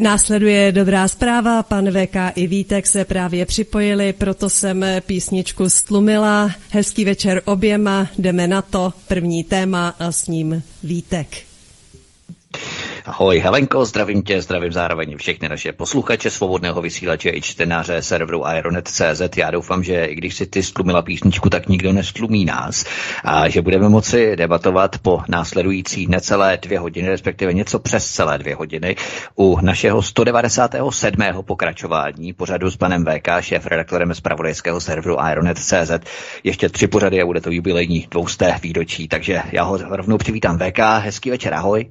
Následuje 0.00 0.72
dobrá 0.72 1.08
zpráva, 1.08 1.62
pan 1.62 1.90
VK 1.90 2.16
i 2.34 2.46
Vítek 2.46 2.86
se 2.86 3.04
právě 3.04 3.46
připojili, 3.46 4.12
proto 4.12 4.50
jsem 4.50 4.84
písničku 5.06 5.68
stlumila. 5.68 6.50
Hezký 6.70 7.04
večer 7.04 7.42
oběma, 7.44 8.08
jdeme 8.18 8.48
na 8.48 8.62
to, 8.62 8.92
první 9.08 9.44
téma 9.44 9.94
a 9.98 10.12
s 10.12 10.26
ním 10.26 10.62
Vítek. 10.82 11.51
Ahoj 13.04 13.38
Helenko, 13.38 13.84
zdravím 13.84 14.22
tě, 14.22 14.42
zdravím 14.42 14.72
zároveň 14.72 15.16
všechny 15.16 15.48
naše 15.48 15.72
posluchače 15.72 16.30
svobodného 16.30 16.82
vysílače 16.82 17.30
i 17.30 17.42
čtenáře 17.42 18.02
serveru 18.02 18.42
Ironet.cz. 18.58 19.36
Já 19.36 19.50
doufám, 19.50 19.84
že 19.84 20.04
i 20.04 20.14
když 20.14 20.34
si 20.34 20.46
ty 20.46 20.62
stlumila 20.62 21.02
písničku, 21.02 21.50
tak 21.50 21.68
nikdo 21.68 21.92
nestlumí 21.92 22.44
nás 22.44 22.84
a 23.24 23.48
že 23.48 23.62
budeme 23.62 23.88
moci 23.88 24.36
debatovat 24.36 24.98
po 24.98 25.22
následující 25.28 26.06
necelé 26.06 26.58
dvě 26.62 26.78
hodiny, 26.78 27.08
respektive 27.08 27.52
něco 27.52 27.78
přes 27.78 28.10
celé 28.10 28.38
dvě 28.38 28.54
hodiny 28.54 28.96
u 29.36 29.58
našeho 29.60 30.02
197. 30.02 31.42
pokračování 31.42 32.32
pořadu 32.32 32.70
s 32.70 32.76
panem 32.76 33.04
VK, 33.04 33.28
šéf 33.40 33.66
redaktorem 33.66 34.14
z 34.14 34.20
pravodejského 34.20 34.80
serveru 34.80 35.16
Ironet.cz. 35.30 35.92
Ještě 36.44 36.68
tři 36.68 36.86
pořady 36.86 37.22
a 37.22 37.26
bude 37.26 37.40
to 37.40 37.50
jubilejní 37.50 38.06
dvousté 38.10 38.58
výročí, 38.62 39.08
takže 39.08 39.42
já 39.52 39.62
ho 39.62 39.76
rovnou 39.76 40.18
přivítám 40.18 40.58
VK. 40.58 40.78
Hezký 40.78 41.30
večer, 41.30 41.54
ahoj. 41.54 41.86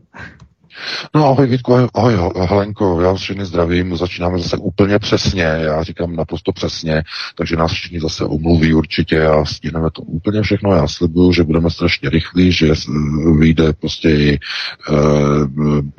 No 1.16 1.28
ahoj 1.28 1.48
Vítku, 1.48 1.74
ahoj 1.94 2.14
Helenko, 2.50 3.02
já 3.02 3.12
vás 3.12 3.22
všechny 3.22 3.46
zdravím, 3.46 3.98
začínáme 3.98 4.40
zase 4.40 4.58
úplně 4.58 5.00
přesně, 5.00 5.44
já 5.44 5.84
říkám 5.84 6.16
naprosto 6.16 6.52
přesně, 6.52 7.04
takže 7.36 7.56
nás 7.56 7.72
všichni 7.72 8.00
zase 8.00 8.26
omluví 8.26 8.74
určitě 8.74 9.26
a 9.26 9.46
stihneme 9.46 9.90
to 9.92 10.02
úplně 10.02 10.42
všechno, 10.42 10.76
já 10.76 10.88
slibuju, 10.88 11.34
že 11.34 11.44
budeme 11.44 11.70
strašně 11.70 12.10
rychlí, 12.10 12.52
že 12.52 12.74
vyjde 13.40 13.74
prostě 13.74 14.10
i, 14.10 14.34
e, 14.34 14.40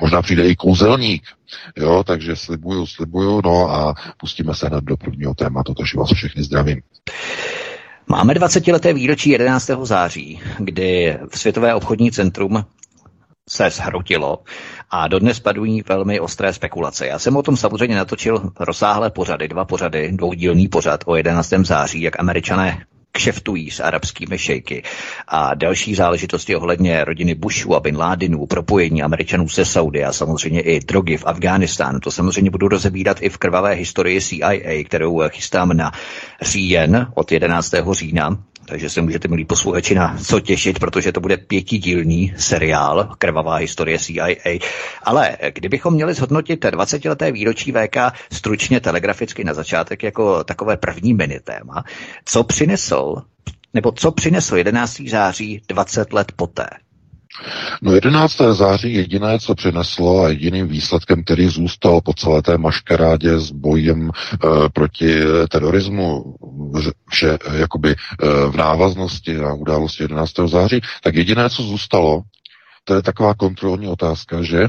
možná 0.01 0.21
přijde 0.21 0.47
i 0.47 0.55
kouzelník, 0.55 1.23
jo, 1.77 2.03
takže 2.07 2.35
slibuju, 2.35 2.85
slibuju, 2.85 3.41
no 3.45 3.71
a 3.71 3.95
pustíme 4.17 4.55
se 4.55 4.67
hned 4.67 4.83
do 4.83 4.97
prvního 4.97 5.33
tématu, 5.33 5.73
takže 5.73 5.97
vás 5.97 6.13
všechny 6.13 6.43
zdravím. 6.43 6.81
Máme 8.07 8.33
20-leté 8.33 8.93
výročí 8.93 9.29
11. 9.29 9.71
září, 9.83 10.41
kdy 10.57 11.17
v 11.29 11.39
Světové 11.39 11.75
obchodní 11.75 12.11
centrum 12.11 12.65
se 13.49 13.69
zhrotilo 13.69 14.39
a 14.89 15.07
dodnes 15.07 15.39
padují 15.39 15.83
velmi 15.89 16.19
ostré 16.19 16.53
spekulace. 16.53 17.07
Já 17.07 17.19
jsem 17.19 17.37
o 17.37 17.43
tom 17.43 17.57
samozřejmě 17.57 17.95
natočil 17.95 18.51
rozsáhlé 18.59 19.09
pořady, 19.09 19.47
dva 19.47 19.65
pořady, 19.65 20.11
dvoudílný 20.11 20.67
pořad 20.67 21.03
o 21.05 21.15
11. 21.15 21.49
září, 21.49 22.01
jak 22.01 22.19
američané 22.19 22.85
kšeftují 23.11 23.71
s 23.71 23.79
arabskými 23.79 24.37
šejky 24.37 24.83
a 25.27 25.53
další 25.53 25.95
záležitosti 25.95 26.55
ohledně 26.55 27.05
rodiny 27.05 27.35
Bushu 27.35 27.75
a 27.75 27.79
Bin 27.79 27.97
Ládinů, 27.97 28.45
propojení 28.45 29.03
Američanů 29.03 29.49
se 29.49 29.65
Saudy 29.65 30.03
a 30.03 30.13
samozřejmě 30.13 30.61
i 30.61 30.79
drogy 30.79 31.17
v 31.17 31.25
Afghánistánu. 31.25 31.99
To 31.99 32.11
samozřejmě 32.11 32.51
budu 32.51 32.67
rozebírat 32.67 33.17
i 33.21 33.29
v 33.29 33.37
krvavé 33.37 33.73
historii 33.73 34.21
CIA, 34.21 34.83
kterou 34.85 35.21
chystám 35.29 35.77
na 35.77 35.91
říjen 36.41 37.07
od 37.15 37.31
11. 37.31 37.71
října 37.91 38.43
takže 38.65 38.89
se 38.89 39.01
můžete, 39.01 39.27
milí 39.27 39.45
posluchači, 39.45 39.95
na 39.95 40.17
co 40.17 40.39
těšit, 40.39 40.79
protože 40.79 41.11
to 41.11 41.19
bude 41.19 41.37
pětidílný 41.37 42.33
seriál 42.37 43.09
Krvavá 43.17 43.55
historie 43.55 43.99
CIA. 43.99 44.27
Ale 45.03 45.37
kdybychom 45.53 45.93
měli 45.93 46.13
zhodnotit 46.13 46.65
20-leté 46.65 47.31
výročí 47.31 47.71
VK 47.71 47.97
stručně 48.31 48.79
telegraficky 48.79 49.43
na 49.43 49.53
začátek 49.53 50.03
jako 50.03 50.43
takové 50.43 50.77
první 50.77 51.13
mini 51.13 51.39
téma, 51.39 51.83
co 52.25 52.43
přinesl, 52.43 53.15
nebo 53.73 53.91
co 53.91 54.11
přinesl 54.11 54.57
11. 54.57 55.01
září 55.09 55.61
20 55.67 56.13
let 56.13 56.31
poté? 56.35 56.67
No 57.81 57.93
11. 57.93 58.37
září 58.51 58.93
jediné, 58.93 59.39
co 59.39 59.55
přineslo 59.55 60.23
a 60.23 60.29
jediným 60.29 60.67
výsledkem, 60.67 61.23
který 61.23 61.47
zůstal 61.47 62.01
po 62.01 62.13
celé 62.13 62.41
té 62.41 62.57
maškarádě 62.57 63.39
s 63.39 63.51
bojem 63.51 64.09
e, 64.09 64.69
proti 64.73 65.15
terorismu, 65.49 66.35
vše 67.09 67.37
e, 67.47 67.57
jakoby 67.57 67.89
e, 67.91 67.95
v 68.49 68.55
návaznosti 68.55 69.33
na 69.33 69.53
události 69.53 70.03
11. 70.03 70.31
září, 70.45 70.81
tak 71.03 71.15
jediné, 71.15 71.49
co 71.49 71.63
zůstalo, 71.63 72.21
to 72.83 72.95
je 72.95 73.01
taková 73.01 73.33
kontrolní 73.33 73.87
otázka, 73.87 74.41
že 74.43 74.67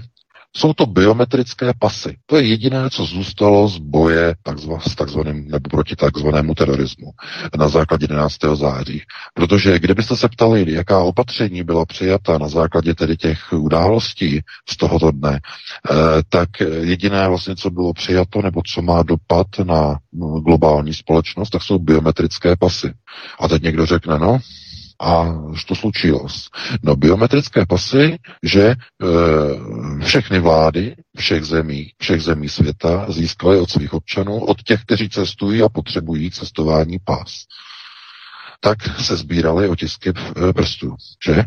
jsou 0.57 0.73
to 0.73 0.87
biometrické 0.87 1.73
pasy. 1.79 2.17
To 2.27 2.37
je 2.37 2.43
jediné, 2.47 2.91
co 2.91 3.05
zůstalo 3.05 3.69
z 3.69 3.79
boje 3.79 4.35
takzva, 4.43 4.81
s 4.81 4.95
takzvaným, 4.95 5.49
nebo 5.49 5.69
proti 5.71 5.97
takzvanému 5.97 6.55
terorismu 6.55 7.11
na 7.59 7.69
základě 7.69 8.05
11. 8.05 8.37
září. 8.55 9.03
Protože 9.35 9.79
kdybyste 9.79 10.17
se 10.17 10.29
ptali, 10.29 10.73
jaká 10.73 10.99
opatření 10.99 11.63
byla 11.63 11.87
přijata 11.87 12.39
na 12.39 12.49
základě 12.49 12.95
tedy 12.95 13.17
těch 13.17 13.53
událostí 13.53 14.41
z 14.69 14.77
tohoto 14.77 15.11
dne, 15.11 15.41
eh, 15.41 15.95
tak 16.29 16.49
jediné 16.81 17.29
vlastně, 17.29 17.57
co 17.57 17.71
bylo 17.71 17.93
přijato, 17.93 18.43
nebo 18.43 18.61
co 18.75 18.83
má 18.83 19.03
dopad 19.03 19.47
na 19.65 19.99
globální 20.45 20.95
společnost, 20.95 21.51
tak 21.51 21.63
jsou 21.63 21.79
biometrické 21.79 22.57
pasy. 22.57 22.93
A 23.41 23.49
teď 23.49 23.63
někdo 23.63 23.87
řekne, 23.87 24.19
no, 24.19 24.39
a 25.01 25.25
to 25.69 25.75
slučilo. 25.75 26.27
No 26.83 26.97
biometrické 26.97 27.67
pasy, 27.67 28.19
že 28.43 28.63
e, 28.63 28.77
všechny 30.05 30.39
vlády 30.39 30.97
všech 31.17 31.45
zemí, 31.45 31.91
všech 31.99 32.23
zemí 32.23 32.49
světa 32.49 33.07
získaly 33.09 33.61
od 33.61 33.71
svých 33.71 33.93
občanů, 33.95 34.45
od 34.45 34.63
těch, 34.63 34.83
kteří 34.83 35.09
cestují 35.09 35.63
a 35.63 35.69
potřebují 35.69 36.31
cestování 36.31 36.99
pas. 37.05 37.45
Tak 38.61 38.79
se 39.01 39.17
sbíraly 39.17 39.69
otisky 39.69 40.09
e, 40.49 40.53
prstů, 40.53 40.95
že? 41.27 41.45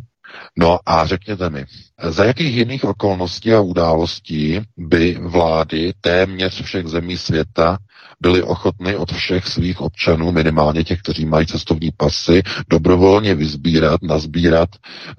No 0.58 0.80
a 0.86 1.06
řekněte 1.06 1.50
mi, 1.50 1.66
za 2.04 2.24
jakých 2.26 2.56
jiných 2.56 2.84
okolností 2.84 3.54
a 3.54 3.62
událostí 3.62 4.62
by 4.78 5.18
vlády 5.22 5.94
téměř 6.02 6.62
všech 6.62 6.88
zemí 6.88 7.18
světa 7.18 7.78
byly 8.22 8.44
ochotny 8.44 8.96
od 8.96 9.12
všech 9.12 9.48
svých 9.48 9.82
občanů, 9.82 10.32
minimálně 10.32 10.84
těch, 10.84 11.00
kteří 11.00 11.26
mají 11.26 11.46
cestovní 11.48 11.92
pasy, 11.98 12.44
dobrovolně 12.70 13.36
vyzbírat, 13.36 14.02
nazbírat 14.04 14.70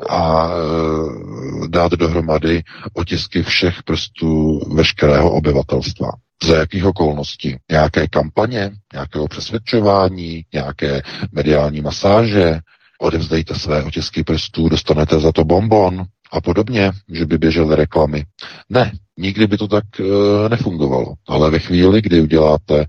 a 0.08 0.48
e, 0.48 1.68
dát 1.68 1.92
dohromady 1.92 2.62
otisky 2.94 3.42
všech 3.42 3.82
prstů 3.82 4.60
veškerého 4.74 5.30
obyvatelstva. 5.30 6.08
Za 6.44 6.56
jakých 6.56 6.84
okolností? 6.84 7.56
Nějaké 7.70 8.08
kampaně, 8.08 8.70
nějakého 8.92 9.28
přesvědčování, 9.28 10.44
nějaké 10.54 11.02
mediální 11.32 11.80
masáže, 11.80 12.60
odevzdejte 13.00 13.54
své 13.54 13.82
otisky 13.82 14.24
prstů, 14.24 14.68
dostanete 14.68 15.20
za 15.20 15.32
to 15.32 15.44
bonbon 15.44 16.04
a 16.32 16.40
podobně, 16.40 16.92
že 17.12 17.26
by 17.26 17.38
běžely 17.38 17.76
reklamy. 17.76 18.24
Ne, 18.68 18.92
nikdy 19.18 19.46
by 19.46 19.56
to 19.56 19.68
tak 19.68 19.84
e, 20.00 20.48
nefungovalo. 20.48 21.14
Ale 21.28 21.50
ve 21.50 21.58
chvíli, 21.58 22.02
kdy 22.02 22.20
uděláte 22.20 22.80
e, 22.80 22.86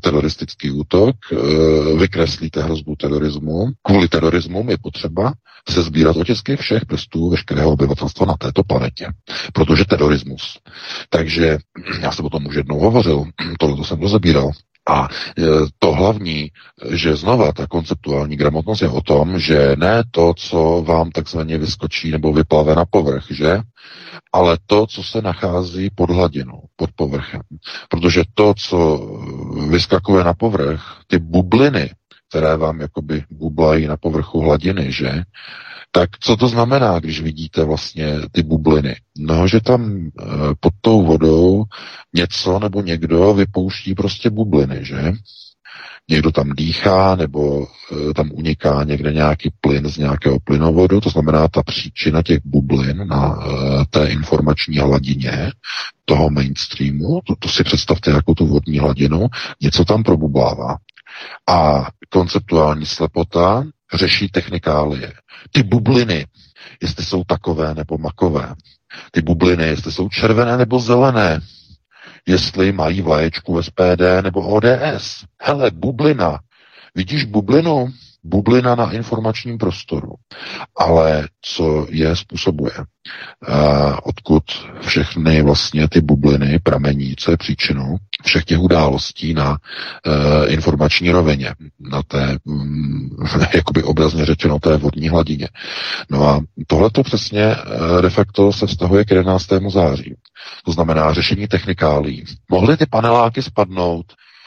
teroristický 0.00 0.70
útok, 0.70 1.16
e, 1.32 1.36
vykreslíte 1.98 2.62
hrozbu 2.62 2.96
terorismu, 2.96 3.66
kvůli 3.82 4.08
terorismu 4.08 4.66
je 4.70 4.76
potřeba 4.82 5.32
se 5.68 5.82
sbírat 5.82 6.16
otisky 6.16 6.56
všech 6.56 6.86
prstů 6.86 7.30
veškerého 7.30 7.70
obyvatelstva 7.70 8.26
na 8.26 8.34
této 8.38 8.64
planetě. 8.64 9.06
Protože 9.52 9.84
terorismus. 9.84 10.58
Takže 11.10 11.58
já 12.00 12.12
jsem 12.12 12.24
o 12.24 12.30
tom 12.30 12.46
už 12.46 12.54
jednou 12.54 12.80
hovořil, 12.80 13.24
tohle 13.58 13.84
jsem 13.84 14.00
rozebíral. 14.00 14.50
A 14.88 15.08
e, 15.08 15.42
to 15.78 15.92
hlavní, 15.92 16.50
že 16.90 17.16
znova 17.16 17.52
ta 17.52 17.66
konceptuální 17.66 18.36
gramotnost 18.36 18.80
je 18.82 18.88
o 18.88 19.00
tom, 19.00 19.38
že 19.38 19.76
ne 19.78 20.02
to, 20.10 20.34
co 20.36 20.84
vám 20.86 21.10
takzvaně 21.10 21.58
vyskočí 21.58 22.10
nebo 22.10 22.32
vyplave 22.32 22.74
na 22.74 22.84
povrch, 22.84 23.24
že? 23.30 23.60
Ale 24.32 24.58
to, 24.66 24.86
co 24.86 25.02
se 25.02 25.22
nachází 25.22 25.90
pod 25.94 26.10
hladinou, 26.10 26.62
pod 26.76 26.90
povrchem. 26.96 27.40
Protože 27.88 28.22
to, 28.34 28.54
co 28.54 28.98
vyskakuje 29.68 30.24
na 30.24 30.34
povrch, 30.34 30.82
ty 31.06 31.18
bubliny, 31.18 31.90
které 32.28 32.56
vám 32.56 32.80
jakoby 32.80 33.24
bublají 33.30 33.86
na 33.86 33.96
povrchu 33.96 34.40
hladiny, 34.40 34.92
že? 34.92 35.22
Tak 35.92 36.10
co 36.20 36.36
to 36.36 36.48
znamená, 36.48 36.98
když 36.98 37.20
vidíte 37.20 37.64
vlastně 37.64 38.16
ty 38.32 38.42
bubliny? 38.42 38.96
No, 39.18 39.48
že 39.48 39.60
tam 39.60 39.96
e, 39.96 40.10
pod 40.60 40.72
tou 40.80 41.06
vodou 41.06 41.64
něco 42.14 42.58
nebo 42.58 42.82
někdo 42.82 43.34
vypouští 43.34 43.94
prostě 43.94 44.30
bubliny, 44.30 44.84
že? 44.84 45.12
Někdo 46.10 46.32
tam 46.32 46.52
dýchá 46.52 47.14
nebo 47.16 47.66
e, 47.66 48.14
tam 48.14 48.30
uniká 48.32 48.84
někde 48.84 49.12
nějaký 49.12 49.50
plyn 49.60 49.88
z 49.88 49.96
nějakého 49.96 50.38
plynovodu, 50.44 51.00
to 51.00 51.10
znamená 51.10 51.48
ta 51.48 51.62
příčina 51.62 52.22
těch 52.22 52.40
bublin 52.44 53.08
na 53.08 53.38
e, 53.38 53.84
té 53.90 54.06
informační 54.06 54.78
hladině 54.78 55.52
toho 56.04 56.30
mainstreamu, 56.30 57.20
to, 57.26 57.34
to 57.38 57.48
si 57.48 57.64
představte 57.64 58.10
jako 58.10 58.34
tu 58.34 58.46
vodní 58.46 58.78
hladinu, 58.78 59.26
něco 59.62 59.84
tam 59.84 60.02
probublává. 60.02 60.76
A 61.48 61.86
konceptuální 62.08 62.86
slepota 62.86 63.64
řeší 63.94 64.28
technikálie. 64.28 65.12
Ty 65.50 65.62
bubliny, 65.62 66.26
jestli 66.82 67.04
jsou 67.04 67.24
takové 67.24 67.74
nebo 67.74 67.98
makové. 67.98 68.54
Ty 69.10 69.22
bubliny, 69.22 69.64
jestli 69.66 69.92
jsou 69.92 70.08
červené 70.08 70.56
nebo 70.56 70.80
zelené. 70.80 71.40
Jestli 72.26 72.72
mají 72.72 73.00
vlaječku 73.00 73.62
SPD 73.62 74.02
nebo 74.22 74.40
ODS. 74.40 75.24
Hele, 75.42 75.70
bublina. 75.70 76.40
Vidíš 76.94 77.24
bublinu? 77.24 77.88
Bublina 78.24 78.74
na 78.74 78.92
informačním 78.92 79.58
prostoru. 79.58 80.14
Ale 80.76 81.28
co 81.42 81.86
je 81.90 82.16
způsobuje? 82.16 82.72
Uh, 83.48 83.96
odkud 84.04 84.42
všechny 84.80 85.42
vlastně 85.42 85.88
ty 85.88 86.00
bubliny 86.00 86.58
pramení, 86.58 87.14
co 87.18 87.30
je 87.30 87.36
příčinou 87.36 87.96
všech 88.24 88.44
těch 88.44 88.58
událostí 88.58 89.34
na 89.34 89.50
uh, 89.50 90.52
informační 90.52 91.10
rovině, 91.10 91.54
na 91.80 92.02
té, 92.02 92.38
um, 92.44 93.10
jakoby 93.54 93.82
obrazně 93.82 94.24
řečeno, 94.24 94.58
té 94.58 94.76
vodní 94.76 95.08
hladině. 95.08 95.48
No 96.10 96.28
a 96.28 96.40
tohle 96.66 96.90
to 96.90 97.02
přesně 97.02 97.46
uh, 97.46 98.02
de 98.02 98.10
facto 98.10 98.52
se 98.52 98.66
vztahuje 98.66 99.04
k 99.04 99.10
11. 99.10 99.46
září. 99.68 100.14
To 100.64 100.72
znamená 100.72 101.12
řešení 101.12 101.48
technikálí. 101.48 102.24
Mohly 102.50 102.76
ty 102.76 102.86
paneláky 102.86 103.42
spadnout 103.42 104.06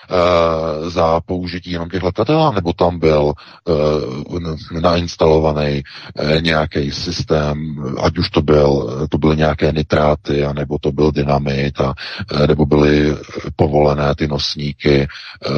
Eh, 0.10 0.90
za 0.90 1.22
použití 1.22 1.72
jenom 1.72 1.90
těch 1.90 2.04
letadel, 2.04 2.52
nebo 2.56 2.74
tam 2.74 3.00
byl 3.00 3.34
uh, 3.66 4.82
nainstalovaný 4.82 5.84
uh, 6.20 6.42
nějaký 6.42 6.92
systém, 6.92 7.76
ať 8.04 8.18
už 8.18 8.30
to 8.30 8.42
byl, 8.42 9.00
to 9.10 9.18
byly 9.18 9.38
nějaké 9.38 9.72
nitráty, 9.72 10.46
anebo 10.46 10.78
to 10.80 10.92
byl 10.92 11.12
dynamit, 11.12 11.80
a, 11.80 11.94
uh, 12.34 12.48
nebo 12.48 12.66
byly 12.66 13.16
povolené 13.56 14.16
ty 14.16 14.28
nosníky 14.28 15.08
uh, 15.50 15.56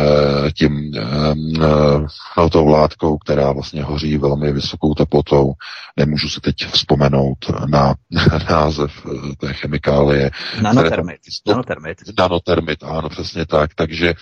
tím 0.58 0.92
uh, 2.38 2.50
tou 2.50 2.68
látkou, 2.68 3.18
která 3.18 3.52
vlastně 3.52 3.84
hoří 3.84 4.18
velmi 4.18 4.52
vysokou 4.52 4.94
teplotou. 4.94 5.54
Nemůžu 5.98 6.30
si 6.30 6.42
teď 6.42 6.56
vzpomenout 6.72 7.38
na 7.68 7.94
název 8.50 8.92
té 9.38 9.54
chemikálie. 9.54 10.32
Nanotermit. 10.62 11.20
Nanotermit. 11.48 11.98
Nanotermit, 12.20 12.84
ano, 12.84 13.10
přesně 13.10 13.46
tak. 13.46 13.76
Takže 13.76 14.14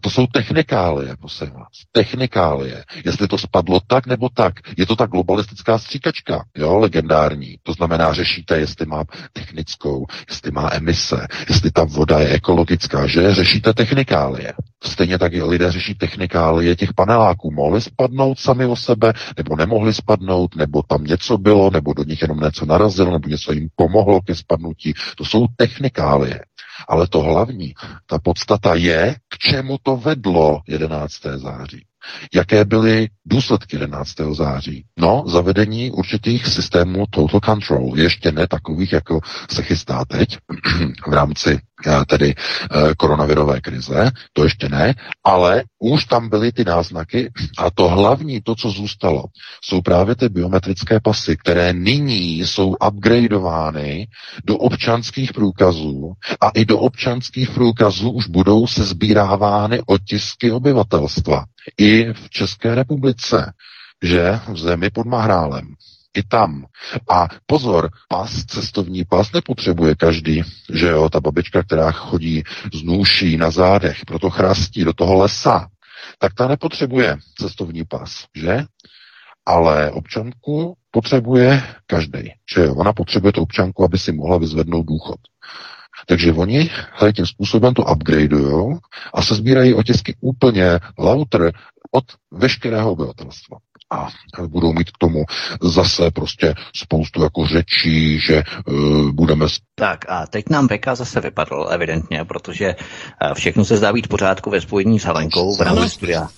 to 0.00 0.10
jsou 0.10 0.26
technikálie, 0.26 1.16
prosím 1.16 1.50
vás. 1.50 1.68
Technikálie. 1.92 2.84
Jestli 3.04 3.28
to 3.28 3.38
spadlo 3.38 3.80
tak 3.86 4.06
nebo 4.06 4.28
tak. 4.34 4.54
Je 4.76 4.86
to 4.86 4.96
ta 4.96 5.06
globalistická 5.06 5.78
stříkačka, 5.78 6.44
jo, 6.56 6.78
legendární. 6.78 7.56
To 7.62 7.72
znamená, 7.72 8.12
řešíte, 8.12 8.58
jestli 8.58 8.86
má 8.86 9.04
technickou, 9.32 10.06
jestli 10.28 10.50
má 10.50 10.70
emise, 10.72 11.26
jestli 11.48 11.70
ta 11.70 11.84
voda 11.84 12.20
je 12.20 12.28
ekologická, 12.28 13.06
že 13.06 13.34
řešíte 13.34 13.74
technikálie. 13.74 14.52
Stejně 14.84 15.18
tak 15.18 15.32
lidé 15.32 15.72
řeší 15.72 15.94
technikálie 15.94 16.76
těch 16.76 16.94
paneláků. 16.94 17.50
Mohli 17.50 17.80
spadnout 17.80 18.38
sami 18.38 18.66
o 18.66 18.76
sebe, 18.76 19.12
nebo 19.36 19.56
nemohli 19.56 19.94
spadnout, 19.94 20.56
nebo 20.56 20.82
tam 20.82 21.04
něco 21.04 21.38
bylo, 21.38 21.70
nebo 21.70 21.92
do 21.92 22.04
nich 22.04 22.22
jenom 22.22 22.40
něco 22.40 22.66
narazilo, 22.66 23.12
nebo 23.12 23.28
něco 23.28 23.52
jim 23.52 23.68
pomohlo 23.76 24.20
ke 24.20 24.34
spadnutí. 24.34 24.94
To 25.16 25.24
jsou 25.24 25.46
technikálie. 25.56 26.40
Ale 26.88 27.06
to 27.08 27.20
hlavní, 27.20 27.74
ta 28.06 28.18
podstata 28.18 28.74
je, 28.74 29.16
k 29.28 29.38
čemu 29.38 29.78
to 29.82 29.96
vedlo 29.96 30.60
11. 30.68 31.12
září. 31.36 31.86
Jaké 32.34 32.64
byly 32.64 33.08
důsledky 33.26 33.76
11. 33.76 34.10
září? 34.32 34.84
No, 34.98 35.24
zavedení 35.26 35.90
určitých 35.90 36.46
systémů 36.46 37.04
total 37.10 37.40
control, 37.40 37.92
ještě 37.96 38.32
ne 38.32 38.46
takových, 38.46 38.92
jako 38.92 39.20
se 39.50 39.62
chystá 39.62 40.04
teď 40.04 40.38
v 41.08 41.12
rámci 41.12 41.58
eh, 41.86 42.04
tedy 42.06 42.34
eh, 42.34 42.94
koronavirové 42.96 43.60
krize, 43.60 44.10
to 44.32 44.44
ještě 44.44 44.68
ne, 44.68 44.94
ale 45.24 45.62
už 45.78 46.04
tam 46.04 46.28
byly 46.28 46.52
ty 46.52 46.64
náznaky 46.64 47.32
a 47.58 47.70
to 47.70 47.88
hlavní, 47.88 48.40
to, 48.42 48.54
co 48.54 48.70
zůstalo, 48.70 49.24
jsou 49.64 49.80
právě 49.80 50.14
ty 50.16 50.28
biometrické 50.28 51.00
pasy, 51.00 51.36
které 51.36 51.72
nyní 51.72 52.38
jsou 52.38 52.74
upgradeovány 52.88 54.06
do 54.44 54.56
občanských 54.56 55.32
průkazů 55.32 56.12
a 56.40 56.48
i 56.48 56.64
do 56.64 56.78
občanských 56.78 57.50
průkazů 57.50 58.10
už 58.10 58.26
budou 58.26 58.66
se 58.66 58.84
sbírávány 58.84 59.80
otisky 59.86 60.52
obyvatelstva 60.52 61.44
i 61.78 62.12
v 62.12 62.30
České 62.30 62.74
republice, 62.74 63.52
že 64.02 64.40
v 64.48 64.58
zemi 64.58 64.90
pod 64.90 65.06
Mahrálem. 65.06 65.74
I 66.16 66.22
tam. 66.22 66.66
A 67.10 67.28
pozor, 67.46 67.90
pas, 68.08 68.44
cestovní 68.44 69.04
pas 69.04 69.32
nepotřebuje 69.32 69.94
každý, 69.94 70.42
že 70.72 70.86
jo, 70.86 71.10
ta 71.10 71.20
babička, 71.20 71.62
která 71.62 71.90
chodí 71.92 72.42
z 72.72 72.82
nůší 72.82 73.36
na 73.36 73.50
zádech, 73.50 74.04
proto 74.06 74.30
chrastí 74.30 74.84
do 74.84 74.92
toho 74.92 75.14
lesa, 75.14 75.68
tak 76.18 76.34
ta 76.34 76.48
nepotřebuje 76.48 77.16
cestovní 77.38 77.84
pas, 77.84 78.24
že? 78.36 78.64
Ale 79.46 79.90
občanku 79.90 80.76
potřebuje 80.90 81.62
každý, 81.86 82.32
že 82.54 82.60
jo? 82.60 82.74
Ona 82.74 82.92
potřebuje 82.92 83.32
tu 83.32 83.42
občanku, 83.42 83.84
aby 83.84 83.98
si 83.98 84.12
mohla 84.12 84.38
vyzvednout 84.38 84.86
důchod. 84.86 85.16
Takže 86.06 86.32
oni 86.32 86.70
tím 87.14 87.26
způsobem 87.26 87.74
to 87.74 87.84
upgradeují 87.84 88.78
a 89.14 89.22
se 89.22 89.34
sbírají 89.34 89.74
otisky 89.74 90.16
úplně 90.20 90.80
lauter 90.98 91.52
od 91.90 92.04
veškerého 92.32 92.92
obyvatelstva. 92.92 93.58
A 93.92 94.08
budou 94.46 94.72
mít 94.72 94.90
k 94.90 94.98
tomu 94.98 95.24
zase 95.62 96.10
prostě 96.10 96.54
spoustu 96.76 97.22
jako 97.22 97.46
řečí, 97.46 98.20
že 98.20 98.42
uh, 98.66 99.10
budeme... 99.10 99.46
Tak 99.74 100.04
a 100.08 100.26
teď 100.26 100.44
nám 100.50 100.66
Beka 100.66 100.94
zase 100.94 101.20
vypadl, 101.20 101.68
evidentně, 101.70 102.24
protože 102.24 102.66
eh, 102.66 103.34
všechno 103.34 103.64
se 103.64 103.76
zdá 103.76 103.92
být 103.92 104.06
v 104.06 104.08
pořádku 104.08 104.50
ve 104.50 104.60
spojení 104.60 105.00
s 105.00 105.04
Helenkou 105.04 105.56
v 105.56 105.60
rámci 105.60 105.90
studia 105.90 106.28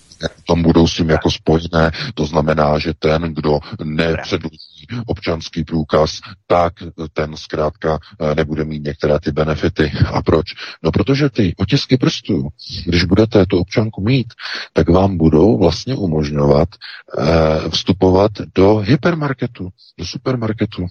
budou 0.63 0.87
s 0.87 0.95
tím 0.95 1.09
jako 1.09 1.31
spojené. 1.31 1.91
To 2.13 2.25
znamená, 2.25 2.79
že 2.79 2.93
ten, 2.99 3.21
kdo 3.33 3.59
nepředloží 3.83 4.87
občanský 5.05 5.63
průkaz, 5.63 6.19
tak 6.47 6.73
ten 7.13 7.37
zkrátka 7.37 7.99
eh, 8.21 8.35
nebude 8.35 8.63
mít 8.63 8.83
některé 8.83 9.19
ty 9.19 9.31
benefity. 9.31 9.91
A 10.13 10.21
proč? 10.21 10.45
No 10.83 10.91
protože 10.91 11.29
ty 11.29 11.53
otisky 11.57 11.97
prstů, 11.97 12.47
když 12.85 13.03
budete 13.03 13.45
tu 13.45 13.57
občanku 13.57 14.01
mít, 14.01 14.27
tak 14.73 14.89
vám 14.89 15.17
budou 15.17 15.57
vlastně 15.57 15.95
umožňovat 15.95 16.69
eh, 17.17 17.69
vstupovat 17.69 18.31
do 18.55 18.77
hypermarketu, 18.77 19.69
do 19.99 20.05
supermarketu, 20.05 20.85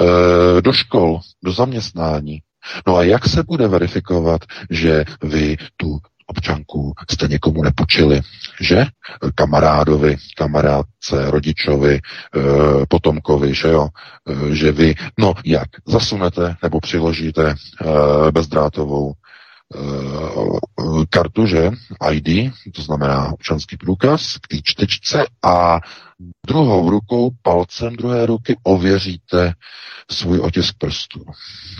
eh, 0.00 0.62
do 0.62 0.72
škol, 0.72 1.20
do 1.44 1.52
zaměstnání. 1.52 2.40
No 2.86 2.96
a 2.96 3.02
jak 3.02 3.28
se 3.28 3.42
bude 3.42 3.68
verifikovat, 3.68 4.40
že 4.70 5.04
vy 5.22 5.56
tu 5.76 5.98
občanku 6.26 6.92
jste 7.10 7.28
někomu 7.28 7.62
nepočili, 7.62 8.20
že? 8.60 8.86
Kamarádovi, 9.34 10.16
kamarádce, 10.36 11.30
rodičovi, 11.30 11.94
e, 11.94 12.00
potomkovi, 12.88 13.54
že 13.54 13.68
jo? 13.68 13.88
E, 14.28 14.54
že 14.54 14.72
vy, 14.72 14.94
no 15.18 15.34
jak, 15.44 15.68
zasunete 15.86 16.56
nebo 16.62 16.80
přiložíte 16.80 17.50
e, 17.50 17.54
bezdrátovou 18.32 19.12
kartu, 21.10 21.46
že? 21.46 21.70
ID, 22.12 22.52
to 22.74 22.82
znamená 22.82 23.32
občanský 23.32 23.76
průkaz 23.76 24.36
k 24.36 24.48
té 24.48 24.56
čtečce 24.62 25.26
a 25.44 25.78
druhou 26.46 26.90
rukou, 26.90 27.30
palcem 27.42 27.96
druhé 27.96 28.26
ruky 28.26 28.56
ověříte 28.62 29.54
svůj 30.10 30.40
otisk 30.40 30.74
prstů. 30.78 31.24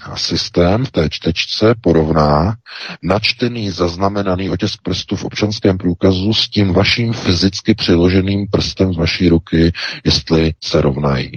A 0.02 0.16
systém 0.16 0.84
v 0.84 0.90
té 0.90 1.08
čtečce 1.10 1.74
porovná 1.80 2.56
načtený, 3.02 3.70
zaznamenaný 3.70 4.50
otisk 4.50 4.82
prstů 4.82 5.16
v 5.16 5.24
občanském 5.24 5.78
průkazu 5.78 6.34
s 6.34 6.48
tím 6.48 6.72
vaším 6.72 7.12
fyzicky 7.12 7.74
přiloženým 7.74 8.46
prstem 8.50 8.94
z 8.94 8.96
vaší 8.96 9.28
ruky, 9.28 9.72
jestli 10.04 10.54
se 10.64 10.80
rovnají. 10.80 11.30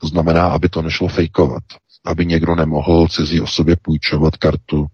To 0.00 0.06
znamená, 0.06 0.46
aby 0.46 0.68
to 0.68 0.82
nešlo 0.82 1.08
fejkovat 1.08 1.62
aby 2.04 2.26
někdo 2.26 2.54
nemohl 2.54 3.08
cizí 3.08 3.40
osobě 3.40 3.76
půjčovat 3.82 4.36
kartu, 4.36 4.86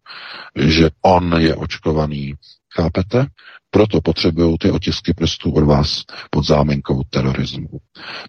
že 0.56 0.90
on 1.02 1.34
je 1.38 1.54
očkovaný. 1.54 2.34
Chápete? 2.74 3.26
Proto 3.70 4.00
potřebují 4.00 4.58
ty 4.58 4.70
otisky 4.70 5.14
prstů 5.14 5.52
od 5.52 5.64
vás 5.64 6.02
pod 6.30 6.46
záminkou 6.46 7.02
terorismu, 7.10 7.68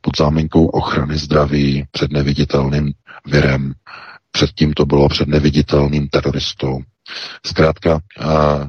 pod 0.02 0.18
záminkou 0.18 0.66
ochrany 0.66 1.18
zdraví 1.18 1.86
před 1.92 2.12
neviditelným 2.12 2.94
virem. 3.28 3.74
Předtím 4.32 4.74
to 4.74 4.86
bylo 4.86 5.10
před 5.10 5.28
neviditelným 5.28 6.08
teroristou. 6.08 6.80
Zkrátka, 7.46 8.00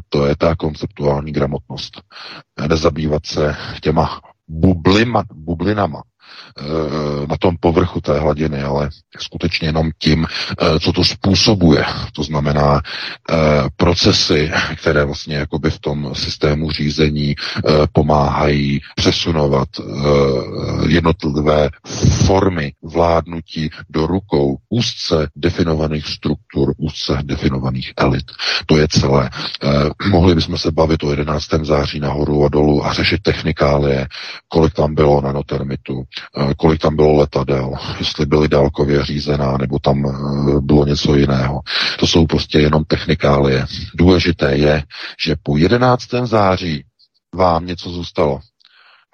to 0.09 0.26
je 0.26 0.37
ta 0.37 0.57
konceptuální 0.57 1.33
gramotnost. 1.33 2.02
Nezabývat 2.69 3.26
se 3.26 3.57
těma 3.83 4.21
bublima, 4.49 5.25
bublinama, 5.35 6.02
na 7.29 7.37
tom 7.37 7.57
povrchu 7.61 8.01
té 8.01 8.19
hladiny, 8.19 8.62
ale 8.62 8.89
skutečně 9.19 9.69
jenom 9.69 9.91
tím, 9.99 10.27
eh, 10.27 10.81
co 10.81 10.93
to 10.93 11.05
způsobuje. 11.05 11.85
To 12.12 12.23
znamená 12.23 12.81
eh, 13.31 13.35
procesy, 13.77 14.51
které 14.77 15.05
vlastně 15.05 15.37
jakoby 15.37 15.71
v 15.71 15.79
tom 15.79 16.15
systému 16.15 16.71
řízení 16.71 17.35
pomáhají 17.93 18.81
přesunovat 18.97 19.69
jednotlivé 20.89 21.71
formy 22.27 22.73
vládnutí 22.83 23.71
do 23.91 24.07
rukou 24.07 24.57
úzce 24.69 25.29
definovaných 25.37 26.07
struktur, 26.07 26.75
úzce 26.77 27.19
definovaných 27.23 27.93
elit. 27.97 28.25
To 28.67 28.77
je 28.77 28.89
celé. 28.89 29.31
Eh, 29.62 30.09
mohli 30.09 30.35
bychom 30.35 30.59
se 30.59 30.71
bavit 30.71 31.05
o 31.05 31.11
11. 31.11 31.65
září 31.65 32.01
nahoru 32.01 32.45
a 32.45 32.49
dolů 32.49 32.87
a 32.87 32.93
řešit 32.93 33.23
technikálie, 33.23 34.09
kolik 34.49 34.75
tam 34.75 34.95
bylo 34.95 35.21
nanotermitu, 35.21 36.03
eh, 36.03 36.22
kolik 36.57 36.81
tam 36.81 36.97
bylo 36.97 37.17
letadel, 37.17 37.73
jestli 37.99 38.26
byly 38.26 38.49
dálkově 38.49 39.05
řízená, 39.05 39.57
nebo 39.57 39.79
tam 39.79 40.07
eh, 40.07 40.61
bylo 40.61 40.87
něco 40.87 41.14
jiného. 41.14 41.61
To 41.99 42.07
jsou 42.07 42.26
prostě 42.26 42.59
jenom 42.59 42.85
technikálie. 42.85 43.67
Důležité 43.95 44.57
je, 44.57 44.83
že 45.25 45.37
po 45.43 45.57
11. 45.57 46.05
září 46.25 46.85
vám 47.35 47.67
něco 47.67 47.91
zůstalo. 47.91 48.41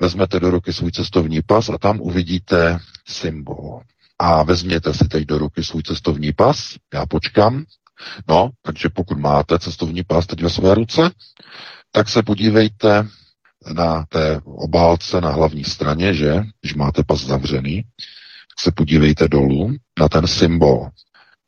Vezmete 0.00 0.40
do 0.40 0.50
ruky 0.50 0.72
svůj 0.72 0.90
cestovní 0.90 1.42
pas 1.42 1.68
a 1.68 1.78
tam 1.78 2.00
uvidíte 2.00 2.78
symbol. 3.08 3.80
A 4.18 4.42
vezměte 4.42 4.94
si 4.94 5.08
teď 5.08 5.24
do 5.24 5.38
ruky 5.38 5.64
svůj 5.64 5.82
cestovní 5.82 6.32
pas, 6.32 6.74
já 6.94 7.06
počkám. 7.06 7.64
No, 8.28 8.50
takže 8.62 8.88
pokud 8.88 9.18
máte 9.18 9.58
cestovní 9.58 10.02
pas 10.04 10.26
teď 10.26 10.42
ve 10.42 10.50
své 10.50 10.74
ruce, 10.74 11.10
tak 11.92 12.08
se 12.08 12.22
podívejte 12.22 13.08
na 13.72 14.04
té 14.08 14.40
obálce 14.44 15.20
na 15.20 15.30
hlavní 15.30 15.64
straně, 15.64 16.14
že, 16.14 16.42
když 16.60 16.74
máte 16.74 17.02
pas 17.04 17.24
zavřený, 17.24 17.82
tak 17.82 18.60
se 18.60 18.72
podívejte 18.72 19.28
dolů 19.28 19.76
na 20.00 20.08
ten 20.08 20.26
symbol. 20.26 20.88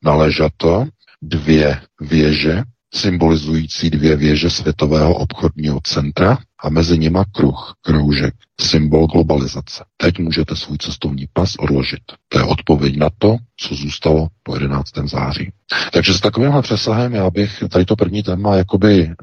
Naležato 0.05 0.87
dvě 1.23 1.81
věže, 2.01 2.63
symbolizující 2.95 3.91
dvě 3.91 4.17
věže 4.17 4.51
Světového 4.51 5.15
obchodního 5.15 5.81
centra 5.85 6.39
a 6.63 6.69
mezi 6.71 6.99
nima 6.99 7.25
kruh, 7.33 7.75
kroužek, 7.81 8.35
symbol 8.61 9.07
globalizace. 9.07 9.85
Teď 9.97 10.19
můžete 10.19 10.57
svůj 10.57 10.79
cestovní 10.79 11.27
pas 11.33 11.55
odložit. 11.59 12.01
To 12.29 12.39
je 12.39 12.45
odpověď 12.45 12.97
na 12.97 13.09
to, 13.19 13.37
co 13.57 13.75
zůstalo 13.75 14.29
po 14.43 14.55
11. 14.55 14.91
září. 15.05 15.53
Takže 15.93 16.15
s 16.15 16.21
takovýmhle 16.21 16.63
přesahem 16.63 17.15
já 17.15 17.31
bych 17.31 17.65
tady 17.71 17.85
to 17.85 17.97
první 17.97 18.23
téma 18.23 18.57
jakoby 18.57 19.03
e, 19.03 19.15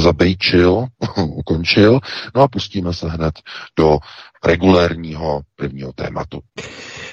zabejčil, 0.00 0.86
ukončil, 1.16 2.00
no 2.34 2.42
a 2.42 2.48
pustíme 2.48 2.92
se 2.92 3.08
hned 3.08 3.34
do 3.78 3.98
regulérního 4.46 5.40
prvního 5.56 5.92
tématu. 5.92 6.40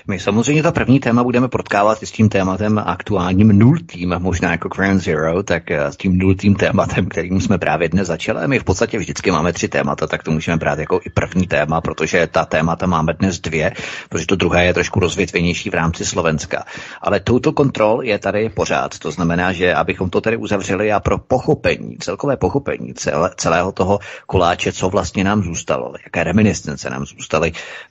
My 0.08 0.20
samozřejmě 0.20 0.64
ta 0.64 0.72
první 0.72 1.00
téma 1.00 1.24
budeme 1.24 1.48
protkávat 1.48 2.04
i 2.04 2.06
s 2.06 2.12
tím 2.12 2.30
tématem 2.30 2.82
aktuálním 2.86 3.48
nultým, 3.48 4.16
možná 4.18 4.52
jako 4.52 4.70
Ground 4.70 5.02
Zero, 5.02 5.44
tak 5.44 5.72
eh, 5.72 5.92
s 5.92 5.98
tím 5.98 6.18
nultým 6.18 6.56
tématem, 6.56 7.06
kterým 7.06 7.42
jsme 7.42 7.58
právě 7.58 7.90
dnes 7.90 8.08
začali. 8.08 8.48
My 8.48 8.60
v 8.60 8.64
podstatě 8.64 8.98
vždycky 8.98 9.32
máme 9.32 9.54
tři 9.54 9.68
témata, 9.68 10.08
tak 10.08 10.24
to 10.24 10.32
můžeme 10.32 10.58
brát 10.58 10.80
jako 10.80 11.00
i 11.06 11.10
první 11.10 11.48
téma, 11.48 11.82
protože 11.82 12.28
ta 12.28 12.46
témata 12.46 12.86
máme 12.86 13.14
dnes 13.14 13.40
dvě, 13.40 13.72
protože 14.10 14.26
to 14.26 14.36
druhé 14.36 14.66
je 14.66 14.74
trošku 14.74 15.00
rozvětvenější 15.00 15.70
v 15.70 15.74
rámci 15.74 16.06
Slovenska. 16.06 16.64
Ale 17.02 17.20
total 17.20 17.54
control 17.54 18.04
je 18.04 18.20
tady 18.20 18.50
pořád. 18.50 19.00
To 19.00 19.12
znamená, 19.12 19.54
že 19.54 19.74
abychom 19.74 20.10
to 20.10 20.22
tady 20.22 20.38
uzavřeli 20.38 20.92
a 20.92 21.00
pro 21.00 21.18
pochopení, 21.18 21.98
celkové 21.98 22.38
pochopení 22.38 22.94
celé, 22.94 23.32
celého 23.36 23.72
toho 23.72 24.00
koláče, 24.28 24.74
co 24.74 24.90
vlastně 24.90 25.24
nám 25.24 25.44
zůstalo, 25.44 25.94
jaké 26.06 26.24
reminiscence 26.24 26.90
nám 26.90 27.06
zůstaly 27.06 27.21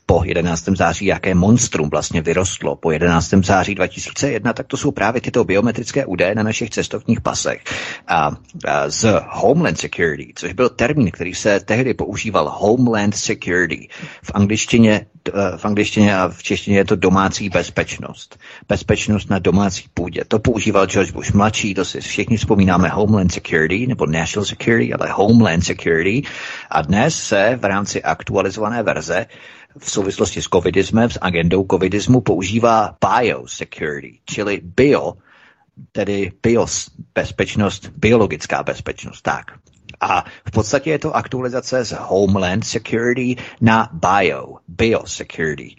po 0.07 0.25
11. 0.25 0.65
září, 0.77 1.07
jaké 1.07 1.35
monstrum 1.35 1.91
vlastně 1.91 2.23
vyrostlo 2.23 2.77
po 2.77 2.91
11. 2.91 3.31
září 3.45 3.75
2001, 3.75 4.53
tak 4.53 4.67
to 4.67 4.77
jsou 4.77 4.91
právě 4.91 5.21
tyto 5.21 5.45
biometrické 5.45 6.07
údaje 6.07 6.35
na 6.35 6.43
našich 6.43 6.71
cestovních 6.71 7.21
pasech. 7.21 7.63
A, 8.09 8.31
a 8.69 8.89
z 8.89 9.23
Homeland 9.29 9.79
Security, 9.79 10.33
což 10.37 10.53
byl 10.53 10.69
termín, 10.69 11.11
který 11.11 11.35
se 11.35 11.61
tehdy 11.61 11.95
používal 11.95 12.51
Homeland 12.59 13.17
Security. 13.17 13.89
V 14.23 14.31
angličtině, 14.35 15.07
v 15.57 15.65
angličtině 15.65 16.17
a 16.17 16.29
v 16.29 16.43
češtině 16.43 16.77
je 16.77 16.85
to 16.85 16.97
domácí 16.97 17.49
bezpečnost. 17.49 18.39
Bezpečnost 18.69 19.31
na 19.31 19.39
domácí 19.39 19.85
půdě. 19.95 20.25
To 20.29 20.39
používal 20.39 20.87
George 20.87 21.11
Bush 21.11 21.33
mladší, 21.33 21.75
to 21.75 21.85
si 21.85 22.01
všichni 22.01 22.37
vzpomínáme 22.37 22.89
Homeland 22.89 23.33
Security 23.33 23.87
nebo 23.87 24.07
National 24.07 24.45
Security, 24.45 24.93
ale 24.93 25.09
Homeland 25.13 25.65
Security. 25.65 26.23
A 26.71 26.83
dnes 26.83 27.23
se 27.23 27.59
v 27.61 27.65
rámci 27.65 28.03
aktualizované 28.03 28.83
verze 28.83 29.20
v 29.79 29.91
souvislosti 29.91 30.43
s 30.43 30.49
covidismem, 30.49 31.11
s 31.11 31.19
agendou 31.23 31.67
covidismu 31.71 32.21
používá 32.21 32.97
biosecurity, 33.01 34.19
čili 34.25 34.61
bio, 34.65 35.13
tedy 35.93 36.33
bios, 36.43 36.91
bezpečnost, 37.15 37.89
biologická 37.97 38.63
bezpečnost, 38.63 39.23
tak. 39.23 39.45
A 40.01 40.25
v 40.49 40.51
podstatě 40.51 40.91
je 40.91 40.99
to 40.99 41.17
aktualizace 41.17 41.85
z 41.85 41.93
Homeland 42.01 42.67
Security 42.67 43.37
na 43.61 43.89
Bio, 43.93 44.57
Biosecurity 44.69 45.77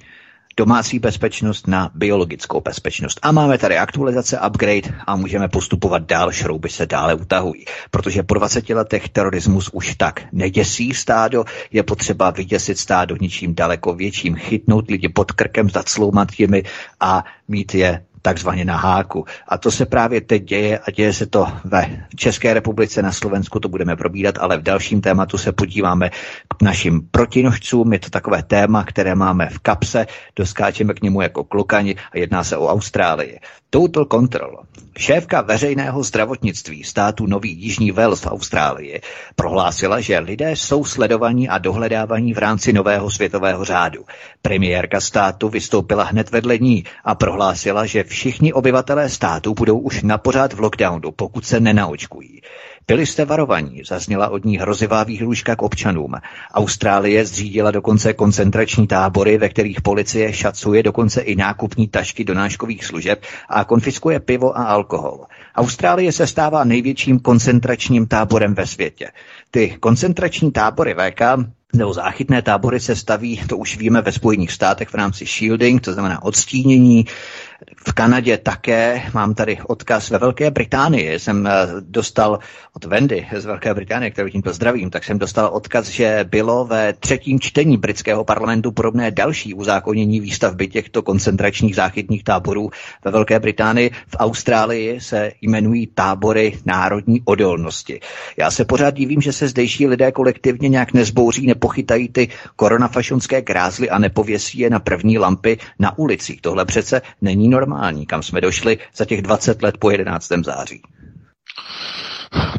domácí 0.57 0.99
bezpečnost 0.99 1.67
na 1.67 1.91
biologickou 1.95 2.61
bezpečnost. 2.61 3.19
A 3.21 3.31
máme 3.31 3.57
tady 3.57 3.77
aktualizace, 3.77 4.39
upgrade 4.47 4.89
a 5.07 5.15
můžeme 5.15 5.47
postupovat 5.47 6.03
dál, 6.03 6.31
šrouby 6.31 6.69
se 6.69 6.85
dále 6.85 7.13
utahují. 7.13 7.65
Protože 7.91 8.23
po 8.23 8.33
20 8.33 8.69
letech 8.69 9.09
terorismus 9.09 9.69
už 9.73 9.95
tak 9.95 10.21
neděsí 10.31 10.93
stádo, 10.93 11.45
je 11.71 11.83
potřeba 11.83 12.29
vyděsit 12.29 12.77
stádo 12.77 13.15
ničím 13.21 13.55
daleko 13.55 13.93
větším, 13.93 14.35
chytnout 14.35 14.89
lidi 14.89 15.09
pod 15.09 15.31
krkem, 15.31 15.69
zacloumat 15.69 16.27
jimi 16.37 16.63
a 16.99 17.23
mít 17.47 17.75
je 17.75 18.05
takzvaně 18.21 18.65
na 18.65 18.77
háku. 18.77 19.25
A 19.47 19.57
to 19.57 19.71
se 19.71 19.85
právě 19.85 20.21
teď 20.21 20.43
děje 20.43 20.79
a 20.79 20.91
děje 20.91 21.13
se 21.13 21.25
to 21.25 21.47
ve 21.63 22.07
České 22.15 22.53
republice, 22.53 23.01
na 23.01 23.11
Slovensku, 23.11 23.59
to 23.59 23.69
budeme 23.69 23.95
probírat, 23.95 24.35
ale 24.39 24.57
v 24.57 24.63
dalším 24.63 25.01
tématu 25.01 25.37
se 25.37 25.51
podíváme 25.51 26.09
k 26.57 26.61
našim 26.61 27.07
protinožcům. 27.11 27.93
Je 27.93 27.99
to 27.99 28.09
takové 28.09 28.43
téma, 28.43 28.83
které 28.83 29.15
máme 29.15 29.49
v 29.49 29.59
kapse, 29.59 30.07
doskáčeme 30.35 30.93
k 30.93 31.01
němu 31.01 31.21
jako 31.21 31.43
klukani 31.43 31.95
a 32.11 32.17
jedná 32.17 32.43
se 32.43 32.57
o 32.57 32.67
Austrálii. 32.67 33.39
Total 33.69 34.05
Control, 34.05 34.59
šéfka 34.97 35.41
veřejného 35.41 36.03
zdravotnictví 36.03 36.83
státu 36.83 37.25
Nový 37.27 37.51
Jižní 37.51 37.91
Wales 37.91 38.21
v 38.21 38.27
Austrálii, 38.27 39.01
prohlásila, 39.35 39.99
že 40.01 40.19
lidé 40.19 40.51
jsou 40.51 40.85
sledovaní 40.85 41.49
a 41.49 41.57
dohledávaní 41.57 42.33
v 42.33 42.37
rámci 42.37 42.73
nového 42.73 43.11
světového 43.11 43.65
řádu. 43.65 44.05
Premiérka 44.41 45.01
státu 45.01 45.49
vystoupila 45.49 46.03
hned 46.03 46.31
vedle 46.31 46.57
ní 46.57 46.83
a 47.03 47.15
prohlásila, 47.15 47.85
že 47.85 48.03
všichni 48.03 48.53
obyvatelé 48.53 49.09
státu 49.09 49.53
budou 49.53 49.79
už 49.79 50.03
napořád 50.03 50.53
v 50.53 50.59
lockdownu, 50.59 51.11
pokud 51.11 51.45
se 51.45 51.59
nenaočkují. 51.59 52.41
Byli 52.91 53.05
jste 53.05 53.25
varovaní, 53.25 53.81
zazněla 53.87 54.29
od 54.29 54.45
ní 54.45 54.57
hrozivá 54.57 55.03
výhluška 55.03 55.55
k 55.55 55.61
občanům. 55.61 56.13
Austrálie 56.53 57.25
zřídila 57.25 57.71
dokonce 57.71 58.13
koncentrační 58.13 58.87
tábory, 58.87 59.37
ve 59.37 59.49
kterých 59.49 59.81
policie 59.81 60.33
šacuje 60.33 60.83
dokonce 60.83 61.21
i 61.21 61.35
nákupní 61.35 61.87
tašky 61.87 62.23
donáškových 62.23 62.85
služeb 62.85 63.23
a 63.49 63.63
konfiskuje 63.63 64.19
pivo 64.19 64.57
a 64.57 64.63
alkohol. 64.63 65.25
Austrálie 65.55 66.11
se 66.11 66.27
stává 66.27 66.63
největším 66.63 67.19
koncentračním 67.19 68.07
táborem 68.07 68.53
ve 68.53 68.67
světě. 68.67 69.09
Ty 69.51 69.77
koncentrační 69.79 70.51
tábory 70.51 70.93
VK 70.95 71.21
nebo 71.73 71.93
záchytné 71.93 72.41
tábory 72.41 72.79
se 72.79 72.95
staví, 72.95 73.41
to 73.49 73.57
už 73.57 73.77
víme, 73.77 74.01
ve 74.01 74.11
Spojených 74.11 74.51
státech 74.51 74.89
v 74.89 74.95
rámci 74.95 75.25
shielding, 75.25 75.81
to 75.81 75.93
znamená 75.93 76.23
odstínění, 76.23 77.05
v 77.87 77.93
Kanadě 77.93 78.37
také, 78.37 79.01
mám 79.13 79.33
tady 79.33 79.57
odkaz 79.67 80.09
ve 80.09 80.17
Velké 80.17 80.51
Británii, 80.51 81.19
jsem 81.19 81.47
eh, 81.47 81.51
dostal 81.79 82.39
od 82.73 82.85
Wendy 82.85 83.27
z 83.37 83.45
Velké 83.45 83.73
Británie, 83.73 84.11
kterou 84.11 84.29
tím 84.29 84.41
pozdravím, 84.41 84.89
tak 84.89 85.03
jsem 85.03 85.19
dostal 85.19 85.49
odkaz, 85.53 85.87
že 85.87 86.25
bylo 86.29 86.65
ve 86.65 86.93
třetím 86.93 87.39
čtení 87.39 87.77
britského 87.77 88.23
parlamentu 88.23 88.71
podobné 88.71 89.11
další 89.11 89.53
uzákonění 89.53 90.19
výstavby 90.19 90.67
těchto 90.67 91.01
koncentračních 91.01 91.75
záchytných 91.75 92.23
táborů 92.23 92.69
ve 93.05 93.11
Velké 93.11 93.39
Británii. 93.39 93.89
V 94.07 94.15
Austrálii 94.19 95.01
se 95.01 95.31
jmenují 95.41 95.87
tábory 95.87 96.57
národní 96.65 97.21
odolnosti. 97.25 97.99
Já 98.37 98.51
se 98.51 98.65
pořád 98.65 98.93
divím, 98.93 99.21
že 99.21 99.33
se 99.33 99.47
zdejší 99.47 99.87
lidé 99.87 100.11
kolektivně 100.11 100.69
nějak 100.69 100.93
nezbouří, 100.93 101.47
nepochytají 101.47 102.09
ty 102.09 102.29
koronafašonské 102.55 103.41
krázly 103.41 103.89
a 103.89 103.99
nepověsí 103.99 104.59
je 104.59 104.69
na 104.69 104.79
první 104.79 105.17
lampy 105.17 105.57
na 105.79 105.97
ulicích. 105.97 106.41
Tohle 106.41 106.65
přece 106.65 107.01
není 107.21 107.50
normální, 107.51 108.05
kam 108.05 108.23
jsme 108.23 108.41
došli 108.41 108.77
za 108.95 109.05
těch 109.05 109.21
20 109.21 109.61
let 109.63 109.77
po 109.77 109.91
11. 109.91 110.27
září. 110.45 110.81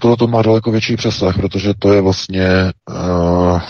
Tohle 0.00 0.16
to 0.16 0.26
má 0.26 0.42
daleko 0.42 0.70
větší 0.70 0.96
přesah, 0.96 1.36
protože 1.36 1.72
to 1.78 1.92
je 1.92 2.00
vlastně 2.00 2.72
uh, 2.90 3.60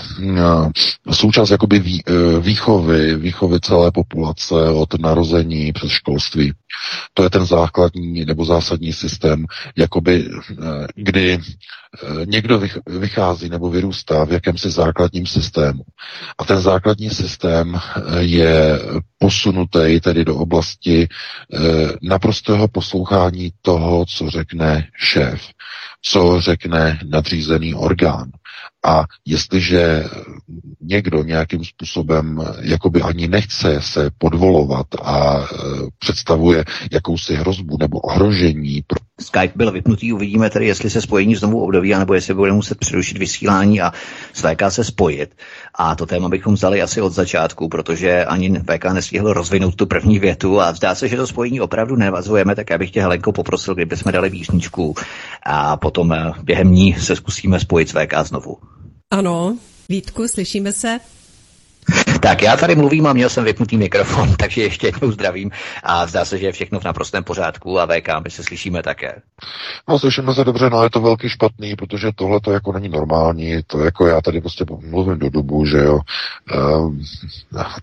součást 1.12 1.50
jakoby 1.50 1.78
vý, 1.78 2.04
uh, 2.04 2.42
výchovy, 2.44 3.16
výchovy 3.16 3.60
celé 3.60 3.90
populace 3.90 4.54
od 4.54 5.00
narození 5.00 5.72
přes 5.72 5.90
školství. 5.90 6.52
To 7.14 7.22
je 7.24 7.30
ten 7.30 7.46
základní 7.46 8.24
nebo 8.24 8.44
zásadní 8.44 8.92
systém, 8.92 9.46
jakoby, 9.76 10.28
uh, 10.28 10.36
kdy 10.94 11.38
někdo 12.24 12.62
vychází 12.86 13.48
nebo 13.48 13.70
vyrůstá 13.70 14.24
v 14.24 14.32
jakémsi 14.32 14.70
základním 14.70 15.26
systému. 15.26 15.82
A 16.38 16.44
ten 16.44 16.60
základní 16.60 17.10
systém 17.10 17.80
je 18.18 18.78
posunutý 19.18 20.00
tedy 20.00 20.24
do 20.24 20.36
oblasti 20.36 21.08
naprostého 22.02 22.68
poslouchání 22.68 23.52
toho, 23.62 24.04
co 24.06 24.30
řekne 24.30 24.86
šéf 24.96 25.42
co 26.02 26.40
řekne 26.40 26.98
nadřízený 27.08 27.74
orgán. 27.74 28.30
A 28.84 29.04
jestliže 29.26 30.04
někdo 30.80 31.22
nějakým 31.22 31.64
způsobem 31.64 32.42
jakoby 32.60 33.02
ani 33.02 33.28
nechce 33.28 33.80
se 33.80 34.10
podvolovat 34.18 34.86
a 35.02 35.38
e, 35.38 35.46
představuje 35.98 36.64
jakousi 36.92 37.34
hrozbu 37.34 37.76
nebo 37.80 37.98
ohrožení. 37.98 38.82
Pro... 38.86 38.98
Skype 39.20 39.52
byl 39.56 39.72
vypnutý, 39.72 40.12
uvidíme 40.12 40.50
tedy, 40.50 40.66
jestli 40.66 40.90
se 40.90 41.00
spojení 41.00 41.36
znovu 41.36 41.64
obdoví, 41.64 41.94
nebo 41.94 42.14
jestli 42.14 42.34
bude 42.34 42.52
muset 42.52 42.78
přerušit 42.78 43.18
vysílání 43.18 43.80
a 43.80 43.92
s 44.32 44.42
VK 44.42 44.62
se 44.68 44.84
spojit. 44.84 45.34
A 45.74 45.94
to 45.94 46.06
téma 46.06 46.28
bychom 46.28 46.54
vzali 46.54 46.82
asi 46.82 47.00
od 47.00 47.12
začátku, 47.12 47.68
protože 47.68 48.24
ani 48.24 48.60
VK 48.60 48.84
nestihl 48.92 49.32
rozvinout 49.32 49.74
tu 49.74 49.86
první 49.86 50.18
větu 50.18 50.60
a 50.60 50.72
zdá 50.72 50.94
se, 50.94 51.08
že 51.08 51.16
to 51.16 51.26
spojení 51.26 51.60
opravdu 51.60 51.96
nevazujeme, 51.96 52.54
tak 52.54 52.70
já 52.70 52.78
bych 52.78 52.90
tě 52.90 53.00
Helenko 53.00 53.32
poprosil, 53.32 53.74
kdyby 53.74 53.96
jsme 53.96 54.12
dali 54.12 54.30
písničku 54.30 54.94
a 55.46 55.76
potom 55.76 56.12
e, 56.12 56.32
během 56.42 56.72
ní 56.72 56.94
se 56.94 57.16
zkusíme 57.16 57.60
spojit 57.60 57.88
s 57.88 57.92
VK 57.92 58.14
znovu. 58.26 58.71
Ano, 59.12 59.58
Vítku, 59.88 60.28
slyšíme 60.28 60.72
se? 60.72 61.00
Tak 62.20 62.42
já 62.42 62.56
tady 62.56 62.74
mluvím 62.74 63.06
a 63.06 63.12
měl 63.12 63.28
jsem 63.28 63.44
vypnutý 63.44 63.76
mikrofon, 63.76 64.34
takže 64.38 64.62
ještě 64.62 64.86
jednou 64.86 65.12
zdravím 65.12 65.50
a 65.82 66.06
zdá 66.06 66.24
se, 66.24 66.38
že 66.38 66.46
je 66.46 66.52
všechno 66.52 66.80
v 66.80 66.84
naprostém 66.84 67.24
pořádku 67.24 67.80
a 67.80 67.86
VK, 67.86 68.08
my 68.24 68.30
se 68.30 68.42
slyšíme 68.42 68.82
také. 68.82 69.22
No 69.88 69.98
slyšíme 69.98 70.34
se 70.34 70.44
dobře, 70.44 70.70
no 70.70 70.84
je 70.84 70.90
to 70.90 71.00
velký 71.00 71.28
špatný, 71.28 71.76
protože 71.76 72.10
tohle 72.14 72.40
to 72.40 72.52
jako 72.52 72.72
není 72.72 72.88
normální, 72.88 73.62
to 73.66 73.84
jako 73.84 74.06
já 74.06 74.20
tady 74.20 74.40
prostě 74.40 74.64
mluvím 74.80 75.18
do 75.18 75.30
dobu, 75.30 75.66
že 75.66 75.78
jo, 75.78 76.00
ehm, 76.52 77.00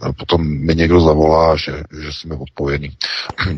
a 0.01 0.13
potom 0.13 0.47
mi 0.47 0.75
někdo 0.75 1.01
zavolá, 1.01 1.55
že, 1.55 1.83
že 2.01 2.13
jsme 2.13 2.35
odpovědní. 2.35 2.89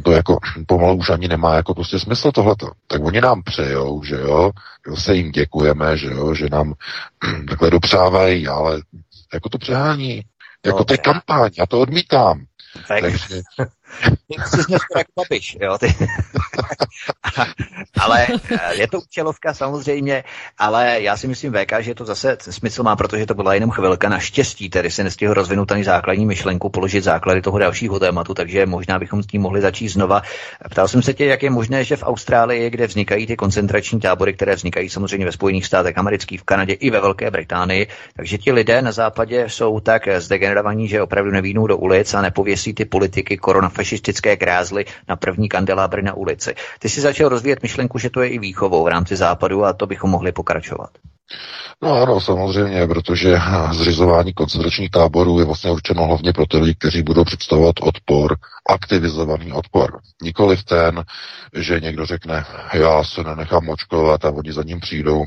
To 0.03 0.11
jako 0.11 0.37
pomalu 0.67 0.95
už 0.95 1.09
ani 1.09 1.27
nemá 1.27 1.55
jako 1.55 1.73
prostě 1.73 1.99
smysl 1.99 2.31
tohleto. 2.31 2.71
Tak 2.87 3.03
oni 3.03 3.21
nám 3.21 3.43
přejou, 3.43 4.03
že 4.03 4.15
jo, 4.15 4.51
se 4.95 5.15
jim 5.15 5.31
děkujeme, 5.31 5.97
že 5.97 6.07
jo, 6.07 6.33
že 6.33 6.47
nám 6.51 6.73
takhle 7.49 7.69
dopřávají, 7.69 8.47
ale 8.47 8.81
jako 9.33 9.49
to 9.49 9.57
přehání. 9.57 10.21
Jako 10.65 10.77
no, 10.77 10.85
to 10.85 10.93
je 10.93 10.97
kampaň, 10.97 11.51
já 11.57 11.65
to 11.65 11.79
odmítám. 11.79 12.45
Tak. 12.87 13.01
Takže... 13.01 13.41
Ty 14.27 14.41
jsi 14.45 14.63
dnes 14.67 14.81
jak 14.97 15.07
babiš, 15.15 15.57
jo? 15.61 15.77
Ty. 15.77 15.87
ale 18.01 18.27
eh, 18.51 18.75
je 18.75 18.87
to 18.87 18.99
účelovka 18.99 19.53
samozřejmě, 19.53 20.23
ale 20.57 21.01
já 21.01 21.17
si 21.17 21.27
myslím, 21.27 21.53
VK, 21.53 21.73
že 21.79 21.95
to 21.95 22.05
zase 22.05 22.37
smysl 22.39 22.83
má, 22.83 22.95
protože 22.95 23.25
to 23.25 23.33
byla 23.33 23.53
jenom 23.53 23.71
chvilka. 23.71 24.09
Naštěstí 24.09 24.69
tedy 24.69 24.91
se 24.91 25.03
nestihl 25.03 25.33
rozvinout 25.33 25.71
ani 25.71 25.83
základní 25.83 26.25
myšlenku, 26.25 26.69
položit 26.69 27.03
základy 27.03 27.41
toho 27.41 27.59
dalšího 27.59 27.99
tématu, 27.99 28.33
takže 28.33 28.65
možná 28.65 28.99
bychom 28.99 29.23
s 29.23 29.27
tím 29.27 29.41
mohli 29.41 29.61
začít 29.61 29.89
znova. 29.89 30.21
Ptal 30.69 30.87
jsem 30.87 31.01
se 31.01 31.13
tě, 31.13 31.25
jak 31.25 31.43
je 31.43 31.49
možné, 31.49 31.83
že 31.83 31.95
v 31.95 32.03
Austrálii, 32.03 32.69
kde 32.69 32.87
vznikají 32.87 33.27
ty 33.27 33.35
koncentrační 33.35 33.99
tábory, 33.99 34.33
které 34.33 34.55
vznikají 34.55 34.89
samozřejmě 34.89 35.25
ve 35.25 35.31
Spojených 35.31 35.65
státech 35.65 35.97
amerických, 35.97 36.41
v 36.41 36.43
Kanadě 36.43 36.73
i 36.73 36.89
ve 36.89 36.99
Velké 36.99 37.31
Británii, 37.31 37.87
takže 38.15 38.37
ti 38.37 38.51
lidé 38.51 38.81
na 38.81 38.91
západě 38.91 39.45
jsou 39.47 39.79
tak 39.79 40.07
zdegenerovaní, 40.17 40.87
že 40.87 41.01
opravdu 41.01 41.31
nevínou 41.31 41.67
do 41.67 41.77
ulic 41.77 42.13
a 42.13 42.21
nepověsí 42.21 42.73
ty 42.73 42.85
politiky 42.85 43.37
koronafašistické 43.37 44.35
grázly 44.35 44.85
na 45.07 45.15
první 45.15 45.49
kandelábry 45.49 46.01
na 46.01 46.13
ulici. 46.13 46.40
Ty 46.79 46.89
si 46.89 47.01
začal 47.01 47.29
rozvíjet 47.29 47.63
myšlenku, 47.63 47.97
že 47.97 48.09
to 48.09 48.21
je 48.21 48.29
i 48.29 48.39
výchovou 48.39 48.83
v 48.83 48.87
rámci 48.87 49.15
západu 49.15 49.65
a 49.65 49.73
to 49.73 49.87
bychom 49.87 50.09
mohli 50.09 50.31
pokračovat. 50.31 50.89
No 51.83 51.93
ano, 51.93 52.19
samozřejmě, 52.19 52.87
protože 52.87 53.37
zřizování 53.71 54.33
koncentračních 54.33 54.91
táborů 54.91 55.39
je 55.39 55.45
vlastně 55.45 55.71
určeno 55.71 56.05
hlavně 56.05 56.33
pro 56.33 56.45
ty 56.45 56.57
lidi, 56.57 56.75
kteří 56.75 57.03
budou 57.03 57.23
představovat 57.23 57.75
odpor, 57.81 58.37
aktivizovaný 58.69 59.53
odpor. 59.53 59.99
Nikoliv 60.21 60.63
ten, 60.63 61.03
že 61.53 61.79
někdo 61.79 62.05
řekne, 62.05 62.45
já 62.73 63.03
se 63.03 63.23
nenechám 63.23 63.69
očkovat 63.69 64.25
a 64.25 64.29
oni 64.29 64.53
za 64.53 64.63
ním 64.63 64.79
přijdou 64.79 65.23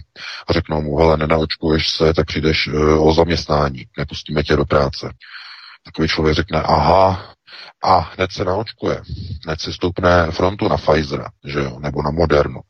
a 0.49 0.53
řeknou 0.53 0.83
mu, 0.83 0.97
hele, 0.97 1.17
nenaočkuješ 1.17 1.89
se, 1.89 2.15
tak 2.15 2.27
přijdeš 2.27 2.67
uh, 2.67 3.09
o 3.09 3.15
zaměstnání, 3.15 3.85
nepustíme 3.99 4.43
tě 4.43 4.57
do 4.57 4.65
práce. 4.65 5.11
Takový 5.85 6.09
člověk 6.09 6.35
řekne, 6.37 6.63
aha, 6.63 7.34
a 7.85 7.99
hned 7.99 8.33
se 8.33 8.45
naočkuje. 8.45 9.03
Hned 9.45 9.61
si 9.61 9.73
stoupne 9.73 10.31
frontu 10.31 10.69
na 10.69 10.77
Pfizer, 10.77 11.25
že 11.45 11.59
jo, 11.59 11.79
nebo 11.81 12.03
na 12.03 12.11
Modernu. 12.11 12.61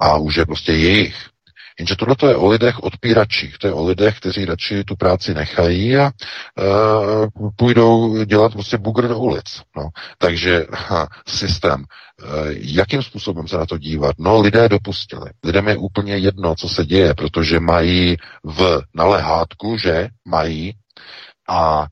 A 0.00 0.16
už 0.16 0.36
je 0.36 0.46
prostě 0.46 0.72
jejich. 0.72 1.32
Jenže 1.78 1.96
tohle 1.96 2.16
je 2.28 2.36
o 2.36 2.48
lidech 2.48 2.82
odpíračích, 2.82 3.58
to 3.58 3.66
je 3.66 3.72
o 3.72 3.84
lidech, 3.84 4.16
kteří 4.18 4.44
radši 4.44 4.84
tu 4.84 4.96
práci 4.96 5.34
nechají 5.34 5.96
a 5.96 6.10
uh, 6.10 7.50
půjdou 7.56 8.24
dělat 8.24 8.52
prostě 8.52 8.78
bugr 8.78 9.08
do 9.08 9.18
ulic. 9.18 9.62
No. 9.76 9.88
Takže 10.18 10.66
ha, 10.72 11.08
systém, 11.26 11.80
uh, 11.80 12.48
jakým 12.50 13.02
způsobem 13.02 13.48
se 13.48 13.56
na 13.56 13.66
to 13.66 13.78
dívat? 13.78 14.16
No, 14.18 14.40
lidé 14.40 14.68
dopustili. 14.68 15.30
Lidem 15.44 15.68
je 15.68 15.76
úplně 15.76 16.16
jedno, 16.16 16.54
co 16.54 16.68
se 16.68 16.84
děje, 16.84 17.14
protože 17.14 17.60
mají 17.60 18.16
v 18.44 18.80
nalehátku, 18.94 19.76
že 19.76 20.08
mají 20.28 20.74
a 21.48 21.82
e, 21.82 21.86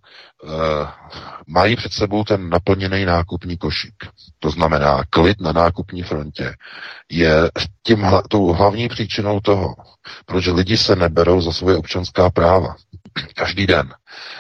mají 1.46 1.76
před 1.76 1.92
sebou 1.92 2.24
ten 2.24 2.48
naplněný 2.50 3.05
nákupní 3.05 3.59
košík. 3.59 4.05
To 4.38 4.50
znamená, 4.50 5.03
klid 5.11 5.40
na 5.40 5.53
nákupní 5.53 6.03
frontě 6.03 6.55
je 7.11 7.50
tím, 7.83 8.07
tou 8.29 8.46
hlavní 8.46 8.88
příčinou 8.88 9.40
toho, 9.40 9.74
proč 10.26 10.46
lidi 10.46 10.76
se 10.76 10.96
neberou 10.96 11.40
za 11.40 11.53
svoje 11.53 11.76
občanská 11.76 12.31
práva. 12.31 12.76
Každý 13.35 13.66
den, 13.66 13.94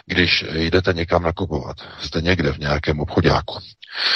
když 0.06 0.44
jdete 0.52 0.92
někam 0.92 1.22
nakupovat, 1.22 1.76
jste 2.00 2.20
někde 2.20 2.52
v 2.52 2.58
nějakém 2.58 3.00
obchodáku, 3.00 3.58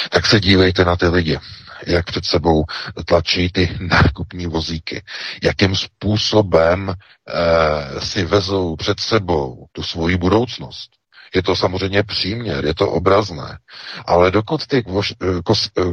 tak 0.09 0.25
se 0.25 0.39
dívejte 0.39 0.85
na 0.85 0.95
ty 0.95 1.07
lidi, 1.07 1.39
jak 1.87 2.05
před 2.05 2.25
sebou 2.25 2.63
tlačí 3.05 3.49
ty 3.51 3.77
nákupní 3.79 4.47
vozíky, 4.47 5.03
jakým 5.43 5.75
způsobem 5.75 6.89
e, 6.89 6.95
si 8.01 8.25
vezou 8.25 8.75
před 8.75 8.99
sebou 8.99 9.65
tu 9.71 9.83
svoji 9.83 10.17
budoucnost. 10.17 10.91
Je 11.35 11.43
to 11.43 11.55
samozřejmě 11.55 12.03
příměr, 12.03 12.65
je 12.65 12.73
to 12.73 12.91
obrazné, 12.91 13.57
ale 14.05 14.31
dokud 14.31 14.67
ty 14.67 14.83
voš, 14.87 15.13
eh, 15.21 15.41
kos, 15.45 15.69
eh, 15.77 15.83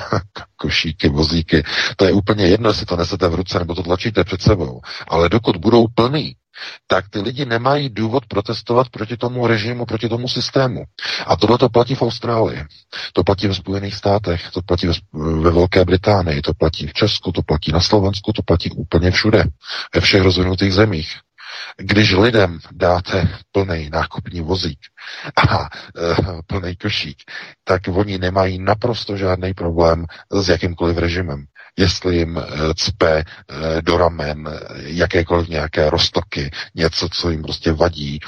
košíky, 0.56 1.08
vozíky, 1.08 1.62
to 1.96 2.04
je 2.04 2.12
úplně 2.12 2.46
jedno, 2.46 2.70
jestli 2.70 2.86
to 2.86 2.96
nesete 2.96 3.28
v 3.28 3.34
ruce 3.34 3.58
nebo 3.58 3.74
to 3.74 3.82
tlačíte 3.82 4.24
před 4.24 4.42
sebou, 4.42 4.80
ale 5.08 5.28
dokud 5.28 5.56
budou 5.56 5.86
plný, 5.94 6.36
tak 6.86 7.08
ty 7.08 7.20
lidi 7.20 7.44
nemají 7.44 7.88
důvod 7.88 8.26
protestovat 8.26 8.88
proti 8.88 9.16
tomu 9.16 9.46
režimu, 9.46 9.86
proti 9.86 10.08
tomu 10.08 10.28
systému. 10.28 10.84
A 11.26 11.36
tohle 11.36 11.58
to 11.58 11.68
platí 11.68 11.94
v 11.94 12.02
Austrálii, 12.02 12.64
to 13.12 13.24
platí 13.24 13.46
ve 13.46 13.54
Spojených 13.54 13.94
státech, 13.94 14.50
to 14.50 14.62
platí 14.62 14.86
ve 15.12 15.50
Velké 15.50 15.84
Británii, 15.84 16.42
to 16.42 16.54
platí 16.54 16.86
v 16.86 16.92
Česku, 16.92 17.32
to 17.32 17.42
platí 17.42 17.72
na 17.72 17.80
Slovensku, 17.80 18.32
to 18.32 18.42
platí 18.42 18.70
úplně 18.70 19.10
všude, 19.10 19.44
ve 19.94 20.00
všech 20.00 20.22
rozvinutých 20.22 20.72
zemích. 20.72 21.16
Když 21.76 22.12
lidem 22.12 22.58
dáte 22.72 23.28
plný 23.52 23.90
nákupní 23.92 24.40
vozík 24.40 24.78
a 25.48 25.64
e, 25.64 25.68
plný 26.46 26.76
košík, 26.76 27.18
tak 27.64 27.82
oni 27.88 28.18
nemají 28.18 28.58
naprosto 28.58 29.16
žádný 29.16 29.54
problém 29.54 30.06
s 30.30 30.48
jakýmkoliv 30.48 30.98
režimem 30.98 31.44
jestli 31.80 32.16
jim 32.16 32.38
eh, 32.38 32.74
cpe 32.74 33.18
eh, 33.18 33.82
do 33.82 33.98
ramen 33.98 34.48
eh, 34.48 34.58
jakékoliv 34.82 35.48
nějaké 35.48 35.90
roztoky, 35.90 36.50
něco, 36.74 37.08
co 37.08 37.30
jim 37.30 37.42
prostě 37.42 37.72
vadí. 37.72 38.18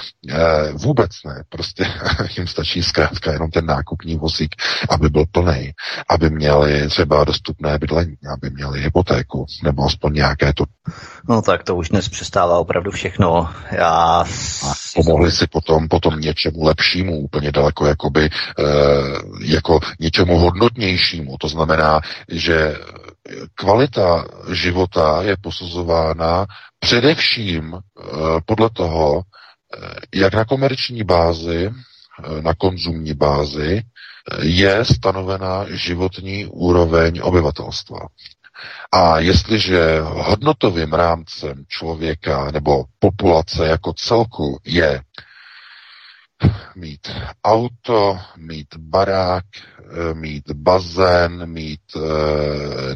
Vůbec 0.73 1.11
ne, 1.27 1.45
prostě 1.49 1.85
jim 2.37 2.47
stačí 2.47 2.83
zkrátka 2.83 3.33
jenom 3.33 3.51
ten 3.51 3.67
nákupní 3.67 4.17
vozík, 4.17 4.55
aby 4.89 5.09
byl 5.09 5.25
plný, 5.33 5.73
aby 6.09 6.31
měli 6.31 6.89
třeba 6.89 7.25
dostupné 7.25 7.79
bydlení, 7.79 8.17
aby 8.33 8.51
měli 8.51 8.81
hypotéku, 8.81 9.47
nebo 9.63 9.85
aspoň 9.85 10.13
nějaké 10.13 10.53
to. 10.53 10.65
No 11.29 11.43
tak 11.43 11.63
to 11.63 11.77
už 11.77 11.89
dnes 11.89 12.09
přestává 12.09 12.59
opravdu 12.59 12.91
všechno. 12.91 13.49
Já... 13.71 13.89
A 13.89 14.25
pomohli 14.95 15.33
si 15.33 15.47
potom, 15.47 15.89
potom 15.89 16.21
něčemu 16.21 16.65
lepšímu, 16.65 17.19
úplně 17.21 17.53
daleko 17.53 17.87
jakoby, 17.87 18.31
jako 19.41 19.81
něčemu 20.01 20.39
hodnotnějšímu. 20.39 21.37
To 21.41 21.49
znamená, 21.49 22.01
že 22.29 22.77
kvalita 23.55 24.25
života 24.53 25.23
je 25.23 25.37
posuzována 25.37 26.47
především 26.79 27.75
eh, 27.75 28.07
podle 28.47 28.71
toho, 28.71 29.23
eh, 29.23 29.95
jak 30.15 30.35
na 30.35 30.45
komerční 30.45 31.05
bázi, 31.05 31.71
eh, 31.71 32.43
na 32.43 32.55
konzumní 32.55 33.15
bázi 33.15 33.83
je 34.43 34.85
stanovena 34.85 35.67
životní 35.69 36.47
úroveň 36.47 37.21
obyvatelstva. 37.23 37.99
A 38.93 39.19
jestliže 39.19 40.01
hodnotovým 40.01 40.93
rámcem 40.93 41.65
člověka 41.69 42.51
nebo 42.51 42.85
populace 42.99 43.67
jako 43.67 43.93
celku 43.93 44.61
je 44.65 45.01
mít 46.77 47.11
auto, 47.45 48.19
mít 48.37 48.69
barák, 48.79 49.45
eh, 49.57 50.15
mít 50.15 50.51
bazén, 50.53 51.47
mít 51.47 51.81
e, 51.97 52.01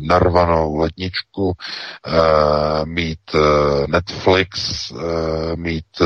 narvanou 0.01 0.77
ledničku, 0.77 1.53
e, 2.07 2.87
mít 2.87 3.21
e, 3.35 3.39
Netflix, 3.87 4.91
e, 4.91 5.57
mít, 5.57 6.01
e, 6.01 6.05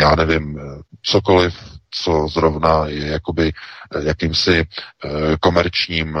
já 0.00 0.14
nevím, 0.14 0.58
cokoliv, 1.02 1.54
co 1.90 2.28
zrovna 2.28 2.86
je 2.86 3.06
jakoby 3.06 3.52
jakýmsi 4.02 4.64
komerčním 5.40 6.18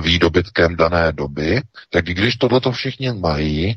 výdobytkem 0.00 0.76
dané 0.76 1.12
doby, 1.12 1.62
tak 1.90 2.04
když 2.04 2.36
tohle 2.36 2.60
to 2.60 2.72
všichni 2.72 3.12
mají, 3.12 3.76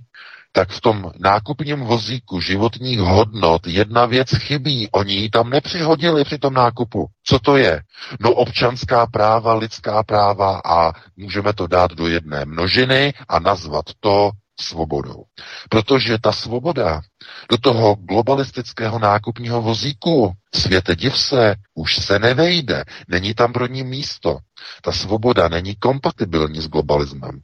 tak 0.58 0.70
v 0.70 0.82
tom 0.82 1.12
nákupním 1.20 1.80
vozíku 1.80 2.41
životních 2.41 3.00
hodnot 3.00 3.67
jedna 3.67 4.06
věc 4.06 4.30
chybí. 4.36 4.89
Oni 4.91 5.13
ji 5.13 5.30
tam 5.30 5.50
nepřihodili 5.50 6.24
při 6.24 6.38
tom 6.38 6.54
nákupu. 6.54 7.06
Co 7.24 7.39
to 7.39 7.58
je? 7.58 7.82
No 8.20 8.32
občanská 8.32 9.08
práva, 9.08 9.54
lidská 9.54 10.04
práva 10.04 10.62
a 10.65 10.93
můžeme 11.17 11.54
to 11.54 11.67
dát 11.67 11.91
do 11.91 12.08
jedné 12.08 12.46
množiny 12.46 13.13
a 13.30 13.39
nazvat 13.39 13.86
to 14.00 14.32
svobodou. 14.62 15.24
Protože 15.70 16.17
ta 16.17 16.32
svoboda 16.32 17.02
do 17.50 17.58
toho 17.58 17.96
globalistického 17.96 19.00
nákupního 19.00 19.62
vozíku, 19.62 20.34
světe 20.56 20.96
div 20.96 21.17
se, 21.17 21.56
už 21.76 21.96
se 21.96 22.20
nevejde, 22.20 22.84
není 23.08 23.34
tam 23.34 23.54
pro 23.54 23.67
ní 23.67 23.84
místo. 23.84 24.38
Ta 24.82 24.91
svoboda 24.91 25.48
není 25.48 25.76
kompatibilní 25.76 26.62
s 26.62 26.67
globalismem, 26.67 27.39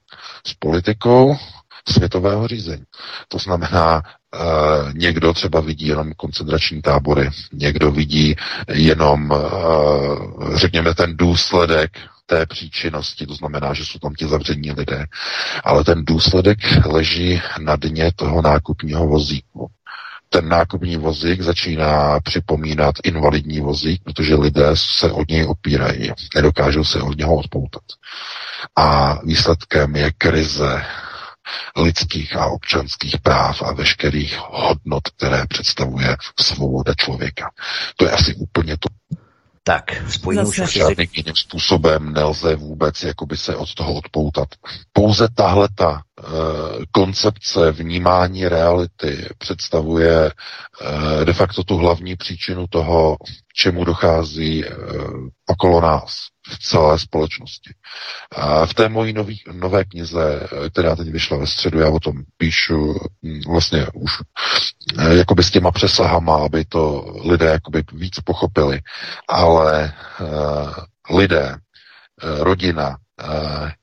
s 0.48 0.54
politikou 0.54 1.38
světového 1.90 2.48
řízení. 2.48 2.84
To 3.28 3.38
znamená, 3.38 4.02
Uh, 4.36 4.94
někdo 4.94 5.34
třeba 5.34 5.62
vidí 5.62 5.88
jenom 5.88 6.14
koncentrační 6.18 6.82
tábory, 6.82 7.30
někdo 7.54 7.92
vidí 7.92 8.36
jenom, 8.74 9.32
uh, 9.32 10.56
řekněme, 10.58 10.96
ten 10.96 11.18
důsledek 11.18 11.92
té 12.26 12.46
příčinnosti, 12.46 13.28
to 13.28 13.36
znamená, 13.36 13.74
že 13.74 13.86
jsou 13.86 14.00
tam 14.00 14.14
ti 14.14 14.28
zavření 14.28 14.72
lidé, 14.72 15.06
ale 15.64 15.84
ten 15.84 16.06
důsledek 16.06 16.58
leží 16.86 17.42
na 17.60 17.76
dně 17.76 18.12
toho 18.16 18.42
nákupního 18.42 19.08
vozíku. 19.08 19.70
Ten 20.30 20.50
nákupní 20.50 20.98
vozík 20.98 21.42
začíná 21.42 22.20
připomínat 22.20 22.96
invalidní 23.04 23.60
vozík, 23.60 24.02
protože 24.04 24.36
lidé 24.36 24.68
se 24.74 25.12
od 25.12 25.30
něj 25.30 25.46
opírají, 25.46 26.12
nedokážou 26.36 26.84
se 26.84 27.02
od 27.02 27.18
něho 27.18 27.36
odpoutat. 27.36 27.84
A 28.76 29.20
výsledkem 29.26 29.96
je 29.96 30.12
krize 30.18 30.86
lidských 31.78 32.36
a 32.36 32.46
občanských 32.46 33.18
práv 33.22 33.62
a 33.62 33.74
veškerých 33.74 34.38
hodnot, 34.50 35.10
které 35.18 35.46
představuje 35.48 36.16
svoboda 36.40 36.94
člověka. 36.94 37.52
To 37.98 38.06
je 38.06 38.12
asi 38.12 38.36
úplně 38.36 38.78
to 38.78 38.90
tak, 39.66 40.12
spojím 40.12 40.46
už 40.46 40.60
asi... 40.60 40.80
Žádným 40.80 41.08
jiným 41.14 41.36
způsobem 41.36 42.14
nelze 42.14 42.56
vůbec 42.56 43.04
jakoby 43.04 43.38
se 43.38 43.56
od 43.56 43.74
toho 43.74 43.94
odpoutat. 43.94 44.48
Pouze 44.94 45.28
tahle 45.36 45.68
ta 45.76 46.02
e, 46.02 46.24
koncepce 46.92 47.72
vnímání 47.72 48.48
reality 48.48 49.30
představuje 49.38 50.32
e, 51.22 51.26
de 51.26 51.34
facto 51.34 51.64
tu 51.64 51.78
hlavní 51.78 52.16
příčinu 52.16 52.68
toho, 52.68 53.18
čemu 53.56 53.84
dochází 53.84 54.66
e, 54.66 54.70
okolo 55.54 55.82
nás 55.82 56.16
v 56.48 56.60
celé 56.60 57.00
společnosti. 57.00 57.74
A 58.36 58.66
v 58.66 58.74
té 58.74 58.90
mojí 58.90 59.14
nový, 59.14 59.44
nové 59.52 59.86
knize, 59.86 60.48
která 60.72 60.96
teď 60.96 61.08
vyšla 61.08 61.38
ve 61.38 61.48
středu, 61.48 61.80
já 61.80 61.90
o 61.90 62.00
tom 62.00 62.14
píšu 62.38 63.00
hm, 63.24 63.42
vlastně 63.48 63.88
už 63.94 64.12
eh, 65.00 65.16
jakoby 65.16 65.44
s 65.44 65.52
těma 65.52 65.72
přesahama, 65.72 66.46
aby 66.46 66.66
to 66.66 67.06
lidé 67.26 67.46
jakoby 67.46 67.84
víc 67.94 68.20
pochopili, 68.20 68.80
ale 69.28 69.94
uh, 70.22 71.18
lidé, 71.18 71.58
rodina, 72.40 72.98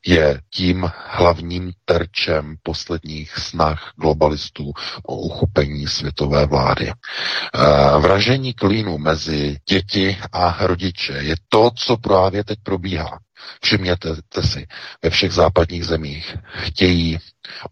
je 0.06 0.40
tím 0.54 0.90
hlavním 1.08 1.72
terčem 1.84 2.56
posledních 2.62 3.36
snah 3.38 3.92
globalistů 3.96 4.72
o 5.02 5.16
uchopení 5.16 5.86
světové 5.86 6.46
vlády. 6.46 6.92
Vražení 7.98 8.54
klínu 8.54 8.98
mezi 8.98 9.56
děti 9.68 10.18
a 10.32 10.66
rodiče 10.66 11.12
je 11.12 11.34
to, 11.48 11.70
co 11.76 11.96
právě 11.96 12.44
teď 12.44 12.58
probíhá. 12.62 13.18
Všimněte 13.62 14.08
si, 14.40 14.66
ve 15.02 15.10
všech 15.10 15.32
západních 15.32 15.84
zemích 15.84 16.36
chtějí 16.54 17.18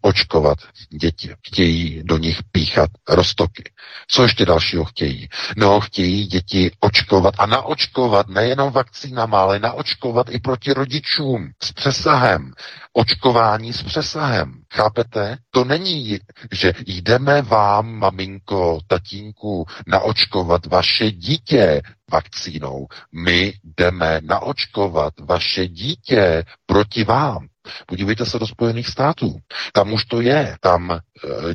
očkovat 0.01 0.57
děti, 1.01 1.35
chtějí 1.47 2.01
do 2.03 2.17
nich 2.17 2.39
píchat 2.51 2.89
roztoky. 3.09 3.63
Co 4.07 4.23
ještě 4.23 4.45
dalšího 4.45 4.85
chtějí? 4.85 5.29
No, 5.57 5.79
chtějí 5.79 6.25
děti 6.25 6.71
očkovat 6.79 7.33
a 7.37 7.45
naočkovat 7.45 8.27
nejenom 8.27 8.71
vakcínama, 8.71 9.41
ale 9.41 9.59
naočkovat 9.59 10.27
i 10.29 10.39
proti 10.39 10.73
rodičům 10.73 11.51
s 11.63 11.71
přesahem. 11.71 12.53
Očkování 12.93 13.73
s 13.73 13.83
přesahem. 13.83 14.53
Chápete? 14.73 15.37
To 15.51 15.63
není, 15.63 16.19
že 16.51 16.73
jdeme 16.85 17.41
vám, 17.41 17.95
maminko, 17.95 18.79
tatínku, 18.87 19.65
naočkovat 19.87 20.65
vaše 20.65 21.11
dítě 21.11 21.81
vakcínou. 22.11 22.87
My 23.11 23.53
jdeme 23.77 24.19
naočkovat 24.23 25.13
vaše 25.19 25.67
dítě 25.67 26.43
proti 26.65 27.03
vám. 27.03 27.47
Podívejte 27.85 28.25
se 28.25 28.39
do 28.39 28.47
Spojených 28.47 28.87
států. 28.87 29.39
Tam 29.73 29.93
už 29.93 30.05
to 30.05 30.21
je. 30.21 30.57
Tam 30.61 30.91
e, 30.91 30.99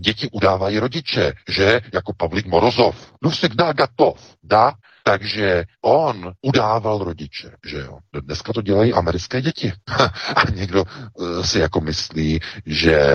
děti 0.01 0.29
udávají 0.33 0.79
rodiče, 0.79 1.33
že 1.49 1.81
jako 1.93 2.13
Pavlik 2.17 2.47
Morozov. 2.47 3.13
No 3.23 3.31
dá 3.55 3.73
gatov. 3.73 4.37
Dá 4.43 4.73
takže 5.05 5.65
on 5.81 6.33
udával 6.43 6.99
rodiče, 6.99 7.51
že 7.67 7.79
jo. 7.79 7.99
Dneska 8.21 8.53
to 8.53 8.63
dělají 8.63 8.93
americké 8.93 9.43
děti. 9.43 9.73
A 10.37 10.51
někdo 10.55 10.85
uh, 10.85 11.43
si 11.43 11.59
jako 11.59 11.81
myslí, 11.81 12.41
že 12.67 13.15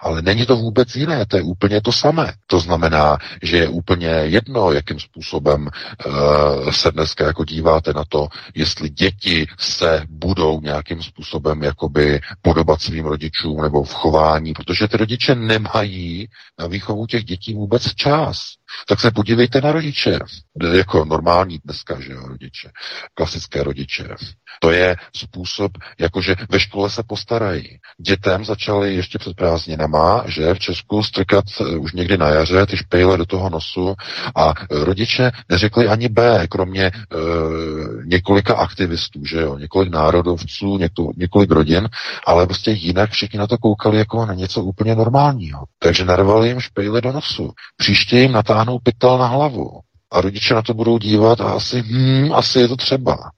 ale 0.00 0.22
není 0.22 0.46
to 0.46 0.56
vůbec 0.56 0.96
jiné, 0.96 1.26
to 1.26 1.36
je 1.36 1.42
úplně 1.42 1.80
to 1.80 1.92
samé. 1.92 2.32
To 2.46 2.60
znamená, 2.60 3.18
že 3.42 3.56
je 3.56 3.68
úplně 3.68 4.08
jedno, 4.08 4.72
jakým 4.72 5.00
způsobem 5.00 5.68
uh, 6.06 6.70
se 6.70 6.90
dneska 6.90 7.26
jako 7.26 7.44
díváte 7.44 7.92
na 7.92 8.04
to, 8.08 8.28
jestli 8.54 8.90
děti 8.90 9.46
se 9.58 10.02
budou 10.08 10.60
nějakým 10.60 11.02
způsobem 11.02 11.62
jakoby 11.62 12.20
podobat 12.42 12.82
svým 12.82 13.04
rodičům 13.04 13.62
nebo 13.62 13.82
v 13.84 13.94
chování, 13.94 14.52
protože 14.52 14.88
ty 14.88 14.96
rodiče 14.96 15.34
nemají 15.34 16.28
na 16.58 16.66
výchovu 16.66 17.06
těch 17.06 17.24
dětí 17.24 17.54
vůbec 17.54 17.94
čas. 17.94 18.40
Tak 18.88 19.00
se 19.00 19.10
podívejte 19.10 19.60
na 19.60 19.72
rodiče, 19.72 20.18
jako 20.72 21.04
normální 21.04 21.58
dneska, 21.64 22.00
že 22.00 22.12
jo, 22.12 22.28
rodiče, 22.28 22.70
klasické 23.14 23.62
rodiče. 23.62 24.08
To 24.60 24.70
je 24.70 24.96
způsob, 25.16 25.72
jakože 25.98 26.34
ve 26.50 26.60
škole 26.60 26.90
se 26.90 27.02
postarají. 27.02 27.78
Dětem 28.06 28.44
začaly 28.44 28.94
ještě 28.94 29.18
před 29.18 29.36
prázdninama, 29.36 30.24
že 30.26 30.54
v 30.54 30.58
Česku 30.58 31.02
strkat 31.02 31.44
eh, 31.60 31.76
už 31.76 31.92
někdy 31.92 32.18
na 32.18 32.28
jaře 32.28 32.66
ty 32.66 32.76
špejle 32.76 33.16
do 33.18 33.26
toho 33.26 33.50
nosu 33.50 33.94
a 34.36 34.54
rodiče 34.70 35.30
neřekli 35.48 35.88
ani 35.88 36.08
B, 36.08 36.46
kromě 36.48 36.84
e, 36.84 36.92
několika 38.04 38.54
aktivistů, 38.54 39.24
že 39.24 39.40
jo, 39.40 39.58
několik 39.58 39.90
národovců, 39.92 40.78
několik, 40.78 41.16
několik 41.16 41.50
rodin, 41.50 41.88
ale 42.26 42.46
prostě 42.46 42.70
jinak 42.70 43.10
všichni 43.10 43.38
na 43.38 43.46
to 43.46 43.58
koukali 43.58 43.98
jako 43.98 44.26
na 44.26 44.34
něco 44.34 44.62
úplně 44.62 44.94
normálního. 44.94 45.64
Takže 45.78 46.04
narvali 46.04 46.48
jim 46.48 46.60
špejle 46.60 47.00
do 47.00 47.12
nosu. 47.12 47.52
Příště 47.76 48.18
jim 48.18 48.32
natáhnou 48.60 48.78
pytel 48.78 49.18
na 49.18 49.26
hlavu. 49.26 49.80
A 50.12 50.20
rodiče 50.20 50.54
na 50.54 50.62
to 50.62 50.74
budou 50.74 50.98
dívat 50.98 51.40
a 51.40 51.44
asi, 51.44 51.82
hm, 51.82 52.32
asi 52.32 52.58
je 52.60 52.68
to 52.68 52.76
třeba. 52.76 53.30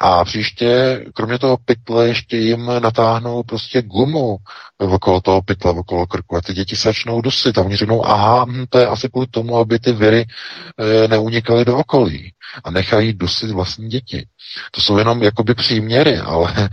A 0.00 0.24
příště, 0.24 1.04
kromě 1.14 1.38
toho 1.38 1.56
pytle, 1.64 2.08
ještě 2.08 2.36
jim 2.36 2.66
natáhnou 2.66 3.42
prostě 3.42 3.82
gumu 3.82 4.36
okolo 4.78 5.20
toho 5.20 5.42
pytla, 5.42 5.70
okolo 5.70 6.06
krku 6.06 6.36
a 6.36 6.40
ty 6.40 6.52
děti 6.52 6.76
začnou 6.76 7.20
dusit 7.20 7.58
a 7.58 7.62
oni 7.62 7.76
řeknou, 7.76 8.06
aha, 8.06 8.44
hm, 8.44 8.64
to 8.68 8.78
je 8.78 8.86
asi 8.86 9.08
kvůli 9.08 9.26
tomu, 9.26 9.56
aby 9.56 9.78
ty 9.78 9.92
viry 9.92 10.24
e, 10.24 11.08
neunikaly 11.08 11.64
do 11.64 11.76
okolí 11.76 12.32
a 12.64 12.70
nechají 12.70 13.12
dusit 13.12 13.50
vlastní 13.50 13.88
děti. 13.88 14.26
To 14.70 14.80
jsou 14.80 14.98
jenom 14.98 15.22
jakoby 15.22 15.54
příměry, 15.54 16.18
ale 16.18 16.68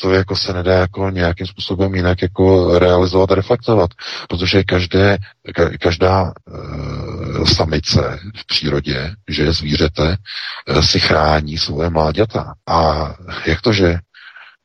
to 0.00 0.10
jako 0.10 0.36
se 0.36 0.52
nedá 0.52 0.72
jako 0.72 1.10
nějakým 1.10 1.46
způsobem 1.46 1.94
jinak 1.94 2.22
jako 2.22 2.78
realizovat 2.78 3.30
a 3.30 3.34
reflektovat, 3.34 3.90
protože 4.28 4.64
každé, 4.64 5.18
každá 5.80 6.32
e, 6.32 7.54
samice 7.54 8.18
v 8.36 8.46
přírodě, 8.46 9.12
že 9.28 9.42
je 9.42 9.52
zvířete, 9.52 10.16
e, 10.66 10.82
si 10.82 11.00
chrání 11.00 11.58
svoje 11.58 11.90
mláďata. 11.90 12.54
A 12.66 13.10
jak 13.46 13.60
to, 13.62 13.72
že 13.72 13.98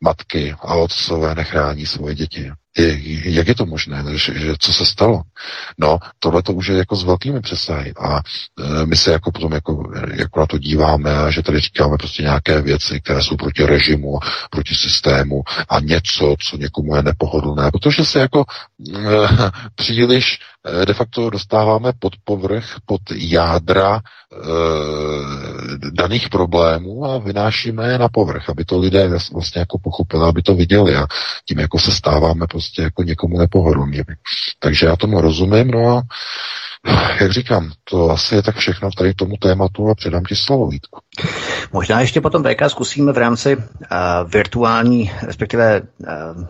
matky 0.03 0.55
a 0.61 0.73
otcové 0.75 1.35
nechrání 1.35 1.85
svoje 1.85 2.15
děti? 2.15 2.51
jak 3.23 3.47
je 3.47 3.55
to 3.55 3.65
možné, 3.65 4.03
že, 4.15 4.39
že 4.39 4.53
co 4.59 4.73
se 4.73 4.85
stalo? 4.85 5.21
No, 5.77 5.99
tohle 6.19 6.43
to 6.43 6.53
už 6.53 6.67
je 6.67 6.77
jako 6.77 6.95
s 6.95 7.03
velkými 7.03 7.41
přesahy 7.41 7.93
a 7.99 8.17
e, 8.19 8.85
my 8.85 8.95
se 8.95 9.11
jako 9.11 9.31
potom 9.31 9.53
jako, 9.53 9.91
jako 10.13 10.39
na 10.39 10.45
to 10.45 10.57
díváme 10.57 11.17
a 11.17 11.31
že 11.31 11.43
tady 11.43 11.59
říkáme 11.59 11.97
prostě 11.97 12.23
nějaké 12.23 12.61
věci, 12.61 13.01
které 13.01 13.23
jsou 13.23 13.35
proti 13.35 13.65
režimu, 13.65 14.19
proti 14.49 14.75
systému 14.75 15.43
a 15.69 15.79
něco, 15.79 16.35
co 16.39 16.57
někomu 16.57 16.95
je 16.95 17.03
nepohodlné, 17.03 17.71
protože 17.71 18.05
se 18.05 18.19
jako 18.19 18.45
e, 18.95 19.27
příliš 19.75 20.39
de 20.85 20.93
facto 20.93 21.29
dostáváme 21.29 21.91
pod 21.99 22.13
povrch, 22.23 22.65
pod 22.85 23.01
jádra 23.15 23.95
e, 23.95 24.01
daných 25.91 26.29
problémů 26.29 27.05
a 27.05 27.17
vynášíme 27.17 27.91
je 27.91 27.97
na 27.97 28.09
povrch, 28.09 28.49
aby 28.49 28.65
to 28.65 28.79
lidé 28.79 29.07
vlastně 29.33 29.59
jako 29.59 29.79
pochopili, 29.79 30.23
aby 30.27 30.41
to 30.41 30.55
viděli 30.55 30.95
a 30.95 31.07
tím 31.47 31.59
jako 31.59 31.79
se 31.79 31.91
stáváme 31.91 32.47
prostě 32.47 32.81
jako 32.81 33.03
někomu 33.03 33.37
nepohodlnými. 33.37 34.15
Takže 34.59 34.85
já 34.85 34.95
tomu 34.95 35.21
rozumím, 35.21 35.71
no 35.71 35.97
a 35.97 36.03
Jak 37.19 37.31
říkám, 37.31 37.71
to 37.83 38.09
asi 38.09 38.35
je 38.35 38.43
tak 38.43 38.55
všechno 38.55 38.89
tady 38.97 39.13
k 39.13 39.17
tomu 39.17 39.37
tématu 39.37 39.89
a 39.89 39.95
předám 39.95 40.23
ti 40.23 40.35
slovo, 40.35 40.67
Vítku. 40.67 40.99
Možná 41.73 42.01
ještě 42.01 42.21
potom 42.21 42.43
VK 42.43 42.69
zkusíme 42.69 43.11
v 43.11 43.17
rámci 43.17 43.55
uh, 43.55 43.63
virtuální, 44.25 45.11
respektive 45.21 45.81
uh, 45.81 46.45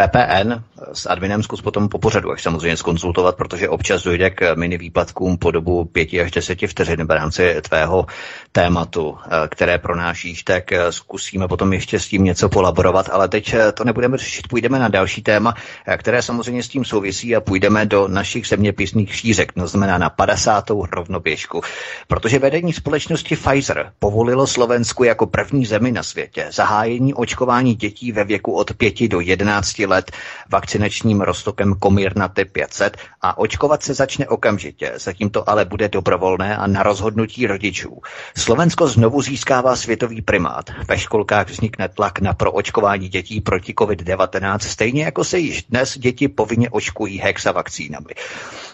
VPN 0.00 0.52
s 0.92 1.06
adminem 1.06 1.42
zkus 1.42 1.62
potom 1.62 1.88
po 1.88 1.98
pořadu, 1.98 2.30
až 2.32 2.42
samozřejmě 2.42 2.76
skonzultovat, 2.76 3.36
protože 3.36 3.68
občas 3.68 4.02
dojde 4.02 4.30
k 4.30 4.54
mini 4.54 4.78
výpadkům 4.78 5.38
po 5.38 5.50
dobu 5.50 5.84
5 5.84 6.08
až 6.14 6.30
10 6.30 6.58
vteřin 6.66 7.06
v 7.06 7.10
rámci 7.10 7.56
tvého 7.62 8.06
tématu, 8.52 9.18
eh, 9.24 9.48
které 9.48 9.78
pronášíš, 9.78 10.42
tak 10.42 10.72
eh, 10.72 10.92
zkusíme 10.92 11.48
potom 11.48 11.72
ještě 11.72 12.00
s 12.00 12.08
tím 12.08 12.24
něco 12.24 12.48
kolaborovat, 12.48 13.08
ale 13.12 13.28
teď 13.28 13.54
eh, 13.54 13.72
to 13.72 13.84
nebudeme 13.84 14.16
řešit, 14.18 14.48
půjdeme 14.48 14.78
na 14.78 14.88
další 14.88 15.22
téma, 15.22 15.54
které 15.96 16.22
samozřejmě 16.22 16.62
s 16.62 16.68
tím 16.68 16.84
souvisí 16.84 17.36
a 17.36 17.40
půjdeme 17.40 17.86
do 17.86 18.08
našich 18.08 18.46
zeměpisných 18.46 19.14
šířek, 19.14 19.52
to 19.52 19.66
znamená 19.66 19.98
na 19.98 20.10
50. 20.10 20.64
rovnoběžku, 20.92 21.60
protože 22.08 22.38
vedení 22.38 22.72
společnosti 22.72 23.36
Pfizer 23.36 23.92
povolilo 23.98 24.46
Slovensku 24.50 25.04
jako 25.04 25.26
první 25.26 25.66
zemi 25.66 25.92
na 25.92 26.02
světě 26.02 26.48
zahájení 26.52 27.14
očkování 27.14 27.74
dětí 27.74 28.12
ve 28.12 28.24
věku 28.24 28.52
od 28.52 28.74
5 28.74 29.08
do 29.08 29.20
11 29.20 29.78
let 29.78 30.10
vakcinačním 30.50 31.20
roztokem 31.20 31.74
Comirnaty 31.82 32.44
500 32.44 32.96
a 33.22 33.38
očkovat 33.38 33.82
se 33.82 33.94
začne 33.94 34.28
okamžitě. 34.28 34.92
Zatím 34.96 35.30
to 35.30 35.50
ale 35.50 35.64
bude 35.64 35.88
dobrovolné 35.88 36.56
a 36.56 36.66
na 36.66 36.82
rozhodnutí 36.82 37.46
rodičů. 37.46 38.00
Slovensko 38.36 38.88
znovu 38.88 39.22
získává 39.22 39.76
světový 39.76 40.22
primát. 40.22 40.70
Ve 40.88 40.98
školkách 40.98 41.48
vznikne 41.48 41.88
tlak 41.88 42.20
na 42.20 42.32
proočkování 42.34 43.08
dětí 43.08 43.40
proti 43.40 43.72
COVID-19, 43.72 44.58
stejně 44.58 45.04
jako 45.04 45.24
se 45.24 45.38
již 45.38 45.62
dnes 45.62 45.98
děti 45.98 46.28
povinně 46.28 46.70
očkují 46.70 47.18
hexavakcínami. 47.18 48.14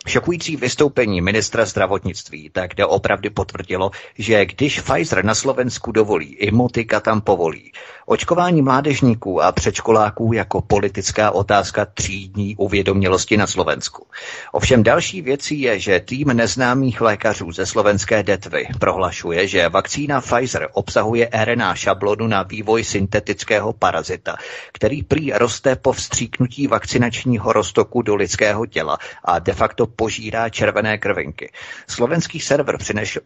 Šokující 0.06 0.56
vystoupení 0.56 1.20
ministra 1.20 1.64
zdravotnictví 1.64 2.50
tak 2.50 2.70
opravdu 2.86 3.30
potvrdilo, 3.30 3.90
že 4.18 4.46
když 4.46 4.80
Pfizer 4.80 5.24
na 5.24 5.34
Slovensku 5.34 5.92
dovolí, 5.92 6.34
i 6.34 6.50
motika 6.50 7.00
tam 7.00 7.20
povolí. 7.20 7.72
Očkování 8.06 8.62
mládežníků 8.62 9.42
a 9.42 9.52
předškoláků 9.52 10.32
jako 10.32 10.62
politická 10.62 11.30
otázka 11.30 11.84
třídní 11.84 12.56
uvědomělosti 12.56 13.36
na 13.36 13.46
Slovensku. 13.46 14.06
Ovšem 14.52 14.82
další 14.82 15.22
věcí 15.22 15.60
je, 15.60 15.78
že 15.78 16.00
tým 16.00 16.28
neznámých 16.28 17.00
lékařů 17.00 17.52
ze 17.52 17.66
slovenské 17.66 18.22
detvy 18.22 18.66
prohlašuje, 18.80 19.48
že 19.48 19.68
vakcína 19.68 20.20
Pfizer 20.20 20.68
obsahuje 20.72 21.28
RNA 21.44 21.74
šablonu 21.74 22.26
na 22.26 22.42
vývoj 22.42 22.84
syntetického 22.84 23.72
parazita, 23.72 24.36
který 24.72 25.02
prý 25.02 25.32
roste 25.32 25.76
po 25.76 25.92
vstříknutí 25.92 26.66
vakcinačního 26.66 27.52
roztoku 27.52 28.02
do 28.02 28.14
lidského 28.14 28.66
těla 28.66 28.98
a 29.24 29.38
de 29.38 29.52
facto 29.52 29.86
požírá 29.96 30.48
červené 30.48 30.98
krvinky. 30.98 31.50
Slovenský 31.88 32.40
server 32.40 32.78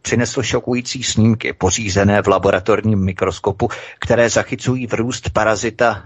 přinesl 0.03 0.43
šokující 0.43 1.03
snímky 1.03 1.53
pořízené 1.53 2.23
v 2.23 2.29
laboratorním 2.29 3.05
mikroskopu, 3.05 3.69
které 4.01 4.31
zachycují 4.31 4.87
vrůst 4.87 5.31
parazita 5.31 6.03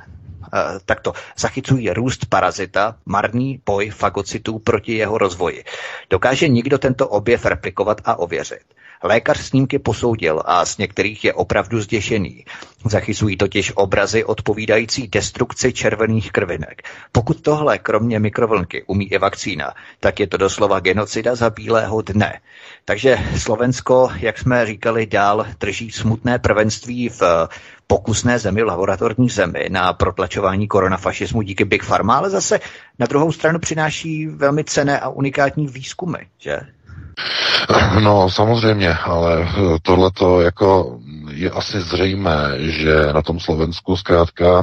Eh, 0.54 0.80
takto 0.84 1.12
zachycují 1.36 1.90
růst 1.90 2.26
parazita, 2.26 2.96
marný 3.06 3.60
boj 3.66 3.90
fagocitů 3.90 4.58
proti 4.58 4.92
jeho 4.94 5.18
rozvoji. 5.18 5.64
Dokáže 6.10 6.48
někdo 6.48 6.78
tento 6.78 7.08
objev 7.08 7.44
replikovat 7.44 8.00
a 8.04 8.16
ověřit. 8.18 8.62
Lékař 9.06 9.40
snímky 9.40 9.78
posoudil 9.78 10.42
a 10.44 10.64
z 10.64 10.78
některých 10.78 11.24
je 11.24 11.34
opravdu 11.34 11.80
zděšený. 11.80 12.44
Zachycují 12.84 13.36
totiž 13.36 13.72
obrazy 13.74 14.24
odpovídající 14.24 15.08
destrukci 15.08 15.72
červených 15.72 16.32
krvinek. 16.32 16.82
Pokud 17.12 17.40
tohle 17.40 17.78
kromě 17.78 18.20
mikrovlnky 18.20 18.82
umí 18.86 19.12
i 19.12 19.18
vakcína, 19.18 19.74
tak 20.00 20.20
je 20.20 20.26
to 20.26 20.36
doslova 20.36 20.80
genocida 20.80 21.34
za 21.34 21.50
bílého 21.50 22.02
dne. 22.02 22.40
Takže 22.84 23.18
Slovensko, 23.38 24.10
jak 24.16 24.38
jsme 24.38 24.66
říkali, 24.66 25.06
dál 25.06 25.46
drží 25.60 25.90
smutné 25.90 26.38
prvenství 26.38 27.08
v 27.08 27.22
pokusné 27.86 28.38
zemi, 28.38 28.62
laboratorní 28.62 29.28
zemi 29.28 29.66
na 29.68 29.92
protlačování 29.92 30.68
koronafašismu 30.68 31.42
díky 31.42 31.64
Big 31.64 31.84
Pharma, 31.86 32.16
ale 32.16 32.30
zase 32.30 32.60
na 32.98 33.06
druhou 33.06 33.32
stranu 33.32 33.58
přináší 33.58 34.26
velmi 34.26 34.64
cené 34.64 35.00
a 35.00 35.08
unikátní 35.08 35.66
výzkumy, 35.66 36.18
že? 36.38 36.60
No 38.00 38.30
samozřejmě, 38.30 38.94
ale 38.94 39.48
tohle 39.82 40.10
to 40.10 40.40
jako 40.40 40.98
je 41.30 41.50
asi 41.50 41.80
zřejmé, 41.80 42.50
že 42.58 43.12
na 43.12 43.22
tom 43.22 43.40
Slovensku 43.40 43.96
zkrátka 43.96 44.62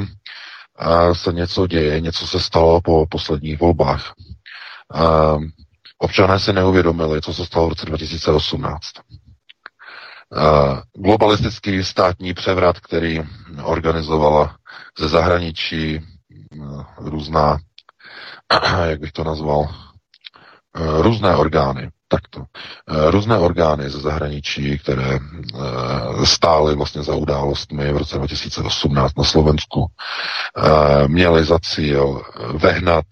se 1.14 1.34
něco 1.34 1.68
děje, 1.68 2.02
něco 2.02 2.28
se 2.28 2.40
stalo 2.40 2.82
po 2.82 3.06
posledních 3.10 3.60
volbách. 3.60 4.14
Občané 5.98 6.40
si 6.40 6.54
neuvědomili, 6.54 7.22
co 7.22 7.34
se 7.34 7.46
stalo 7.46 7.66
v 7.66 7.70
roce 7.70 7.86
2018. 7.86 8.82
Globalistický 10.94 11.84
státní 11.84 12.34
převrat, 12.34 12.80
který 12.80 13.22
organizovala 13.64 14.56
ze 15.00 15.10
zahraničí 15.10 16.00
různá, 16.98 17.58
jak 18.86 19.00
bych 19.00 19.12
to 19.12 19.24
nazval, 19.24 19.76
různé 20.76 21.36
orgány 21.36 21.92
takto. 22.12 22.44
Eh, 22.44 23.12
různé 23.12 23.38
orgány 23.38 23.90
ze 23.90 24.00
zahraničí, 24.00 24.80
které 24.80 25.16
eh, 25.16 26.26
stály 26.26 26.76
vlastně 26.76 27.04
za 27.04 27.16
událostmi 27.16 27.94
v 27.94 27.98
roce 27.98 28.18
2018 28.18 29.18
na 29.18 29.24
Slovensku, 29.24 29.86
eh, 29.86 31.08
měly 31.08 31.44
za 31.44 31.60
cíl 31.60 32.22
vehnat 32.54 33.06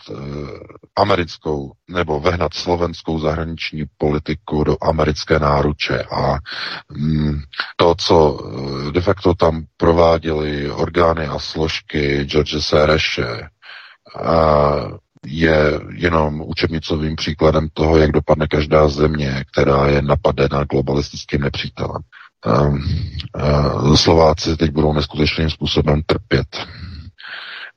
americkou 0.96 1.72
nebo 1.90 2.20
vehnat 2.20 2.54
slovenskou 2.54 3.20
zahraniční 3.20 3.84
politiku 3.98 4.64
do 4.64 4.76
americké 4.82 5.40
náruče 5.40 6.04
a 6.04 6.38
mm, 6.92 7.40
to, 7.76 7.96
co 7.96 8.40
de 8.92 9.02
facto 9.02 9.34
tam 9.34 9.64
prováděly 9.78 10.72
orgány 10.72 11.26
a 11.28 11.40
složky 11.40 12.24
George 12.24 12.56
Sereše, 12.60 13.50
je 15.26 15.80
jenom 15.96 16.42
učebnicovým 16.46 17.16
příkladem 17.16 17.68
toho, 17.74 17.98
jak 17.98 18.12
dopadne 18.12 18.48
každá 18.48 18.88
země, 18.88 19.44
která 19.52 19.88
je 19.88 20.02
napadena 20.02 20.64
globalistickým 20.64 21.42
nepřítelem. 21.42 22.02
Um, 22.46 22.84
uh, 23.36 23.96
Slováci 23.96 24.58
teď 24.58 24.72
budou 24.72 24.94
neskutečným 24.94 25.50
způsobem 25.50 26.02
trpět. 26.06 26.68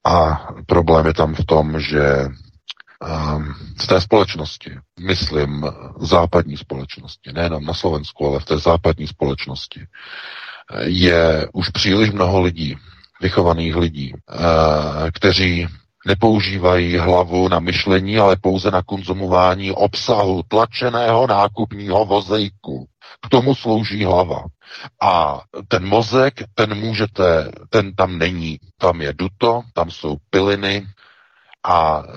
A 0.04 0.48
problém 0.66 1.06
je 1.06 1.14
tam 1.14 1.34
v 1.34 1.44
tom, 1.44 1.80
že 1.80 2.26
um, 2.26 3.54
v 3.78 3.86
té 3.86 4.00
společnosti, 4.00 4.70
myslím 5.00 5.66
západní 6.00 6.56
společnosti, 6.56 7.32
nejenom 7.32 7.64
na 7.64 7.74
Slovensku, 7.74 8.26
ale 8.26 8.40
v 8.40 8.44
té 8.44 8.58
západní 8.58 9.06
společnosti, 9.06 9.86
je 10.80 11.48
už 11.52 11.68
příliš 11.68 12.10
mnoho 12.10 12.40
lidí, 12.40 12.76
vychovaných 13.20 13.76
lidí, 13.76 14.12
uh, 14.14 15.10
kteří 15.14 15.68
nepoužívají 16.06 16.96
hlavu 16.96 17.48
na 17.48 17.58
myšlení, 17.58 18.18
ale 18.18 18.36
pouze 18.36 18.70
na 18.70 18.82
konzumování 18.82 19.72
obsahu 19.72 20.42
tlačeného 20.48 21.26
nákupního 21.26 22.04
vozejku. 22.04 22.86
K 23.26 23.28
tomu 23.28 23.54
slouží 23.54 24.04
hlava. 24.04 24.44
A 25.02 25.40
ten 25.68 25.86
mozek, 25.86 26.34
ten 26.54 26.74
můžete, 26.74 27.52
ten 27.70 27.94
tam 27.94 28.18
není. 28.18 28.58
Tam 28.78 29.00
je 29.00 29.12
duto, 29.12 29.62
tam 29.74 29.90
jsou 29.90 30.16
piliny 30.30 30.86
a 31.64 32.02
e, 32.02 32.08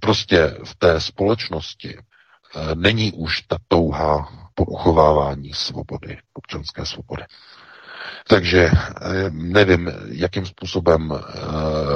prostě 0.00 0.56
v 0.64 0.74
té 0.78 1.00
společnosti 1.00 1.98
e, 1.98 2.00
není 2.74 3.12
už 3.12 3.42
ta 3.42 3.56
touha 3.68 4.28
po 4.54 4.64
uchovávání 4.64 5.52
svobody, 5.52 6.18
občanské 6.34 6.86
svobody. 6.86 7.22
Takže 8.28 8.70
eh, 8.70 9.30
nevím, 9.30 9.92
jakým 10.08 10.46
způsobem 10.46 11.12
eh, 11.12 11.20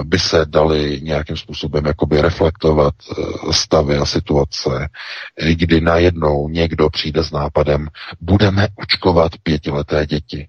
by 0.05 0.19
se 0.19 0.47
dali 0.47 1.01
nějakým 1.03 1.37
způsobem 1.37 1.87
jakoby 1.87 2.21
reflektovat 2.21 2.95
eh, 3.11 3.53
stavy 3.53 3.97
a 3.97 4.05
situace, 4.07 4.89
kdy 5.53 5.81
najednou 5.81 6.49
někdo 6.49 6.91
přijde 6.91 7.25
s 7.25 7.31
nápadem, 7.31 7.89
budeme 8.21 8.69
očkovat 8.77 9.33
pětileté 9.43 10.07
děti. 10.07 10.49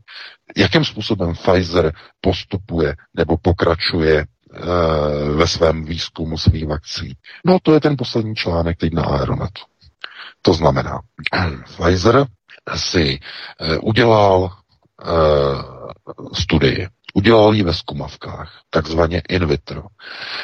Jakým 0.58 0.86
způsobem 0.86 1.34
Pfizer 1.34 1.94
postupuje 2.22 2.96
nebo 3.14 3.38
pokračuje 3.38 4.26
ve 5.36 5.48
svém 5.48 5.86
výzkumu 5.86 6.38
svých 6.38 6.68
vakcí. 6.68 7.18
No 7.46 7.58
to 7.64 7.74
je 7.74 7.80
ten 7.80 7.98
poslední 7.98 8.36
článek 8.36 8.78
teď 8.78 8.94
na 8.94 9.04
Aeronetu. 9.04 9.62
To 10.42 10.54
znamená, 10.54 11.00
Pfizer 11.66 12.26
si 12.76 13.20
udělal 13.82 14.52
studii. 16.34 16.88
Udělal 17.14 17.54
ji 17.54 17.64
ve 17.64 17.74
zkumavkách, 17.74 18.62
takzvaně 18.70 19.22
in 19.30 19.46
vitro. 19.46 19.84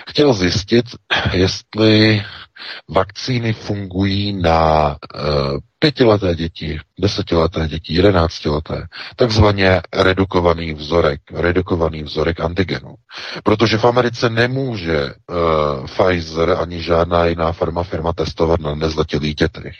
Chtěl 0.10 0.34
zjistit, 0.34 0.86
jestli 1.34 2.24
vakcíny 2.90 3.54
fungují 3.54 4.42
na 4.42 4.88
uh, 4.90 5.58
pětileté 5.80 6.36
děti, 6.36 6.80
desetileté 7.00 7.68
děti, 7.68 7.94
jedenáctileté, 7.94 8.88
takzvaně 9.16 9.82
redukovaný 9.94 10.74
vzorek, 10.74 11.22
redukovaný 11.32 12.04
vzorek 12.04 12.40
antigenu. 12.40 12.96
Protože 13.44 13.78
v 13.78 13.86
Americe 13.86 14.30
nemůže 14.30 15.06
uh, 15.06 15.86
Pfizer 15.86 16.58
ani 16.62 16.84
žádná 16.84 17.26
jiná 17.26 17.52
farma 17.52 17.84
firma 17.84 18.14
testovat 18.14 18.60
na 18.60 18.76
nezletilých 18.76 19.36
dětech. 19.36 19.76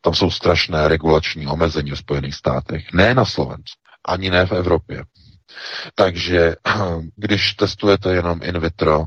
Tam 0.00 0.14
jsou 0.14 0.30
strašné 0.30 0.88
regulační 0.88 1.46
omezení 1.46 1.90
v 1.90 1.98
Spojených 1.98 2.34
státech. 2.34 2.92
Ne 2.92 3.14
na 3.14 3.24
Slovensku, 3.24 3.80
ani 4.04 4.30
ne 4.30 4.46
v 4.46 4.52
Evropě. 4.52 5.04
Takže 5.94 6.54
když 7.16 7.54
testujete 7.54 8.14
jenom 8.14 8.40
in 8.42 8.58
vitro, 8.58 9.04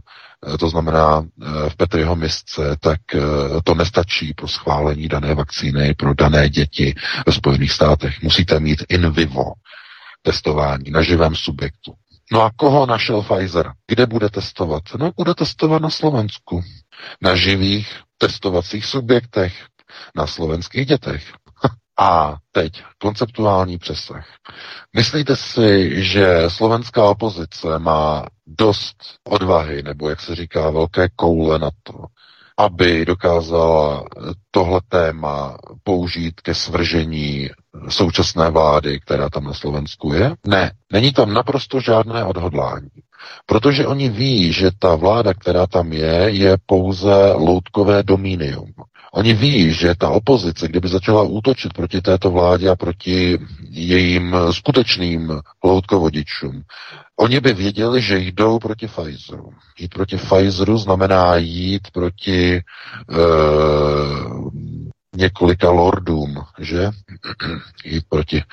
eh, 0.53 0.58
to 0.58 0.69
znamená 0.69 1.23
eh, 1.23 1.69
v 1.69 1.75
Petriho 1.75 2.15
misce, 2.15 2.77
tak 2.79 2.99
eh, 3.15 3.19
to 3.63 3.75
nestačí 3.75 4.34
pro 4.34 4.47
schválení 4.47 5.08
dané 5.08 5.36
vakcíny 5.36 5.93
pro 5.93 6.13
dané 6.13 6.49
děti 6.49 6.95
ve 7.27 7.34
Spojených 7.34 7.71
státech. 7.71 8.21
Musíte 8.21 8.60
mít 8.60 8.84
in 8.89 9.12
vivo 9.12 9.53
testování 10.21 10.91
na 10.91 11.01
živém 11.01 11.36
subjektu. 11.36 11.93
No 12.32 12.41
a 12.41 12.51
koho 12.56 12.86
našel 12.86 13.21
Pfizer? 13.21 13.71
Kde 13.88 14.06
bude 14.06 14.29
testovat? 14.29 14.84
No, 14.99 15.12
bude 15.17 15.34
testovat 15.36 15.82
na 15.82 15.89
Slovensku. 15.89 16.63
Na 17.21 17.36
živých 17.36 17.99
testovacích 18.17 18.86
subjektech. 18.86 19.65
Na 20.15 20.27
slovenských 20.27 20.86
dětech. 20.86 21.34
A 21.99 22.36
teď 22.51 22.84
konceptuální 22.97 23.77
přesah. 23.77 24.25
Myslíte 24.95 25.36
si, 25.36 26.03
že 26.03 26.43
slovenská 26.47 27.03
opozice 27.03 27.79
má 27.79 28.25
dost 28.47 28.95
odvahy, 29.23 29.84
nebo 29.84 30.10
jak 30.10 30.21
se 30.21 30.36
říká, 30.36 30.69
velké 30.69 31.10
koule 31.15 31.60
na 31.60 31.69
to, 31.84 31.93
aby 32.58 33.06
dokázala 33.06 34.03
tohle 34.51 34.82
téma 34.89 35.58
použít 35.84 36.41
ke 36.41 36.56
svržení 36.56 37.49
současné 37.89 38.49
vlády, 38.49 38.99
která 38.99 39.29
tam 39.29 39.43
na 39.43 39.53
Slovensku 39.53 40.13
je? 40.13 40.36
Ne, 40.47 40.71
není 40.91 41.13
tam 41.13 41.34
naprosto 41.34 41.79
žádné 41.79 42.25
odhodlání. 42.25 42.89
Protože 43.45 43.88
oni 43.88 44.10
ví, 44.10 44.53
že 44.53 44.71
ta 44.79 44.95
vláda, 44.95 45.34
která 45.34 45.67
tam 45.67 45.93
je, 45.93 46.29
je 46.29 46.58
pouze 46.65 47.34
loutkové 47.34 48.03
domínium. 48.03 48.73
Oni 49.15 49.34
ví, 49.34 49.73
že 49.73 49.95
ta 49.95 50.10
opozice, 50.10 50.67
kdyby 50.67 50.88
začala 50.88 51.23
útočit 51.23 51.73
proti 51.73 52.02
této 52.02 52.32
vládě 52.32 52.69
a 52.69 52.76
proti 52.76 53.38
jejím 53.69 54.36
skutečným 54.52 55.39
loutkovodičům, 55.63 56.63
oni 57.19 57.39
by 57.39 57.54
věděli, 57.54 58.02
že 58.02 58.17
jdou 58.19 58.60
proti 58.60 58.88
Pfizeru. 58.88 59.49
Jít 59.80 59.93
proti 59.93 60.17
Pfizeru 60.17 60.78
znamená 60.78 61.36
jít 61.36 61.91
proti 61.91 62.62
uh, 63.10 64.49
několika 65.15 65.69
lordům, 65.69 66.43
že? 66.60 66.89
Jít 67.86 68.04
proti 68.10 68.43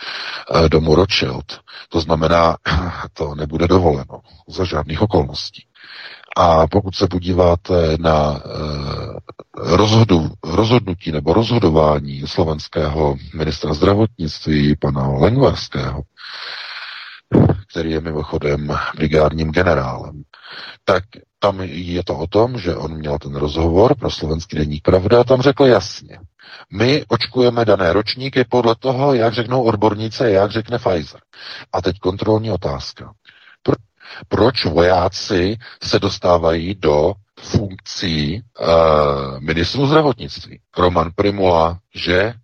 uh, 0.55 0.69
domu 0.69 0.95
Rothschild. 0.95 1.61
To 1.89 2.01
znamená, 2.01 2.57
to 3.13 3.35
nebude 3.35 3.69
dovoleno 3.69 4.21
za 4.49 4.65
žádných 4.65 5.03
okolností. 5.03 5.63
A 6.37 6.67
pokud 6.67 6.95
se 6.95 7.07
podíváte 7.09 7.97
na 8.01 8.31
uh, 8.31 9.19
rozhodu, 9.55 10.31
rozhodnutí 10.45 11.13
nebo 11.13 11.33
rozhodování 11.33 12.23
slovenského 12.27 13.17
ministra 13.35 13.75
zdravotnictví, 13.75 14.77
pana 14.77 15.09
Lengvarského, 15.09 16.03
který 17.71 17.91
je 17.91 18.01
mimochodem 18.01 18.79
brigádním 18.97 19.51
generálem, 19.51 20.23
tak 20.85 21.05
tam 21.39 21.61
je 21.61 22.05
to 22.05 22.19
o 22.19 22.27
tom, 22.27 22.59
že 22.59 22.77
on 22.77 22.95
měl 22.95 23.19
ten 23.19 23.35
rozhovor 23.35 23.95
pro 23.97 24.11
slovenský 24.11 24.57
denník 24.57 24.83
Pravda 24.83 25.21
a 25.21 25.25
tam 25.25 25.43
řekl 25.43 25.65
jasně, 25.67 26.19
my 26.73 27.05
očkujeme 27.09 27.65
dané 27.65 27.93
ročníky 27.93 28.45
podle 28.45 28.75
toho, 28.75 29.15
jak 29.15 29.35
řeknou 29.35 29.63
odborníci, 29.63 30.25
jak 30.25 30.51
řekne 30.51 30.79
Pfizer. 30.79 31.21
A 31.73 31.83
teď 31.83 31.99
kontrolní 31.99 32.51
otázka. 32.51 33.13
Pro, 34.29 34.51
proč 34.51 34.65
vojáci 34.65 35.57
se 35.83 35.99
dostávají 35.99 36.75
do 36.75 37.13
funkcí 37.41 38.43
uh, 38.61 38.67
ministrů 39.41 39.87
zdravotnictví. 39.87 40.61
Roman 40.79 41.11
Primula, 41.15 41.79
že, 41.95 42.35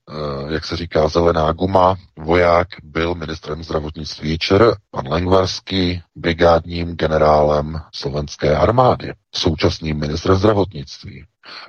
uh, 0.45 0.53
jak 0.53 0.65
se 0.65 0.77
říká, 0.77 1.09
zelená 1.09 1.53
guma, 1.53 1.97
voják, 2.19 2.69
byl 2.83 3.15
ministrem 3.15 3.65
zdravotnictví 3.65 4.39
ČR, 4.39 4.75
pan 4.91 5.09
Lengvarský, 5.09 6.03
brigádním 6.17 6.97
generálem 6.97 7.81
slovenské 7.95 8.57
armády, 8.57 9.13
současným 9.35 9.99
ministrem 9.99 10.37
zdravotnictví. 10.37 11.25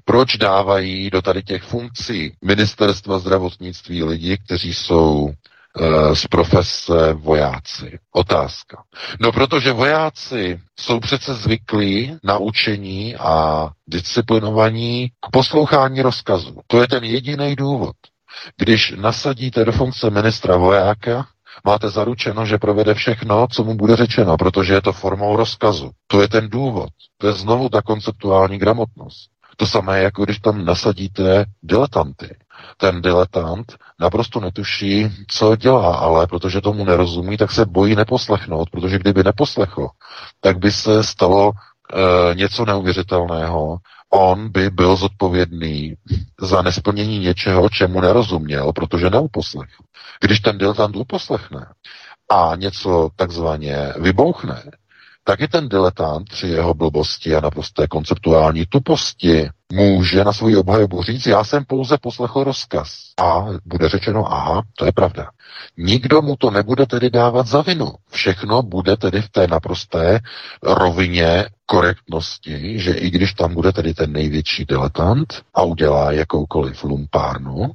Proč 0.05 0.37
dávají 0.37 1.09
do 1.09 1.21
tady 1.21 1.43
těch 1.43 1.63
funkcí 1.63 2.33
ministerstva 2.43 3.19
zdravotnictví 3.19 4.03
lidi, 4.03 4.37
kteří 4.37 4.73
jsou 4.73 5.33
z 6.13 6.27
profese 6.27 7.13
vojáci. 7.13 7.99
Otázka. 8.11 8.83
No 9.19 9.31
protože 9.31 9.71
vojáci 9.71 10.59
jsou 10.79 10.99
přece 10.99 11.33
zvyklí 11.33 12.17
na 12.23 12.37
učení 12.37 13.15
a 13.15 13.67
disciplinovaní 13.87 15.09
k 15.09 15.31
poslouchání 15.31 16.01
rozkazu. 16.01 16.59
To 16.67 16.81
je 16.81 16.87
ten 16.87 17.03
jediný 17.03 17.55
důvod. 17.55 17.95
Když 18.57 18.93
nasadíte 18.97 19.65
do 19.65 19.71
funkce 19.71 20.09
ministra 20.09 20.57
vojáka, 20.57 21.27
máte 21.65 21.89
zaručeno, 21.89 22.45
že 22.45 22.57
provede 22.57 22.93
všechno, 22.93 23.47
co 23.51 23.63
mu 23.63 23.75
bude 23.75 23.95
řečeno, 23.95 24.37
protože 24.37 24.73
je 24.73 24.81
to 24.81 24.93
formou 24.93 25.35
rozkazu. 25.35 25.91
To 26.07 26.21
je 26.21 26.27
ten 26.27 26.49
důvod. 26.49 26.89
To 27.17 27.27
je 27.27 27.33
znovu 27.33 27.69
ta 27.69 27.81
konceptuální 27.81 28.57
gramotnost. 28.57 29.29
To 29.59 29.65
samé, 29.67 29.99
jako 29.99 30.25
když 30.25 30.39
tam 30.39 30.65
nasadíte 30.65 31.45
diletanty 31.63 32.37
ten 32.77 33.01
diletant 33.01 33.75
naprosto 33.99 34.39
netuší, 34.39 35.09
co 35.27 35.55
dělá, 35.55 35.95
ale 35.95 36.27
protože 36.27 36.61
tomu 36.61 36.85
nerozumí, 36.85 37.37
tak 37.37 37.51
se 37.51 37.65
bojí 37.65 37.95
neposlechnout, 37.95 38.69
protože 38.69 38.99
kdyby 38.99 39.23
neposlechl, 39.23 39.87
tak 40.41 40.57
by 40.57 40.71
se 40.71 41.03
stalo 41.03 41.51
e, 41.51 42.35
něco 42.35 42.65
neuvěřitelného. 42.65 43.77
On 44.13 44.51
by 44.51 44.69
byl 44.69 44.95
zodpovědný 44.95 45.95
za 46.41 46.61
nesplnění 46.61 47.19
něčeho, 47.19 47.69
čemu 47.69 48.01
nerozuměl, 48.01 48.73
protože 48.73 49.09
neuposlechl. 49.09 49.83
Když 50.21 50.39
ten 50.39 50.57
diletant 50.57 50.95
uposlechne 50.95 51.65
a 52.31 52.55
něco 52.55 53.09
takzvaně 53.15 53.93
vybouchne, 53.99 54.63
tak 55.27 55.41
i 55.41 55.47
ten 55.47 55.69
diletant 55.69 56.29
při 56.29 56.47
jeho 56.47 56.73
blbosti 56.73 57.35
a 57.35 57.41
naprosté 57.41 57.87
konceptuální 57.87 58.65
tuposti 58.65 59.49
může 59.73 60.23
na 60.23 60.33
svou 60.33 60.59
obhajobu 60.59 61.03
říct, 61.03 61.25
já 61.25 61.43
jsem 61.43 61.65
pouze 61.65 61.97
poslechl 62.01 62.43
rozkaz. 62.43 62.89
A 63.19 63.45
bude 63.65 63.89
řečeno, 63.89 64.33
aha, 64.33 64.61
to 64.77 64.85
je 64.85 64.91
pravda. 64.91 65.29
Nikdo 65.77 66.21
mu 66.21 66.35
to 66.35 66.51
nebude 66.51 66.85
tedy 66.85 67.09
dávat 67.09 67.47
za 67.47 67.61
vinu. 67.61 67.91
Všechno 68.09 68.61
bude 68.61 68.97
tedy 68.97 69.21
v 69.21 69.29
té 69.29 69.47
naprosté 69.47 70.19
rovině 70.63 71.45
korektnosti, 71.65 72.79
že 72.79 72.91
i 72.91 73.09
když 73.09 73.33
tam 73.33 73.53
bude 73.53 73.71
tedy 73.71 73.93
ten 73.93 74.11
největší 74.11 74.65
diletant 74.65 75.41
a 75.53 75.61
udělá 75.61 76.11
jakoukoliv 76.11 76.83
lumpárnu, 76.83 77.71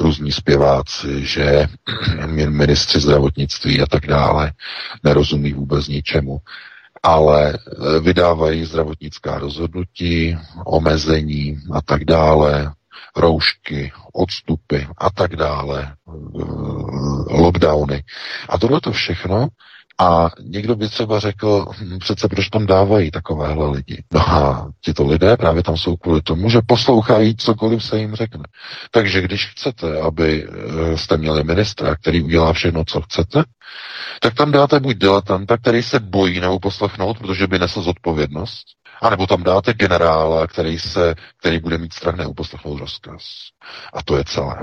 různí 0.00 0.32
zpěváci, 0.32 1.26
že 1.26 1.66
ministři 2.48 3.00
zdravotnictví 3.00 3.80
a 3.80 3.86
tak 3.86 4.06
dále 4.06 4.52
nerozumí 5.02 5.52
vůbec 5.52 5.88
ničemu, 5.88 6.40
ale 7.04 7.52
e, 7.52 8.00
vydávají 8.00 8.64
zdravotnická 8.64 9.38
rozhodnutí, 9.38 10.38
omezení 10.64 11.58
a 11.72 11.82
tak 11.82 12.04
dále, 12.04 12.72
roušky, 13.16 13.92
odstupy 14.12 14.86
a 14.98 15.10
tak 15.10 15.36
dále, 15.36 15.82
e, 15.82 15.92
lockdowny. 17.40 18.04
A 18.48 18.58
tohle 18.58 18.80
to 18.80 18.92
všechno 18.92 19.48
a 19.98 20.30
někdo 20.40 20.76
by 20.76 20.88
třeba 20.88 21.20
řekl, 21.20 21.66
hm, 21.80 21.98
přece 21.98 22.28
proč 22.28 22.48
tam 22.48 22.66
dávají 22.66 23.10
takovéhle 23.10 23.70
lidi. 23.70 24.02
No 24.12 24.20
a 24.20 24.70
tito 24.84 25.06
lidé 25.06 25.36
právě 25.36 25.62
tam 25.62 25.76
jsou 25.76 25.96
kvůli 25.96 26.22
tomu, 26.22 26.50
že 26.50 26.60
poslouchají 26.66 27.36
cokoliv 27.36 27.84
se 27.84 27.98
jim 27.98 28.14
řekne. 28.14 28.44
Takže 28.90 29.20
když 29.20 29.46
chcete, 29.46 30.00
aby 30.00 30.46
e, 30.92 30.98
jste 30.98 31.16
měli 31.16 31.44
ministra, 31.44 31.96
který 31.96 32.22
udělá 32.22 32.52
všechno, 32.52 32.84
co 32.84 33.00
chcete, 33.00 33.44
tak 34.20 34.34
tam 34.34 34.52
dáte 34.52 34.80
buď 34.80 34.96
diletanta, 34.96 35.56
který 35.56 35.82
se 35.82 36.00
bojí 36.00 36.40
neuposlechnout, 36.40 37.18
protože 37.18 37.46
by 37.46 37.58
nesl 37.58 37.82
zodpovědnost, 37.82 38.64
a 39.04 39.10
nebo 39.10 39.26
tam 39.26 39.42
dáte 39.42 39.72
generála, 39.74 40.46
který, 40.46 40.78
se, 40.78 41.14
který 41.40 41.58
bude 41.58 41.78
mít 41.78 41.92
strach 41.92 42.16
neuposlechnout 42.16 42.80
rozkaz. 42.80 43.22
A 43.92 44.02
to 44.02 44.16
je 44.16 44.24
celé. 44.24 44.56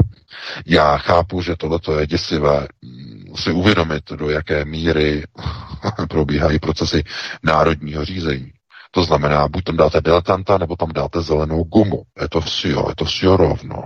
Já 0.66 0.98
chápu, 0.98 1.42
že 1.42 1.56
tohle 1.56 1.80
je 2.00 2.08
děsivé 2.08 2.68
mm, 2.82 3.36
si 3.36 3.52
uvědomit, 3.52 4.12
do 4.12 4.30
jaké 4.30 4.66
míry 4.66 5.24
probíhají 6.10 6.60
procesy 6.60 7.04
národního 7.44 8.06
řízení. 8.06 8.52
To 8.92 9.04
znamená, 9.04 9.48
buď 9.48 9.64
tam 9.64 9.78
dáte 9.78 10.02
diletanta, 10.02 10.58
nebo 10.58 10.76
tam 10.76 10.90
dáte 10.94 11.22
zelenou 11.22 11.64
gumu. 11.64 12.04
Je 12.22 12.30
to 12.30 12.42
vsio, 12.42 12.90
je 12.90 12.96
to 12.96 13.06
vsio 13.06 13.38
rovno. 13.38 13.84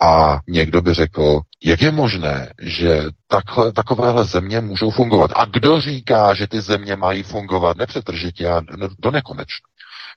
A 0.00 0.38
někdo 0.48 0.82
by 0.82 0.94
řekl, 0.94 1.40
jak 1.64 1.82
je 1.82 1.90
možné, 1.90 2.52
že 2.62 3.02
takhle, 3.26 3.72
takovéhle 3.72 4.24
země 4.24 4.60
můžou 4.60 4.90
fungovat? 4.90 5.30
A 5.34 5.44
kdo 5.44 5.80
říká, 5.80 6.34
že 6.34 6.46
ty 6.46 6.60
země 6.60 6.96
mají 6.96 7.22
fungovat 7.22 7.76
nepřetržitě 7.76 8.48
a 8.48 8.60
do 8.98 9.10
nekonečna? 9.10 9.68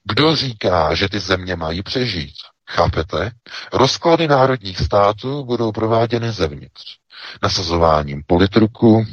Kdo 0.03 0.35
říká, 0.35 0.95
že 0.95 1.09
ty 1.09 1.19
země 1.19 1.55
mají 1.55 1.83
přežít? 1.83 2.35
Chápete? 2.69 3.31
Rozklady 3.73 4.27
národních 4.27 4.79
států 4.79 5.45
budou 5.45 5.71
prováděny 5.71 6.31
zevnitř. 6.31 6.97
Nasazováním 7.43 8.23
politruku, 8.27 9.05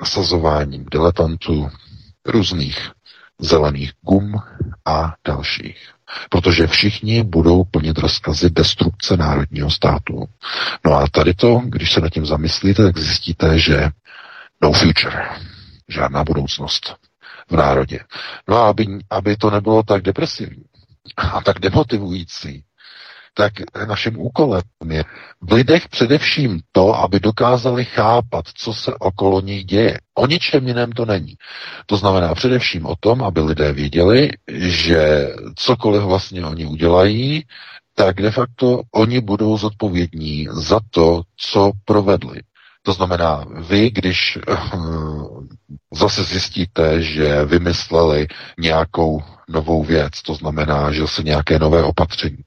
nasazováním 0.00 0.84
diletantů, 0.90 1.68
různých 2.26 2.90
zelených 3.38 3.92
gum 4.00 4.34
a 4.86 5.14
dalších. 5.26 5.92
Protože 6.30 6.66
všichni 6.66 7.22
budou 7.22 7.64
plnit 7.64 7.98
rozkazy 7.98 8.50
destrukce 8.50 9.16
národního 9.16 9.70
státu. 9.70 10.28
No 10.84 10.94
a 10.94 11.06
tady 11.12 11.34
to, 11.34 11.62
když 11.64 11.92
se 11.92 12.00
nad 12.00 12.08
tím 12.08 12.26
zamyslíte, 12.26 12.82
tak 12.82 12.98
zjistíte, 12.98 13.58
že 13.58 13.88
no 14.62 14.72
future, 14.72 15.28
žádná 15.88 16.24
budoucnost 16.24 16.96
v 17.50 17.56
národě. 17.56 18.00
No 18.48 18.56
a 18.56 18.68
aby, 18.68 18.86
aby 19.10 19.36
to 19.36 19.50
nebylo 19.50 19.82
tak 19.82 20.02
depresivní 20.02 20.64
a 21.16 21.40
tak 21.40 21.58
demotivující, 21.58 22.64
tak 23.34 23.52
naším 23.88 24.20
úkolem 24.20 24.62
je 24.90 25.04
v 25.40 25.52
lidech 25.52 25.88
především 25.88 26.60
to, 26.72 26.94
aby 26.94 27.20
dokázali 27.20 27.84
chápat, 27.84 28.44
co 28.54 28.74
se 28.74 28.94
okolo 28.94 29.40
nich 29.40 29.64
děje. 29.64 29.98
O 30.20 30.26
ničem 30.26 30.68
jiném 30.68 30.92
to 30.92 31.04
není. 31.06 31.34
To 31.86 31.96
znamená 31.96 32.34
především 32.34 32.86
o 32.86 32.96
tom, 33.00 33.22
aby 33.24 33.40
lidé 33.40 33.72
věděli, 33.72 34.30
že 34.58 35.28
cokoliv 35.56 36.02
vlastně 36.02 36.46
oni 36.46 36.66
udělají, 36.66 37.44
tak 37.94 38.16
de 38.16 38.30
facto 38.30 38.82
oni 38.94 39.20
budou 39.20 39.56
zodpovědní 39.58 40.48
za 40.52 40.80
to, 40.90 41.22
co 41.36 41.72
provedli. 41.84 42.40
To 42.82 42.92
znamená, 42.92 43.44
vy, 43.68 43.90
když 43.90 44.38
uh, 44.48 45.46
zase 45.92 46.24
zjistíte, 46.24 47.02
že 47.02 47.44
vymysleli 47.44 48.26
nějakou 48.58 49.22
novou 49.48 49.84
věc, 49.84 50.22
to 50.22 50.34
znamená, 50.34 50.92
že 50.92 51.06
se 51.06 51.22
nějaké 51.22 51.58
nové 51.58 51.82
opatření 51.82 52.38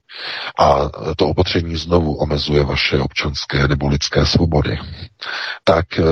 a 0.58 0.88
to 1.16 1.28
opatření 1.28 1.76
znovu 1.76 2.14
omezuje 2.14 2.64
vaše 2.64 2.98
občanské 3.00 3.68
nebo 3.68 3.88
lidské 3.88 4.26
svobody, 4.26 4.78
tak 5.64 5.86
uh, 5.98 6.06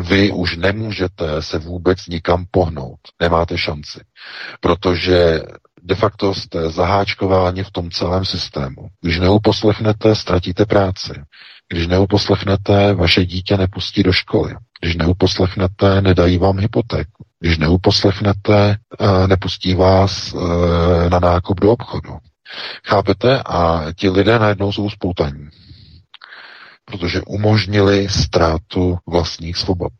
vy 0.00 0.32
už 0.32 0.56
nemůžete 0.56 1.42
se 1.42 1.58
vůbec 1.58 2.06
nikam 2.06 2.44
pohnout. 2.50 2.98
Nemáte 3.20 3.58
šanci. 3.58 4.00
Protože 4.60 5.40
de 5.82 5.94
facto 5.94 6.34
jste 6.34 6.70
zaháčkováni 6.70 7.64
v 7.64 7.70
tom 7.70 7.90
celém 7.90 8.24
systému. 8.24 8.88
Když 9.02 9.18
neuposlechnete, 9.18 10.14
ztratíte 10.14 10.66
práci. 10.66 11.12
Když 11.68 11.86
neuposlechnete, 11.86 12.92
vaše 12.94 13.26
dítě 13.26 13.56
nepustí 13.56 14.02
do 14.02 14.12
školy. 14.12 14.54
Když 14.80 14.96
neuposlechnete, 14.96 16.00
nedají 16.02 16.38
vám 16.38 16.58
hypotéku. 16.58 17.24
Když 17.40 17.58
neuposlechnete, 17.58 18.76
eh, 19.00 19.28
nepustí 19.28 19.74
vás 19.74 20.34
eh, 20.34 21.10
na 21.10 21.18
nákup 21.18 21.60
do 21.60 21.72
obchodu. 21.72 22.18
Chápete? 22.86 23.42
A 23.46 23.84
ti 23.96 24.10
lidé 24.10 24.38
najednou 24.38 24.72
jsou 24.72 24.90
spoutaní 24.90 25.48
protože 26.90 27.22
umožnili 27.26 28.08
ztrátu 28.08 28.98
vlastních 29.06 29.56
svobod. 29.56 29.92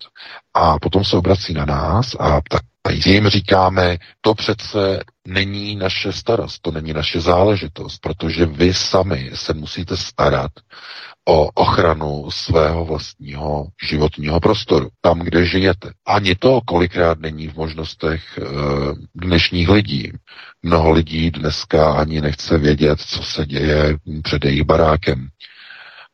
A 0.54 0.78
potom 0.78 1.04
se 1.04 1.16
obrací 1.16 1.54
na 1.54 1.64
nás 1.64 2.16
a 2.20 2.40
tak 2.50 2.62
jim 3.06 3.28
říkáme, 3.28 3.96
to 4.20 4.34
přece 4.34 5.00
není 5.26 5.76
naše 5.76 6.12
starost, 6.12 6.62
to 6.62 6.70
není 6.70 6.92
naše 6.92 7.20
záležitost, 7.20 7.98
protože 7.98 8.46
vy 8.46 8.74
sami 8.74 9.30
se 9.34 9.54
musíte 9.54 9.96
starat 9.96 10.50
o 11.28 11.50
ochranu 11.54 12.30
svého 12.30 12.84
vlastního 12.84 13.66
životního 13.88 14.40
prostoru, 14.40 14.88
tam, 15.00 15.18
kde 15.18 15.46
žijete. 15.46 15.90
Ani 16.06 16.34
to 16.34 16.60
kolikrát 16.66 17.18
není 17.18 17.48
v 17.48 17.56
možnostech 17.56 18.38
e, 18.38 18.42
dnešních 19.14 19.68
lidí. 19.68 20.12
Mnoho 20.62 20.90
lidí 20.90 21.30
dneska 21.30 21.92
ani 21.92 22.20
nechce 22.20 22.58
vědět, 22.58 23.00
co 23.00 23.22
se 23.22 23.46
děje 23.46 23.96
před 24.22 24.44
jejich 24.44 24.62
barákem. 24.64 25.28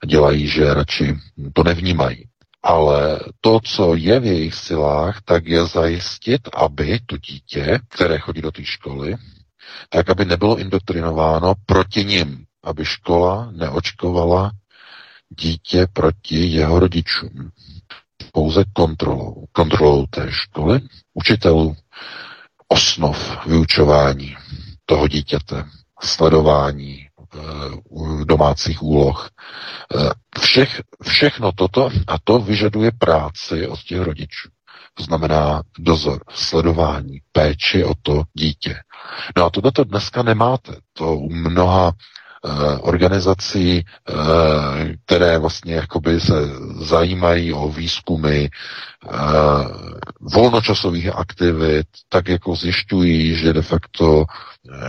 Dělají, 0.07 0.49
že 0.49 0.75
radši 0.75 1.17
to 1.53 1.63
nevnímají. 1.63 2.25
Ale 2.63 3.21
to, 3.41 3.61
co 3.65 3.95
je 3.95 4.21
v 4.21 4.25
jejich 4.25 4.55
silách, 4.55 5.21
tak 5.25 5.47
je 5.47 5.67
zajistit, 5.67 6.49
aby 6.55 6.99
to 7.07 7.17
dítě, 7.19 7.79
které 7.89 8.19
chodí 8.19 8.41
do 8.43 8.51
té 8.53 8.65
školy, 8.65 9.17
tak 9.89 10.11
aby 10.11 10.25
nebylo 10.25 10.59
indoktrinováno 10.59 11.55
proti 11.67 12.05
nim, 12.05 12.45
aby 12.65 12.85
škola 12.85 13.51
neočkovala 13.53 14.51
dítě 15.41 15.87
proti 15.93 16.47
jeho 16.47 16.79
rodičům. 16.81 17.51
Pouze 18.33 18.65
kontrolou. 18.73 19.45
Kontrolou 19.53 20.07
té 20.07 20.27
školy, 20.31 20.81
učitelů, 21.15 21.77
osnov 22.69 23.47
vyučování 23.47 24.37
toho 24.87 25.09
dítěte, 25.09 25.65
sledování 26.03 27.04
domácích 28.25 28.83
úloh. 28.83 29.29
E, 29.29 30.11
všech, 30.41 30.83
všechno 31.03 31.53
toto 31.53 31.91
a 32.07 32.19
to 32.25 32.39
vyžaduje 32.39 32.91
práci 32.99 33.69
od 33.69 33.81
těch 33.83 34.01
rodičů. 34.01 34.49
To 34.95 35.03
znamená 35.03 35.63
dozor, 35.79 36.25
sledování, 36.31 37.19
péči 37.33 37.85
o 37.85 37.95
to 38.03 38.23
dítě. 38.35 38.77
No 39.37 39.45
a 39.45 39.51
tohle 39.51 39.73
dneska 39.85 40.23
nemáte. 40.23 40.77
To 40.93 41.17
u 41.17 41.31
mnoha 41.31 41.93
Eh, 41.93 41.93
organizací, 42.81 43.85
eh, 43.85 44.15
které 45.05 45.39
vlastně 45.39 45.75
jakoby 45.75 46.21
se 46.21 46.35
zajímají 46.81 47.53
o 47.53 47.69
výzkumy 47.69 48.45
eh, 48.45 48.49
volnočasových 50.21 51.17
aktivit, 51.17 51.87
tak 52.09 52.29
jako 52.29 52.57
zjišťují, 52.57 53.37
že 53.37 53.53
de 53.53 53.63
facto 53.63 54.25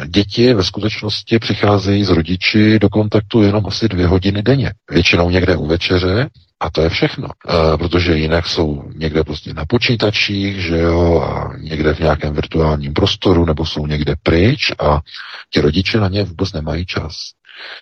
děti 0.08 0.54
ve 0.54 0.64
skutečnosti 0.64 1.40
přicházejí 1.40 2.04
z 2.04 2.10
rodiči 2.10 2.80
do 2.80 2.90
kontaktu 2.90 3.44
jenom 3.44 3.66
asi 3.68 3.90
dvě 3.90 4.08
hodiny 4.08 4.44
denně. 4.44 4.72
Většinou 4.92 5.30
někde 5.30 5.56
u 5.56 5.68
večeře, 5.68 6.30
a 6.60 6.70
to 6.70 6.82
je 6.82 6.90
všechno. 6.90 7.28
E, 7.28 7.78
protože 7.78 8.18
jinak 8.18 8.48
jsou 8.48 8.84
někde 8.96 9.24
prostě 9.24 9.54
na 9.54 9.66
počítačích, 9.66 10.62
že 10.62 10.78
jo, 10.78 11.22
a 11.22 11.58
někde 11.58 11.94
v 11.94 12.00
nějakém 12.00 12.34
virtuálním 12.34 12.94
prostoru, 12.94 13.46
nebo 13.46 13.66
jsou 13.66 13.88
někde 13.88 14.16
pryč 14.24 14.72
a 14.80 15.02
ti 15.50 15.62
rodiče 15.62 16.00
na 16.00 16.08
ně 16.08 16.24
vůbec 16.24 16.54
nemají 16.54 16.86
čas. 16.86 17.16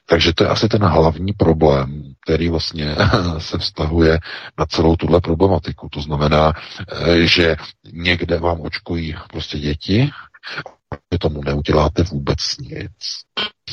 Takže 0.05 0.34
to 0.34 0.43
je 0.43 0.49
asi 0.49 0.69
ten 0.69 0.84
hlavní 0.84 1.34
problém, 1.34 2.03
který 2.26 2.49
vlastně 2.49 2.95
se 3.38 3.57
vztahuje 3.57 4.19
na 4.57 4.65
celou 4.65 4.95
tuhle 4.95 5.21
problematiku. 5.21 5.89
To 5.89 6.01
znamená, 6.01 6.53
eh, 6.91 7.28
že 7.28 7.55
někde 7.93 8.39
vám 8.39 8.61
očkují 8.61 9.15
prostě 9.32 9.59
děti, 9.59 10.09
vy 11.11 11.17
tomu 11.17 11.41
neuděláte 11.43 12.03
vůbec 12.03 12.38
nic. 12.59 12.91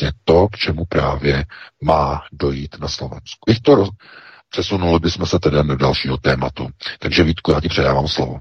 Je 0.02 0.12
to, 0.24 0.48
k 0.48 0.56
čemu 0.56 0.84
právě 0.84 1.44
má 1.82 2.22
dojít 2.32 2.76
na 2.80 2.88
Slovensku. 2.88 3.38
Bych 3.46 3.60
to. 3.60 3.88
Přesunuli 4.50 4.98
bychom 4.98 5.26
se 5.26 5.38
tedy 5.38 5.56
do 5.64 5.76
dalšího 5.76 6.16
tématu. 6.16 6.68
Takže 6.98 7.24
Vítku, 7.24 7.52
já 7.52 7.60
ti 7.60 7.68
předávám 7.68 8.08
slovo. 8.08 8.38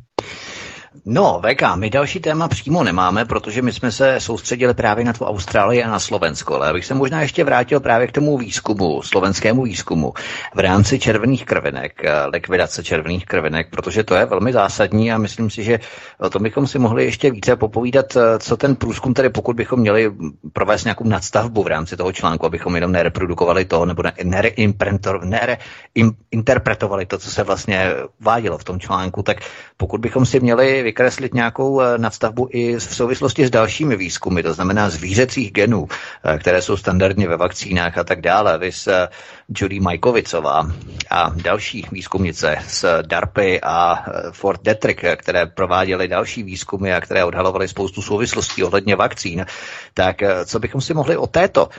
No, 1.05 1.41
VK, 1.43 1.75
my 1.75 1.89
další 1.89 2.19
téma 2.19 2.47
přímo 2.47 2.83
nemáme, 2.83 3.25
protože 3.25 3.61
my 3.61 3.73
jsme 3.73 3.91
se 3.91 4.19
soustředili 4.19 4.73
právě 4.73 5.05
na 5.05 5.13
tu 5.13 5.25
Austrálii 5.25 5.83
a 5.83 5.89
na 5.89 5.99
Slovensko, 5.99 6.55
ale 6.55 6.69
abych 6.69 6.85
se 6.85 6.93
možná 6.93 7.21
ještě 7.21 7.43
vrátil 7.43 7.79
právě 7.79 8.07
k 8.07 8.11
tomu 8.11 8.37
výzkumu, 8.37 9.01
slovenskému 9.01 9.63
výzkumu 9.63 10.13
v 10.55 10.59
rámci 10.59 10.99
červených 10.99 11.45
krvinek, 11.45 12.03
eh, 12.03 12.25
likvidace 12.25 12.83
červených 12.83 13.25
krvinek, 13.25 13.69
protože 13.69 14.03
to 14.03 14.15
je 14.15 14.25
velmi 14.25 14.53
zásadní 14.53 15.11
a 15.11 15.17
myslím 15.17 15.49
si, 15.49 15.63
že 15.63 15.79
o 16.19 16.29
tom 16.29 16.43
bychom 16.43 16.67
si 16.67 16.79
mohli 16.79 17.05
ještě 17.05 17.31
více 17.31 17.55
popovídat, 17.55 18.15
eh, 18.15 18.39
co 18.39 18.57
ten 18.57 18.75
průzkum, 18.75 19.13
tedy 19.13 19.29
pokud 19.29 19.55
bychom 19.55 19.79
měli 19.79 20.11
provést 20.53 20.83
nějakou 20.83 21.03
nadstavbu 21.03 21.63
v 21.63 21.67
rámci 21.67 21.97
toho 21.97 22.11
článku, 22.11 22.45
abychom 22.45 22.75
jenom 22.75 22.91
nereprodukovali 22.91 23.65
to, 23.65 23.85
nebo 23.85 24.03
neinterpretovali 24.23 27.05
to, 27.05 27.17
co 27.17 27.31
se 27.31 27.43
vlastně 27.43 27.91
vádělo 28.19 28.57
v 28.57 28.63
tom 28.63 28.79
článku, 28.79 29.23
tak 29.23 29.37
pokud 29.77 30.01
bychom 30.01 30.25
si 30.25 30.39
měli 30.39 30.78
vykreslit 30.83 31.33
nějakou 31.33 31.81
eh, 31.81 31.97
nadstavbu 31.97 32.49
i 32.51 32.75
v 32.75 32.83
souvislosti 32.83 33.45
s 33.47 33.49
dalšími 33.49 33.95
výzkumy, 33.95 34.43
to 34.43 34.53
znamená 34.53 34.89
zvířecích 34.89 35.51
genů, 35.51 35.87
eh, 36.23 36.37
které 36.37 36.61
jsou 36.61 36.77
standardně 36.77 37.27
ve 37.27 37.37
vakcínách 37.37 37.97
a 37.97 38.03
tak 38.03 38.21
dále. 38.21 38.57
Vys 38.57 38.87
eh, 38.87 39.07
Judy 39.55 39.79
Majkovicová 39.79 40.71
a 41.09 41.29
další 41.35 41.85
výzkumnice 41.91 42.57
z 42.67 42.85
DARPy 43.01 43.59
a 43.63 44.05
Fort 44.31 44.61
Detrick, 44.63 45.01
které 45.15 45.45
prováděly 45.45 46.07
další 46.07 46.43
výzkumy 46.43 46.93
a 46.93 47.01
které 47.01 47.23
odhalovaly 47.25 47.67
spoustu 47.67 48.01
souvislostí 48.01 48.63
ohledně 48.63 48.95
vakcín, 48.95 49.45
tak 49.93 50.15
co 50.45 50.59
bychom 50.59 50.81
si 50.81 50.93
mohli 50.93 51.17
o 51.17 51.27
této 51.27 51.69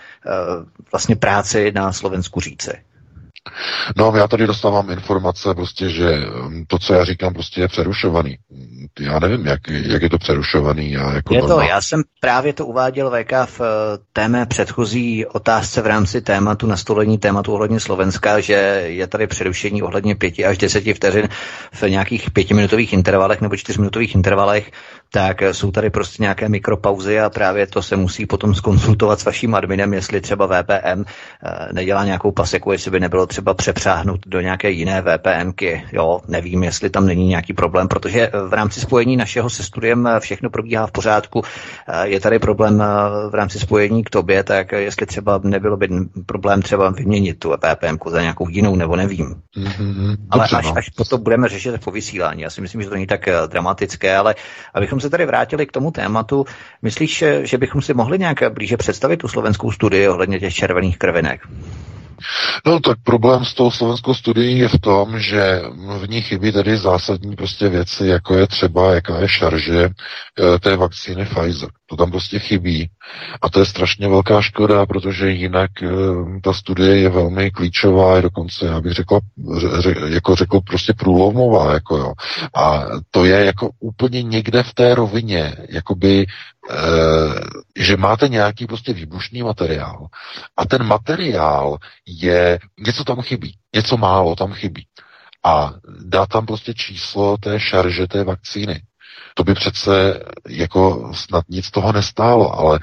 vlastně 0.92 1.16
práci 1.16 1.72
na 1.72 1.92
Slovensku 1.92 2.40
říci? 2.40 2.89
No, 3.96 4.12
já 4.16 4.28
tady 4.28 4.46
dostávám 4.46 4.90
informace 4.90 5.54
prostě, 5.54 5.88
že 5.88 6.16
mm, 6.48 6.64
to, 6.66 6.78
co 6.78 6.94
já 6.94 7.04
říkám, 7.04 7.34
prostě 7.34 7.60
je 7.60 7.68
přerušovaný. 7.68 8.38
Já 9.00 9.18
nevím, 9.18 9.46
jak, 9.46 9.60
jak 9.68 10.02
je 10.02 10.10
to 10.10 10.18
přerušovaný. 10.18 10.92
Já 10.92 11.12
jako 11.12 11.34
je 11.34 11.42
to, 11.42 11.60
já 11.60 11.80
jsem 11.80 12.02
právě 12.20 12.52
to 12.52 12.66
uváděl 12.66 13.10
VK 13.10 13.32
v 13.46 13.60
eh, 13.60 13.98
té 14.12 14.28
mé 14.28 14.46
předchozí 14.46 15.26
otázce 15.26 15.82
v 15.82 15.86
rámci 15.86 16.20
tématu, 16.20 16.66
nastolení 16.66 17.18
tématu 17.18 17.52
ohledně 17.52 17.80
Slovenska, 17.80 18.40
že 18.40 18.82
je 18.86 19.06
tady 19.06 19.26
přerušení 19.26 19.82
ohledně 19.82 20.14
pěti 20.14 20.44
až 20.44 20.58
deseti 20.58 20.94
vteřin 20.94 21.28
v 21.72 21.82
nějakých 21.82 22.30
pětiminutových 22.30 22.92
intervalech 22.92 23.40
nebo 23.40 23.56
čtyřminutových 23.56 24.14
intervalech 24.14 24.70
tak 25.12 25.42
jsou 25.42 25.70
tady 25.70 25.90
prostě 25.90 26.22
nějaké 26.22 26.48
mikropauzy 26.48 27.20
a 27.20 27.30
právě 27.30 27.66
to 27.66 27.82
se 27.82 27.96
musí 27.96 28.26
potom 28.26 28.54
skonsultovat 28.54 29.20
s 29.20 29.24
vaším 29.24 29.54
adminem, 29.54 29.94
jestli 29.94 30.20
třeba 30.20 30.46
VPN 30.46 31.02
eh, 31.02 31.68
nedělá 31.72 32.04
nějakou 32.04 32.32
paseku, 32.32 32.72
jestli 32.72 32.90
by 32.90 33.00
nebylo 33.00 33.26
třeba 33.26 33.54
přepřáhnout 33.54 34.20
do 34.26 34.40
nějaké 34.40 34.70
jiné 34.70 35.02
VPNky. 35.02 35.84
Jo, 35.92 36.20
nevím, 36.28 36.62
jestli 36.62 36.90
tam 36.90 37.06
není 37.06 37.26
nějaký 37.26 37.52
problém, 37.52 37.88
protože 37.88 38.30
v 38.48 38.52
rámci 38.52 38.80
spojení 38.80 39.16
našeho 39.16 39.50
se 39.50 39.62
studiem 39.62 40.08
všechno 40.18 40.50
probíhá 40.50 40.86
v 40.86 40.92
pořádku. 40.92 41.42
Je 42.02 42.20
tady 42.20 42.38
problém 42.38 42.78
v 43.30 43.34
rámci 43.34 43.58
spojení 43.58 44.04
k 44.04 44.10
tobě, 44.10 44.44
tak 44.44 44.72
jestli 44.72 45.06
třeba 45.06 45.40
nebylo 45.44 45.76
by 45.76 45.88
problém 46.26 46.62
třeba 46.62 46.90
vyměnit 46.90 47.38
tu 47.38 47.52
VPNku 47.52 48.10
za 48.10 48.20
nějakou 48.20 48.48
jinou, 48.48 48.76
nebo 48.76 48.96
nevím. 48.96 49.34
Mm-hmm, 49.56 50.16
ale 50.30 50.48
až, 50.52 50.66
no. 50.66 50.78
až 50.78 50.88
potom 50.88 51.22
budeme 51.22 51.48
řešit 51.48 51.84
po 51.84 51.90
vysílání. 51.90 52.42
Já 52.42 52.50
si 52.50 52.60
myslím, 52.60 52.82
že 52.82 52.88
to 52.88 52.94
není 52.94 53.06
tak 53.06 53.28
eh, 53.28 53.34
dramatické, 53.46 54.16
ale 54.16 54.34
abychom 54.74 54.99
se 55.00 55.10
tady 55.10 55.26
vrátili 55.26 55.66
k 55.66 55.72
tomu 55.72 55.90
tématu, 55.90 56.44
myslíš, 56.82 57.24
že 57.42 57.58
bychom 57.58 57.82
si 57.82 57.94
mohli 57.94 58.18
nějak 58.18 58.52
blíže 58.52 58.76
představit 58.76 59.16
tu 59.16 59.28
slovenskou 59.28 59.72
studii 59.72 60.08
ohledně 60.08 60.40
těch 60.40 60.54
červených 60.54 60.98
krvinek? 60.98 61.40
No 62.66 62.80
tak 62.80 62.98
problém 63.04 63.44
s 63.44 63.54
tou 63.54 63.70
slovenskou 63.70 64.14
studií 64.14 64.58
je 64.58 64.68
v 64.68 64.78
tom, 64.78 65.20
že 65.20 65.62
v 65.98 66.08
ní 66.08 66.22
chybí 66.22 66.52
tedy 66.52 66.76
zásadní 66.76 67.36
prostě 67.36 67.68
věci, 67.68 68.06
jako 68.06 68.34
je 68.34 68.46
třeba, 68.46 68.94
jaká 68.94 69.18
je 69.18 69.28
šarže 69.28 69.84
eh, 69.84 70.58
té 70.58 70.76
vakcíny 70.76 71.24
Pfizer. 71.24 71.68
To 71.90 71.96
tam 71.96 72.10
prostě 72.10 72.38
chybí. 72.38 72.90
A 73.42 73.50
to 73.50 73.60
je 73.60 73.66
strašně 73.66 74.08
velká 74.08 74.42
škoda, 74.42 74.86
protože 74.86 75.30
jinak 75.30 75.70
eh, 75.82 75.88
ta 76.42 76.52
studie 76.52 76.96
je 76.98 77.08
velmi 77.08 77.50
klíčová, 77.50 78.16
je 78.16 78.22
dokonce, 78.22 78.66
já 78.66 78.80
bych 78.80 78.92
řekl, 78.92 79.18
jako 80.06 80.36
řekl 80.36 80.60
prostě 80.60 80.92
průlomová, 80.92 81.72
jako 81.72 81.96
jo. 81.96 82.12
A 82.56 82.84
to 83.10 83.24
je 83.24 83.44
jako 83.44 83.70
úplně 83.80 84.22
někde 84.22 84.62
v 84.62 84.74
té 84.74 84.94
rovině, 84.94 85.56
jakoby 85.68 86.26
Eh, 86.70 87.40
že 87.76 87.96
máte 87.96 88.28
nějaký 88.28 88.66
prostě 88.66 88.92
výbušný 88.92 89.42
materiál 89.42 90.06
a 90.56 90.66
ten 90.66 90.84
materiál 90.84 91.78
je, 92.06 92.58
něco 92.78 93.04
tam 93.04 93.22
chybí, 93.22 93.56
něco 93.74 93.96
málo 93.96 94.36
tam 94.36 94.52
chybí 94.52 94.86
a 95.44 95.74
dá 96.04 96.26
tam 96.26 96.46
prostě 96.46 96.74
číslo 96.74 97.36
té 97.36 97.60
šarže 97.60 98.06
té 98.06 98.24
vakcíny. 98.24 98.82
To 99.40 99.44
by 99.44 99.54
přece 99.54 100.20
jako 100.48 101.10
snad 101.14 101.44
nic 101.48 101.70
toho 101.70 101.92
nestálo, 101.92 102.58
ale 102.58 102.78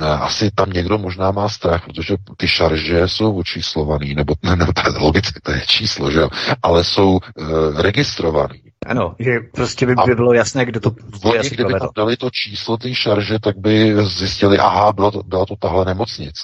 eh, 0.00 0.04
asi 0.06 0.50
tam 0.50 0.70
někdo 0.70 0.98
možná 0.98 1.30
má 1.30 1.48
strach, 1.48 1.84
protože 1.84 2.16
ty 2.36 2.48
šarže 2.48 3.08
jsou 3.08 3.36
očíslovaný, 3.36 4.14
nebo, 4.14 4.34
nebo 4.56 4.72
to 4.72 4.80
je 4.86 4.98
logicky, 4.98 5.40
to 5.42 5.52
je 5.52 5.60
číslo, 5.66 6.10
že 6.10 6.18
jo, 6.20 6.28
ale 6.62 6.84
jsou 6.84 7.10
uh, 7.12 7.80
registrovaný. 7.80 8.62
Ano, 8.86 9.14
že 9.18 9.30
prostě 9.54 9.86
by, 9.86 9.94
by 10.06 10.14
bylo 10.14 10.32
jasné, 10.32 10.64
kdo 10.64 10.80
to 10.80 10.92
Oni, 11.24 11.50
kdyby 11.50 11.72
tam 11.72 11.88
dali 11.96 12.16
to 12.16 12.30
číslo 12.30 12.76
té 12.76 12.94
šarže, 12.94 13.38
tak 13.38 13.58
by 13.58 13.94
zjistili, 14.04 14.58
aha, 14.58 14.92
bylo 14.92 15.10
to, 15.10 15.22
byla 15.22 15.46
to 15.46 15.56
tahle 15.56 15.84
nemocnic. 15.84 16.34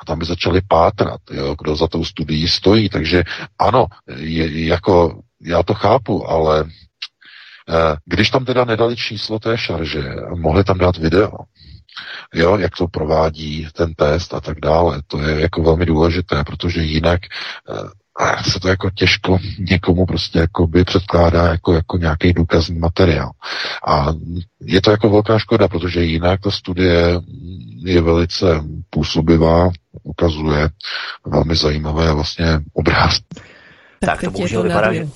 A 0.00 0.04
tam 0.04 0.18
by 0.18 0.24
začali 0.24 0.60
pátrat, 0.68 1.20
jo, 1.30 1.54
kdo 1.62 1.76
za 1.76 1.88
tou 1.88 2.04
studií 2.04 2.48
stojí. 2.48 2.88
Takže 2.88 3.24
ano, 3.58 3.86
je, 4.16 4.66
jako 4.66 5.20
já 5.42 5.62
to 5.62 5.74
chápu, 5.74 6.30
ale 6.30 6.64
když 8.04 8.30
tam 8.30 8.44
teda 8.44 8.64
nedali 8.64 8.96
číslo 8.96 9.38
té 9.38 9.58
šarže, 9.58 10.02
mohli 10.34 10.64
tam 10.64 10.78
dát 10.78 10.96
video, 10.96 11.32
jo, 12.34 12.58
jak 12.58 12.76
to 12.76 12.88
provádí 12.88 13.68
ten 13.72 13.94
test 13.94 14.34
a 14.34 14.40
tak 14.40 14.60
dále. 14.60 15.02
To 15.06 15.18
je 15.18 15.40
jako 15.40 15.62
velmi 15.62 15.86
důležité, 15.86 16.44
protože 16.44 16.82
jinak 16.82 17.20
eh, 17.70 18.42
se 18.50 18.60
to 18.60 18.68
jako 18.68 18.90
těžko 18.90 19.38
někomu 19.58 20.06
prostě 20.06 20.38
jako 20.38 20.66
by 20.66 20.84
předkládá 20.84 21.48
jako, 21.48 21.72
jako 21.72 21.98
nějaký 21.98 22.32
důkazní 22.32 22.78
materiál. 22.78 23.30
A 23.86 24.06
je 24.60 24.80
to 24.80 24.90
jako 24.90 25.10
velká 25.10 25.38
škoda, 25.38 25.68
protože 25.68 26.04
jinak 26.04 26.40
ta 26.40 26.50
studie 26.50 27.20
je 27.84 28.00
velice 28.00 28.46
působivá, 28.90 29.70
ukazuje 30.02 30.68
velmi 31.26 31.56
zajímavé 31.56 32.12
vlastně 32.12 32.60
obraz. 32.72 33.18
Tak, 34.00 34.10
tak 34.10 34.20
to 34.20 34.30
bohužel 34.30 34.62
vypadá, 34.62 34.92
že 34.92 35.06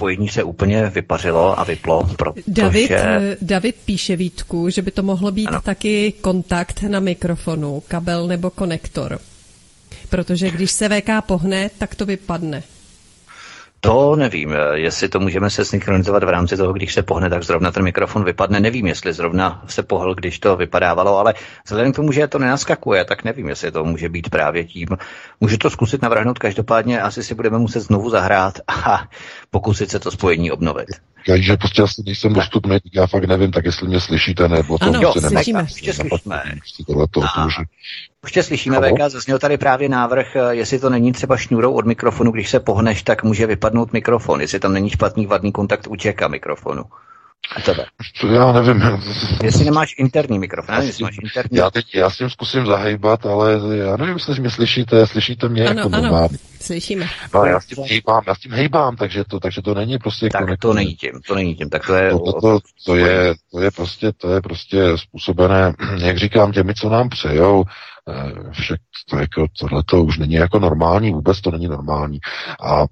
spojení 0.00 0.28
se 0.28 0.42
úplně 0.42 0.86
vypařilo 0.94 1.60
a 1.60 1.64
vyplo. 1.64 2.08
Protože... 2.16 2.42
David, 2.48 2.90
eh, 2.90 3.36
David 3.42 3.76
píše 3.84 4.16
Vítku, 4.16 4.70
že 4.70 4.82
by 4.82 4.90
to 4.90 5.02
mohlo 5.02 5.30
být 5.30 5.46
ano. 5.46 5.60
taky 5.60 6.12
kontakt 6.20 6.82
na 6.82 7.00
mikrofonu, 7.00 7.82
kabel 7.88 8.26
nebo 8.26 8.50
konektor 8.50 9.20
protože 10.10 10.50
když 10.50 10.70
se 10.70 10.88
VK 10.88 11.10
pohne, 11.26 11.70
tak 11.78 11.94
to 11.94 12.06
vypadne. 12.06 12.62
To 13.80 14.16
nevím, 14.16 14.54
jestli 14.72 15.08
to 15.08 15.20
můžeme 15.20 15.50
se 15.50 15.64
synchronizovat 15.64 16.24
v 16.24 16.28
rámci 16.28 16.56
toho, 16.56 16.72
když 16.72 16.94
se 16.94 17.02
pohne, 17.02 17.30
tak 17.30 17.42
zrovna 17.42 17.72
ten 17.72 17.82
mikrofon 17.82 18.24
vypadne. 18.24 18.60
Nevím, 18.60 18.86
jestli 18.86 19.12
zrovna 19.12 19.62
se 19.66 19.82
pohl, 19.82 20.14
když 20.14 20.38
to 20.38 20.56
vypadávalo, 20.56 21.18
ale 21.18 21.34
vzhledem 21.64 21.92
k 21.92 21.96
tomu, 21.96 22.12
že 22.12 22.28
to 22.28 22.38
nenaskakuje, 22.38 23.04
tak 23.04 23.24
nevím, 23.24 23.48
jestli 23.48 23.72
to 23.72 23.84
může 23.84 24.08
být 24.08 24.30
právě 24.30 24.64
tím. 24.64 24.88
Můžu 25.40 25.56
to 25.56 25.70
zkusit 25.70 26.02
navrhnout, 26.02 26.38
každopádně 26.38 27.00
asi 27.00 27.22
si 27.22 27.34
budeme 27.34 27.58
muset 27.58 27.80
znovu 27.80 28.10
zahrát 28.10 28.58
a 28.68 29.08
pokusit 29.50 29.90
se 29.90 29.98
to 29.98 30.10
spojení 30.10 30.50
obnovit. 30.50 30.88
Já, 31.28 31.36
že 31.36 31.56
prostě 31.56 31.82
asi 31.82 32.02
nejsem 32.06 32.32
dostupný, 32.32 32.78
já 32.94 33.06
fakt 33.06 33.24
nevím, 33.24 33.50
tak 33.50 33.64
jestli 33.64 33.88
mě 33.88 34.00
slyšíte, 34.00 34.48
nebo 34.48 34.78
to 34.78 34.84
ano, 34.84 35.00
prostě 35.00 35.20
slyšíme. 35.20 35.60
Ještě 35.60 35.92
slyšíme. 35.92 36.42
Ještě 38.24 38.42
slyšíme, 38.42 38.76
VK, 38.80 39.10
zazněl 39.10 39.38
tady 39.38 39.58
právě 39.58 39.88
návrh, 39.88 40.36
eh, 40.36 40.54
jestli 40.54 40.78
to 40.78 40.90
není 40.90 41.12
třeba 41.12 41.36
šňůrou 41.36 41.72
od 41.72 41.86
mikrofonu, 41.86 42.30
když 42.30 42.50
se 42.50 42.60
pohneš, 42.60 43.02
tak 43.02 43.22
může 43.22 43.46
vypadnout 43.46 43.92
mikrofon, 43.92 44.40
jestli 44.40 44.60
tam 44.60 44.72
není 44.72 44.90
špatný 44.90 45.26
vadný 45.26 45.52
kontakt 45.52 45.86
u 45.90 45.96
čeka 45.96 46.28
mikrofonu. 46.28 46.82
A 47.56 47.60
tebe. 47.60 47.84
Já 48.32 48.52
nevím. 48.52 48.82
Jestli 49.42 49.64
nemáš 49.64 49.94
interní 49.98 50.38
mikrofon, 50.38 50.74
nevím, 50.74 50.88
jestli 50.88 51.04
máš 51.04 51.16
interní. 51.22 51.58
Já 51.58 51.70
teď, 51.70 51.94
já 51.94 52.10
s 52.10 52.16
tím 52.16 52.30
zkusím 52.30 52.66
zahejbat, 52.66 53.26
ale 53.26 53.60
já 53.76 53.96
nevím, 53.96 54.14
jestli 54.14 54.40
mě 54.40 54.50
slyšíte, 54.50 55.06
slyšíte 55.06 55.48
mě 55.48 55.68
ano, 55.68 55.80
jako 55.80 55.96
ano, 55.96 56.28
slyšíme. 56.60 57.06
No, 57.34 57.44
já 57.44 57.60
s 57.60 57.66
tím 57.66 57.84
hejbám, 57.88 58.22
já 58.26 58.34
s 58.34 58.38
tím 58.38 58.52
hejbám, 58.52 58.96
takže 58.96 59.24
to, 59.24 59.40
takže 59.40 59.62
to 59.62 59.74
není 59.74 59.98
prostě... 59.98 60.28
Tak 60.28 60.40
jako 60.40 60.56
to 60.56 60.74
není 60.74 60.94
tím, 60.94 61.12
to 61.26 61.34
není 61.34 61.54
tím, 61.54 61.70
tak 61.70 61.86
to 61.86 61.94
je... 61.94 62.10
To, 62.10 62.18
to, 62.18 62.40
to, 62.40 62.58
to, 62.86 62.96
je, 62.96 63.34
to 63.52 63.60
je 63.60 63.70
prostě, 63.70 64.12
to 64.12 64.32
je 64.32 64.40
prostě 64.40 64.82
způsobené, 64.96 65.74
jak 65.98 66.18
říkám, 66.18 66.52
těmi, 66.52 66.74
co 66.74 66.90
nám 66.90 67.08
přejou, 67.08 67.64
Eh, 68.08 68.50
však 68.50 68.80
to 69.10 69.18
jako, 69.18 69.46
tohle 69.60 69.82
to 69.86 70.04
už 70.04 70.18
není 70.18 70.34
jako 70.34 70.58
normální, 70.58 71.10
vůbec 71.10 71.40
to 71.40 71.50
není 71.50 71.68
normální. 71.68 72.18
A 72.60 72.84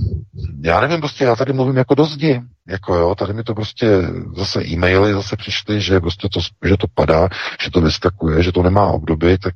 já 0.64 0.80
nevím, 0.80 1.00
prostě 1.00 1.24
já 1.24 1.36
tady 1.36 1.52
mluvím 1.52 1.76
jako 1.76 1.94
do 1.94 2.04
zdi, 2.04 2.42
jako 2.68 2.94
jo, 2.94 3.14
tady 3.14 3.32
mi 3.32 3.42
to 3.42 3.54
prostě 3.54 3.86
zase 4.36 4.64
e-maily 4.66 5.12
zase 5.12 5.36
přišly, 5.36 5.80
že 5.80 6.00
prostě 6.00 6.28
to, 6.32 6.40
že 6.68 6.76
to 6.76 6.86
padá, 6.94 7.28
že 7.62 7.70
to 7.70 7.80
vyskakuje, 7.80 8.42
že 8.42 8.52
to 8.52 8.62
nemá 8.62 8.86
obdoby, 8.86 9.38
tak 9.38 9.54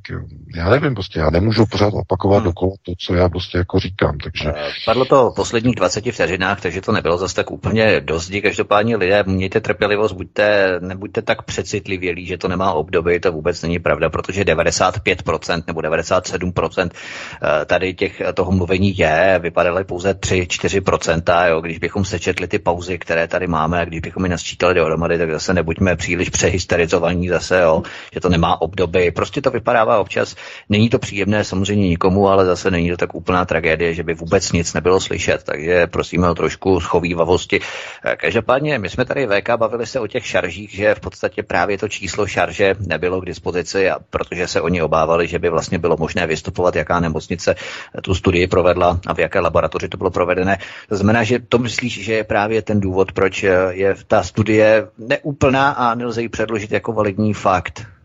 já 0.54 0.70
nevím, 0.70 0.94
prostě 0.94 1.18
já 1.18 1.30
nemůžu 1.30 1.66
pořád 1.66 1.92
opakovat 1.94 2.36
hmm. 2.36 2.44
dokola 2.44 2.72
to, 2.82 2.92
co 2.98 3.14
já 3.14 3.28
prostě 3.28 3.47
jako 3.54 3.78
říkám, 3.78 4.18
takže... 4.18 4.48
Eh, 4.48 4.70
padlo 4.86 5.04
to 5.04 5.30
v 5.30 5.34
posledních 5.34 5.74
20 5.74 6.12
vteřinách, 6.12 6.60
takže 6.60 6.80
to 6.80 6.92
nebylo 6.92 7.18
zase 7.18 7.34
tak 7.34 7.50
úplně 7.50 8.00
dosti. 8.00 8.42
Každopádně 8.42 8.96
lidé, 8.96 9.24
mějte 9.26 9.60
trpělivost, 9.60 10.12
buďte, 10.12 10.76
nebuďte 10.80 11.22
tak 11.22 11.42
přecitlivělí, 11.42 12.26
že 12.26 12.38
to 12.38 12.48
nemá 12.48 12.72
obdoby, 12.72 13.20
to 13.20 13.32
vůbec 13.32 13.62
není 13.62 13.78
pravda, 13.78 14.10
protože 14.10 14.42
95% 14.44 15.62
nebo 15.66 15.80
97% 15.80 16.90
eh, 16.90 17.64
tady 17.64 17.94
těch, 17.94 18.22
toho 18.34 18.52
mluvení 18.52 18.98
je, 18.98 19.38
vypadaly 19.42 19.84
pouze 19.84 20.12
3-4%, 20.12 21.48
jo, 21.48 21.60
když 21.60 21.78
bychom 21.78 22.04
sečetli 22.04 22.48
ty 22.48 22.58
pauzy, 22.58 22.98
které 22.98 23.28
tady 23.28 23.46
máme, 23.46 23.80
a 23.80 23.84
když 23.84 24.00
bychom 24.00 24.24
je 24.24 24.30
nasčítali 24.30 24.74
dohromady, 24.74 25.18
tak 25.18 25.30
zase 25.30 25.54
nebuďme 25.54 25.96
příliš 25.96 26.30
přehysterizovaní 26.30 27.28
zase, 27.28 27.60
jo, 27.60 27.82
že 28.12 28.20
to 28.20 28.28
nemá 28.28 28.60
obdoby. 28.60 29.10
Prostě 29.10 29.42
to 29.42 29.50
vypadává 29.50 29.98
občas. 29.98 30.36
Není 30.68 30.88
to 30.88 30.98
příjemné 30.98 31.44
samozřejmě 31.44 31.88
nikomu, 31.88 32.28
ale 32.28 32.44
zase 32.44 32.70
není 32.70 32.90
to 32.90 32.96
tak 32.96 33.14
úplná 33.38 33.44
tragédie, 33.44 33.94
že 33.94 34.02
by 34.02 34.14
vůbec 34.14 34.52
nic 34.52 34.74
nebylo 34.74 35.00
slyšet. 35.00 35.42
Takže 35.44 35.86
prosíme 35.86 36.30
o 36.30 36.34
trošku 36.34 36.80
schovývavosti. 36.80 37.60
Eh, 38.04 38.16
každopádně, 38.16 38.78
my 38.78 38.88
jsme 38.88 39.04
tady 39.04 39.26
VK 39.26 39.56
bavili 39.56 39.86
se 39.86 40.00
o 40.00 40.06
těch 40.06 40.26
šaržích, 40.26 40.70
že 40.70 40.94
v 40.94 41.00
podstatě 41.00 41.42
právě 41.42 41.78
to 41.78 41.88
číslo 41.88 42.26
šarže 42.26 42.74
nebylo 42.80 43.20
k 43.20 43.26
dispozici, 43.26 43.90
a 43.90 43.98
protože 44.10 44.46
se 44.48 44.60
oni 44.60 44.82
obávali, 44.82 45.28
že 45.28 45.38
by 45.38 45.48
vlastně 45.50 45.78
bylo 45.78 45.96
možné 45.96 46.26
vystupovat, 46.26 46.76
jaká 46.76 47.00
nemocnice 47.00 47.54
tu 48.02 48.14
studii 48.14 48.46
provedla 48.46 48.98
a 49.06 49.14
v 49.14 49.18
jaké 49.18 49.40
laboratoři 49.40 49.88
to 49.88 49.96
bylo 49.96 50.10
provedené. 50.10 50.58
To 50.88 50.96
znamená, 50.96 51.22
že 51.24 51.38
to 51.38 51.58
myslíš, 51.58 52.04
že 52.04 52.12
je 52.12 52.24
právě 52.24 52.62
ten 52.62 52.80
důvod, 52.80 53.12
proč 53.12 53.42
je 53.70 53.94
ta 54.06 54.22
studie 54.22 54.88
neúplná 54.98 55.70
a 55.70 55.94
nelze 55.94 56.22
ji 56.22 56.28
předložit 56.28 56.72
jako 56.72 56.92
validní 56.92 57.34
fakt. 57.34 57.97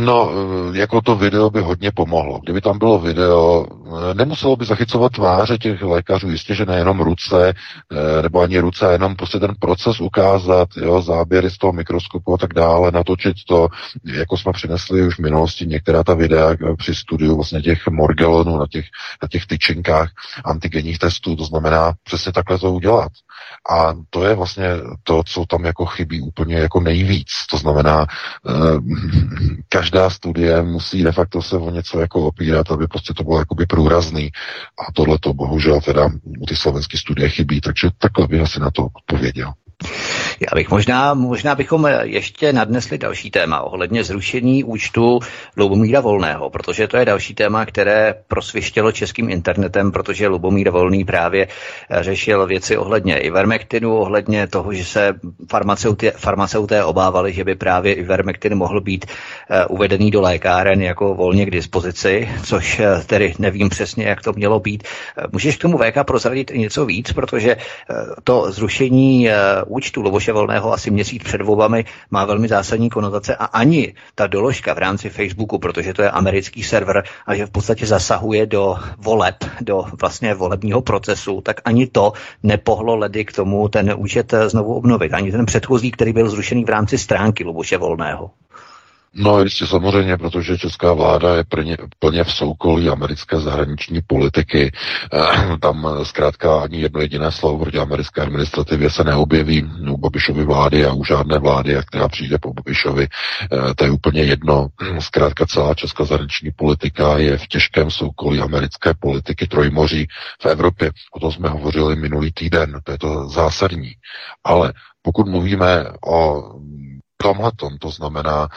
No, 0.00 0.30
jako 0.72 1.00
to 1.00 1.16
video 1.16 1.50
by 1.50 1.60
hodně 1.60 1.90
pomohlo. 1.90 2.40
Kdyby 2.44 2.60
tam 2.60 2.78
bylo 2.78 2.98
video, 2.98 3.66
nemuselo 4.14 4.56
by 4.56 4.64
zachycovat 4.64 5.12
tváře 5.12 5.58
těch 5.58 5.82
lékařů, 5.82 6.30
jistě, 6.30 6.54
že 6.54 6.66
nejenom 6.66 7.00
ruce, 7.00 7.54
eh, 7.92 8.22
nebo 8.22 8.40
ani 8.40 8.58
ruce, 8.58 8.92
jenom 8.92 9.16
prostě 9.16 9.38
ten 9.38 9.54
proces 9.60 10.00
ukázat, 10.00 10.68
jo, 10.76 11.02
záběry 11.02 11.50
z 11.50 11.58
toho 11.58 11.72
mikroskopu 11.72 12.34
a 12.34 12.38
tak 12.38 12.54
dále, 12.54 12.90
natočit 12.90 13.36
to, 13.48 13.68
jako 14.04 14.36
jsme 14.36 14.52
přinesli 14.52 15.06
už 15.06 15.14
v 15.14 15.22
minulosti 15.22 15.66
některá 15.66 16.04
ta 16.04 16.14
videa 16.14 16.54
při 16.78 16.94
studiu 16.94 17.36
vlastně 17.36 17.62
těch 17.62 17.88
morgelonů 17.88 18.58
na 18.58 18.66
těch, 18.70 18.84
na 19.22 19.28
těch 19.28 19.46
tyčinkách 19.46 20.08
antigenních 20.44 20.98
testů, 20.98 21.36
to 21.36 21.44
znamená 21.44 21.92
přesně 22.04 22.32
takhle 22.32 22.58
to 22.58 22.72
udělat. 22.72 23.12
A 23.70 23.94
to 24.10 24.24
je 24.24 24.34
vlastně 24.34 24.68
to, 25.02 25.22
co 25.26 25.44
tam 25.46 25.64
jako 25.64 25.86
chybí 25.86 26.20
úplně 26.20 26.54
jako 26.54 26.80
nejvíc. 26.80 27.28
To 27.50 27.56
znamená, 27.56 28.06
eh, 28.48 28.52
každá 29.68 30.10
studie 30.10 30.62
musí 30.62 31.02
de 31.02 31.12
facto 31.12 31.42
se 31.42 31.56
o 31.56 31.70
něco 31.70 32.00
jako 32.00 32.26
opírat, 32.26 32.70
aby 32.70 32.86
prostě 32.86 33.14
to 33.14 33.24
bylo 33.24 33.38
jakoby 33.38 33.66
průrazný. 33.66 34.30
A 34.88 34.92
tohle 34.92 35.18
to 35.18 35.34
bohužel 35.34 35.80
teda 35.80 36.10
u 36.40 36.46
ty 36.46 36.56
slovenské 36.56 36.98
studie 36.98 37.28
chybí, 37.28 37.60
takže 37.60 37.88
takhle 37.98 38.28
bych 38.28 38.40
asi 38.40 38.60
na 38.60 38.70
to 38.70 38.88
odpověděl. 38.94 39.52
Já 40.40 40.54
bych 40.54 40.70
možná, 40.70 41.14
možná 41.14 41.54
bychom 41.54 41.88
ještě 42.02 42.52
nadnesli 42.52 42.98
další 42.98 43.30
téma 43.30 43.60
ohledně 43.60 44.04
zrušení 44.04 44.64
účtu 44.64 45.18
Lubomíra 45.56 46.00
Volného, 46.00 46.50
protože 46.50 46.88
to 46.88 46.96
je 46.96 47.04
další 47.04 47.34
téma, 47.34 47.66
které 47.66 48.14
prosvištělo 48.28 48.92
českým 48.92 49.30
internetem, 49.30 49.92
protože 49.92 50.28
Lubomír 50.28 50.70
Volný 50.70 51.04
právě 51.04 51.48
řešil 52.00 52.46
věci 52.46 52.76
ohledně 52.76 53.18
Ivermectinu, 53.18 53.96
ohledně 53.96 54.46
toho, 54.46 54.72
že 54.72 54.84
se 54.84 55.14
farmaceuté, 55.50 56.10
farmaceuté 56.10 56.84
obávali, 56.84 57.32
že 57.32 57.44
by 57.44 57.54
právě 57.54 57.92
Ivermectin 57.92 58.54
mohl 58.54 58.80
být 58.80 59.06
uh, 59.06 59.76
uvedený 59.76 60.10
do 60.10 60.20
lékáren 60.20 60.82
jako 60.82 61.14
volně 61.14 61.46
k 61.46 61.50
dispozici, 61.50 62.28
což 62.44 62.80
tedy 63.06 63.34
nevím 63.38 63.68
přesně, 63.68 64.04
jak 64.04 64.22
to 64.22 64.32
mělo 64.32 64.60
být. 64.60 64.82
Můžeš 65.32 65.56
k 65.56 65.62
tomu 65.62 65.78
VK 65.78 66.04
prozradit 66.04 66.50
něco 66.54 66.86
víc, 66.86 67.12
protože 67.12 67.56
to 68.24 68.52
zrušení 68.52 69.28
účtu 69.70 70.02
Luboše 70.02 70.32
Volného 70.32 70.72
asi 70.72 70.90
měsíc 70.90 71.22
před 71.22 71.40
volbami 71.42 71.84
má 72.10 72.24
velmi 72.24 72.48
zásadní 72.48 72.90
konotace 72.90 73.36
a 73.36 73.44
ani 73.44 73.94
ta 74.14 74.26
doložka 74.26 74.74
v 74.74 74.78
rámci 74.78 75.10
Facebooku, 75.10 75.58
protože 75.58 75.94
to 75.94 76.02
je 76.02 76.10
americký 76.10 76.62
server 76.62 77.02
a 77.26 77.34
že 77.34 77.46
v 77.46 77.50
podstatě 77.50 77.86
zasahuje 77.86 78.46
do 78.46 78.76
voleb, 78.98 79.36
do 79.60 79.84
vlastně 80.00 80.34
volebního 80.34 80.80
procesu, 80.82 81.40
tak 81.40 81.60
ani 81.64 81.86
to 81.86 82.12
nepohlo 82.42 82.96
ledy 82.96 83.24
k 83.24 83.32
tomu 83.32 83.68
ten 83.68 83.94
účet 83.96 84.34
znovu 84.46 84.74
obnovit. 84.74 85.14
Ani 85.14 85.32
ten 85.32 85.46
předchozí, 85.46 85.90
který 85.90 86.12
byl 86.12 86.30
zrušený 86.30 86.64
v 86.64 86.68
rámci 86.68 86.98
stránky 86.98 87.44
Luboše 87.44 87.76
Volného. 87.76 88.30
No 89.14 89.42
jistě 89.42 89.66
samozřejmě, 89.66 90.16
protože 90.16 90.58
česká 90.58 90.92
vláda 90.92 91.36
je 91.36 91.44
plně, 91.44 91.76
plně 91.98 92.24
v 92.24 92.32
soukolí 92.32 92.88
americké 92.88 93.40
zahraniční 93.40 94.00
politiky. 94.06 94.72
Eh, 95.12 95.56
tam 95.60 95.88
zkrátka 96.02 96.60
ani 96.60 96.80
jedno 96.80 97.00
jediné 97.00 97.32
slovo 97.32 97.58
proti 97.58 97.78
americké 97.78 98.20
administrativě 98.20 98.90
se 98.90 99.04
neobjeví 99.04 99.64
u 99.90 99.96
Babišovy 99.96 100.44
vlády 100.44 100.86
a 100.86 100.92
u 100.92 101.04
žádné 101.04 101.38
vlády, 101.38 101.76
která 101.86 102.08
přijde 102.08 102.38
po 102.38 102.52
Babišovi. 102.52 103.08
Eh, 103.52 103.74
to 103.74 103.84
je 103.84 103.90
úplně 103.90 104.22
jedno. 104.22 104.68
Zkrátka 104.98 105.46
celá 105.46 105.74
česká 105.74 106.04
zahraniční 106.04 106.50
politika 106.56 107.18
je 107.18 107.38
v 107.38 107.46
těžkém 107.46 107.90
soukolí 107.90 108.40
americké 108.40 108.94
politiky 109.00 109.46
trojmoří 109.46 110.06
v 110.42 110.46
Evropě. 110.46 110.90
O 111.12 111.20
tom 111.20 111.32
jsme 111.32 111.48
hovořili 111.48 111.96
minulý 111.96 112.32
týden, 112.32 112.80
to 112.84 112.92
je 112.92 112.98
to 112.98 113.28
zásadní. 113.28 113.92
Ale 114.44 114.72
pokud 115.02 115.28
mluvíme 115.28 115.84
o 116.06 116.42
tomhle 117.22 117.50
to 117.78 117.90
znamená, 117.90 118.48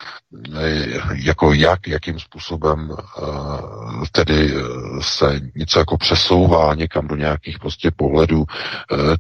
eh, 0.59 0.99
jako 1.13 1.53
jak, 1.53 1.87
jakým 1.87 2.19
způsobem 2.19 2.89
uh, 2.89 4.05
tedy 4.11 4.53
eh, 4.55 4.61
se 5.01 5.39
něco 5.55 5.79
jako 5.79 5.97
přesouvá 5.97 6.73
někam 6.75 7.07
do 7.07 7.15
nějakých 7.15 7.59
prostě 7.59 7.91
pohledů, 7.91 8.45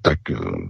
tak 0.01 0.19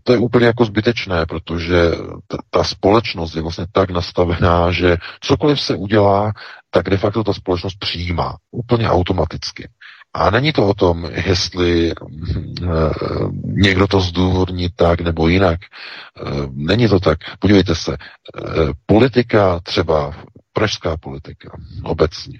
to 0.04 0.12
je 0.12 0.18
úplně 0.18 0.46
jako 0.46 0.66
zbytečné, 0.66 1.26
protože 1.26 1.92
ta, 2.28 2.38
ta 2.50 2.64
společnost 2.64 3.36
je 3.36 3.42
vlastně 3.42 3.66
tak 3.72 3.90
nastavená, 3.90 4.72
že 4.72 4.98
cokoliv 5.22 5.62
se 5.62 5.76
udělá, 5.76 6.32
tak 6.72 6.90
de 6.90 6.98
facto 6.98 7.24
ta 7.24 7.34
společnost 7.34 7.76
přijímá 7.80 8.36
úplně 8.52 8.90
automaticky. 8.90 9.70
A 10.16 10.30
není 10.30 10.54
to 10.54 10.68
o 10.68 10.74
tom, 10.74 11.10
jestli 11.26 11.92
e, 11.92 11.94
někdo 13.44 13.88
to 13.88 14.00
zdůvodní 14.00 14.70
tak 14.76 15.02
nebo 15.02 15.28
jinak. 15.28 15.60
E, 15.62 15.68
není 16.52 16.88
to 16.88 17.00
tak. 17.00 17.18
Podívejte 17.40 17.76
se, 17.76 17.94
e, 17.94 17.98
politika 18.86 19.60
třeba 19.64 20.14
pražská 20.54 20.98
politika 20.98 21.58
obecně. 21.84 22.40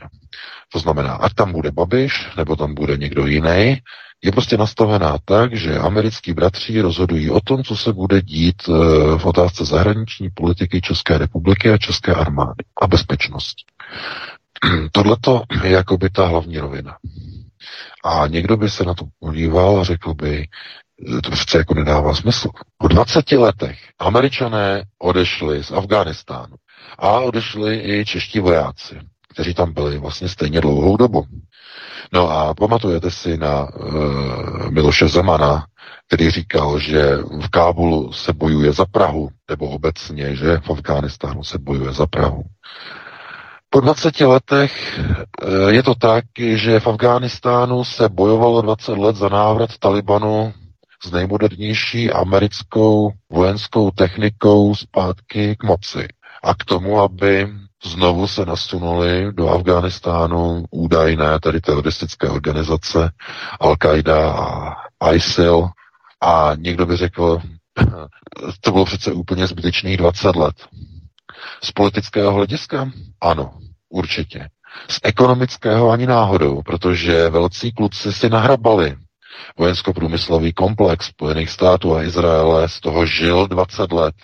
To 0.74 0.80
znamená, 0.80 1.14
ať 1.14 1.34
tam 1.34 1.52
bude 1.52 1.72
Babiš, 1.72 2.30
nebo 2.38 2.56
tam 2.56 2.74
bude 2.74 2.98
někdo 2.98 3.26
jiný, 3.28 3.78
je 4.24 4.32
prostě 4.32 4.58
nastavená 4.58 5.18
tak, 5.26 5.56
že 5.56 5.80
americký 5.80 6.34
bratři 6.34 6.82
rozhodují 6.82 7.30
o 7.30 7.40
tom, 7.42 7.64
co 7.64 7.78
se 7.78 7.94
bude 7.94 8.22
dít 8.22 8.68
v 9.18 9.26
otázce 9.26 9.66
zahraniční 9.66 10.30
politiky 10.30 10.82
České 10.82 11.18
republiky 11.18 11.70
a 11.70 11.78
České 11.78 12.14
armády 12.14 12.64
a 12.82 12.88
bezpečnosti. 12.88 13.64
Tohle 14.92 15.18
je 15.64 15.72
jakoby 15.72 16.10
ta 16.10 16.28
hlavní 16.28 16.60
rovina. 16.60 16.98
A 18.04 18.28
někdo 18.28 18.58
by 18.58 18.70
se 18.70 18.84
na 18.84 18.94
to 18.94 19.06
podíval 19.20 19.80
a 19.80 19.84
řekl 19.84 20.14
by, 20.14 20.48
to 21.24 21.32
přece 21.32 21.58
jako 21.58 21.74
nedává 21.74 22.16
smysl. 22.16 22.50
Po 22.78 22.88
20 22.88 23.32
letech 23.32 23.80
američané 24.00 24.84
odešli 25.00 25.64
z 25.64 25.72
Afghánistánu 25.72 26.56
a 27.00 27.20
odešli 27.20 27.82
i 27.84 28.06
čeští 28.06 28.40
vojáci, 28.40 29.00
kteří 29.34 29.54
tam 29.54 29.74
byli 29.74 29.98
vlastně 29.98 30.30
stejně 30.30 30.62
dlouhou 30.62 30.98
dobu. 30.98 31.26
No 32.14 32.30
a 32.30 32.54
pamatujete 32.54 33.12
si 33.12 33.38
na 33.38 33.76
uh, 33.76 34.70
Miloše 34.70 35.08
Zemana, 35.08 35.66
který 36.08 36.30
říkal, 36.32 36.80
že 36.80 37.18
v 37.18 37.50
Kábulu 37.50 38.14
se 38.14 38.34
bojuje 38.34 38.74
za 38.74 38.86
Prahu, 38.86 39.30
nebo 39.50 39.70
obecně, 39.70 40.36
že 40.36 40.58
v 40.58 40.70
Afghánistánu 40.70 41.44
se 41.44 41.58
bojuje 41.58 41.94
za 41.94 42.06
Prahu. 42.06 42.44
Po 43.74 43.82
20 43.82 44.22
letech 44.22 45.00
eh, 45.00 45.74
je 45.74 45.84
to 45.84 45.96
tak, 45.96 46.26
že 46.38 46.80
v 46.80 46.88
Afghánistánu 46.88 47.84
se 47.84 48.10
bojovalo 48.10 48.62
20 48.62 48.98
let 48.98 49.16
za 49.16 49.30
návrat 49.30 49.70
Talibanu 49.80 50.54
s 51.04 51.12
nejmodernější 51.12 52.12
americkou 52.12 53.12
vojenskou 53.30 53.92
technikou 53.92 54.76
zpátky 54.76 55.56
k 55.56 55.64
moci. 55.64 56.08
A 56.44 56.54
k 56.54 56.64
tomu, 56.66 57.00
aby 57.00 57.48
znovu 57.86 58.28
se 58.28 58.46
nasunuli 58.46 59.34
do 59.34 59.50
Afghánistánu 59.50 60.66
údajné, 60.72 61.40
tedy 61.40 61.62
teroristické 61.62 62.30
organizace 62.30 63.12
Al-Qaida 63.62 64.34
a 65.00 65.12
ISIL. 65.14 65.70
A 66.22 66.52
někdo 66.58 66.86
by 66.86 66.98
řekl, 66.98 67.42
to 68.62 68.72
bylo 68.72 68.86
přece 68.86 69.12
úplně 69.12 69.48
zbytečných 69.48 69.98
20 69.98 70.36
let. 70.36 70.56
Z 71.64 71.72
politického 71.72 72.34
hlediska? 72.34 72.92
Ano, 73.22 73.54
určitě. 73.90 74.48
Z 74.90 75.00
ekonomického 75.04 75.90
ani 75.90 76.08
náhodou, 76.08 76.62
protože 76.62 77.30
velcí 77.30 77.72
kluci 77.72 78.14
si 78.14 78.30
nahrabali 78.30 78.96
vojensko-průmyslový 79.58 80.54
komplex 80.54 81.06
Spojených 81.06 81.50
států 81.50 81.96
a 81.96 82.04
Izraele 82.04 82.70
z 82.70 82.80
toho 82.80 83.06
žil 83.06 83.48
20 83.48 83.92
let. 83.92 84.16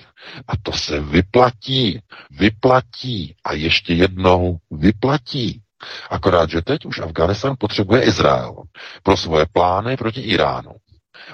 A 0.47 0.51
to 0.63 0.72
se 0.72 0.99
vyplatí, 0.99 1.99
vyplatí 2.32 3.36
a 3.45 3.53
ještě 3.53 3.93
jednou 3.93 4.57
vyplatí. 4.72 5.61
Akorát, 6.09 6.49
že 6.49 6.61
teď 6.61 6.86
už 6.86 6.99
Afganistán 6.99 7.55
potřebuje 7.59 8.03
Izrael 8.03 8.55
pro 9.03 9.17
svoje 9.17 9.45
plány 9.53 9.97
proti 9.97 10.22
Iránu. 10.22 10.72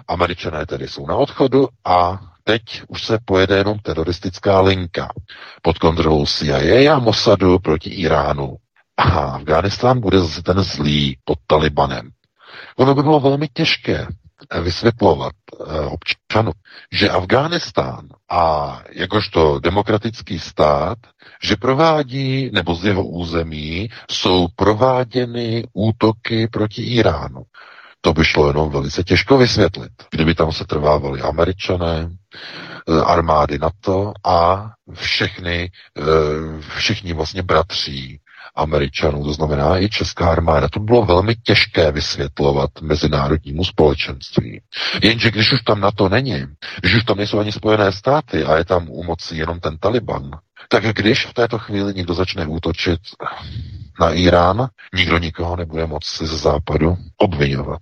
Američané 0.07 0.65
tedy 0.65 0.87
jsou 0.87 1.07
na 1.07 1.15
odchodu 1.15 1.67
a 1.85 2.19
teď 2.47 2.61
už 2.87 3.03
se 3.05 3.17
pojede 3.25 3.57
jenom 3.57 3.79
teroristická 3.79 4.61
linka 4.61 5.09
pod 5.61 5.77
kontrolou 5.77 6.25
CIA 6.25 6.95
a 6.95 6.99
Mossadu 6.99 7.59
proti 7.59 7.89
Iránu. 7.89 8.55
A 8.97 9.03
Afganistán 9.03 9.99
bude 9.99 10.17
ten 10.43 10.63
zlý 10.63 11.17
pod 11.25 11.39
Talibanem. 11.47 12.09
Ono 12.77 12.95
by 12.95 13.03
bylo 13.03 13.19
velmi 13.19 13.47
těžké 13.53 14.07
vysvětlovat 14.61 15.33
eh, 15.53 15.79
občanům, 15.79 16.53
že 16.91 17.09
Afghánistán 17.09 18.07
a 18.31 18.81
jakožto 18.91 19.59
demokratický 19.59 20.39
stát, 20.39 20.97
že 21.43 21.55
provádí, 21.55 22.49
nebo 22.53 22.75
z 22.75 22.85
jeho 22.85 23.05
území, 23.05 23.89
jsou 24.11 24.47
prováděny 24.55 25.63
útoky 25.73 26.47
proti 26.47 26.81
Iránu. 26.83 27.43
To 28.05 28.13
by 28.13 28.25
šlo 28.25 28.47
jenom 28.47 28.69
velice 28.69 29.03
těžko 29.03 29.37
vysvětlit, 29.37 29.91
kdyby 30.11 30.35
tam 30.35 30.51
se 30.51 30.65
trvávali 30.65 31.21
američané, 31.21 32.09
eh, 32.89 33.01
armády 33.01 33.57
NATO 33.57 34.13
a 34.25 34.69
všechny, 34.93 35.71
eh, 35.97 36.01
všichni 36.77 37.13
vlastně 37.13 37.43
bratří 37.43 38.19
Američanů, 38.55 39.23
to 39.23 39.33
znamená 39.33 39.79
i 39.79 39.89
česká 39.89 40.31
armáda. 40.31 40.67
To 40.69 40.79
bylo 40.79 41.05
velmi 41.05 41.35
těžké 41.35 41.91
vysvětlovat 41.91 42.69
mezinárodnímu 42.81 43.63
společenství. 43.63 44.61
Jenže 45.03 45.31
když 45.31 45.53
už 45.53 45.61
tam 45.61 45.81
na 45.81 45.91
to 45.91 46.09
není, 46.09 46.45
když 46.79 46.95
už 46.95 47.03
tam 47.03 47.17
nejsou 47.17 47.39
ani 47.39 47.51
Spojené 47.51 47.91
státy 47.91 48.43
a 48.43 48.57
je 48.57 48.65
tam 48.65 48.87
u 48.89 49.03
moci 49.03 49.37
jenom 49.37 49.59
ten 49.59 49.77
Taliban, 49.77 50.31
tak 50.69 50.83
když 50.83 51.25
v 51.25 51.33
této 51.33 51.59
chvíli 51.59 51.93
někdo 51.93 52.13
začne 52.13 52.47
útočit 52.47 52.99
na 53.99 54.09
Irán, 54.11 54.67
nikdo 54.93 55.17
nikoho 55.17 55.55
nebude 55.55 55.85
moci 55.85 56.27
ze 56.27 56.37
západu 56.37 56.97
obvinovat. 57.17 57.81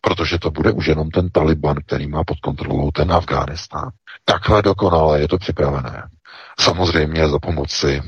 Protože 0.00 0.38
to 0.38 0.50
bude 0.50 0.72
už 0.72 0.86
jenom 0.86 1.10
ten 1.10 1.30
Taliban, 1.30 1.76
který 1.86 2.06
má 2.06 2.24
pod 2.24 2.40
kontrolou 2.40 2.90
ten 2.90 3.12
Afghánistán. 3.12 3.90
Takhle 4.24 4.62
dokonale 4.62 5.20
je 5.20 5.28
to 5.28 5.38
připravené. 5.38 6.02
Samozřejmě 6.60 7.28
za 7.28 7.38
pomoci 7.38 8.02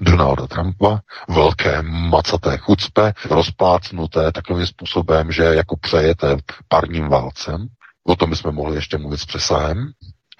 Donalda 0.00 0.46
Trumpa, 0.46 1.00
velké 1.28 1.82
macaté 1.82 2.58
chucpe, 2.58 3.12
rozplácnuté 3.30 4.32
takovým 4.32 4.66
způsobem, 4.66 5.32
že 5.32 5.42
jako 5.42 5.76
přejete 5.76 6.36
parním 6.68 7.08
válcem. 7.08 7.66
O 8.06 8.16
tom 8.16 8.30
bychom 8.30 8.54
mohli 8.54 8.76
ještě 8.76 8.98
mluvit 8.98 9.18
s 9.18 9.26
přesahem. 9.26 9.90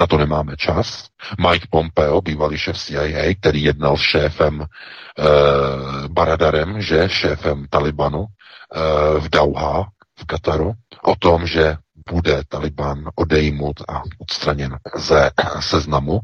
Na 0.00 0.06
to 0.06 0.18
nemáme 0.18 0.56
čas. 0.56 1.08
Mike 1.50 1.66
Pompeo, 1.70 2.20
bývalý 2.20 2.58
šéf 2.58 2.78
CIA, 2.78 3.34
který 3.40 3.62
jednal 3.62 3.96
s 3.96 4.00
šéfem 4.00 4.62
e, 4.62 4.66
Baradarem, 6.08 6.80
že 6.80 7.08
šéfem 7.08 7.66
Talibanu 7.70 8.24
e, 8.24 9.20
v 9.20 9.28
Dauha, 9.28 9.88
v 10.18 10.24
Kataru, 10.26 10.72
o 11.02 11.16
tom, 11.16 11.46
že 11.46 11.76
bude 12.10 12.42
Taliban 12.48 13.04
odejmut 13.14 13.80
a 13.88 14.02
odstraněn 14.18 14.76
ze 14.96 15.30
seznamu 15.60 16.20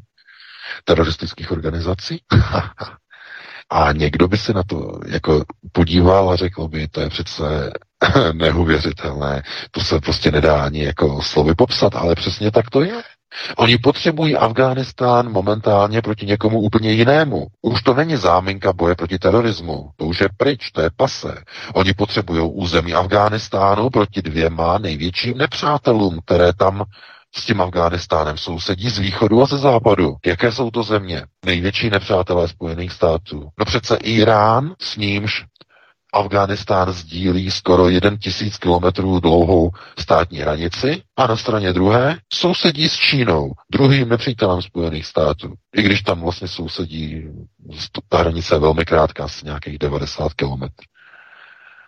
teroristických 0.84 1.52
organizací. 1.52 2.22
a 3.70 3.92
někdo 3.92 4.28
by 4.28 4.38
se 4.38 4.52
na 4.52 4.62
to 4.62 5.00
jako 5.06 5.44
podíval 5.72 6.30
a 6.30 6.36
řekl 6.36 6.68
by, 6.68 6.88
to 6.88 7.00
je 7.00 7.08
přece 7.08 7.72
neuvěřitelné, 8.32 9.42
to 9.70 9.80
se 9.80 10.00
prostě 10.00 10.30
nedá 10.30 10.64
ani 10.64 10.84
jako 10.84 11.22
slovy 11.22 11.54
popsat, 11.54 11.94
ale 11.94 12.14
přesně 12.14 12.50
tak 12.50 12.70
to 12.70 12.82
je. 12.82 13.02
Oni 13.56 13.78
potřebují 13.78 14.36
Afghánistán 14.36 15.32
momentálně 15.32 16.02
proti 16.02 16.26
někomu 16.26 16.60
úplně 16.60 16.92
jinému. 16.92 17.46
Už 17.62 17.82
to 17.82 17.94
není 17.94 18.16
záminka 18.16 18.72
boje 18.72 18.94
proti 18.94 19.18
terorismu. 19.18 19.90
To 19.96 20.04
už 20.04 20.20
je 20.20 20.28
pryč, 20.36 20.70
to 20.70 20.80
je 20.80 20.90
pase. 20.96 21.34
Oni 21.74 21.92
potřebují 21.92 22.50
území 22.52 22.94
Afghánistánu 22.94 23.90
proti 23.90 24.22
dvěma 24.22 24.78
největším 24.78 25.38
nepřátelům, 25.38 26.18
které 26.24 26.52
tam 26.52 26.84
s 27.34 27.44
tím 27.46 27.60
Afghánistánem 27.60 28.38
sousedí 28.38 28.90
z 28.90 28.98
východu 28.98 29.42
a 29.42 29.46
ze 29.46 29.58
západu. 29.58 30.14
Jaké 30.26 30.52
jsou 30.52 30.70
to 30.70 30.82
země? 30.82 31.22
Největší 31.46 31.90
nepřátelé 31.90 32.48
Spojených 32.48 32.92
států. 32.92 33.48
No 33.58 33.64
přece 33.64 33.96
Irán, 33.96 34.74
s 34.80 34.96
nímž 34.96 35.44
Afghánistán 36.12 36.92
sdílí 36.92 37.50
skoro 37.50 37.88
1 37.88 38.16
tisíc 38.16 38.58
kilometrů 38.58 39.20
dlouhou 39.20 39.70
státní 39.98 40.38
hranici 40.38 41.02
a 41.16 41.26
na 41.26 41.36
straně 41.36 41.72
druhé 41.72 42.18
sousedí 42.32 42.88
s 42.88 42.96
Čínou, 42.96 43.52
druhým 43.72 44.08
nepřítelem 44.08 44.62
Spojených 44.62 45.06
států. 45.06 45.54
I 45.76 45.82
když 45.82 46.02
tam 46.02 46.20
vlastně 46.20 46.48
sousedí, 46.48 47.28
ta 48.08 48.18
hranice 48.18 48.54
je 48.54 48.58
velmi 48.58 48.84
krátká, 48.84 49.28
z 49.28 49.42
nějakých 49.42 49.78
90 49.78 50.34
kilometrů. 50.34 50.86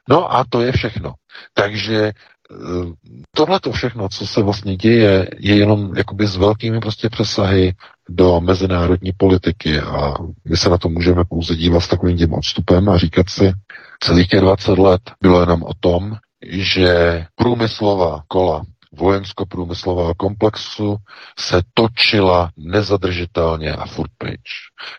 No 0.09 0.35
a 0.35 0.45
to 0.51 0.61
je 0.61 0.73
všechno. 0.73 1.15
Takže 1.55 2.13
Eh, 2.53 3.13
tohle 3.37 3.61
to 3.61 3.73
všechno, 3.73 4.09
co 4.09 4.27
se 4.27 4.43
vlastně 4.43 4.77
děje, 4.77 5.29
je 5.39 5.57
jenom 5.57 5.97
jakoby 5.97 6.27
s 6.27 6.37
velkými 6.37 6.81
prostě 6.81 7.09
přesahy 7.09 7.75
do 8.09 8.41
mezinárodní 8.41 9.13
politiky 9.17 9.81
a 9.81 10.15
my 10.45 10.57
se 10.57 10.69
na 10.69 10.79
to 10.79 10.89
můžeme 10.89 11.25
pouze 11.25 11.57
dívat 11.57 11.81
s 11.81 11.89
takovým 11.89 12.17
tím 12.17 12.33
odstupem 12.35 12.89
a 12.89 12.99
říkat 12.99 13.29
si, 13.29 13.53
celých 14.01 14.29
těch 14.29 14.41
20 14.41 14.79
let 14.79 15.03
bylo 15.23 15.41
jenom 15.41 15.63
o 15.63 15.75
tom, 15.81 16.17
že 16.51 17.27
průmyslová 17.35 18.23
kola 18.29 18.63
vojensko-průmyslového 18.97 20.15
komplexu 20.15 20.97
se 21.39 21.63
točila 21.75 22.51
nezadržitelně 22.57 23.73
a 23.73 23.87
furt 23.87 24.11
pryč. 24.19 24.41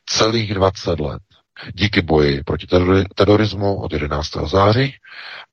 Celých 0.05 0.53
20 0.53 0.99
let. 0.99 1.21
Díky 1.73 2.01
boji 2.01 2.43
proti 2.43 2.67
terorismu 3.15 3.81
od 3.81 3.93
11. 3.93 4.27
září 4.45 4.93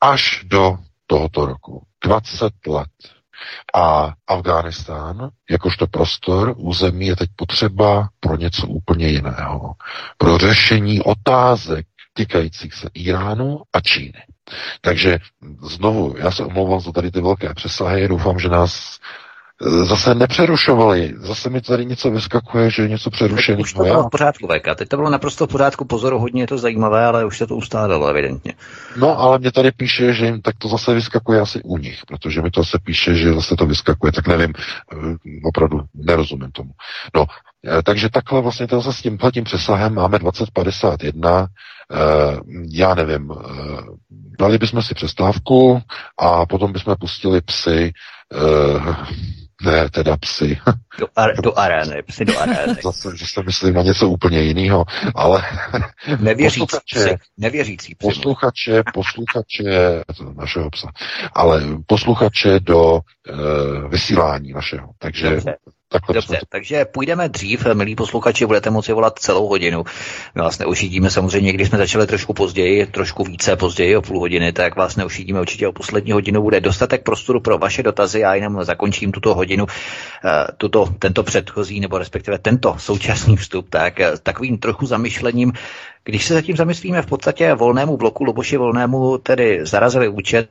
až 0.01 0.45
do 0.45 0.77
tohoto 1.07 1.47
roku. 1.47 1.83
20 2.05 2.53
let. 2.67 2.91
A 3.75 4.13
Afghánistán, 4.27 5.31
jakožto 5.51 5.87
prostor, 5.87 6.55
území 6.57 7.07
je 7.07 7.17
teď 7.17 7.31
potřeba 7.37 8.09
pro 8.21 8.37
něco 8.37 8.67
úplně 8.67 9.09
jiného. 9.09 9.73
Pro 10.19 10.39
řešení 10.39 11.01
otázek 11.01 11.87
týkajících 12.13 12.75
se 12.75 12.89
Iránu 12.95 13.63
a 13.73 13.81
Číny. 13.81 14.23
Takže 14.81 15.19
znovu, 15.63 16.15
já 16.19 16.31
se 16.31 16.45
omlouvám 16.45 16.81
za 16.81 16.93
tady 16.93 17.11
ty 17.11 17.21
velké 17.21 17.55
přesahy, 17.55 18.09
doufám, 18.09 18.39
že 18.39 18.49
nás 18.49 18.99
zase 19.85 20.15
nepřerušovali. 20.15 21.15
Zase 21.17 21.51
mi 21.51 21.61
tady 21.61 21.87
něco 21.87 22.11
vyskakuje, 22.11 22.71
že 22.71 22.89
něco 22.89 23.11
přerušený. 23.11 23.63
Už 23.63 23.73
to 23.73 23.83
bylo 23.83 24.03
v 24.03 24.11
pořádku, 24.11 24.47
VK. 24.47 24.77
Teď 24.77 24.89
to 24.89 24.97
bylo 24.97 25.11
naprosto 25.11 25.47
v 25.47 25.51
pořádku, 25.51 25.85
pozoru, 25.85 26.19
hodně 26.19 26.43
je 26.43 26.47
to 26.47 26.59
zajímavé, 26.59 27.05
ale 27.05 27.25
už 27.25 27.39
se 27.39 27.47
to 27.47 27.57
ustálilo, 27.57 28.07
evidentně. 28.07 28.55
No, 28.97 29.19
ale 29.19 29.39
mě 29.39 29.53
tady 29.53 29.73
píše, 29.73 30.15
že 30.15 30.27
jim 30.27 30.43
tak 30.43 30.55
to 30.59 30.69
zase 30.69 30.95
vyskakuje 30.95 31.41
asi 31.41 31.63
u 31.63 31.79
nich, 31.79 32.01
protože 32.09 32.43
mi 32.43 32.51
to 32.51 32.61
zase 32.61 32.79
píše, 32.85 33.15
že 33.15 33.35
zase 33.35 33.57
to 33.57 33.67
vyskakuje, 33.67 34.13
tak 34.13 34.29
nevím, 34.29 34.53
eh, 34.93 34.97
opravdu 35.45 35.81
nerozumím 35.95 36.53
tomu. 36.53 36.71
No, 37.15 37.23
eh, 37.23 37.52
takže 37.85 38.09
takhle 38.11 38.41
vlastně 38.41 38.67
to 38.67 38.81
zase 38.81 38.99
s 38.99 39.03
tím 39.03 39.19
tím 39.35 39.45
přesahem 39.45 39.95
máme 39.95 40.19
2051, 40.19 41.47
eh, 41.47 41.97
já 42.71 42.95
nevím, 42.95 43.33
dali 44.39 44.59
bychom 44.59 44.83
si 44.83 44.95
přestávku 44.95 45.83
a 46.19 46.47
potom 46.47 46.73
bychom 46.73 46.97
pustili 47.01 47.41
psy, 47.41 47.93
ne, 49.65 49.91
teda 49.91 50.17
psy. 50.17 50.59
Do, 50.99 51.07
ar, 51.17 51.41
do 51.43 51.59
arény, 51.59 52.03
psy 52.03 52.25
do 52.25 52.39
arény. 52.39 52.75
Zase, 52.85 53.09
se 53.19 53.43
myslím 53.43 53.75
na 53.75 53.83
něco 53.83 54.09
úplně 54.09 54.41
jiného, 54.43 54.85
ale... 55.15 55.43
Nevěřící 56.21 56.77
psy, 56.95 57.17
nevěřící 57.39 57.95
psy. 57.95 58.09
Posluchače, 58.09 58.83
posluchače 58.95 60.03
našeho 60.37 60.71
psa, 60.71 60.89
ale 61.33 61.63
posluchače 61.87 62.61
do 62.61 63.01
e, 63.01 63.89
vysílání 63.89 64.53
našeho. 64.53 64.89
Takže 64.99 65.31
Dobře. 65.31 65.55
Takhle 65.93 66.15
Dobře, 66.15 66.37
to... 66.41 66.47
takže 66.49 66.85
půjdeme 66.85 67.29
dřív, 67.29 67.67
milí 67.73 67.97
posluchači, 67.97 68.47
budete 68.47 68.71
moci 68.71 68.93
volat 68.93 69.19
celou 69.19 69.49
hodinu. 69.49 69.85
My 70.35 70.43
vás 70.43 70.59
neušidíme 70.59 71.11
samozřejmě, 71.11 71.53
když 71.53 71.69
jsme 71.69 71.79
začali 71.79 72.07
trošku 72.07 72.35
později, 72.35 72.87
trošku 72.87 73.25
více 73.25 73.57
později, 73.57 73.97
o 73.97 74.03
půl 74.03 74.19
hodiny, 74.19 74.53
tak 74.53 74.77
vás 74.77 74.97
neušidíme 74.97 75.41
určitě 75.41 75.69
o 75.69 75.73
poslední 75.73 76.13
hodinu. 76.13 76.43
Bude 76.43 76.61
dostatek 76.61 77.03
prostoru 77.03 77.41
pro 77.41 77.59
vaše 77.59 77.83
dotazy, 77.83 78.21
já 78.21 78.35
jenom 78.35 78.65
zakončím 78.65 79.13
tuto 79.13 79.35
hodinu, 79.35 79.67
eh, 80.25 80.47
tuto, 80.57 80.89
tento 80.99 81.23
předchozí, 81.23 81.81
nebo 81.81 81.99
respektive 81.99 82.39
tento 82.39 82.77
současný 82.79 83.37
vstup, 83.37 83.71
tak 83.71 84.01
eh, 84.01 84.13
takovým 84.23 84.59
trochu 84.59 84.87
zamyšlením, 84.87 85.53
když 86.05 86.27
se 86.27 86.35
zatím 86.35 86.57
zamyslíme 86.57 87.03
v 87.03 87.07
podstatě 87.07 87.55
volnému 87.55 87.97
bloku 87.97 88.25
Loboši 88.25 88.57
volnému 88.57 89.19
tedy 89.19 89.67
zarazili 89.67 90.09
účet 90.09 90.49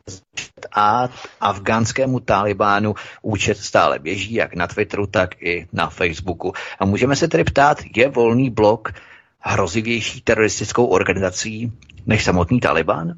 a 0.75 1.09
afgánskému 1.41 2.19
Talibánu 2.19 2.95
účet 3.21 3.57
stále 3.57 3.99
běží, 3.99 4.33
jak 4.33 4.55
na 4.55 4.67
Twitteru, 4.67 5.07
tak 5.07 5.41
i 5.41 5.67
na 5.73 5.89
Facebooku. 5.89 6.53
A 6.79 6.85
můžeme 6.85 7.15
se 7.15 7.27
tedy 7.27 7.43
ptát, 7.43 7.77
je 7.95 8.09
volný 8.09 8.49
blok 8.49 8.93
hrozivější 9.39 10.21
teroristickou 10.21 10.85
organizací 10.85 11.71
než 12.05 12.23
samotný 12.23 12.59
Taliban? 12.59 13.13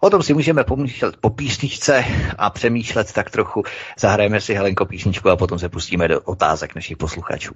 O 0.00 0.10
tom 0.10 0.22
si 0.22 0.34
můžeme 0.34 0.64
pomýšlet 0.64 1.16
po 1.20 1.30
písničce 1.30 2.04
a 2.38 2.50
přemýšlet 2.50 3.12
tak 3.12 3.30
trochu. 3.30 3.62
Zahrajeme 3.98 4.40
si 4.40 4.54
Helenko 4.54 4.86
písničku 4.86 5.30
a 5.30 5.36
potom 5.36 5.58
se 5.58 5.68
pustíme 5.68 6.08
do 6.08 6.20
otázek 6.20 6.74
našich 6.74 6.96
posluchačů. 6.96 7.54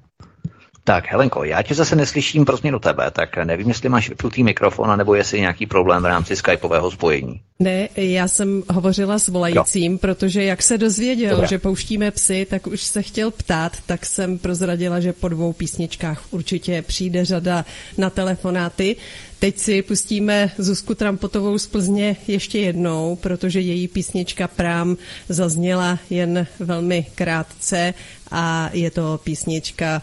Tak, 0.84 1.08
Helenko, 1.08 1.44
já 1.44 1.62
tě 1.62 1.74
zase 1.74 1.96
neslyším 1.96 2.44
pro 2.44 2.56
změnu 2.56 2.78
tebe, 2.78 3.10
tak 3.10 3.36
nevím, 3.36 3.68
jestli 3.68 3.88
máš 3.88 4.08
vypnutý 4.08 4.42
mikrofon, 4.42 4.98
nebo 4.98 5.14
jestli 5.14 5.40
nějaký 5.40 5.66
problém 5.66 6.02
v 6.02 6.06
rámci 6.06 6.36
skypového 6.36 6.90
spojení. 6.90 7.40
Ne, 7.58 7.88
já 7.96 8.28
jsem 8.28 8.62
hovořila 8.70 9.18
s 9.18 9.28
volajícím, 9.28 9.92
jo. 9.92 9.98
protože 9.98 10.44
jak 10.44 10.62
se 10.62 10.78
dozvěděl, 10.78 11.30
Dobre. 11.30 11.46
že 11.48 11.58
pouštíme 11.58 12.10
psy, 12.10 12.46
tak 12.50 12.66
už 12.66 12.82
se 12.82 13.02
chtěl 13.02 13.30
ptát, 13.30 13.72
tak 13.86 14.06
jsem 14.06 14.38
prozradila, 14.38 15.00
že 15.00 15.12
po 15.12 15.28
dvou 15.28 15.52
písničkách 15.52 16.22
určitě 16.30 16.82
přijde 16.82 17.24
řada 17.24 17.64
na 17.98 18.10
telefonáty. 18.10 18.96
Teď 19.38 19.58
si 19.58 19.82
pustíme 19.82 20.50
Zuzku 20.58 20.94
Trampotovou 20.94 21.58
z 21.58 21.66
Plzně 21.66 22.16
ještě 22.28 22.58
jednou, 22.58 23.16
protože 23.16 23.60
její 23.60 23.88
písnička 23.88 24.48
Prám 24.48 24.96
zazněla 25.28 25.98
jen 26.10 26.46
velmi 26.60 27.06
krátce 27.14 27.94
a 28.30 28.70
je 28.72 28.90
to 28.90 29.20
písnička 29.24 30.02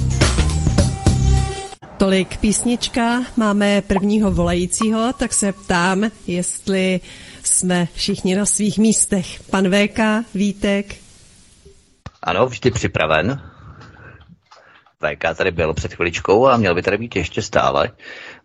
Tolik 2.01 2.37
písnička, 2.37 3.23
máme 3.37 3.81
prvního 3.81 4.31
volajícího, 4.31 5.13
tak 5.13 5.33
se 5.33 5.53
ptám, 5.53 6.03
jestli 6.27 6.99
jsme 7.43 7.87
všichni 7.93 8.35
na 8.35 8.45
svých 8.45 8.77
místech. 8.77 9.43
Pan 9.49 9.69
VK, 9.69 9.99
Vítek. 10.33 10.95
Ano, 12.23 12.45
vždy 12.45 12.71
připraven. 12.71 13.41
VK 14.99 15.37
tady 15.37 15.51
byl 15.51 15.73
před 15.73 15.93
chviličkou 15.93 16.47
a 16.47 16.57
měl 16.57 16.75
by 16.75 16.81
tady 16.81 16.97
být 16.97 17.15
ještě 17.15 17.41
stále, 17.41 17.91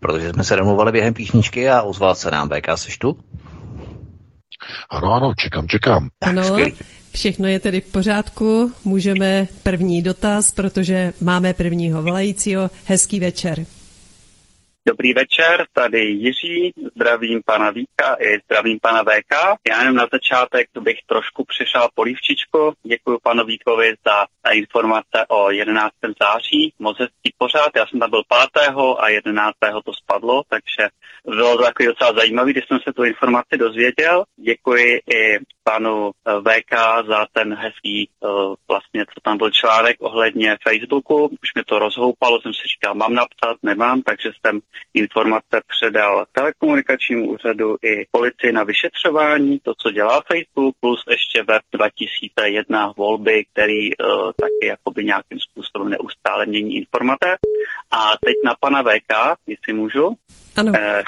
protože 0.01 0.31
jsme 0.31 0.45
se 0.45 0.57
domluvali 0.57 0.93
během 0.93 1.15
písničky 1.15 1.71
a 1.71 1.83
ozval 1.83 2.15
se 2.15 2.31
nám. 2.31 2.49
VK, 2.49 2.69
seš 2.75 2.99
tu? 2.99 3.19
Ano, 4.91 5.13
ano, 5.13 5.33
čekám, 5.39 5.69
čekám. 5.69 6.09
Ano, 6.21 6.45
skvělý. 6.45 6.75
Všechno 7.17 7.49
je 7.49 7.61
tedy 7.61 7.81
v 7.81 7.93
pořádku, 7.93 8.73
můžeme 8.85 9.49
první 9.63 10.03
dotaz, 10.03 10.53
protože 10.53 11.13
máme 11.21 11.55
prvního 11.55 12.03
volajícího. 12.03 12.71
Hezký 12.87 13.21
večer. 13.21 13.67
Dobrý 14.89 15.15
večer, 15.15 15.67
tady 15.73 16.01
Jiří, 16.01 16.73
zdravím 16.97 17.41
pana 17.47 17.71
Víka 17.71 18.17
i 18.21 18.39
zdravím 18.45 18.79
pana 18.83 19.03
VK. 19.03 19.35
Já 19.69 19.81
jenom 19.81 19.97
na 19.97 20.07
začátek 20.13 20.67
bych 20.81 20.99
trošku 21.07 21.45
přišel 21.45 21.89
polívčičku. 21.95 22.73
Děkuji 22.83 23.19
panu 23.23 23.45
Víkovi 23.45 23.95
za 24.07 24.27
informace 24.53 25.19
o 25.29 25.51
11. 25.51 25.93
září. 26.23 26.73
Moc 26.79 26.99
hezký 26.99 27.35
pořád, 27.39 27.71
já 27.77 27.87
jsem 27.87 28.01
tam 28.01 28.11
byl 28.11 28.23
5. 28.53 28.75
a 28.99 29.09
11. 29.09 29.55
to 29.85 29.93
spadlo, 29.93 30.43
takže 30.49 30.89
bylo 31.27 31.57
to 31.57 31.63
takový 31.63 31.87
docela 31.87 32.13
zajímavý, 32.13 32.53
když 32.53 32.65
jsem 32.67 32.79
se 32.79 32.93
tu 32.93 33.05
informaci 33.05 33.57
dozvěděl. 33.59 34.25
Děkuji 34.37 35.01
i 35.15 35.39
panu 35.65 36.11
eh, 36.11 36.33
VK 36.41 36.73
za 37.09 37.27
ten 37.33 37.55
hezký, 37.55 38.09
eh, 38.09 38.29
vlastně, 38.69 39.05
co 39.05 39.21
tam 39.23 39.39
byl 39.39 39.51
článek 39.51 39.97
ohledně 40.01 40.57
Facebooku. 40.69 41.25
Už 41.27 41.55
mi 41.57 41.63
to 41.65 41.79
rozhoupalo, 41.79 42.41
jsem 42.41 42.55
si 42.55 42.63
říkal, 42.69 42.95
mám 42.95 43.15
napsat, 43.15 43.57
nemám, 43.63 44.03
takže 44.03 44.31
jsem 44.41 44.61
informace 44.95 45.61
předal 45.67 46.27
telekomunikačnímu 46.33 47.31
úřadu 47.31 47.77
i 47.83 48.07
policii 48.11 48.53
na 48.53 48.65
vyšetřování, 48.65 49.59
to, 49.59 49.73
co 49.79 49.91
dělá 49.91 50.23
Facebook, 50.33 50.75
plus 50.81 51.05
ještě 51.11 51.43
web 51.43 51.63
2001 51.73 52.93
volby, 52.97 53.45
který 53.53 53.97
uh, 53.97 54.33
taky 54.41 54.67
jakoby 54.67 55.05
nějakým 55.05 55.39
způsobem 55.41 55.89
neustále 55.89 56.47
mění 56.47 56.77
informace. 56.77 57.37
A 57.91 58.13
teď 58.25 58.35
na 58.45 58.55
pana 58.61 58.83
VK, 58.83 59.39
jestli 59.47 59.73
můžu. 59.73 60.17
Ano. 60.57 60.73
Eh, 60.77 61.03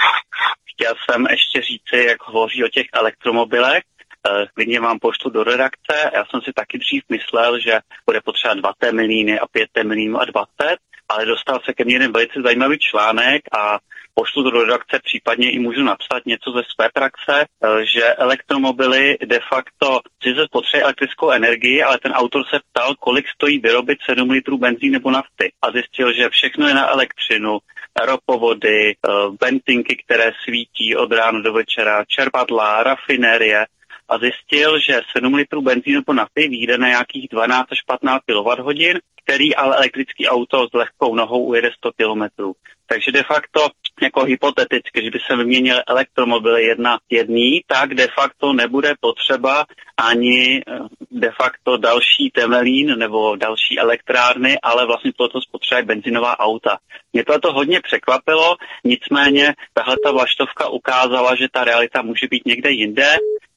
chtěl 0.74 0.94
jsem 1.05 1.26
ještě 1.30 1.62
říci, 1.62 2.07
jak 2.09 2.22
hovoří 2.22 2.64
o 2.64 2.68
těch 2.68 2.86
elektromobilech, 2.92 3.82
eh, 4.26 4.46
klidně 4.55 4.80
vám 4.80 4.99
poštu 4.99 5.30
do 5.30 5.44
redakce. 5.44 6.11
Já 6.14 6.24
jsem 6.24 6.40
si 6.40 6.53
taky 6.53 6.78
dřív 6.78 7.03
myslel, 7.09 7.61
že 7.61 7.80
bude 8.07 8.20
potřeba 8.20 8.55
2 8.55 8.92
milíny 8.92 9.40
a 9.40 9.46
5 9.46 9.84
milínů 9.84 10.20
a 10.20 10.24
20, 10.24 10.76
ale 11.09 11.26
dostal 11.26 11.61
se 11.64 11.72
ke 11.74 11.84
mně 11.84 11.94
jeden 11.94 12.12
velice 12.12 12.42
zajímavý 12.44 12.78
článek 12.78 13.42
a 13.59 13.78
pošlu 14.14 14.42
do 14.42 14.51
redakce, 14.51 15.01
případně 15.05 15.51
i 15.51 15.59
můžu 15.59 15.82
napsat 15.82 16.26
něco 16.26 16.51
ze 16.51 16.62
své 16.74 16.88
praxe, 16.94 17.44
eh, 17.44 17.86
že 17.86 18.14
elektromobily 18.14 19.18
de 19.26 19.40
facto 19.49 20.01
sice 20.22 20.44
spotřebují 20.44 20.82
elektrickou 20.82 21.30
energii, 21.30 21.82
ale 21.82 21.99
ten 21.99 22.12
autor 22.12 22.44
se 22.51 22.61
ptal, 22.70 22.94
kolik 22.94 23.28
stojí 23.28 23.59
vyrobit 23.59 23.99
7 24.07 24.30
litrů 24.30 24.59
benzín 24.59 24.92
nebo 24.92 25.11
nafty 25.11 25.53
a 25.62 25.70
zjistil, 25.70 26.12
že 26.12 26.28
všechno 26.28 26.68
je 26.68 26.74
na 26.74 26.88
elektřinu, 26.88 27.59
ropovody, 28.07 28.90
eh, 28.90 29.11
benzinky, 29.40 29.96
které 30.05 30.32
svítí 30.44 30.96
od 30.96 31.12
rána 31.12 31.40
do 31.40 31.53
večera, 31.53 32.05
čerpadla, 32.05 32.82
rafinérie, 32.82 33.66
a 34.09 34.18
zjistil, 34.18 34.78
že 34.78 35.00
7 35.16 35.34
litrů 35.34 35.62
benzínu 35.62 36.02
po 36.02 36.12
nafty 36.12 36.48
vyjde 36.48 36.78
na 36.78 36.88
nějakých 36.88 37.28
12 37.28 37.72
až 37.72 37.82
15 37.82 38.22
kWh, 38.26 38.98
který 39.24 39.56
ale 39.56 39.76
elektrický 39.76 40.28
auto 40.28 40.68
s 40.68 40.72
lehkou 40.72 41.14
nohou 41.14 41.44
ujede 41.44 41.70
100 41.76 41.90
km. 41.92 42.52
Takže 42.86 43.12
de 43.12 43.22
facto, 43.22 43.68
jako 44.02 44.24
hypoteticky, 44.24 45.04
že 45.04 45.11
by 45.11 45.18
se 45.26 45.36
vyměnil 45.36 45.82
elektromobily 45.88 46.64
jedna 46.64 46.98
jedný, 47.11 47.61
tak 47.66 47.94
de 47.94 48.06
facto 48.14 48.52
nebude 48.52 48.94
potřeba 49.00 49.66
ani 49.96 50.62
eh, 50.66 50.78
de 51.11 51.30
facto 51.42 51.76
další 51.76 52.30
temelín 52.30 52.98
nebo 52.98 53.36
další 53.36 53.78
elektrárny, 53.78 54.59
ale 54.62 54.86
vlastně 54.86 55.12
toto 55.16 55.40
spotřebuje 55.40 55.84
benzinová 55.84 56.38
auta. 56.38 56.78
Mě 57.12 57.24
to, 57.24 57.38
to 57.38 57.52
hodně 57.52 57.80
překvapilo, 57.80 58.56
nicméně 58.84 59.54
tahle 59.72 59.96
ta 60.04 60.12
vlaštovka 60.12 60.68
ukázala, 60.68 61.34
že 61.34 61.48
ta 61.52 61.64
realita 61.64 62.02
může 62.02 62.26
být 62.30 62.46
někde 62.46 62.70
jinde, 62.70 63.09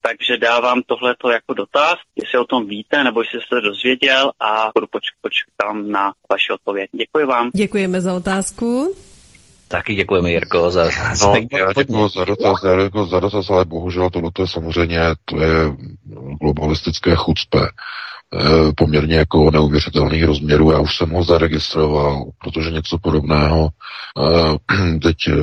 takže 0.01 0.37
dávám 0.37 0.81
tohleto 0.85 1.29
jako 1.29 1.53
dotaz, 1.53 1.95
jestli 2.15 2.39
o 2.39 2.45
tom 2.45 2.67
víte, 2.67 3.03
nebo 3.03 3.21
jestli 3.21 3.41
jste 3.41 3.61
dozvěděl 3.61 4.31
a 4.39 4.71
budu 4.75 4.87
poč- 4.87 5.15
počkám 5.21 5.91
na 5.91 6.13
vaši 6.31 6.53
odpověď. 6.53 6.89
Děkuji 6.95 7.25
vám. 7.25 7.49
Děkujeme 7.55 8.01
za 8.01 8.13
otázku. 8.13 8.95
Taky 9.71 9.95
děkujeme, 9.95 10.31
Jirko, 10.31 10.71
za... 10.71 10.83
No, 11.21 11.35
já 11.57 11.73
děkuji 11.73 12.07
za 12.07 12.25
dotaz, 12.25 12.59
děkuji 12.83 13.05
za 13.05 13.19
dotaz, 13.19 13.49
ale 13.49 13.65
bohužel 13.65 14.09
to 14.09 14.41
je 14.41 14.47
samozřejmě, 14.47 14.99
to 15.25 15.41
je 15.41 15.51
globalistické 16.41 17.15
chucpe 17.15 17.59
eh, 17.59 18.71
poměrně 18.77 19.15
jako 19.15 19.51
neuvěřitelných 19.51 20.23
rozměrů. 20.23 20.71
Já 20.71 20.79
už 20.79 20.97
jsem 20.97 21.09
ho 21.09 21.23
zaregistroval, 21.23 22.25
protože 22.43 22.71
něco 22.71 22.97
podobného 22.97 23.69
eh, 23.69 24.99
teď 25.01 25.17
eh, 25.27 25.33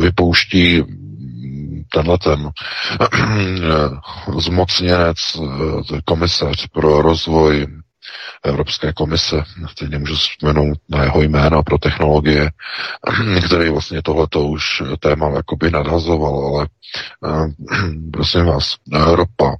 vypouští 0.00 0.84
tenhle 1.92 2.18
ten 2.18 2.50
zmocněnec, 4.38 5.16
komisař 6.04 6.66
pro 6.66 7.02
rozvoj 7.02 7.66
Evropské 8.44 8.92
komise, 8.92 9.44
teď 9.78 9.90
nemůžu 9.90 10.14
vzpomenout 10.14 10.78
na 10.88 11.02
jeho 11.02 11.22
jméno 11.22 11.62
pro 11.62 11.78
technologie, 11.78 12.50
který 13.46 13.70
vlastně 13.70 14.02
tohleto 14.02 14.40
už 14.42 14.82
téma 15.00 15.28
jakoby 15.28 15.70
nadhazoval, 15.70 16.46
ale 16.46 16.68
prosím 18.12 18.44
vás, 18.44 18.76
ropa, 18.92 19.56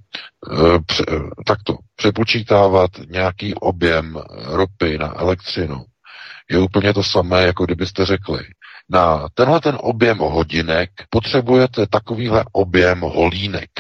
pře, 0.86 1.04
takto, 1.46 1.76
přepočítávat 1.96 2.90
nějaký 3.08 3.54
objem 3.54 4.18
ropy 4.46 4.98
na 4.98 5.20
elektřinu 5.20 5.84
je 6.50 6.58
úplně 6.58 6.94
to 6.94 7.02
samé, 7.02 7.42
jako 7.42 7.64
kdybyste 7.64 8.06
řekli, 8.06 8.38
na 8.90 9.28
tenhle 9.34 9.60
ten 9.60 9.78
objem 9.80 10.18
hodinek 10.18 10.90
potřebujete 11.10 11.86
takovýhle 11.86 12.44
objem 12.52 13.00
holínek. 13.00 13.70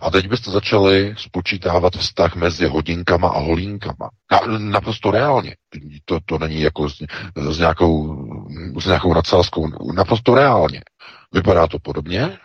A 0.00 0.10
teď 0.10 0.28
byste 0.28 0.50
začali 0.50 1.14
spočítávat 1.18 1.92
vztah 1.96 2.34
mezi 2.36 2.66
hodinkama 2.66 3.28
a 3.28 3.38
holínkama. 3.38 4.10
Na, 4.32 4.58
naprosto 4.58 5.10
reálně. 5.10 5.56
To, 6.04 6.18
to 6.26 6.38
není 6.38 6.60
jako 6.60 6.90
s, 6.90 6.96
s, 7.50 7.58
nějakou, 7.58 8.16
s 8.80 8.86
nějakou 8.86 9.14
nadsázkou. 9.14 9.92
Naprosto 9.92 10.34
reálně. 10.34 10.82
Vypadá 11.32 11.66
to 11.66 11.78
podobně, 11.78 12.38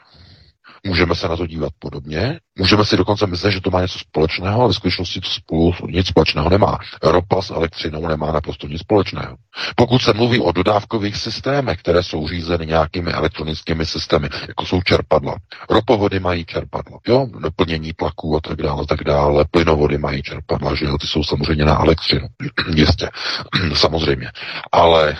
Můžeme 0.86 1.16
se 1.16 1.28
na 1.28 1.38
to 1.38 1.48
dívat 1.48 1.72
podobně, 1.80 2.40
můžeme 2.60 2.86
si 2.86 2.98
dokonce 2.98 3.28
myslet, 3.28 3.52
že 3.52 3.62
to 3.62 3.72
má 3.72 3.82
něco 3.82 4.00
společného, 4.00 4.60
ale 4.60 4.68
ve 4.68 4.74
skutečnosti 4.74 5.22
to 5.22 5.30
spolu 5.30 5.74
nic 5.90 6.08
společného 6.08 6.50
nemá. 6.50 6.78
Ropa 7.04 7.42
s 7.42 7.50
elektřinou 7.50 8.08
nemá 8.08 8.32
naprosto 8.32 8.68
nic 8.68 8.82
společného. 8.82 9.38
Pokud 9.76 10.02
se 10.02 10.14
mluví 10.14 10.40
o 10.40 10.52
dodávkových 10.52 11.18
systémech, 11.18 11.80
které 11.80 12.04
jsou 12.04 12.28
řízeny 12.28 12.66
nějakými 12.66 13.12
elektronickými 13.12 13.86
systémy, 13.86 14.30
jako 14.48 14.66
jsou 14.66 14.82
čerpadla. 14.82 15.36
Ropovody 15.70 16.20
mají 16.20 16.46
čerpadla, 16.46 17.00
jo, 17.08 17.28
naplnění 17.40 17.94
tlaků 17.94 18.38
a 18.38 18.40
tak 18.40 18.62
dále, 18.62 18.86
tak 18.86 19.04
dále. 19.04 19.46
Plynovody 19.52 19.98
mají 19.98 20.22
čerpadla, 20.24 20.76
že 20.76 20.86
jo, 20.86 20.98
ty 20.98 21.08
jsou 21.08 21.24
samozřejmě 21.24 21.66
na 21.66 21.80
elektřinu. 21.80 22.28
Jistě, 22.76 23.10
samozřejmě. 23.74 24.32
Ale 24.72 25.18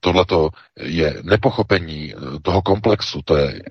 tohleto 0.00 0.50
je 0.80 1.20
nepochopení 1.22 2.14
eh, 2.14 2.16
toho 2.42 2.62
komplexu, 2.62 3.20
to 3.24 3.36
je 3.36 3.62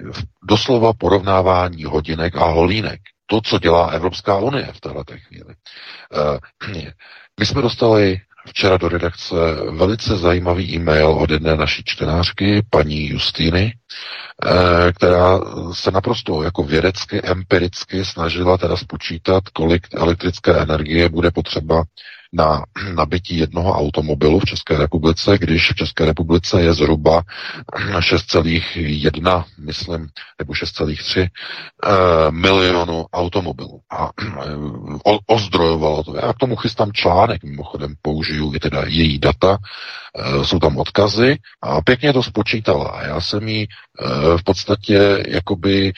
doslova 0.44 0.94
porovnávání 0.94 1.84
hodinek 1.84 2.36
a 2.36 2.46
holínek. 2.46 3.00
To, 3.26 3.42
co 3.42 3.60
dělá 3.60 3.88
Evropská 3.88 4.38
unie 4.38 4.70
v 4.74 4.82
této 4.82 5.14
chvíli. 5.18 5.54
Eh, 5.54 6.92
my 7.40 7.46
jsme 7.46 7.62
dostali 7.62 8.22
včera 8.48 8.78
do 8.78 8.90
redakce 8.90 9.36
velice 9.72 10.18
zajímavý 10.18 10.76
e-mail 10.76 11.08
od 11.08 11.30
jedné 11.32 11.56
naší 11.56 11.84
čtenářky, 11.86 12.62
paní 12.70 13.08
Justýny, 13.10 13.74
eh, 14.46 14.92
která 14.94 15.40
se 15.74 15.92
naprosto 15.92 16.44
jako 16.44 16.64
vědecky, 16.64 17.22
empiricky 17.24 18.06
snažila 18.06 18.58
teda 18.58 18.78
spočítat, 18.78 19.44
kolik 19.50 19.88
elektrické 19.94 20.58
energie 20.62 21.10
bude 21.10 21.32
potřeba 21.32 21.84
na 22.34 22.64
nabití 22.94 23.38
jednoho 23.38 23.74
automobilu 23.74 24.40
v 24.40 24.46
České 24.46 24.78
republice, 24.78 25.38
když 25.38 25.72
v 25.72 25.76
České 25.76 26.06
republice 26.06 26.62
je 26.62 26.74
zhruba 26.74 27.22
6,1, 28.00 29.44
myslím, 29.60 30.08
nebo 30.40 30.54
6,3 30.54 31.28
eh, 31.28 31.90
milionu 32.32 33.06
automobilů. 33.14 33.80
A 33.92 34.10
eh, 34.22 35.18
ozdrojovalo 35.28 36.04
to. 36.04 36.16
Já 36.16 36.34
k 36.34 36.38
tomu 36.38 36.56
chystám 36.56 36.92
článek, 36.92 37.44
mimochodem 37.44 37.94
použiju 38.02 38.56
i 38.56 38.60
teda 38.60 38.84
její 38.88 39.20
data, 39.20 39.58
eh, 40.18 40.46
jsou 40.46 40.60
tam 40.60 40.78
odkazy 40.78 41.38
a 41.62 41.82
pěkně 41.82 42.14
to 42.14 42.24
spočítala. 42.24 42.90
A 42.90 43.04
já 43.04 43.22
jsem 43.22 43.48
jí 43.48 43.68
v 44.38 44.44
podstatě 44.44 45.24
jakoby 45.28 45.94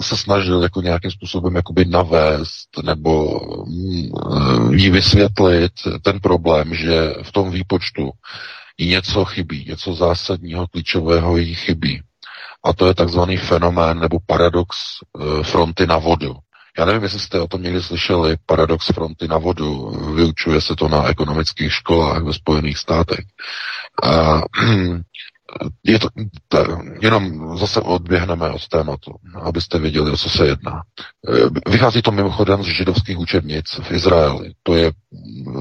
se 0.00 0.16
snažil 0.16 0.62
jako 0.62 0.82
nějakým 0.82 1.10
způsobem 1.10 1.56
jakoby 1.56 1.84
navést 1.84 2.68
nebo 2.82 3.40
mm, 3.66 4.74
jí 4.74 4.90
vysvětlit 4.90 5.72
ten 6.02 6.20
problém, 6.20 6.74
že 6.74 7.14
v 7.22 7.32
tom 7.32 7.50
výpočtu 7.50 8.10
něco 8.80 9.24
chybí, 9.24 9.64
něco 9.68 9.94
zásadního, 9.94 10.66
klíčového 10.66 11.36
jí 11.36 11.54
chybí. 11.54 12.02
A 12.64 12.72
to 12.72 12.86
je 12.86 12.94
takzvaný 12.94 13.36
fenomén 13.36 13.98
nebo 13.98 14.18
paradox 14.26 14.76
e, 14.76 15.42
fronty 15.42 15.86
na 15.86 15.98
vodu. 15.98 16.36
Já 16.78 16.84
nevím, 16.84 17.02
jestli 17.02 17.20
jste 17.20 17.40
o 17.40 17.46
tom 17.46 17.62
někdy 17.62 17.82
slyšeli, 17.82 18.36
paradox 18.46 18.86
fronty 18.86 19.28
na 19.28 19.38
vodu. 19.38 19.90
Vyučuje 20.14 20.60
se 20.60 20.76
to 20.76 20.88
na 20.88 21.08
ekonomických 21.08 21.72
školách 21.72 22.22
ve 22.22 22.32
Spojených 22.32 22.78
státech. 22.78 23.24
A 24.02 24.40
je 25.84 25.98
to, 25.98 26.08
to, 26.48 26.66
jenom 27.00 27.58
zase 27.58 27.80
odběhneme 27.80 28.50
od 28.50 28.68
tématu, 28.68 29.14
abyste 29.42 29.78
věděli, 29.78 30.10
o 30.10 30.16
co 30.16 30.30
se 30.30 30.46
jedná. 30.46 30.82
E, 31.66 31.70
vychází 31.70 32.02
to 32.02 32.12
mimochodem 32.12 32.62
z 32.62 32.66
židovských 32.66 33.18
učebnic 33.18 33.80
v 33.82 33.92
Izraeli. 33.92 34.52
To 34.62 34.74
je 34.74 34.92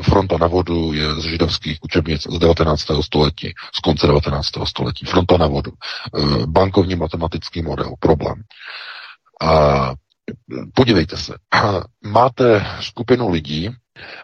Fronta 0.02 0.38
na 0.38 0.48
vodu 0.48 0.94
je 0.94 1.16
z 1.16 1.24
židovských 1.24 1.78
učebnic 1.82 2.22
z 2.22 2.40
19. 2.40 2.86
století, 3.02 3.54
z 3.76 3.80
konce 3.80 4.08
19. 4.08 4.50
století. 4.66 5.06
Fronta 5.06 5.38
na 5.38 5.48
vodu. 5.48 5.72
Eh, 5.72 6.46
bankovní 6.46 6.96
matematický 6.96 7.62
model, 7.62 7.94
problém. 8.00 8.44
A 9.42 9.94
podívejte 10.74 11.18
se, 11.18 11.34
máte 12.04 12.66
skupinu 12.82 13.30
lidí 13.30 13.70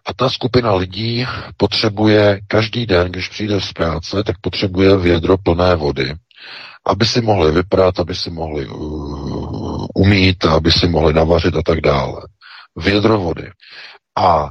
a 0.05 0.13
ta 0.13 0.30
skupina 0.30 0.73
lidí 0.73 1.26
potřebuje 1.57 2.39
každý 2.47 2.86
den, 2.86 3.11
když 3.11 3.30
přijde 3.30 3.61
z 3.61 3.73
práce, 3.73 4.23
tak 4.23 4.36
potřebuje 4.41 4.97
vědro 4.97 5.38
plné 5.38 5.76
vody, 5.76 6.13
aby 6.88 7.05
si 7.05 7.21
mohli 7.21 7.51
vyprat, 7.51 7.99
aby 7.99 8.15
si 8.15 8.30
mohli 8.30 8.67
uh, 8.67 9.86
umít, 9.95 10.45
aby 10.45 10.71
si 10.71 10.88
mohli 10.88 11.13
navařit 11.13 11.55
a 11.55 11.61
tak 11.65 11.82
dále. 11.82 12.21
Vědro 12.76 13.19
vody. 13.19 13.49
A 14.17 14.43
uh, 14.43 14.49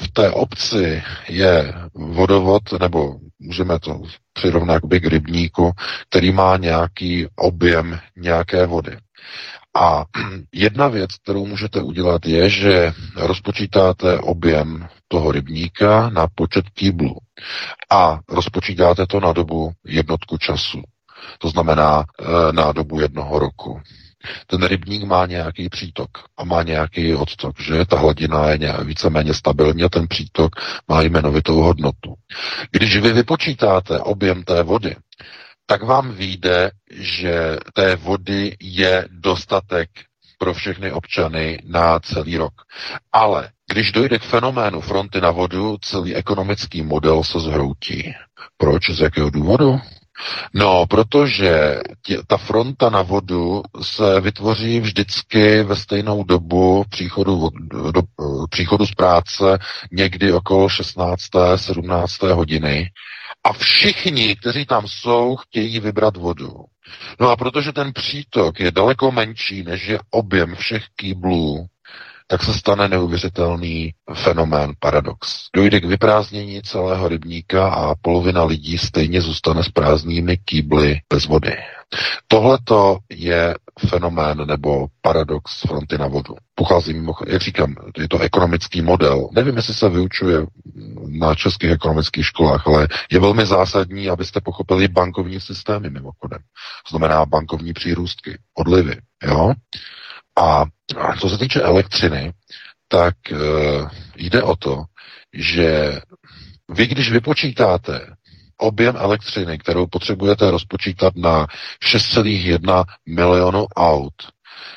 v 0.00 0.12
té 0.12 0.30
obci 0.30 1.02
je 1.28 1.74
vodovod, 1.94 2.62
nebo 2.80 3.14
můžeme 3.38 3.78
to 3.78 4.02
přirovnat 4.32 4.82
k 4.82 5.06
rybníku, 5.06 5.72
který 6.08 6.32
má 6.32 6.56
nějaký 6.56 7.26
objem 7.36 7.98
nějaké 8.16 8.66
vody. 8.66 8.96
A 9.74 10.04
jedna 10.54 10.88
věc, 10.88 11.10
kterou 11.22 11.46
můžete 11.46 11.82
udělat, 11.82 12.26
je, 12.26 12.50
že 12.50 12.92
rozpočítáte 13.16 14.18
objem 14.18 14.88
toho 15.08 15.32
rybníka 15.32 16.10
na 16.10 16.26
počet 16.34 16.70
kýblů 16.70 17.16
a 17.90 18.18
rozpočítáte 18.28 19.06
to 19.06 19.20
na 19.20 19.32
dobu 19.32 19.72
jednotku 19.86 20.38
času. 20.38 20.82
To 21.38 21.48
znamená 21.48 22.04
e, 22.20 22.52
na 22.52 22.72
dobu 22.72 23.00
jednoho 23.00 23.38
roku. 23.38 23.80
Ten 24.46 24.62
rybník 24.62 25.04
má 25.04 25.26
nějaký 25.26 25.68
přítok 25.68 26.10
a 26.36 26.44
má 26.44 26.62
nějaký 26.62 27.14
odtok, 27.14 27.60
že 27.60 27.84
ta 27.84 27.98
hladina 27.98 28.50
je 28.50 28.74
víceméně 28.84 29.34
stabilní 29.34 29.82
a 29.82 29.88
ten 29.88 30.08
přítok 30.08 30.52
má 30.88 31.02
jmenovitou 31.02 31.60
hodnotu. 31.60 32.14
Když 32.70 32.96
vy 32.96 33.12
vypočítáte 33.12 34.00
objem 34.00 34.42
té 34.44 34.62
vody, 34.62 34.96
tak 35.70 35.82
vám 35.82 36.12
vyjde, 36.14 36.70
že 36.90 37.56
té 37.74 37.96
vody 37.96 38.56
je 38.60 39.08
dostatek 39.10 39.88
pro 40.38 40.54
všechny 40.54 40.92
občany 40.92 41.58
na 41.64 42.00
celý 42.00 42.36
rok. 42.36 42.52
Ale 43.12 43.50
když 43.72 43.92
dojde 43.92 44.18
k 44.18 44.22
fenoménu 44.22 44.80
fronty 44.80 45.20
na 45.20 45.30
vodu, 45.30 45.76
celý 45.80 46.14
ekonomický 46.14 46.82
model 46.82 47.24
se 47.24 47.40
zhroutí. 47.40 48.14
Proč? 48.56 48.90
Z 48.90 49.00
jakého 49.00 49.30
důvodu? 49.30 49.80
No, 50.54 50.86
protože 50.86 51.80
tě, 52.02 52.18
ta 52.26 52.36
fronta 52.36 52.90
na 52.90 53.02
vodu 53.02 53.62
se 53.82 54.20
vytvoří 54.20 54.80
vždycky 54.80 55.62
ve 55.62 55.76
stejnou 55.76 56.24
dobu 56.24 56.84
příchodu, 56.90 57.48
do, 57.92 58.02
příchodu 58.50 58.86
z 58.86 58.94
práce 58.94 59.58
někdy 59.92 60.32
okolo 60.32 60.68
16. 60.68 61.20
17. 61.56 62.22
hodiny 62.22 62.90
a 63.44 63.52
všichni, 63.52 64.36
kteří 64.36 64.66
tam 64.66 64.88
jsou, 64.88 65.36
chtějí 65.36 65.80
vybrat 65.80 66.16
vodu. 66.16 66.52
No 67.20 67.28
a 67.30 67.36
protože 67.36 67.72
ten 67.72 67.92
přítok 67.92 68.60
je 68.60 68.70
daleko 68.70 69.12
menší, 69.12 69.62
než 69.62 69.88
je 69.88 69.98
objem 70.10 70.54
všech 70.54 70.84
kýblů, 70.96 71.66
tak 72.26 72.42
se 72.42 72.54
stane 72.54 72.88
neuvěřitelný 72.88 73.94
fenomén, 74.14 74.72
paradox. 74.78 75.46
Dojde 75.56 75.80
k 75.80 75.84
vyprázdnění 75.84 76.62
celého 76.62 77.08
rybníka 77.08 77.68
a 77.68 77.94
polovina 77.94 78.44
lidí 78.44 78.78
stejně 78.78 79.20
zůstane 79.20 79.64
s 79.64 79.68
prázdnými 79.68 80.36
kýbly 80.36 81.00
bez 81.12 81.26
vody. 81.26 81.56
Tohleto 82.28 82.98
je 83.10 83.54
fenomén 83.88 84.46
nebo 84.46 84.86
paradox 85.00 85.60
fronty 85.60 85.98
na 85.98 86.06
vodu. 86.06 86.34
Pochází 86.54 86.92
mimo, 86.92 87.12
jak 87.26 87.42
říkám, 87.42 87.74
je 87.98 88.08
to 88.08 88.18
ekonomický 88.18 88.82
model. 88.82 89.28
Nevím, 89.32 89.56
jestli 89.56 89.74
se 89.74 89.88
vyučuje 89.88 90.46
na 91.06 91.34
českých 91.34 91.70
ekonomických 91.70 92.26
školách, 92.26 92.66
ale 92.66 92.88
je 93.10 93.20
velmi 93.20 93.46
zásadní, 93.46 94.08
abyste 94.08 94.40
pochopili 94.40 94.88
bankovní 94.88 95.40
systémy 95.40 95.90
mimochodem. 95.90 96.38
Znamená 96.90 97.26
bankovní 97.26 97.72
přírůstky, 97.72 98.38
odlivy. 98.58 98.96
Jo? 99.22 99.52
A 100.40 100.64
co 101.20 101.28
se 101.28 101.38
týče 101.38 101.60
elektřiny, 101.60 102.32
tak 102.88 103.14
e, 103.32 103.36
jde 104.16 104.42
o 104.42 104.56
to, 104.56 104.84
že 105.34 106.00
vy, 106.68 106.86
když 106.86 107.12
vypočítáte 107.12 108.00
objem 108.60 108.96
elektřiny, 108.98 109.58
kterou 109.58 109.86
potřebujete 109.86 110.50
rozpočítat 110.50 111.16
na 111.16 111.46
6,1 111.84 112.84
milionu 113.08 113.66
aut, 113.76 114.14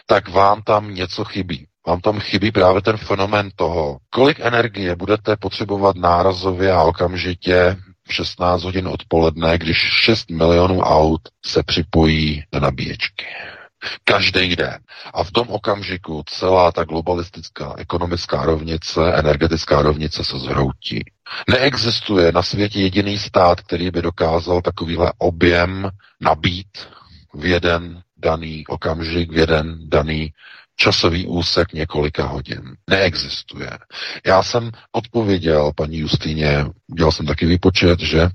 tak 0.05 0.29
vám 0.29 0.61
tam 0.61 0.93
něco 0.93 1.23
chybí. 1.23 1.67
Vám 1.87 2.01
tam 2.01 2.19
chybí 2.19 2.51
právě 2.51 2.81
ten 2.81 2.97
fenomén 2.97 3.49
toho, 3.55 3.97
kolik 4.09 4.39
energie 4.39 4.95
budete 4.95 5.37
potřebovat 5.37 5.95
nárazově 5.95 6.71
a 6.71 6.83
okamžitě 6.83 7.77
v 8.07 8.13
16 8.13 8.63
hodin 8.63 8.87
odpoledne, 8.87 9.57
když 9.57 9.77
6 9.77 10.29
milionů 10.31 10.79
aut 10.79 11.21
se 11.45 11.63
připojí 11.63 12.43
na 12.53 12.59
nabíječky. 12.59 13.25
Každý 14.03 14.55
den. 14.55 14.79
A 15.13 15.23
v 15.23 15.31
tom 15.31 15.47
okamžiku 15.49 16.23
celá 16.25 16.71
ta 16.71 16.83
globalistická 16.83 17.75
ekonomická 17.77 18.45
rovnice, 18.45 19.13
energetická 19.13 19.81
rovnice 19.81 20.23
se 20.23 20.39
zhroutí. 20.39 21.03
Neexistuje 21.49 22.31
na 22.31 22.43
světě 22.43 22.79
jediný 22.79 23.19
stát, 23.19 23.61
který 23.61 23.91
by 23.91 24.01
dokázal 24.01 24.61
takovýhle 24.61 25.13
objem 25.17 25.89
nabít 26.21 26.87
v 27.33 27.45
jeden 27.45 28.01
daný 28.17 28.67
okamžik, 28.67 29.31
v 29.31 29.37
jeden 29.37 29.89
daný 29.89 30.33
časový 30.75 31.27
úsek 31.27 31.73
několika 31.73 32.25
hodin. 32.25 32.61
Neexistuje. 32.89 33.69
Já 34.25 34.43
jsem 34.43 34.71
odpověděl 34.91 35.71
paní 35.75 35.97
Justýně, 35.97 36.65
udělal 36.91 37.11
jsem 37.11 37.25
taky 37.25 37.45
výpočet, 37.45 37.99
že 37.99 38.29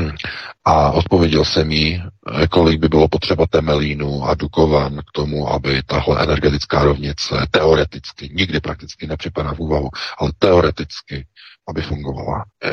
a 0.64 0.90
odpověděl 0.90 1.44
jsem 1.44 1.72
jí, 1.72 2.02
kolik 2.50 2.80
by 2.80 2.88
bylo 2.88 3.08
potřeba 3.08 3.46
temelínu 3.50 4.24
a 4.24 4.34
dukovan 4.34 4.98
k 4.98 5.12
tomu, 5.14 5.48
aby 5.48 5.82
tahle 5.86 6.22
energetická 6.22 6.84
rovnice 6.84 7.46
teoreticky, 7.50 8.30
nikdy 8.32 8.60
prakticky 8.60 9.06
nepřipadá 9.06 9.54
v 9.54 9.60
úvahu, 9.60 9.88
ale 10.18 10.30
teoreticky, 10.38 11.26
aby 11.68 11.82
fungovala. 11.82 12.44
E, 12.64 12.70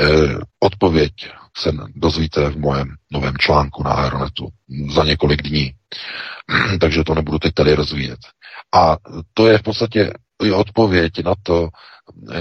odpověď 0.60 1.14
se 1.58 1.72
dozvíte 1.96 2.50
v 2.50 2.58
mojem 2.58 2.96
novém 3.12 3.38
článku 3.38 3.84
na 3.84 3.92
Aeronetu 3.92 4.50
za 4.90 5.04
několik 5.04 5.42
dní. 5.42 5.74
Takže 6.80 7.04
to 7.04 7.16
nebudu 7.16 7.40
teď 7.40 7.54
tady 7.54 7.76
rozvíjet. 7.76 8.20
A 8.74 8.98
to 9.34 9.48
je 9.48 9.58
v 9.58 9.64
podstatě 9.64 10.14
i 10.44 10.52
odpověď 10.52 11.24
na 11.24 11.34
to, 11.44 11.70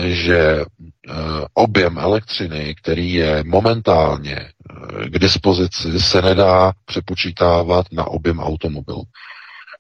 že 0.02 0.38
eh, 0.38 1.12
objem 1.54 1.98
elektřiny, 1.98 2.74
který 2.74 3.12
je 3.12 3.44
momentálně 3.46 4.36
eh, 4.36 5.08
k 5.08 5.18
dispozici, 5.18 6.00
se 6.00 6.22
nedá 6.22 6.72
přepočítávat 6.84 7.86
na 7.92 8.04
objem 8.04 8.38
automobilů. 8.40 9.02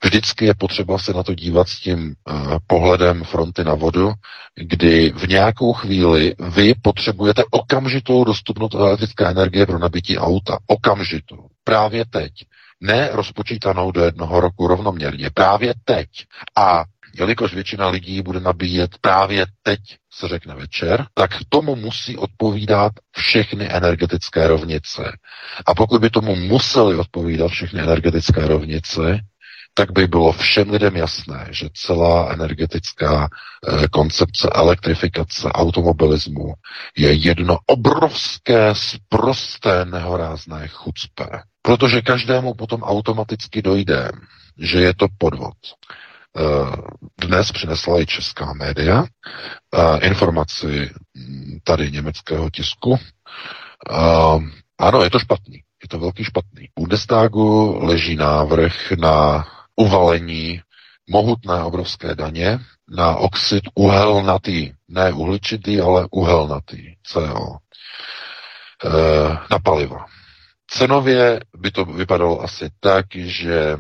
Vždycky 0.04 0.44
je 0.44 0.54
potřeba 0.54 0.98
se 0.98 1.12
na 1.12 1.22
to 1.22 1.34
dívat 1.34 1.68
s 1.68 1.80
tím 1.80 2.14
uh, 2.30 2.56
pohledem 2.66 3.24
fronty 3.24 3.64
na 3.64 3.74
vodu, 3.74 4.12
kdy 4.56 5.12
v 5.16 5.28
nějakou 5.28 5.72
chvíli 5.72 6.34
vy 6.54 6.74
potřebujete 6.82 7.42
okamžitou 7.50 8.24
dostupnost 8.24 8.74
elektrické 8.74 9.26
energie 9.30 9.66
pro 9.66 9.78
nabití 9.78 10.18
auta. 10.18 10.58
Okamžitou. 10.66 11.46
Právě 11.64 12.04
teď 12.10 12.32
ne 12.82 13.08
rozpočítanou 13.12 13.90
do 13.92 14.04
jednoho 14.04 14.40
roku 14.40 14.66
rovnoměrně, 14.66 15.30
právě 15.34 15.74
teď. 15.84 16.08
A 16.56 16.84
jelikož 17.14 17.54
většina 17.54 17.88
lidí 17.88 18.22
bude 18.22 18.40
nabíjet 18.40 18.90
právě 19.00 19.46
teď, 19.62 19.80
se 20.12 20.28
řekne 20.28 20.54
večer, 20.54 21.06
tak 21.14 21.30
tomu 21.48 21.76
musí 21.76 22.16
odpovídat 22.16 22.92
všechny 23.16 23.70
energetické 23.70 24.46
rovnice. 24.48 25.12
A 25.66 25.74
pokud 25.74 26.00
by 26.00 26.10
tomu 26.10 26.36
museli 26.36 26.96
odpovídat 26.96 27.48
všechny 27.48 27.80
energetické 27.80 28.46
rovnice, 28.46 29.20
tak 29.74 29.92
by 29.92 30.06
bylo 30.06 30.32
všem 30.32 30.70
lidem 30.70 30.96
jasné, 30.96 31.48
že 31.50 31.68
celá 31.74 32.32
energetická 32.32 33.28
eh, 33.28 33.88
koncepce 33.88 34.50
elektrifikace 34.54 35.48
automobilismu 35.52 36.54
je 36.96 37.12
jedno 37.12 37.58
obrovské, 37.66 38.74
sprosté, 38.74 39.84
nehorázné 39.84 40.68
chucpe. 40.68 41.24
Protože 41.62 42.02
každému 42.02 42.54
potom 42.54 42.82
automaticky 42.82 43.62
dojde, 43.62 44.10
že 44.58 44.80
je 44.80 44.94
to 44.94 45.06
podvod. 45.18 45.56
Eh, 46.36 46.76
dnes 47.26 47.52
přinesla 47.52 48.00
i 48.00 48.06
česká 48.06 48.52
média 48.52 49.04
eh, 49.04 50.06
informaci 50.06 50.90
hm, 51.16 51.58
tady 51.64 51.90
německého 51.90 52.50
tisku. 52.50 52.98
Eh, 53.90 54.38
ano, 54.78 55.02
je 55.02 55.10
to 55.10 55.18
špatný. 55.18 55.62
Je 55.82 55.88
to 55.88 55.98
velký 55.98 56.24
špatný. 56.24 56.68
U 56.74 56.80
Bundestagu 56.80 57.78
leží 57.84 58.16
návrh 58.16 58.92
na 58.92 59.46
uvalení 59.76 60.60
mohutné 61.10 61.62
obrovské 61.62 62.14
daně 62.14 62.58
na 62.90 63.16
oxid 63.16 63.62
uhelnatý. 63.74 64.72
Ne 64.88 65.12
uhličitý, 65.12 65.80
ale 65.80 66.06
uhelnatý. 66.10 66.94
CO. 67.02 67.56
Na 69.50 69.58
paliva. 69.58 70.06
Cenově 70.70 71.40
by 71.58 71.70
to 71.70 71.84
vypadalo 71.84 72.40
asi 72.40 72.70
tak, 72.80 73.06
že 73.14 73.76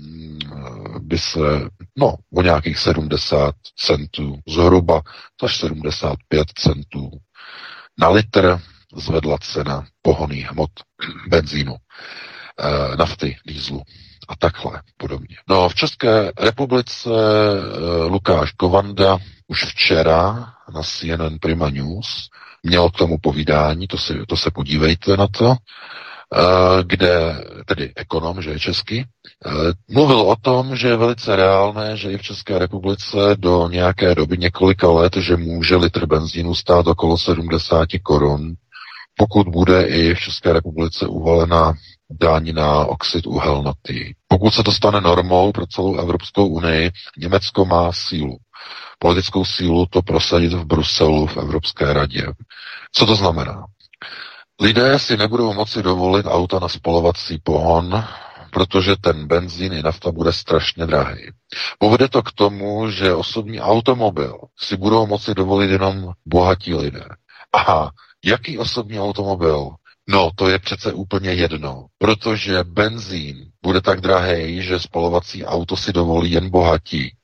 mm, 0.00 0.38
by 0.98 1.18
se, 1.18 1.38
no, 1.98 2.14
o 2.34 2.42
nějakých 2.42 2.78
70 2.78 3.54
centů, 3.76 4.38
zhruba 4.48 5.02
až 5.42 5.56
75 5.56 6.48
centů 6.54 7.10
Na 7.98 8.08
litr 8.08 8.60
zvedla 8.96 9.38
cena 9.38 9.86
pohoných 10.02 10.50
hmot, 10.50 10.70
benzínu, 11.28 11.74
eh, 12.60 12.96
nafty, 12.96 13.36
dýzlu 13.46 13.82
a 14.28 14.36
takhle 14.36 14.82
podobně. 14.96 15.36
No 15.48 15.68
v 15.68 15.74
České 15.74 16.32
republice 16.40 17.10
eh, 17.10 18.04
Lukáš 18.04 18.52
Kovanda 18.52 19.18
už 19.46 19.64
včera 19.64 20.52
na 20.74 20.82
CNN 20.82 21.38
Prima 21.40 21.70
News 21.70 22.28
měl 22.62 22.90
k 22.90 22.96
tomu 22.96 23.18
povídání, 23.18 23.86
to, 23.86 23.98
si, 23.98 24.26
to 24.28 24.36
se 24.36 24.50
podívejte 24.50 25.16
na 25.16 25.26
to, 25.26 25.54
kde 26.82 27.44
tedy 27.66 27.92
ekonom, 27.96 28.42
že 28.42 28.50
je 28.50 28.58
český, 28.60 28.98
eh, 29.00 29.50
mluvil 29.90 30.20
o 30.20 30.36
tom, 30.36 30.76
že 30.76 30.88
je 30.88 30.96
velice 30.96 31.36
reálné, 31.36 31.96
že 31.96 32.12
i 32.12 32.18
v 32.18 32.22
České 32.22 32.58
republice 32.58 33.16
do 33.36 33.68
nějaké 33.68 34.14
doby 34.14 34.38
několika 34.38 34.90
let, 34.90 35.16
že 35.16 35.36
může 35.36 35.76
litr 35.76 36.06
benzínu 36.06 36.54
stát 36.54 36.86
okolo 36.86 37.18
70 37.18 37.88
korun, 38.02 38.54
pokud 39.16 39.48
bude 39.48 39.82
i 39.82 40.14
v 40.14 40.20
České 40.20 40.52
republice 40.52 41.06
uvalena 41.06 41.72
daň 42.10 42.52
na 42.54 42.84
oxid 42.84 43.26
uhelnatý. 43.26 44.12
Pokud 44.28 44.54
se 44.54 44.62
to 44.62 44.72
stane 44.72 45.00
normou 45.00 45.52
pro 45.52 45.66
celou 45.66 45.96
Evropskou 45.96 46.46
unii, 46.46 46.90
Německo 47.18 47.64
má 47.64 47.92
sílu 47.92 48.36
politickou 48.98 49.44
sílu 49.44 49.86
to 49.86 50.02
prosadit 50.02 50.52
v 50.52 50.64
Bruselu, 50.64 51.26
v 51.26 51.36
Evropské 51.36 51.92
radě. 51.92 52.26
Co 52.92 53.06
to 53.06 53.14
znamená? 53.16 53.64
Lidé 54.60 54.98
si 54.98 55.16
nebudou 55.16 55.52
moci 55.52 55.82
dovolit 55.82 56.26
auta 56.26 56.58
na 56.58 56.68
spolovací 56.68 57.38
pohon, 57.38 58.04
protože 58.50 58.96
ten 58.96 59.26
benzín 59.26 59.72
i 59.72 59.82
nafta 59.82 60.12
bude 60.12 60.32
strašně 60.32 60.86
drahý. 60.86 61.30
Povede 61.78 62.08
to 62.08 62.22
k 62.22 62.32
tomu, 62.32 62.90
že 62.90 63.14
osobní 63.14 63.60
automobil 63.60 64.38
si 64.58 64.76
budou 64.76 65.06
moci 65.06 65.34
dovolit 65.34 65.70
jenom 65.70 66.12
bohatí 66.26 66.74
lidé. 66.74 67.04
Aha, 67.52 67.90
jaký 68.24 68.58
osobní 68.58 69.00
automobil? 69.00 69.70
No, 70.08 70.30
to 70.34 70.48
je 70.48 70.58
přece 70.58 70.92
úplně 70.92 71.30
jedno, 71.30 71.86
protože 71.98 72.64
benzín 72.64 73.36
bude 73.62 73.80
tak 73.80 74.00
drahý, 74.00 74.62
že 74.62 74.80
spolovací 74.80 75.44
auto 75.44 75.76
si 75.76 75.92
dovolí 75.92 76.30
jen 76.30 76.50
bohatí. 76.50 77.16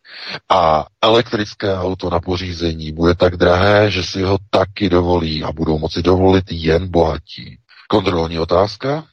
A 0.48 0.86
elektrické 1.02 1.76
auto 1.78 2.10
na 2.10 2.20
pořízení 2.20 2.92
bude 2.92 3.14
tak 3.14 3.36
drahé, 3.36 3.90
že 3.90 4.02
si 4.02 4.22
ho 4.22 4.38
taky 4.50 4.88
dovolí 4.88 5.44
a 5.44 5.52
budou 5.52 5.78
moci 5.78 6.02
dovolit 6.02 6.44
jen 6.50 6.90
bohatí. 6.90 7.58
Kontrolní 7.88 8.38
otázka. 8.38 9.04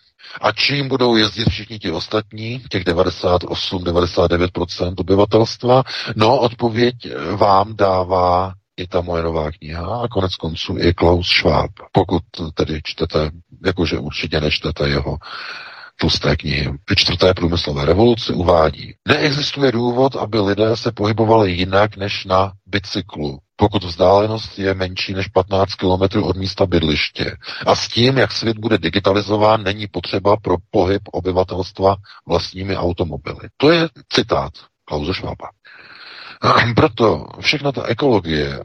A 0.41 0.51
čím 0.51 0.87
budou 0.87 1.15
jezdit 1.15 1.49
všichni 1.49 1.79
ti 1.79 1.91
ostatní, 1.91 2.59
těch 2.69 2.83
98-99% 2.83 4.93
obyvatelstva? 4.97 5.83
No, 6.15 6.39
odpověď 6.39 6.95
vám 7.35 7.75
dává 7.75 8.53
i 8.77 8.87
ta 8.87 9.01
moje 9.01 9.23
nová 9.23 9.51
kniha 9.51 10.01
a 10.01 10.07
konec 10.07 10.35
konců 10.35 10.77
i 10.79 10.93
Klaus 10.93 11.27
Schwab. 11.27 11.71
Pokud 11.91 12.23
tedy 12.53 12.79
čtete, 12.83 13.31
jakože 13.65 13.99
určitě 13.99 14.41
nečtete 14.41 14.89
jeho 14.89 15.17
tlusté 15.99 16.35
knihy. 16.35 16.69
Ve 16.89 16.95
čtvrté 16.95 17.33
průmyslové 17.33 17.85
revoluci 17.85 18.33
uvádí, 18.33 18.93
neexistuje 19.07 19.71
důvod, 19.71 20.15
aby 20.15 20.39
lidé 20.39 20.77
se 20.77 20.91
pohybovali 20.91 21.51
jinak 21.51 21.97
než 21.97 22.25
na 22.25 22.51
bicyklu, 22.65 23.39
pokud 23.55 23.83
vzdálenost 23.83 24.59
je 24.59 24.73
menší 24.73 25.13
než 25.13 25.27
15 25.27 25.75
km 25.75 26.23
od 26.23 26.37
místa 26.37 26.65
bydliště. 26.65 27.37
A 27.65 27.75
s 27.75 27.87
tím, 27.87 28.17
jak 28.17 28.31
svět 28.31 28.57
bude 28.57 28.77
digitalizován, 28.77 29.63
není 29.63 29.87
potřeba 29.87 30.37
pro 30.37 30.55
pohyb 30.71 31.01
obyvatelstva 31.11 31.95
vlastními 32.27 32.77
automobily. 32.77 33.49
To 33.57 33.71
je 33.71 33.89
citát 34.13 34.51
Klause 34.85 35.13
Schwaba. 35.13 35.49
Proto 36.75 37.25
všechna 37.39 37.71
ta 37.71 37.83
ekologie 37.83 38.59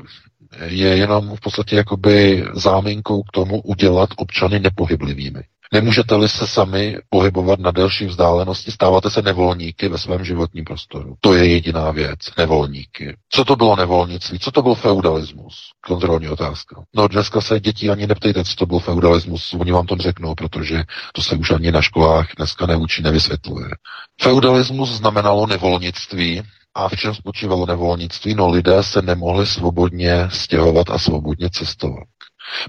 je 0.67 0.97
jenom 0.97 1.37
v 1.37 1.41
podstatě 1.41 1.77
jakoby 1.77 2.45
záminkou 2.55 3.23
k 3.23 3.31
tomu 3.33 3.61
udělat 3.61 4.11
občany 4.17 4.61
nepohyblivými. 4.61 5.43
Nemůžete-li 5.73 6.29
se 6.29 6.47
sami 6.47 6.97
pohybovat 7.11 7.59
na 7.59 7.71
delší 7.71 8.07
vzdálenosti, 8.07 8.73
stáváte 8.73 9.11
se 9.11 9.23
nevolníky 9.23 9.89
ve 9.89 9.99
svém 9.99 10.25
životním 10.25 10.65
prostoru. 10.65 11.15
To 11.21 11.35
je 11.35 11.47
jediná 11.47 11.91
věc. 11.91 12.19
Nevolníky. 12.39 13.17
Co 13.29 13.45
to 13.45 13.57
bylo 13.57 13.77
nevolnictví? 13.77 14.39
Co 14.39 14.51
to 14.51 14.63
byl 14.63 14.75
feudalismus? 14.75 15.71
Kontrolní 15.87 16.29
otázka. 16.29 16.83
No 16.95 17.09
dneska 17.09 17.41
se 17.41 17.61
děti 17.61 17.91
ani 17.91 18.07
neptejte, 18.07 18.45
co 18.45 18.57
to 18.57 18.67
byl 18.67 18.79
feudalismus. 18.79 19.55
Oni 19.55 19.73
vám 19.73 19.87
to 19.87 19.97
řeknou, 19.97 20.35
protože 20.35 20.85
to 21.15 21.23
se 21.23 21.37
už 21.37 21.51
ani 21.51 21.73
na 21.73 21.83
školách 21.83 22.29
dneska 22.37 22.67
neučí, 22.67 23.03
nevysvětluje. 23.03 23.69
Feudalismus 24.23 24.91
znamenalo 24.91 25.47
nevolnictví, 25.47 26.43
a 26.75 26.89
v 26.89 26.97
čem 26.97 27.15
spočívalo 27.15 27.67
nevolnictví? 27.67 28.35
No 28.35 28.49
lidé 28.49 28.83
se 28.83 29.03
nemohli 29.03 29.47
svobodně 29.47 30.29
stěhovat 30.33 30.91
a 30.91 30.99
svobodně 30.99 31.51
cestovat. 31.51 32.09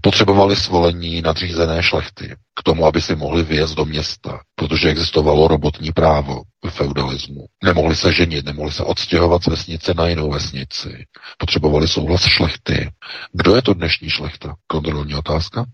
Potřebovali 0.01 0.55
svolení 0.55 1.21
nadřízené 1.21 1.83
šlechty 1.83 2.35
k 2.59 2.63
tomu, 2.63 2.85
aby 2.85 3.01
si 3.01 3.15
mohli 3.15 3.43
vyjezd 3.43 3.75
do 3.75 3.85
města, 3.85 4.39
protože 4.55 4.89
existovalo 4.89 5.47
robotní 5.47 5.91
právo 5.91 6.41
feudalismu. 6.69 7.45
Nemohli 7.63 7.95
se 7.95 8.13
ženit, 8.13 8.45
nemohli 8.45 8.71
se 8.71 8.83
odstěhovat 8.83 9.43
z 9.43 9.47
vesnice 9.47 9.93
na 9.93 10.07
jinou 10.07 10.31
vesnici. 10.31 11.05
Potřebovali 11.37 11.87
souhlas 11.87 12.25
šlechty. 12.25 12.91
Kdo 13.33 13.55
je 13.55 13.61
to 13.61 13.73
dnešní 13.73 14.09
šlechta? 14.09 14.55
Kontrolní 14.67 15.15
otázka? 15.15 15.65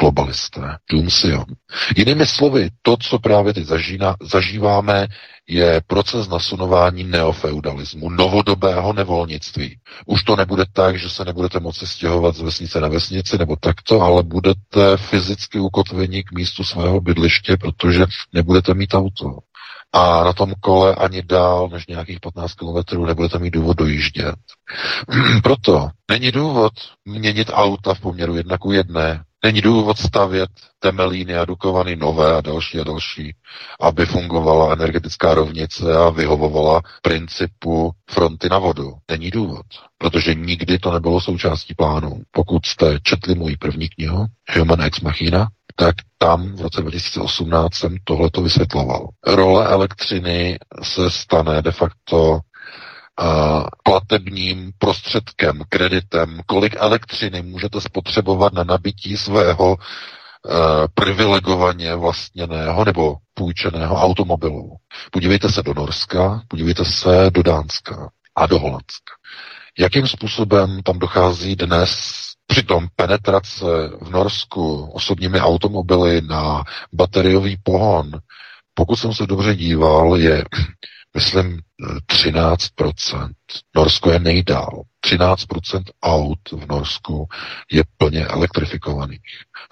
Globalisté. 0.00 0.60
Doomsion. 0.92 1.44
Jinými 1.96 2.26
slovy, 2.26 2.70
to, 2.82 2.96
co 2.96 3.18
právě 3.18 3.54
teď 3.54 3.66
zažíváme, 4.22 5.06
je 5.48 5.80
proces 5.86 6.28
nasunování 6.28 7.04
neofeudalismu, 7.04 8.10
novodobého 8.10 8.92
nevolnictví. 8.92 9.78
Už 10.06 10.22
to 10.22 10.36
nebude 10.36 10.64
tak, 10.72 10.98
že 10.98 11.10
se 11.10 11.24
nebudete 11.24 11.60
moci 11.60 11.86
stěhovat 11.86 12.36
z 12.36 12.40
vesnice 12.40 12.80
na 12.80 12.88
vesnici 12.88 13.38
nebo 13.38 13.56
takto, 13.56 14.00
ale 14.00 14.22
budete 14.22 14.96
fyzicky 14.96 15.58
ukotveni 15.58 16.22
k 16.22 16.32
místu 16.32 16.64
svého 16.64 17.00
bydliště, 17.00 17.56
protože 17.56 18.06
nebudete 18.32 18.74
mít 18.74 18.94
auto. 18.94 19.38
A 19.92 20.24
na 20.24 20.32
tom 20.32 20.52
kole 20.60 20.94
ani 20.94 21.22
dál 21.22 21.68
než 21.68 21.86
nějakých 21.86 22.20
15 22.20 22.54
kilometrů 22.54 23.06
nebudete 23.06 23.38
mít 23.38 23.50
důvod 23.50 23.76
dojíždět. 23.76 24.34
Proto 25.42 25.88
není 26.10 26.32
důvod 26.32 26.72
měnit 27.04 27.50
auta 27.52 27.94
v 27.94 28.00
poměru 28.00 28.36
jedna 28.36 28.58
ku 28.58 28.72
jedné. 28.72 29.24
Není 29.44 29.60
důvod 29.60 29.98
stavět 29.98 30.50
temelíny 30.78 31.36
a 31.36 31.44
dukovany 31.44 31.96
nové 31.96 32.36
a 32.36 32.40
další 32.40 32.80
a 32.80 32.84
další, 32.84 33.34
aby 33.80 34.06
fungovala 34.06 34.72
energetická 34.72 35.34
rovnice 35.34 35.96
a 35.96 36.10
vyhovovala 36.10 36.80
principu 37.02 37.90
fronty 38.10 38.48
na 38.48 38.58
vodu. 38.58 38.92
Není 39.10 39.30
důvod, 39.30 39.66
protože 39.98 40.34
nikdy 40.34 40.78
to 40.78 40.92
nebylo 40.92 41.20
součástí 41.20 41.74
plánu. 41.74 42.22
Pokud 42.30 42.66
jste 42.66 42.98
četli 43.02 43.34
můj 43.34 43.56
první 43.56 43.88
knihu, 43.88 44.26
Human 44.56 44.82
Ex 44.82 45.00
Machina, 45.00 45.48
tak 45.78 45.94
tam 46.18 46.56
v 46.56 46.60
roce 46.60 46.80
2018 46.80 47.74
jsem 47.74 47.96
tohleto 48.04 48.42
vysvětloval. 48.42 49.08
Role 49.26 49.68
elektřiny 49.68 50.58
se 50.82 51.10
stane 51.10 51.62
de 51.62 51.72
facto 51.72 52.40
platebním 53.82 54.72
prostředkem, 54.78 55.62
kreditem, 55.68 56.40
kolik 56.46 56.76
elektřiny 56.78 57.42
můžete 57.42 57.80
spotřebovat 57.80 58.52
na 58.52 58.64
nabití 58.64 59.16
svého 59.16 59.70
uh, 59.70 59.76
privilegovaně 60.94 61.94
vlastněného 61.94 62.84
nebo 62.84 63.16
půjčeného 63.34 63.96
automobilu. 63.96 64.76
Podívejte 65.10 65.48
se 65.48 65.62
do 65.62 65.74
Norska, 65.74 66.42
podívejte 66.48 66.84
se 66.84 67.30
do 67.30 67.42
Dánska 67.42 68.10
a 68.36 68.46
do 68.46 68.58
Holandska. 68.58 69.14
Jakým 69.78 70.06
způsobem 70.06 70.82
tam 70.82 70.98
dochází 70.98 71.56
dnes 71.56 72.18
Přitom 72.50 72.88
penetrace 72.96 73.64
v 74.00 74.10
Norsku 74.10 74.90
osobními 74.90 75.40
automobily 75.40 76.20
na 76.20 76.64
bateriový 76.92 77.56
pohon, 77.62 78.10
pokud 78.74 78.96
jsem 78.96 79.14
se 79.14 79.26
dobře 79.26 79.54
díval, 79.54 80.16
je 80.16 80.44
myslím, 81.16 81.60
13%. 81.80 83.30
Norsko 83.76 84.10
je 84.10 84.18
nejdál. 84.18 84.82
13% 85.06 85.82
aut 86.02 86.38
v 86.52 86.66
Norsku 86.68 87.28
je 87.72 87.82
plně 87.96 88.26
elektrifikovaných. 88.26 89.20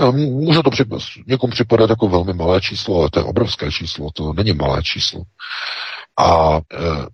No, 0.01 0.13
může 0.13 0.63
to 0.63 0.71
připadat, 0.71 1.05
někomu 1.27 1.51
připadat 1.51 1.91
jako 1.91 2.09
velmi 2.09 2.33
malé 2.33 2.61
číslo, 2.61 2.99
ale 3.01 3.11
to 3.11 3.21
je 3.21 3.25
obrovské 3.25 3.73
číslo, 3.73 4.11
to 4.15 4.33
není 4.33 4.53
malé 4.53 4.83
číslo. 4.83 5.23
A 6.19 6.57
e, 6.57 6.61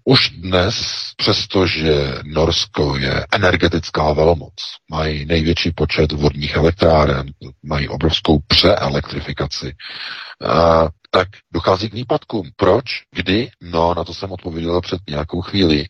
už 0.05 0.30
dnes, 0.30 0.76
přestože 1.16 2.14
Norsko 2.24 2.97
je 2.97 3.27
energetická 3.32 4.12
velmoc, 4.12 4.52
mají 4.90 5.27
největší 5.27 5.70
počet 5.70 6.12
vodních 6.12 6.56
elektráren, 6.56 7.27
mají 7.62 7.89
obrovskou 7.89 8.39
přeelektrifikaci, 8.48 9.66
e, 9.69 9.74
tak 11.14 11.28
dochází 11.55 11.90
k 11.90 11.94
výpadkům. 11.94 12.51
Proč? 12.56 12.85
Kdy? 13.14 13.51
No, 13.62 13.94
na 13.94 14.05
to 14.05 14.14
jsem 14.14 14.32
odpověděl 14.32 14.81
před 14.83 15.01
nějakou 15.09 15.41
chvíli. 15.41 15.87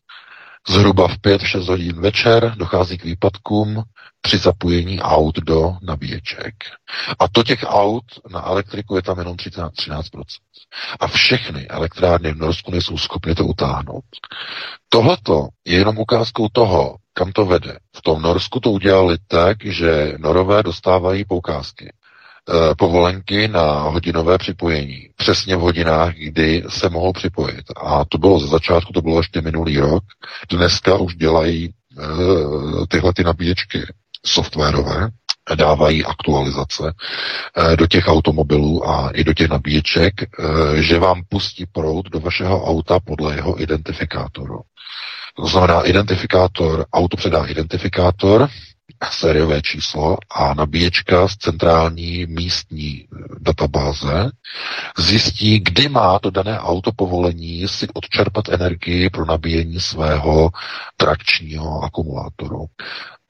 Zhruba 0.69 1.09
v 1.09 1.19
5-6 1.19 1.69
hodin 1.69 2.01
večer 2.01 2.55
dochází 2.57 2.99
k 2.99 3.05
výpadkům 3.05 3.83
při 4.21 4.39
zapojení 4.39 5.01
aut 5.01 5.39
do 5.39 5.77
nabíječek. 5.83 6.55
A 7.19 7.29
to 7.29 7.43
těch 7.43 7.65
aut 7.67 8.05
na 8.31 8.47
elektriku 8.47 8.97
je 8.97 9.03
tam 9.03 9.19
jenom 9.19 9.37
13, 9.37 9.73
13%. 9.73 10.01
A 11.01 11.07
všechny 11.07 11.69
elektrárny 11.69 12.33
v 12.33 12.37
Norsku 12.37 12.71
nejsou 12.71 12.99
schopny 12.99 13.35
to 13.35 13.45
utáhnout. 13.45 14.05
Tohleto 14.89 15.49
je 15.67 15.79
jenom 15.79 15.99
ukázkou 15.99 16.49
toho, 16.53 16.97
kam 17.15 17.33
to 17.33 17.45
vede. 17.47 17.79
V 17.97 18.03
tom 18.03 18.23
Norsku 18.23 18.61
to 18.61 18.71
udělali 18.71 19.17
tak, 19.29 19.57
že 19.65 20.13
Norové 20.19 20.63
dostávají 20.63 21.25
poukázky 21.25 21.93
povolenky 22.79 23.49
na 23.49 23.63
hodinové 23.83 24.39
připojení. 24.39 25.09
Přesně 25.17 25.57
v 25.57 25.61
hodinách, 25.61 26.15
kdy 26.15 26.65
se 26.69 26.89
mohou 26.89 27.13
připojit. 27.13 27.65
A 27.77 28.05
to 28.05 28.19
bylo 28.19 28.41
ze 28.41 28.47
začátku, 28.47 28.93
to 28.93 29.03
bylo 29.03 29.17
ještě 29.19 29.41
minulý 29.41 29.79
rok. 29.79 30.05
Dneska 30.51 30.97
už 30.97 31.15
dělají 31.15 31.69
uh, 31.99 32.85
tyhle 32.89 33.13
ty 33.13 33.25
nabíječky 33.25 33.79
softwarové, 34.27 35.09
dávají 35.55 36.05
aktualizace 36.05 36.83
uh, 36.83 37.77
do 37.77 37.87
těch 37.87 38.09
automobilů 38.09 38.89
a 38.89 39.11
i 39.11 39.25
do 39.25 39.35
těch 39.35 39.49
nabíječek, 39.49 40.15
že 40.75 40.99
vám 40.99 41.23
pustí 41.29 41.67
proud 41.73 42.09
do 42.09 42.21
vašeho 42.21 42.65
auta 42.65 43.01
podle 43.01 43.35
jeho 43.35 43.63
identifikátoru. 43.63 44.61
To 45.37 45.47
znamená, 45.47 45.81
identifikátor, 45.81 46.87
auto 46.93 47.17
předá 47.17 47.47
identifikátor, 47.47 48.49
sériové 49.11 49.63
číslo 49.63 50.17
a 50.31 50.55
nabíječka 50.55 51.29
z 51.29 51.37
centrální 51.37 52.27
místní 52.27 53.05
eh, 53.05 53.17
databáze 53.41 54.31
zjistí, 54.99 55.61
kdy 55.61 55.89
má 55.89 56.19
to 56.19 56.31
dané 56.31 56.59
auto 56.61 56.93
povolení 56.93 57.69
si 57.69 57.89
odčerpat 57.95 58.49
energii 58.49 59.11
pro 59.11 59.25
nabíjení 59.25 59.81
svého 59.81 60.51
trakčního 60.97 61.83
akumulátoru. 61.85 62.67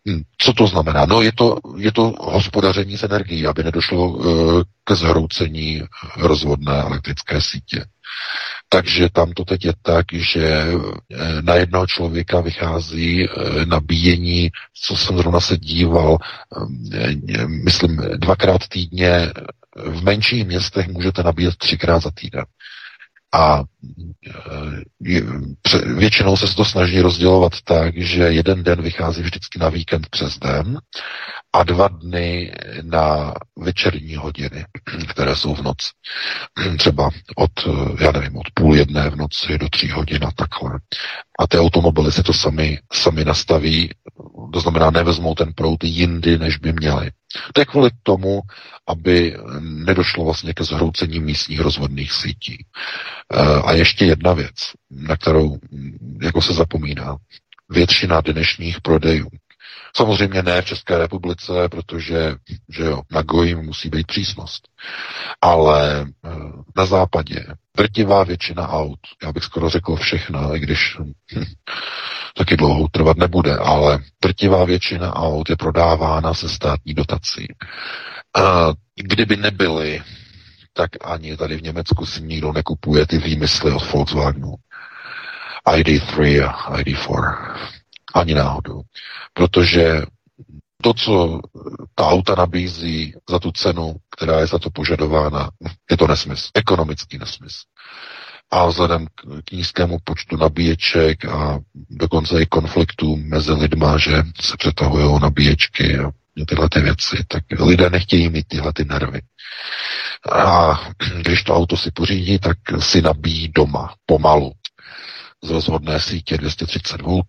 Hm, 0.09 0.23
co 0.39 0.53
to 0.53 0.67
znamená? 0.67 1.07
No 1.07 1.23
je 1.23 1.33
to, 1.33 1.57
je 1.77 1.93
to 1.93 2.13
hospodaření 2.21 2.99
s 2.99 3.03
energií, 3.03 3.47
aby 3.47 3.65
nedošlo 3.65 4.09
uh, 4.09 4.63
ke 4.85 4.95
zhroucení 4.95 5.83
rozvodné 6.17 6.73
elektrické 6.81 7.41
sítě. 7.41 7.85
Takže 8.73 9.09
tam 9.13 9.33
to 9.33 9.45
teď 9.45 9.65
je 9.65 9.73
tak, 9.83 10.07
že 10.13 10.47
eh, 10.49 11.43
na 11.43 11.55
jednoho 11.55 11.87
člověka 11.87 12.41
vychází 12.41 13.25
eh, 13.25 13.67
nabíjení, 13.67 14.51
co 14.83 14.97
jsem 14.97 15.17
zrovna 15.17 15.41
se 15.41 15.57
díval, 15.59 16.19
eh, 16.19 17.47
myslím 17.47 17.97
dvakrát 18.17 18.69
týdně, 18.69 19.33
v 19.77 20.03
menších 20.05 20.45
městech 20.47 20.89
můžete 20.89 21.23
nabíjet 21.23 21.57
třikrát 21.57 22.03
za 22.03 22.11
týden. 22.11 22.45
A 23.35 23.63
většinou 25.97 26.37
se 26.37 26.55
to 26.55 26.65
snaží 26.65 27.01
rozdělovat 27.01 27.53
tak, 27.65 27.97
že 27.97 28.23
jeden 28.23 28.63
den 28.63 28.83
vychází 28.83 29.23
vždycky 29.23 29.59
na 29.59 29.69
víkend 29.69 30.09
přes 30.09 30.39
den 30.39 30.79
a 31.53 31.63
dva 31.63 31.89
dny 31.89 32.53
na 32.83 33.35
večerní 33.59 34.17
hodiny, 34.17 34.65
které 35.09 35.37
jsou 35.37 35.55
v 35.55 35.63
noci. 35.63 35.87
Třeba 36.79 37.11
od, 37.37 37.51
já 38.01 38.13
nevím, 38.13 38.37
od 38.37 38.47
půl 38.55 38.77
jedné 38.77 39.11
v 39.11 39.17
noci 39.17 39.59
do 39.59 39.69
tří 39.69 39.91
hodin 39.91 40.25
a 40.25 40.31
takhle. 40.37 40.81
A 41.39 41.47
ty 41.47 41.59
automobily 41.59 42.13
si 42.13 42.23
to 42.23 42.33
sami, 42.33 42.79
sami 42.93 43.25
nastaví, 43.25 43.91
to 44.53 44.61
znamená 44.61 44.91
nevezmou 44.91 45.35
ten 45.35 45.53
prout 45.55 45.85
jindy, 45.85 46.39
než 46.39 46.57
by 46.57 46.73
měli. 46.73 47.11
To 47.53 47.61
je 47.61 47.65
kvůli 47.65 47.91
tomu, 48.03 48.41
aby 48.87 49.37
nedošlo 49.61 50.25
vlastně 50.25 50.55
ke 50.55 50.65
zhroucení 50.65 51.21
místních 51.21 51.61
rozvodných 51.61 52.13
sítí. 52.13 52.65
Eh, 53.33 53.37
a 53.65 53.73
ještě 53.73 54.05
jedna 54.05 54.33
věc, 54.33 54.55
na 54.91 55.17
kterou 55.17 55.59
jako 56.23 56.43
se 56.43 56.53
zapomíná. 56.55 57.17
Většina 57.69 58.21
dnešních 58.21 58.81
prodejů 58.81 59.29
Samozřejmě 59.97 60.43
ne 60.43 60.63
v 60.63 60.65
České 60.65 60.99
republice, 60.99 61.69
protože 61.69 62.35
že 62.69 62.83
jo, 62.85 63.03
na 63.11 63.23
Goji 63.23 63.55
musí 63.55 63.89
být 63.89 64.07
přísnost. 64.07 64.69
Ale 65.41 66.07
eh, 66.25 66.31
na 66.77 66.87
západě 66.87 67.47
drtivá 67.77 68.25
většina 68.25 68.69
aut, 68.69 68.99
já 69.23 69.33
bych 69.33 69.45
skoro 69.45 69.69
řekl 69.69 69.97
všechna, 69.97 70.57
i 70.57 70.59
když 70.61 70.97
hm, 70.99 71.13
taky 72.37 72.57
dlouho 72.57 72.89
trvat 72.89 73.17
nebude, 73.17 73.57
ale 73.57 73.99
drtivá 74.23 74.65
většina 74.65 75.15
aut 75.17 75.51
je 75.51 75.57
prodávána 75.57 76.35
se 76.35 76.49
státní 76.49 76.95
dotací. 76.95 77.47
Kdyby 78.95 79.37
nebyly, 79.37 80.03
tak 80.73 80.91
ani 81.05 81.37
tady 81.37 81.57
v 81.57 81.63
Německu 81.63 82.07
si 82.07 82.23
nikdo 82.23 82.53
nekupuje 82.53 83.07
ty 83.07 83.19
výmysly 83.19 83.73
od 83.73 83.93
Volkswagenu. 83.93 84.55
ID3 85.67 86.45
a 86.49 86.79
ID4. 86.79 87.57
Ani 88.15 88.35
náhodou. 88.35 88.83
Protože 89.33 90.03
to, 90.83 90.95
co 90.95 91.41
ta 91.95 92.07
auta 92.07 92.35
nabízí 92.35 93.15
za 93.31 93.39
tu 93.39 93.53
cenu, 93.53 93.97
která 94.11 94.41
je 94.41 94.47
za 94.47 94.59
to 94.59 94.71
požadována, 94.71 95.51
je 95.91 95.97
to 95.97 96.07
nesmysl, 96.07 96.51
ekonomický 96.55 97.19
nesmysl. 97.19 97.65
A 98.51 98.67
vzhledem 98.67 99.07
k 99.45 99.53
nízkému 99.53 99.99
počtu 100.05 100.37
nabíječek 100.37 101.25
a 101.25 101.59
dokonce 101.91 102.43
i 102.43 102.47
konfliktů 102.47 103.17
mezi 103.17 103.53
lidma, 103.53 103.99
že 103.99 104.23
se 104.41 104.57
přetahují 104.59 105.21
nabíječky 105.21 105.99
a 105.99 106.11
tyhle 106.49 106.69
ty 106.69 106.81
věci, 106.81 107.17
tak 107.29 107.45
lidé 107.61 107.91
nechtějí 107.91 108.29
mít 108.29 108.49
tyhle 108.49 108.73
ty 108.73 108.85
nervy. 108.85 109.21
A 110.33 110.81
když 111.17 111.43
to 111.43 111.55
auto 111.55 111.77
si 111.77 111.91
pořídí, 111.91 112.39
tak 112.39 112.57
si 112.79 113.03
nabíjí 113.03 113.49
doma, 113.49 113.95
pomalu 114.07 114.53
z 115.45 115.51
rozvodné 115.51 116.01
sítě 116.01 116.37
230 116.39 117.03
V, 117.03 117.23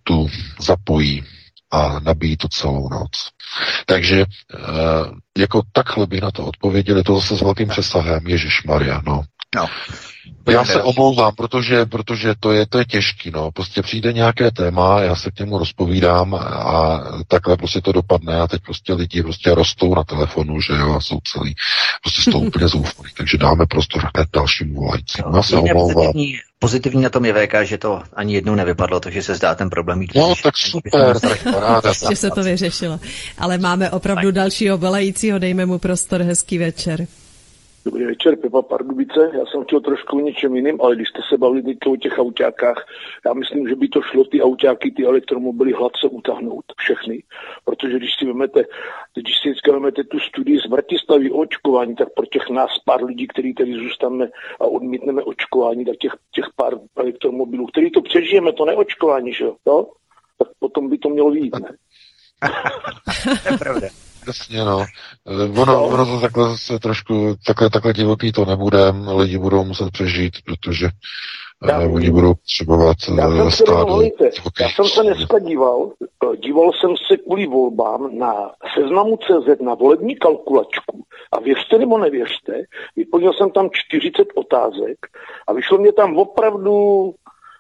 zapojí 0.60 1.24
a 1.72 2.00
nabíjí 2.00 2.38
to 2.38 2.48
celou 2.48 2.90
noc. 2.90 3.12
Takže 3.86 4.22
e, 4.22 4.26
jako 5.38 5.62
takhle 5.72 6.08
by 6.08 6.22
na 6.22 6.32
to 6.32 6.46
odpověděli, 6.46 7.04
to 7.04 7.16
zase 7.16 7.38
s 7.38 7.42
velkým 7.42 7.70
přesahem, 7.70 8.28
Ježíš 8.28 8.64
Maria, 8.64 9.02
no. 9.06 9.22
No. 9.56 9.68
Já 10.52 10.66
se 10.66 10.84
omlouvám, 10.84 11.36
protože, 11.36 11.86
protože 11.86 12.34
to 12.40 12.52
je, 12.52 12.68
to 12.68 12.78
je 12.78 12.86
těžký, 12.86 13.32
no. 13.32 13.52
Prostě 13.52 13.82
přijde 13.82 14.14
nějaké 14.14 14.52
téma, 14.52 15.02
já 15.02 15.16
se 15.16 15.32
k 15.32 15.40
němu 15.40 15.58
rozpovídám 15.58 16.36
a 16.36 17.04
takhle 17.28 17.58
prostě 17.58 17.82
to 17.82 17.92
dopadne 17.92 18.40
a 18.40 18.48
teď 18.48 18.62
prostě 18.62 18.94
lidi 18.94 19.24
prostě 19.24 19.56
rostou 19.56 19.96
na 19.96 20.04
telefonu, 20.04 20.62
že 20.62 20.74
jo, 20.74 20.94
a 20.94 21.02
jsou 21.02 21.20
celý 21.34 21.56
prostě 22.02 22.22
z 22.22 22.26
toho 22.26 22.40
úplně 22.48 22.68
zoufalí. 22.68 23.10
Takže 23.18 23.38
dáme 23.38 23.66
prostor 23.66 24.02
hned 24.02 24.28
dalším 24.34 24.74
volajícím. 24.74 25.26
Já 25.36 25.44
se 25.44 25.56
omlouvám. 25.56 25.94
Pozitivní, 25.94 26.36
pozitivní 26.60 27.02
na 27.02 27.10
tom 27.10 27.26
je 27.26 27.34
VK, 27.34 27.54
že 27.64 27.78
to 27.78 28.02
ani 28.14 28.34
jednou 28.34 28.56
nevypadlo, 28.56 29.00
takže 29.00 29.24
se 29.24 29.36
zdá 29.36 29.56
ten 29.56 29.70
problém 29.70 30.00
mít. 30.00 30.16
No, 30.16 30.34
tak 30.44 30.58
super, 30.58 31.20
tak 31.22 31.44
paráda. 31.44 31.90
Ještě 31.90 32.16
se 32.16 32.30
to 32.30 32.44
vyřešilo. 32.44 33.00
Ale 33.38 33.58
máme 33.58 33.92
opravdu 33.92 34.32
dalšího 34.32 34.78
volajícího, 34.78 35.40
dejme 35.40 35.66
mu 35.66 35.80
prostor, 35.80 36.22
hezký 36.22 36.58
večer. 36.58 37.08
Dobrý 37.86 38.06
večer, 38.06 38.36
Pepa 38.36 38.62
Pardubice. 38.62 39.32
Já 39.34 39.46
jsem 39.46 39.64
chtěl 39.64 39.82
trošku 39.82 40.18
o 40.18 40.20
něčem 40.20 40.56
jiným, 40.56 40.82
ale 40.82 40.96
když 40.96 41.10
jste 41.10 41.22
se 41.30 41.38
bavili 41.38 41.78
o 41.86 41.96
těch 41.96 42.20
autákách, 42.20 42.86
já 43.26 43.34
myslím, 43.34 43.68
že 43.70 43.76
by 43.76 43.88
to 43.88 44.02
šlo 44.02 44.24
ty 44.24 44.42
autáky, 44.42 44.92
ty 44.92 45.06
elektromobily 45.06 45.74
hladce 45.74 46.08
utáhnout, 46.12 46.66
všechny. 46.78 47.24
Protože 47.66 47.98
když 47.98 48.10
si 48.20 48.26
vezmete, 48.26 48.64
když 49.14 49.34
si 49.42 49.50
vždycky 49.50 49.72
vezmete 49.72 50.04
tu 50.04 50.20
studii 50.20 50.60
z 50.60 50.66
Bratislavy 50.66 51.32
o 51.32 51.38
očkování, 51.38 51.96
tak 51.96 52.14
pro 52.14 52.26
těch 52.26 52.50
nás 52.50 52.72
pár 52.86 53.04
lidí, 53.04 53.28
kteří 53.28 53.54
tady 53.54 53.74
zůstaneme 53.74 54.28
a 54.60 54.66
odmítneme 54.66 55.24
očkování, 55.24 55.86
tak 55.86 55.98
těch, 55.98 56.14
těch 56.32 56.46
pár 56.56 56.74
elektromobilů, 56.96 57.66
který 57.68 57.92
to 57.92 58.02
přežijeme, 58.02 58.54
to 58.54 58.66
neočkování, 58.66 59.34
že 59.34 59.44
jo? 59.44 59.56
No? 59.66 59.88
Tak 60.38 60.48
potom 60.60 60.90
by 60.90 60.98
to 60.98 61.10
mělo 61.10 61.32
výjít, 61.32 61.60
ne? 61.60 61.76
to 63.44 63.54
je 63.54 63.58
pravda. 63.58 63.88
Jasně, 64.28 64.66
no. 64.66 64.86
Eh, 65.28 65.62
ono, 65.62 65.88
ono 65.88 66.06
to 66.06 66.22
takhle 66.22 66.58
se 66.58 66.80
trošku, 66.80 67.36
takhle, 67.46 67.70
takhle 67.70 67.94
divoký 67.94 68.32
to 68.32 68.46
nebude, 68.46 68.80
lidi 69.16 69.38
budou 69.38 69.64
muset 69.64 69.92
přežít, 69.92 70.34
protože 70.46 70.86
eh, 70.86 71.72
já, 71.72 71.80
oni 71.80 72.12
budou 72.12 72.34
potřebovat 72.34 72.98
já 73.18 73.30
jsem 73.30 73.52
se, 73.52 73.64
stádu. 73.64 74.02
já 74.62 74.70
jsem 74.70 74.86
se 74.86 75.04
dneska 75.04 75.40
díval, 75.40 75.92
eh, 76.02 76.38
díval 76.38 76.72
jsem 76.74 76.96
se 77.08 77.18
kvůli 77.18 77.46
volbám 77.46 78.18
na 78.18 78.52
seznamu 78.76 79.18
CZ 79.18 79.62
na 79.62 79.74
volební 79.74 80.16
kalkulačku 80.16 81.04
a 81.32 81.40
věřte 81.40 81.78
nebo 81.78 81.98
nevěřte, 81.98 82.54
vyplnil 82.96 83.34
jsem 83.34 83.52
tam 83.52 83.70
40 83.72 84.28
otázek 84.36 84.98
a 85.48 85.54
vyšlo 85.54 85.78
mě 85.78 85.94
tam 85.94 86.18
opravdu 86.18 87.14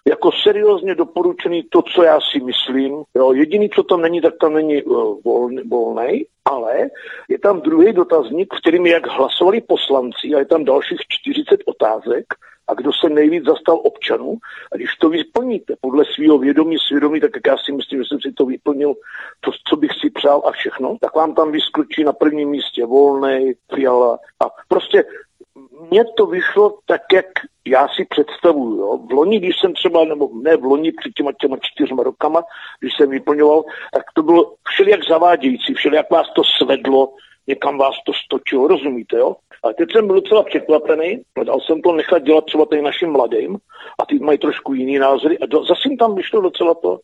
jako 0.09 0.31
seriózně 0.43 0.95
doporučený 0.95 1.63
to, 1.63 1.81
co 1.81 2.03
já 2.03 2.19
si 2.31 2.39
myslím. 2.39 3.03
Jo, 3.15 3.34
jediný, 3.34 3.69
co 3.69 3.84
tam 3.84 4.01
není, 4.01 4.21
tak 4.21 4.34
tam 4.41 4.53
není 4.53 4.84
uh, 4.84 5.17
volný, 5.25 5.61
volnej, 5.69 6.25
ale 6.45 6.89
je 7.30 7.39
tam 7.39 7.61
druhý 7.61 7.93
dotazník, 7.93 8.53
v 8.53 8.57
kterým 8.61 8.85
jak 8.85 9.07
hlasovali 9.07 9.61
poslanci 9.61 10.27
a 10.35 10.39
je 10.39 10.45
tam 10.45 10.65
dalších 10.65 10.99
40 11.09 11.59
otázek 11.65 12.25
a 12.67 12.73
kdo 12.73 12.91
se 12.93 13.09
nejvíc 13.09 13.43
zastal 13.45 13.80
občanů. 13.84 14.38
A 14.71 14.75
když 14.75 14.95
to 14.95 15.09
vyplníte 15.09 15.73
podle 15.81 16.05
svého 16.15 16.38
vědomí, 16.38 16.75
svědomí, 16.88 17.19
tak 17.19 17.31
jak 17.35 17.47
já 17.47 17.57
si 17.57 17.71
myslím, 17.71 17.99
že 17.99 18.05
jsem 18.07 18.21
si 18.21 18.31
to 18.31 18.45
vyplnil, 18.45 18.93
to, 19.39 19.51
co 19.69 19.75
bych 19.75 19.91
si 20.01 20.09
přál 20.09 20.41
a 20.45 20.51
všechno, 20.51 20.97
tak 21.01 21.15
vám 21.15 21.35
tam 21.35 21.51
vyskočí 21.51 22.03
na 22.03 22.13
prvním 22.13 22.49
místě 22.49 22.85
volnej, 22.85 23.55
fiala 23.75 24.19
a 24.45 24.45
prostě 24.67 25.03
mně 25.91 26.03
to 26.17 26.25
vyšlo 26.25 26.77
tak, 26.85 27.01
jak 27.13 27.25
já 27.67 27.88
si 27.88 28.05
představuju. 28.09 28.77
Jo. 28.77 28.97
V 28.97 29.11
loni, 29.11 29.39
když 29.39 29.55
jsem 29.59 29.73
třeba, 29.73 30.05
nebo 30.05 30.30
ne 30.43 30.57
v 30.57 30.63
loni, 30.63 30.91
před 30.91 31.13
těma, 31.13 31.31
těma 31.41 31.57
čtyřma 31.61 32.03
rokama, 32.03 32.43
když 32.80 32.93
jsem 32.97 33.09
vyplňoval, 33.09 33.63
tak 33.93 34.03
to 34.13 34.23
bylo 34.23 34.53
všelijak 34.67 34.99
zavádějící, 35.09 35.73
všelijak 35.73 36.09
vás 36.09 36.27
to 36.35 36.41
svedlo, 36.43 37.13
někam 37.47 37.77
vás 37.77 37.95
to 38.05 38.13
stočilo, 38.25 38.67
rozumíte, 38.67 39.17
jo? 39.17 39.35
A 39.64 39.73
teď 39.77 39.91
jsem 39.91 40.07
byl 40.07 40.15
docela 40.22 40.44
překvapený, 40.44 41.22
dal 41.45 41.60
jsem 41.61 41.81
to 41.81 41.91
nechat 41.94 42.23
dělat 42.23 42.45
třeba 42.45 42.65
tady 42.65 42.81
našim 42.81 43.11
mladým 43.11 43.57
a 43.99 44.06
ty 44.06 44.19
mají 44.19 44.38
trošku 44.38 44.73
jiný 44.73 44.99
názory 44.99 45.40
a 45.40 45.45
do, 45.45 45.60
zase 45.64 45.81
jim 45.85 45.98
tam 45.98 46.15
vyšlo 46.15 46.41
docela 46.41 46.73
to. 46.73 46.99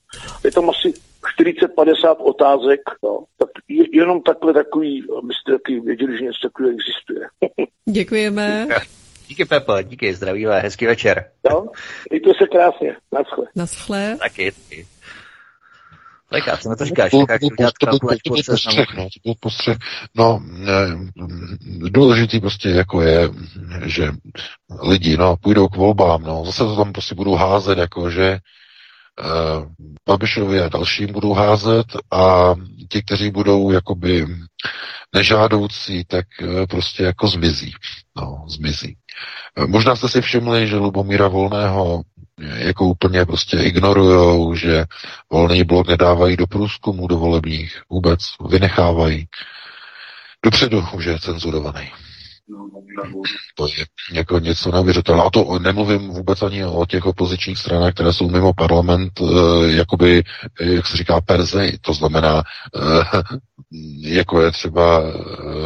Je 0.46 0.52
tam 0.52 0.70
asi 0.70 0.94
40-50 1.42 2.16
otázek, 2.20 2.80
no. 3.04 3.24
tak 3.38 3.50
jenom 3.92 4.22
takhle 4.22 4.54
takový, 4.54 5.04
abyste 5.18 5.52
taky 5.52 5.80
věděli, 5.80 6.18
že 6.18 6.24
něco 6.24 6.40
takového 6.48 6.74
existuje. 6.74 7.28
Děkujeme. 7.86 8.68
Díky 9.28 9.46
Pepo, 9.46 9.82
díky, 9.82 10.14
zdravíme, 10.14 10.60
hezký 10.60 10.86
večer. 10.86 11.26
Jo, 11.52 11.66
mějte 12.10 12.30
se 12.38 12.48
krásně, 12.48 12.96
naschle. 13.12 13.46
Naschle. 13.56 14.18
Taky, 14.20 14.52
taky. 14.52 14.88
Tak 16.32 16.48
já 16.48 16.58
jsem 16.58 16.76
to 16.76 16.86
říkáš, 16.86 17.12
jak 17.30 17.44
udělat 17.44 17.78
kalkulačku 17.78 18.36
to, 18.36 19.34
postřeh, 19.40 19.78
no. 20.16 20.42
No, 21.16 21.30
důležitý 21.90 22.40
prostě 22.40 22.70
jako 22.70 23.02
je, 23.02 23.30
že 23.86 24.12
lidi, 24.82 25.18
no, 25.18 25.38
půjdou 25.38 25.68
k 25.68 25.76
volbám, 25.76 26.24
no, 26.24 26.46
zase 26.46 26.64
to 26.64 26.76
tam 26.76 26.94
prostě 26.94 27.16
budou 27.16 27.36
házet, 27.36 27.78
jako 27.78 28.10
že 28.10 28.40
uh, 29.20 29.66
Babišovi 30.08 30.62
a 30.62 30.70
dalším 30.70 31.14
budou 31.14 31.34
házet 31.34 31.86
a 32.12 32.54
ti, 32.90 33.02
kteří 33.02 33.32
budou 33.32 33.72
jakoby 33.72 34.28
nežádoucí, 35.16 36.06
tak 36.06 36.26
uh, 36.42 36.66
prostě 36.66 37.04
jako 37.04 37.28
zmizí. 37.28 37.74
No, 38.18 38.46
zmizí. 38.48 38.98
Uh, 39.58 39.68
možná 39.68 39.96
jste 39.96 40.10
si 40.10 40.22
všimli, 40.22 40.68
že 40.68 40.76
Lubomíra 40.76 41.28
Volného 41.28 42.02
jako 42.42 42.86
úplně 42.86 43.26
prostě 43.26 43.58
ignorujou, 43.58 44.56
že 44.56 44.86
volný 45.32 45.64
blok 45.64 45.88
nedávají 45.88 46.38
do 46.38 46.48
průzkumu 46.48 47.08
do 47.08 47.18
volebních, 47.18 47.82
vůbec 47.90 48.20
vynechávají. 48.50 49.28
Dopředu 50.46 50.84
už 50.94 51.06
je 51.06 51.20
cenzurovaný. 51.20 51.92
To 53.56 53.68
je 53.68 53.86
jako 54.12 54.40
něco 54.40 54.72
neuvěřitelného. 54.72 55.28
A 55.28 55.30
to 55.30 55.60
nemluvím 55.60 56.10
vůbec 56.10 56.42
ani 56.42 56.66
o 56.66 56.86
těch 56.86 57.06
opozičních 57.06 57.58
stranách, 57.58 57.94
které 57.94 58.14
jsou 58.14 58.30
mimo 58.30 58.54
parlament, 58.54 59.12
eh, 59.22 59.72
jakoby, 59.72 60.24
jak 60.60 60.88
se 60.88 60.98
říká, 60.98 61.22
perze. 61.22 61.72
To 61.82 61.94
znamená, 61.94 62.44
eh, 62.76 63.22
jako 64.10 64.42
je 64.42 64.52
třeba 64.52 65.02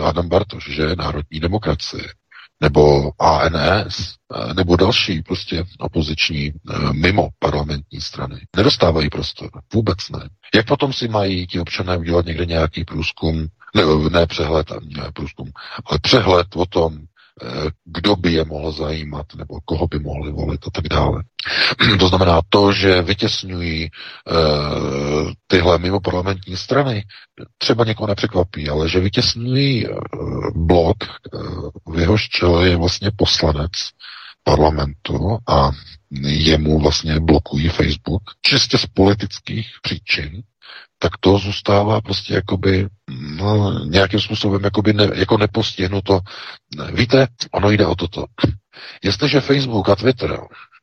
Adam 0.04 0.30
Bartoš, 0.30 0.70
že 0.70 0.95
národní 0.95 1.40
demokracie 1.40 2.04
nebo 2.62 3.12
ANS, 3.20 4.16
nebo 4.56 4.76
další 4.76 5.22
prostě 5.22 5.64
opoziční 5.80 6.48
eh, 6.48 6.94
mimo 6.94 7.30
parlamentní 7.40 8.02
strany. 8.02 8.40
Nedostávají 8.56 9.10
prostor. 9.10 9.50
Vůbec 9.74 10.10
ne. 10.10 10.30
Jak 10.56 10.66
potom 10.66 10.94
si 10.94 11.08
mají 11.08 11.48
ti 11.48 11.60
občané 11.60 11.98
udělat 11.98 12.26
někde 12.26 12.46
nějaký 12.46 12.86
průzkum, 12.86 13.48
ne, 13.76 13.84
ne 14.10 14.28
přehled, 14.28 14.68
ne 14.84 15.12
průzkum, 15.14 15.52
ale 15.86 16.00
přehled 16.00 16.48
o 16.56 16.66
tom, 16.66 16.98
Eh, 16.98 17.12
kdo 17.85 18.15
by 18.15 18.34
je 18.34 18.45
mohl 18.45 18.72
zajímat, 18.72 19.26
nebo 19.35 19.60
koho 19.65 19.88
by 19.88 19.99
mohli 19.99 20.31
volit 20.31 20.68
a 20.68 20.69
tak 20.73 20.88
dále. 20.88 21.23
To 21.99 22.07
znamená 22.07 22.41
to, 22.49 22.72
že 22.72 23.01
vytěsňují 23.01 23.89
uh, 23.89 25.31
tyhle 25.47 25.77
mimo 25.77 25.99
parlamentní 25.99 26.57
strany, 26.57 27.03
třeba 27.57 27.85
někoho 27.85 28.07
nepřekvapí, 28.07 28.69
ale 28.69 28.89
že 28.89 28.99
vytěsňují 28.99 29.88
uh, 29.88 29.97
blok, 30.55 30.97
v 31.88 31.99
jehož 31.99 32.30
čele 32.30 32.69
je 32.69 32.76
vlastně 32.76 33.11
poslanec 33.15 33.72
parlamentu 34.43 35.38
a 35.47 35.72
jemu 36.22 36.80
vlastně 36.80 37.19
blokují 37.19 37.69
Facebook, 37.69 38.23
čistě 38.41 38.77
z 38.77 38.85
politických 38.85 39.68
příčin, 39.81 40.43
tak 41.04 41.18
to 41.20 41.38
zůstává 41.38 42.02
prostě 42.02 42.34
jakoby 42.34 42.88
no, 43.36 43.80
nějakým 43.86 44.20
způsobem 44.20 44.64
jakoby 44.64 44.94
ne, 44.94 45.08
jako 45.14 45.38
nepostihnuto. 45.38 46.20
Víte, 46.94 47.28
ono 47.52 47.72
jde 47.72 47.86
o 47.86 47.96
toto. 47.96 48.26
Jestliže 49.04 49.42
Facebook 49.42 49.90
a 49.90 49.96
Twitter 49.96 50.40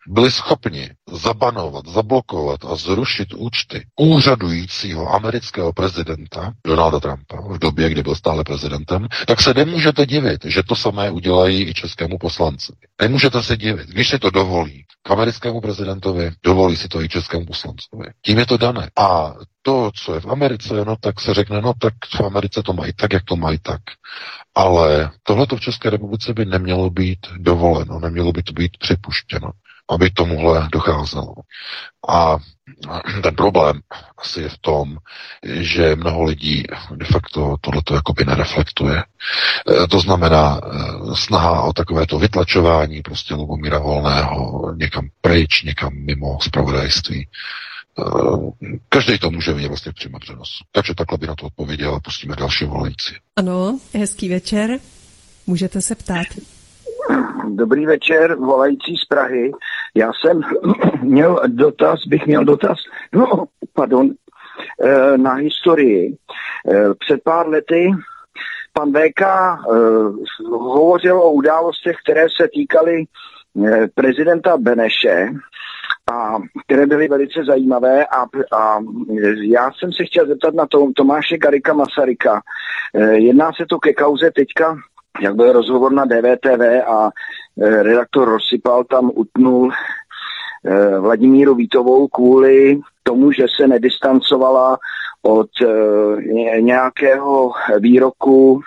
byli 0.09 0.31
schopni 0.31 0.91
zabanovat, 1.13 1.87
zablokovat 1.87 2.65
a 2.65 2.77
zrušit 2.77 3.35
účty 3.35 3.87
úřadujícího 4.01 5.15
amerického 5.15 5.73
prezidenta 5.73 6.53
Donalda 6.67 7.01
Trumpa 7.01 7.41
v 7.51 7.59
době, 7.59 7.91
kdy 7.91 8.03
byl 8.03 8.15
stále 8.15 8.45
prezidentem, 8.45 9.09
tak 9.27 9.41
se 9.41 9.55
nemůžete 9.55 10.07
divit, 10.07 10.45
že 10.45 10.63
to 10.63 10.77
samé 10.77 11.11
udělají 11.11 11.69
i 11.69 11.75
českému 11.75 12.19
poslanci. 12.19 12.73
Nemůžete 13.03 13.43
se 13.43 13.57
divit, 13.57 13.89
když 13.89 14.09
si 14.09 14.19
to 14.19 14.31
dovolí 14.31 14.85
k 15.03 15.11
americkému 15.11 15.61
prezidentovi, 15.61 16.31
dovolí 16.43 16.77
si 16.77 16.89
to 16.89 17.03
i 17.03 17.09
českému 17.09 17.47
poslancovi. 17.47 18.05
Tím 18.25 18.39
je 18.39 18.47
to 18.47 18.57
dané. 18.57 18.91
A 18.97 19.35
to, 19.63 19.91
co 19.95 20.15
je 20.15 20.21
v 20.21 20.27
Americe, 20.27 20.85
no 20.85 20.97
tak 21.01 21.21
se 21.21 21.35
řekne, 21.35 21.61
no 21.61 21.73
tak 21.79 21.95
v 22.17 22.21
Americe 22.21 22.63
to 22.63 22.73
mají 22.73 22.93
tak, 22.93 23.13
jak 23.13 23.25
to 23.25 23.37
mají 23.37 23.59
tak. 23.63 23.81
Ale 24.55 25.11
tohle 25.23 25.47
v 25.57 25.61
České 25.61 25.91
republice 25.91 26.35
by 26.35 26.45
nemělo 26.45 26.91
být 26.91 27.19
dovoleno, 27.37 28.01
nemělo 28.01 28.33
by 28.33 28.43
to 28.43 28.53
být 28.53 28.77
připuštěno 28.79 29.51
aby 29.91 30.11
tomuhle 30.11 30.69
docházelo. 30.73 31.35
A 32.09 32.37
ten 33.23 33.37
problém 33.37 33.81
asi 34.19 34.41
je 34.41 34.49
v 34.49 34.59
tom, 34.59 34.97
že 35.61 35.97
mnoho 35.97 36.23
lidí 36.23 36.63
de 36.95 37.05
facto 37.05 37.57
tohleto 37.61 37.95
jakoby 37.95 38.25
nereflektuje. 38.25 38.99
E, 38.99 39.05
to 39.89 40.01
znamená 40.01 40.61
e, 40.61 40.71
snaha 41.17 41.63
o 41.63 41.73
takovéto 41.73 42.19
vytlačování 42.19 43.03
prostě 43.03 43.35
Lubomíra 43.35 43.79
Volného 43.79 44.75
někam 44.77 45.09
pryč, 45.21 45.63
někam 45.63 45.93
mimo 45.95 46.39
spravodajství. 46.43 47.21
E, 47.21 47.29
každý 48.89 49.19
to 49.19 49.31
může 49.31 49.53
vidět 49.53 49.69
vlastně 49.69 49.93
v 49.93 49.95
přímém 49.95 50.21
přenosu. 50.21 50.65
Takže 50.73 50.95
takhle 50.95 51.19
by 51.19 51.27
na 51.27 51.35
to 51.35 51.47
odpověděl 51.47 51.95
a 51.95 52.01
pustíme 52.01 52.37
další 52.37 52.65
volající. 52.65 53.15
Ano, 53.37 53.79
hezký 53.95 54.29
večer. 54.29 54.79
Můžete 55.47 55.81
se 55.81 55.95
ptát. 55.95 56.27
Dobrý 57.61 57.87
večer, 57.87 58.35
volající 58.35 58.97
z 58.97 59.05
Prahy. 59.05 59.53
Já 59.95 60.11
jsem 60.13 60.41
měl 61.03 61.41
dotaz, 61.47 62.07
bych 62.07 62.27
měl 62.27 62.45
dotaz, 62.45 62.79
no, 63.13 63.45
pardon, 63.75 64.11
eh, 64.85 65.19
na 65.19 65.35
historii. 65.35 66.17
Eh, 66.71 66.95
před 66.99 67.21
pár 67.25 67.49
lety 67.49 67.91
pan 68.73 68.93
VK 68.93 69.23
eh, 69.23 69.27
hovořil 70.49 71.19
o 71.19 71.33
událostech, 71.33 71.97
které 72.05 72.27
se 72.41 72.49
týkaly 72.55 73.05
prezidenta 73.95 74.57
Beneše, 74.57 75.29
a 76.13 76.37
které 76.67 76.87
byly 76.87 77.09
velice 77.09 77.45
zajímavé 77.45 78.07
a, 78.07 78.23
a 78.57 78.79
já 79.43 79.71
jsem 79.73 79.93
se 79.93 80.05
chtěl 80.05 80.27
zeptat 80.27 80.55
na 80.55 80.67
to, 80.67 80.89
Tomáše 80.97 81.39
Garika 81.39 81.73
Masaryka. 81.73 82.41
Jedná 83.13 83.53
se 83.53 83.67
to 83.69 83.79
ke 83.79 83.93
kauze 83.93 84.31
teďka 84.31 84.77
jak 85.21 85.35
byl 85.35 85.53
rozhovor 85.53 85.93
na 85.93 86.05
DVTV 86.05 86.61
a 86.87 87.11
e, 87.61 87.83
redaktor 87.83 88.29
Rozsypal 88.29 88.85
tam 88.85 89.11
utnul 89.15 89.71
e, 90.65 90.99
Vladimíru 90.99 91.55
Vítovou 91.55 92.09
kvůli 92.09 92.81
tomu, 93.03 93.33
že 93.33 93.45
se 93.61 93.69
nedistancovala 93.69 94.79
od 95.23 95.51
e, 95.63 96.61
nějakého 96.61 97.53
výroku 97.79 98.61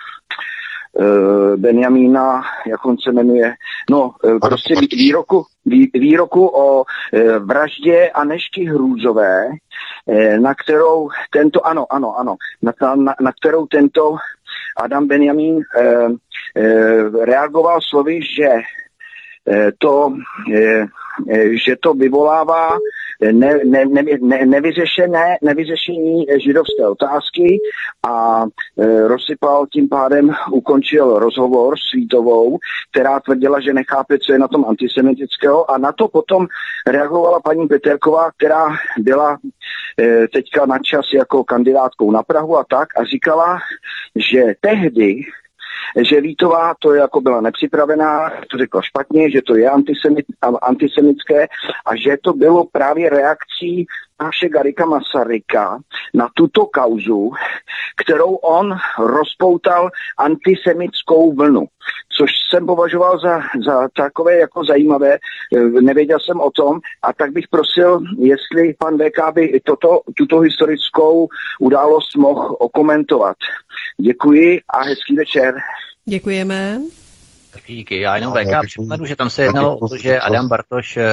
Benjamína, 1.56 2.42
jak 2.66 2.86
on 2.86 2.96
se 2.98 3.12
jmenuje, 3.12 3.54
no 3.90 4.14
prostě 4.40 4.74
výroku, 4.92 5.44
výroku 5.94 6.46
o 6.46 6.84
vraždě 7.38 8.10
Anešky 8.10 8.64
Hrůzové, 8.64 9.48
na 10.38 10.54
kterou 10.54 11.08
tento, 11.30 11.66
ano, 11.66 11.86
ano, 11.90 12.18
ano, 12.18 12.36
na, 12.62 12.72
na, 12.94 13.14
na 13.20 13.32
kterou 13.32 13.66
tento 13.66 14.16
Adam 14.76 15.06
Benjamin 15.06 15.60
eh, 15.60 16.08
reagoval 17.24 17.80
slovy, 17.80 18.20
že 18.22 18.50
eh, 19.48 19.72
to, 19.78 20.14
eh, 20.54 20.86
eh 21.30 21.58
že 21.58 21.76
to 21.76 21.94
vyvolává 21.94 22.78
ne, 23.32 23.58
ne, 23.64 23.84
ne, 23.84 24.02
ne, 24.20 24.46
nevyřešené, 24.46 25.36
nevyřešení 25.42 26.26
židovské 26.44 26.88
otázky 26.88 27.58
a 28.08 28.44
e, 28.78 29.08
rozsypal 29.08 29.66
tím 29.72 29.88
pádem, 29.88 30.30
ukončil 30.52 31.18
rozhovor 31.18 31.74
s 31.78 31.90
Svítovou, 31.90 32.58
která 32.90 33.20
tvrdila, 33.20 33.60
že 33.60 33.72
nechápe, 33.72 34.18
co 34.18 34.32
je 34.32 34.38
na 34.38 34.48
tom 34.48 34.64
antisemitického. 34.68 35.70
A 35.70 35.78
na 35.78 35.92
to 35.92 36.08
potom 36.08 36.46
reagovala 36.86 37.40
paní 37.40 37.68
Peterková, 37.68 38.30
která 38.36 38.68
byla 38.98 39.38
e, 40.00 40.28
teďka 40.28 40.66
na 40.66 40.78
čas 40.78 41.04
jako 41.14 41.44
kandidátkou 41.44 42.10
na 42.10 42.22
Prahu 42.22 42.58
a 42.58 42.64
tak 42.70 42.88
a 42.96 43.04
říkala, 43.04 43.58
že 44.16 44.54
tehdy 44.60 45.20
že 46.08 46.20
Vítová 46.20 46.74
to 46.78 46.94
jako 46.94 47.20
byla 47.20 47.40
nepřipravená, 47.40 48.30
to 48.50 48.58
řekla 48.58 48.82
špatně, 48.82 49.30
že 49.30 49.42
to 49.42 49.56
je 49.56 49.70
antisemit, 49.70 50.26
antisemické 50.62 51.46
a 51.86 51.96
že 51.96 52.16
to 52.22 52.32
bylo 52.32 52.64
právě 52.72 53.10
reakcí 53.10 53.86
naše 54.22 54.48
Garika 54.48 54.86
Masaryka 54.86 55.78
na 56.14 56.28
tuto 56.34 56.66
kauzu, 56.66 57.32
kterou 57.96 58.34
on 58.34 58.76
rozpoutal 58.98 59.90
antisemickou 60.18 61.34
vlnu, 61.34 61.66
což 62.16 62.30
jsem 62.50 62.66
považoval 62.66 63.20
za, 63.20 63.40
za 63.66 63.88
takové 63.96 64.36
jako 64.36 64.64
zajímavé, 64.64 65.18
nevěděl 65.80 66.18
jsem 66.20 66.40
o 66.40 66.50
tom 66.50 66.80
a 67.02 67.12
tak 67.12 67.32
bych 67.32 67.48
prosil, 67.48 68.00
jestli 68.18 68.74
pan 68.78 68.98
VK 68.98 69.34
by 69.34 69.60
toto, 69.64 70.00
tuto 70.16 70.40
historickou 70.40 71.28
událost 71.60 72.16
mohl 72.16 72.56
okomentovat. 72.58 73.36
Děkuji 74.00 74.60
a 74.68 74.82
hezký 74.84 75.16
večer. 75.16 75.54
Děkujeme. 76.04 76.80
Díky. 77.66 78.00
Já 78.00 78.16
jenom 78.16 78.32
VK 78.32 78.66
připomenu, 78.66 79.06
že 79.06 79.16
tam 79.16 79.30
se 79.30 79.42
jednalo 79.42 79.76
o 79.76 79.88
to, 79.88 79.96
že 79.96 80.20
Adam 80.20 80.48
Bartoš 80.48 80.96
eh, 80.96 81.04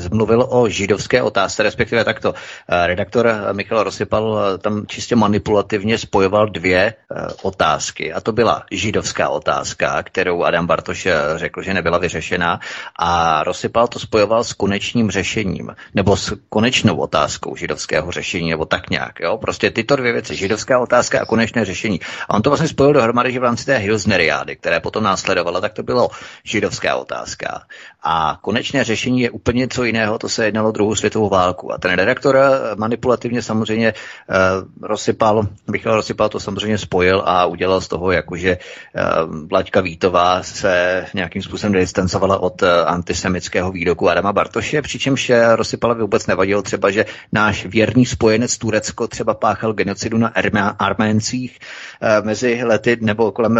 zmluvil 0.00 0.46
o 0.50 0.68
židovské 0.68 1.22
otázce, 1.22 1.62
respektive 1.62 2.04
takto. 2.04 2.34
Eh, 2.68 2.86
redaktor 2.86 3.34
Michal 3.52 3.82
Rosypal 3.82 4.38
eh, 4.54 4.58
tam 4.58 4.86
čistě 4.86 5.16
manipulativně 5.16 5.98
spojoval 5.98 6.46
dvě 6.46 6.94
otázky. 7.42 8.12
A 8.12 8.20
to 8.20 8.32
byla 8.32 8.62
židovská 8.70 9.28
otázka, 9.28 10.02
kterou 10.02 10.42
Adam 10.42 10.66
Bartoš 10.66 11.08
řekl, 11.36 11.62
že 11.62 11.74
nebyla 11.74 11.98
vyřešená. 11.98 12.60
A 12.98 13.42
Rosypal 13.44 13.88
to 13.88 13.98
spojoval 13.98 14.44
s 14.44 14.52
konečným 14.52 15.10
řešením, 15.10 15.76
nebo 15.94 16.16
s 16.16 16.36
konečnou 16.48 16.96
otázkou 16.96 17.56
židovského 17.56 18.12
řešení, 18.12 18.50
nebo 18.50 18.64
tak 18.64 18.90
nějak. 18.90 19.20
Jo? 19.20 19.38
Prostě 19.38 19.70
tyto 19.70 19.96
dvě 19.96 20.12
věci, 20.12 20.36
židovská 20.36 20.78
otázka 20.78 21.20
a 21.20 21.24
konečné 21.24 21.64
řešení. 21.64 22.00
A 22.28 22.34
on 22.34 22.42
to 22.42 22.50
vlastně 22.50 22.68
spojil 22.68 22.92
dohromady, 22.92 23.32
že 23.32 23.40
v 23.40 23.42
rámci 23.42 23.64
té 23.66 23.76
Hilsneriády, 23.76 24.56
které 24.56 24.80
potom 24.80 25.04
následovala, 25.04 25.60
tak 25.60 25.72
to 25.72 25.82
bylo 25.90 26.08
židovská 26.44 26.96
otázka. 26.96 27.66
A 28.02 28.38
konečné 28.42 28.84
řešení 28.84 29.20
je 29.20 29.30
úplně 29.30 29.58
něco 29.58 29.84
jiného, 29.84 30.18
to 30.18 30.28
se 30.28 30.44
jednalo 30.44 30.72
druhou 30.72 30.94
světovou 30.94 31.28
válku. 31.28 31.72
A 31.72 31.78
ten 31.78 31.90
redaktor 31.92 32.38
manipulativně 32.76 33.42
samozřejmě 33.42 33.92
uh, 33.92 34.88
rozsypal, 34.88 35.46
Michal 35.70 35.94
rozsypal 35.94 36.28
to 36.28 36.40
samozřejmě 36.40 36.78
spojil 36.78 37.22
a 37.26 37.46
udělal 37.46 37.80
z 37.80 37.88
toho, 37.88 38.10
jakože 38.12 38.58
uh, 38.58 39.48
Vlaďka 39.48 39.80
Vítová 39.80 40.42
se 40.42 41.06
nějakým 41.14 41.42
způsobem 41.42 41.72
distancovala 41.72 42.38
od 42.38 42.62
uh, 42.62 42.68
antisemického 42.86 43.72
výroku 43.72 44.08
Adama 44.10 44.32
Bartoše, 44.32 44.82
přičemž 44.82 45.32
rozsypala 45.54 45.94
vůbec 45.94 46.26
nevadilo 46.26 46.62
třeba, 46.62 46.90
že 46.90 47.04
náš 47.32 47.66
věrný 47.66 48.06
spojenec 48.06 48.58
Turecko 48.58 49.08
třeba 49.08 49.34
páchal 49.34 49.72
genocidu 49.72 50.18
na 50.18 50.32
Arméncích 50.78 51.58
uh, 52.02 52.26
mezi 52.26 52.60
lety 52.64 52.98
nebo 53.00 53.32
kolem 53.32 53.58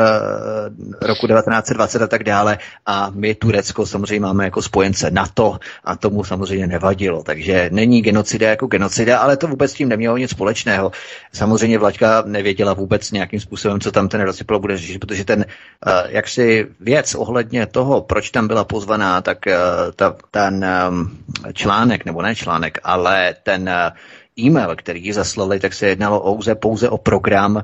roku 1.03 1.27
1920 1.27 2.03
a 2.03 2.07
tak 2.07 2.25
dále. 2.25 2.59
A 2.87 3.11
my 3.15 3.35
Turecko 3.35 3.87
samozřejmě 3.87 4.30
máme 4.31 4.45
jako 4.45 4.63
spojence 4.63 5.11
NATO 5.11 5.59
a 5.85 5.97
tomu 5.97 6.25
samozřejmě 6.25 6.67
nevadilo. 6.67 7.23
Takže 7.23 7.69
není 7.73 8.03
genocida 8.03 8.49
jako 8.49 8.67
genocida, 8.67 9.19
ale 9.19 9.37
to 9.37 9.47
vůbec 9.47 9.71
s 9.71 9.75
tím 9.75 9.89
nemělo 9.89 10.17
nic 10.17 10.31
společného. 10.31 10.93
Samozřejmě 11.33 11.79
Vlaďka 11.79 12.23
nevěděla 12.27 12.75
vůbec 12.75 13.11
nějakým 13.11 13.41
způsobem, 13.41 13.81
co 13.81 13.93
tam 13.93 14.09
ten 14.09 14.21
Rosiplo 14.21 14.59
bude 14.59 14.77
řešit, 14.77 14.99
protože 14.99 15.25
ten 15.25 15.39
uh, 15.43 15.93
jaksi 16.09 16.67
věc 16.81 17.15
ohledně 17.15 17.67
toho, 17.67 18.01
proč 18.01 18.31
tam 18.31 18.49
byla 18.49 18.65
pozvaná, 18.65 19.21
tak 19.21 19.39
uh, 19.47 19.53
ta, 19.97 20.17
ten 20.31 20.67
um, 20.89 21.19
článek, 21.53 22.05
nebo 22.05 22.23
ne 22.23 22.35
článek, 22.35 22.79
ale 22.85 23.35
ten 23.43 23.63
uh, 23.69 23.97
e-mail, 24.39 24.77
který 24.77 25.05
ji 25.05 25.13
zaslali, 25.13 25.61
tak 25.61 25.75
se 25.75 25.87
jednalo 25.87 26.21
pouze, 26.21 26.55
pouze 26.55 26.89
o 26.89 26.99
program 26.99 27.57
uh, 27.57 27.63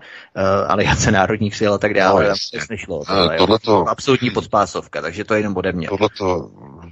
Aliance 0.69 1.11
národních 1.11 1.57
sil 1.61 1.73
a 1.75 1.79
tak 1.79 1.95
dále. 1.95 2.23
No, 2.23 2.29
jasně. 2.29 2.61
Nešlo. 2.71 3.03
Tohle 3.39 3.59
to, 3.59 3.89
absolutní 3.89 4.31
podpásovka, 4.31 5.03
takže 5.03 5.25
to 5.25 5.35
je 5.35 5.41
jenom 5.41 5.57
ode 5.57 5.73
mě. 5.73 5.89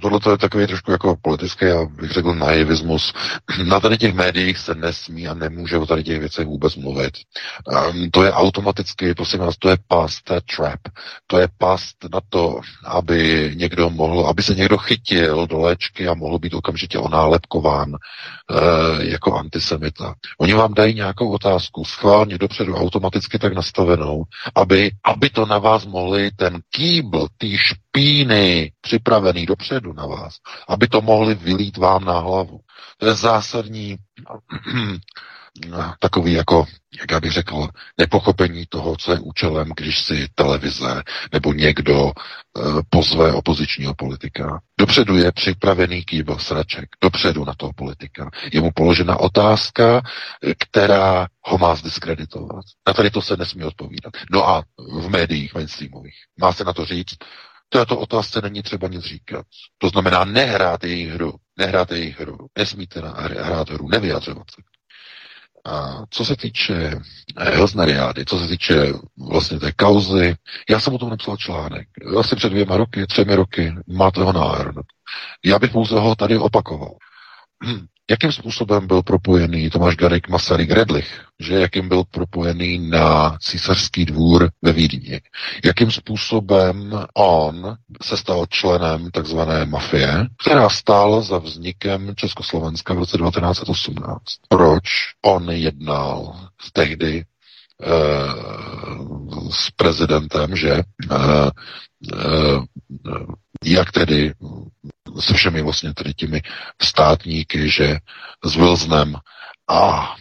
Tohle 0.01 0.19
to 0.19 0.31
je 0.31 0.37
takový 0.37 0.67
trošku 0.67 0.91
jako 0.91 1.15
politický, 1.21 1.65
já 1.65 1.85
bych 1.85 2.11
řekl 2.11 2.35
naivismus. 2.35 3.13
Na 3.65 3.79
tady 3.79 3.97
těch 3.97 4.13
médiích 4.13 4.57
se 4.57 4.75
nesmí 4.75 5.27
a 5.27 5.33
nemůže 5.33 5.77
o 5.77 5.85
tady 5.85 6.03
těch 6.03 6.19
věcech 6.19 6.47
vůbec 6.47 6.75
mluvit. 6.75 7.13
Um, 7.89 8.11
to 8.11 8.23
je 8.23 8.31
automaticky, 8.31 9.13
prosím 9.13 9.39
vás, 9.39 9.57
to 9.57 9.69
je 9.69 9.77
past, 9.87 10.23
trap. 10.55 10.79
To 11.27 11.37
je 11.37 11.47
past 11.57 11.95
na 12.13 12.19
to, 12.29 12.59
aby 12.85 13.51
někdo 13.55 13.89
mohl, 13.89 14.27
aby 14.27 14.43
se 14.43 14.55
někdo 14.55 14.77
chytil 14.77 15.47
do 15.47 15.59
léčky 15.59 16.07
a 16.07 16.13
mohl 16.13 16.39
být 16.39 16.53
okamžitě 16.53 16.99
onálepkován 16.99 17.89
uh, 17.89 19.01
jako 19.01 19.33
antisem 19.35 19.65
antisemita. 19.65 20.15
Oni 20.39 20.53
vám 20.53 20.73
dají 20.73 20.93
nějakou 20.93 21.29
otázku, 21.29 21.85
schválně 21.85 22.37
dopředu 22.37 22.75
automaticky 22.75 23.39
tak 23.39 23.53
nastavenou, 23.53 24.23
aby, 24.55 24.91
aby 25.03 25.29
to 25.29 25.45
na 25.45 25.57
vás 25.57 25.85
mohli 25.85 26.31
ten 26.31 26.59
kýbl, 26.75 27.27
ty 27.37 27.47
špíny 27.95 28.71
připravený 28.81 29.45
dopředu 29.45 29.93
na 29.93 30.05
vás, 30.05 30.37
aby 30.67 30.87
to 30.87 31.01
mohli 31.01 31.35
vylít 31.35 31.77
vám 31.77 32.05
na 32.05 32.19
hlavu. 32.19 32.59
To 32.97 33.05
je 33.05 33.13
zásadní 33.15 33.97
takový 35.99 36.33
jako, 36.33 36.65
jak 36.99 37.11
já 37.11 37.19
bych 37.19 37.31
řekl, 37.31 37.67
nepochopení 37.97 38.65
toho, 38.69 38.95
co 38.95 39.11
je 39.11 39.19
účelem, 39.19 39.71
když 39.77 40.01
si 40.01 40.27
televize 40.35 41.03
nebo 41.33 41.53
někdo 41.53 42.11
e, 42.11 42.11
pozve 42.89 43.33
opozičního 43.33 43.93
politika. 43.95 44.61
Dopředu 44.79 45.17
je 45.17 45.31
připravený 45.31 46.03
kýbl 46.03 46.37
sraček, 46.37 46.89
dopředu 47.03 47.45
na 47.45 47.53
toho 47.57 47.71
politika. 47.75 48.29
Je 48.53 48.61
mu 48.61 48.71
položena 48.71 49.17
otázka, 49.19 50.01
která 50.59 51.27
ho 51.41 51.57
má 51.57 51.75
zdiskreditovat. 51.75 52.65
Na 52.87 52.93
tady 52.93 53.09
to 53.09 53.21
se 53.21 53.37
nesmí 53.37 53.63
odpovídat. 53.63 54.13
No 54.31 54.49
a 54.49 54.63
v 54.99 55.09
médiích 55.09 55.53
mainstreamových 55.53 56.15
má 56.39 56.53
se 56.53 56.63
na 56.63 56.73
to 56.73 56.85
říct, 56.85 57.15
této 57.69 57.99
otázce 57.99 58.41
není 58.41 58.63
třeba 58.63 58.87
nic 58.87 59.03
říkat. 59.03 59.45
To 59.77 59.89
znamená 59.89 60.25
nehrát 60.25 60.83
jejich 60.83 61.09
hru. 61.09 61.33
Nehrát 61.57 61.91
jejich 61.91 62.19
hru. 62.19 62.37
Nesmíte 62.57 62.99
hrát 63.39 63.69
hru, 63.69 63.87
nevyjadřovat 63.89 64.51
se. 64.51 64.61
A 65.65 66.03
co 66.09 66.25
se 66.25 66.35
týče 66.35 66.99
Hilsneriády, 67.53 68.25
co 68.25 68.39
se 68.39 68.47
týče 68.47 68.93
vlastně 69.29 69.59
té 69.59 69.71
kauzy, 69.71 70.35
já 70.69 70.79
jsem 70.79 70.93
o 70.93 70.97
tom 70.97 71.09
napsal 71.09 71.37
článek. 71.37 71.87
Asi 72.19 72.35
před 72.35 72.49
dvěma 72.49 72.77
roky, 72.77 73.07
třemi 73.07 73.35
roky, 73.35 73.75
máte 73.87 74.21
ho 74.21 74.33
na. 74.33 74.73
Já 75.45 75.59
bych 75.59 75.71
pouze 75.71 75.95
ho 75.99 76.15
tady 76.15 76.37
opakoval. 76.37 76.95
Jakým 78.09 78.31
způsobem 78.31 78.87
byl 78.87 79.03
propojený 79.03 79.69
Tomáš 79.69 79.95
Garik 79.95 80.29
Masaryk 80.29 80.71
Redlich, 80.71 81.25
že 81.39 81.53
jakým 81.59 81.89
byl 81.89 82.03
propojený 82.11 82.89
na 82.89 83.37
císařský 83.41 84.05
dvůr 84.05 84.49
ve 84.61 84.73
Vídni. 84.73 85.21
Jakým 85.65 85.91
způsobem 85.91 86.99
on 87.13 87.75
se 88.03 88.17
stal 88.17 88.45
členem 88.49 89.11
takzvané 89.11 89.65
mafie, 89.65 90.27
která 90.43 90.69
stála 90.69 91.21
za 91.21 91.37
vznikem 91.37 92.13
Československa 92.15 92.93
v 92.93 92.97
roce 92.97 93.17
1918. 93.17 94.19
Proč 94.49 94.83
on 95.25 95.49
jednal 95.49 96.39
tehdy 96.73 97.23
eh, 97.83 97.87
s 99.51 99.71
prezidentem, 99.71 100.55
že 100.55 100.71
eh, 100.71 101.15
jak 103.63 103.91
tedy 103.91 104.33
se 105.19 105.33
všemi 105.33 105.61
vlastně 105.61 105.93
tedy 105.93 106.13
těmi 106.13 106.41
státníky, 106.81 107.69
že 107.69 107.97
s 108.43 108.55
Wilsonem 108.55 109.15
a 109.69 110.15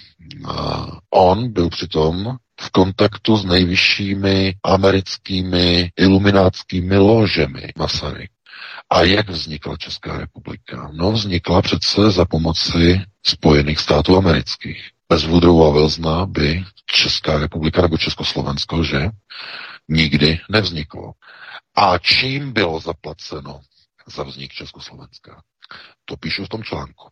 on 1.11 1.53
byl 1.53 1.69
přitom 1.69 2.37
v 2.61 2.71
kontaktu 2.71 3.37
s 3.37 3.45
nejvyššími 3.45 4.55
americkými 4.65 5.91
iluminátskými 5.97 6.97
ložemi 6.99 7.73
Masaryk. 7.79 8.31
A 8.91 9.03
jak 9.03 9.29
vznikla 9.31 9.77
Česká 9.77 10.19
republika? 10.19 10.91
No, 10.93 11.13
vznikla 11.13 11.63
přece 11.63 12.11
za 12.11 12.25
pomoci 12.25 13.01
Spojených 13.27 13.79
států 13.79 14.17
amerických. 14.17 14.91
Bez 15.09 15.25
Woodrowa 15.25 15.73
Wilsona 15.73 16.27
by 16.27 16.65
Česká 16.87 17.39
republika 17.39 17.83
nebo 17.83 17.99
Československo, 17.99 18.85
že 18.85 19.09
nikdy 19.89 20.41
nevzniklo. 20.51 21.13
A 21.77 21.99
čím 21.99 22.53
bylo 22.53 22.81
zaplaceno 22.81 23.61
za 24.07 24.23
vznik 24.23 24.53
Československa? 24.53 25.43
To 26.05 26.17
píšu 26.17 26.45
v 26.45 26.49
tom 26.49 26.63
článku. 26.63 27.09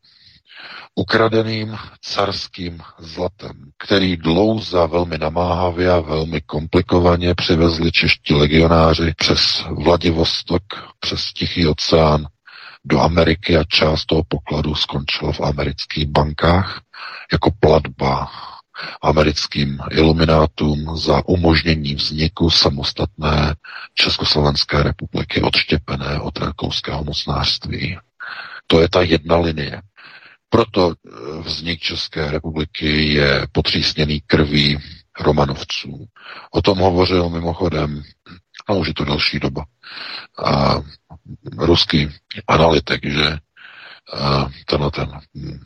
Ukradeným 0.95 1.79
carským 2.01 2.83
zlatem, 2.99 3.71
který 3.79 4.17
dlouza 4.17 4.87
velmi 4.87 5.19
namáhavě 5.19 5.91
a 5.93 6.01
velmi 6.01 6.41
komplikovaně 6.41 7.35
přivezli 7.35 7.93
čeští 7.93 8.35
legionáři 8.35 9.15
přes 9.17 9.65
Vladivostok, 9.85 10.63
přes 11.01 11.33
Tichý 11.33 11.67
oceán 11.67 12.27
do 12.85 13.01
Ameriky 13.01 13.57
a 13.57 13.65
část 13.65 14.07
toho 14.07 14.23
pokladu 14.29 14.75
skončila 14.75 15.33
v 15.33 15.41
amerických 15.41 16.07
bankách 16.07 16.81
jako 17.33 17.51
platba 17.61 18.31
americkým 19.03 19.79
iluminátům 19.91 20.97
za 20.97 21.23
umožnění 21.29 21.95
vzniku 21.95 22.51
samostatné 22.51 23.55
Československé 23.95 24.83
republiky 24.83 25.43
odštěpené 25.43 26.21
od 26.21 26.39
rakouského 26.39 27.05
mocnářství. 27.05 27.99
To 28.67 28.81
je 28.81 28.89
ta 28.89 29.03
jedna 29.03 29.37
linie. 29.37 29.83
Proto 30.49 30.93
eh, 30.93 31.11
vznik 31.43 31.81
České 31.81 32.31
republiky 32.31 33.15
je 33.15 33.47
potřísněný 33.53 34.21
krví 34.27 34.79
Romanovců. 35.21 36.07
O 36.51 36.63
tom 36.63 36.79
hovořil 36.79 37.29
mimochodem, 37.31 38.03
a 38.69 38.73
už 38.73 38.89
je 38.89 38.95
to 38.95 39.05
další 39.05 39.41
doba, 39.41 39.65
a 40.45 40.81
ruský 41.59 42.09
analytik, 42.49 43.07
že 43.11 43.39
tenhle 44.67 44.91
ten, 44.91 45.09
hm, 45.35 45.59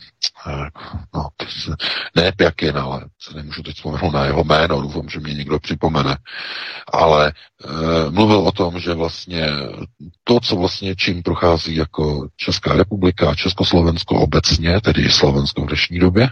no, 1.15 1.29
ne 2.17 2.33
Pjakin, 2.33 2.79
ale 2.79 3.05
se 3.23 3.37
nemůžu 3.37 3.63
teď 3.63 3.77
vzpomenout 3.77 4.11
na 4.11 4.25
jeho 4.25 4.45
jméno, 4.45 4.83
doufám, 4.83 5.09
že 5.09 5.21
mě 5.21 5.35
někdo 5.35 5.59
připomene, 5.59 6.17
ale 6.93 7.29
e, 7.29 8.11
mluvil 8.11 8.39
o 8.39 8.53
tom, 8.53 8.81
že 8.81 8.95
vlastně 8.95 9.47
to, 10.25 10.41
co 10.41 10.57
vlastně 10.57 10.97
čím 10.97 11.23
prochází 11.23 11.77
jako 11.77 12.29
Česká 12.37 12.73
republika, 12.73 13.35
Československo 13.35 14.15
obecně, 14.15 14.81
tedy 14.81 15.11
Slovensko 15.11 15.63
v 15.63 15.67
dnešní 15.67 15.99
době, 15.99 16.29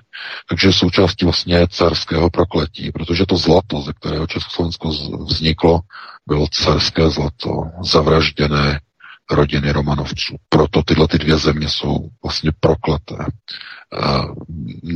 takže 0.49 0.73
součástí 0.73 1.25
vlastně 1.25 1.67
carského 1.69 2.31
prokletí, 2.31 2.93
protože 2.93 3.27
to 3.27 3.37
zlato, 3.37 3.81
ze 3.83 3.93
kterého 3.93 4.27
Československo 4.27 4.89
vzniklo, 5.25 5.81
bylo 6.27 6.47
carské 6.53 7.11
zlato, 7.11 7.63
zavražděné 7.83 8.81
rodiny 9.31 9.73
Romanovců. 9.73 10.37
Proto 10.49 10.83
tyhle 10.83 11.09
ty 11.09 11.19
dvě 11.19 11.37
země 11.37 11.69
jsou 11.69 12.09
vlastně 12.23 12.51
prokleté. 12.61 13.17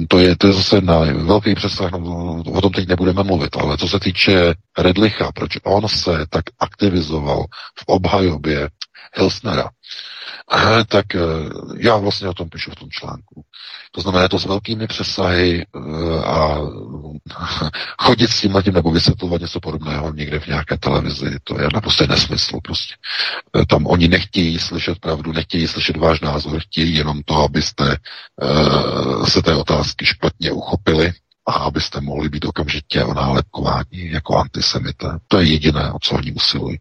To 0.09 0.19
je, 0.19 0.37
to 0.37 0.47
je 0.47 0.53
zase 0.53 0.81
na 0.81 0.99
velký 0.99 1.55
přesah, 1.55 1.93
no, 1.93 2.43
o 2.53 2.61
tom 2.61 2.73
teď 2.73 2.89
nebudeme 2.89 3.23
mluvit, 3.23 3.57
ale 3.57 3.79
co 3.79 3.89
se 3.89 4.01
týče 4.01 4.55
Redlicha, 4.79 5.33
proč 5.33 5.59
on 5.65 5.89
se 5.89 6.27
tak 6.31 6.45
aktivizoval 6.59 7.45
v 7.79 7.85
obhajobě 7.87 8.69
Hilsnera, 9.15 9.71
tak 10.89 11.15
eh, 11.15 11.21
já 11.77 11.97
vlastně 11.97 12.29
o 12.29 12.35
tom 12.35 12.49
píšu 12.49 12.71
v 12.71 12.75
tom 12.75 12.91
článku. 12.91 13.45
To 13.93 14.01
znamená, 14.01 14.29
to 14.29 14.39
s 14.39 14.45
velkými 14.45 14.87
přesahy 14.87 15.67
eh, 15.67 16.25
a 16.25 16.59
chodit 17.99 18.31
s 18.31 18.41
tím 18.41 18.63
tím 18.65 18.75
nebo 18.75 18.91
vysvětlovat 18.91 19.41
něco 19.41 19.61
podobného 19.61 20.13
někde 20.13 20.41
v 20.41 20.47
nějaké 20.47 20.79
televizi, 20.79 21.37
to 21.45 21.61
je 21.61 21.69
naprosto 21.75 22.07
nesmysl 22.07 22.59
prostě. 22.63 22.95
Eh, 23.57 23.67
tam 23.67 23.87
oni 23.87 24.09
nechtějí 24.09 24.59
slyšet 24.59 24.99
pravdu, 24.99 25.33
nechtějí 25.33 25.69
slyšet 25.69 25.97
váš 25.97 26.21
názor, 26.21 26.61
chtějí 26.61 26.95
jenom 26.95 27.23
to, 27.23 27.35
abyste 27.35 27.97
se 29.29 29.43
té 29.43 29.55
otázky 29.55 30.07
špatně 30.07 30.53
uchopili 30.53 31.13
a 31.49 31.53
abyste 31.53 32.01
mohli 32.01 32.29
být 32.29 32.45
okamžitě 32.45 33.05
onálepkováni 33.05 34.11
jako 34.13 34.37
antisemité. 34.37 35.07
To 35.29 35.39
je 35.39 35.45
jediné, 35.45 35.93
o 35.95 35.99
co 36.03 36.15
oni 36.15 36.33
usilují. 36.33 36.77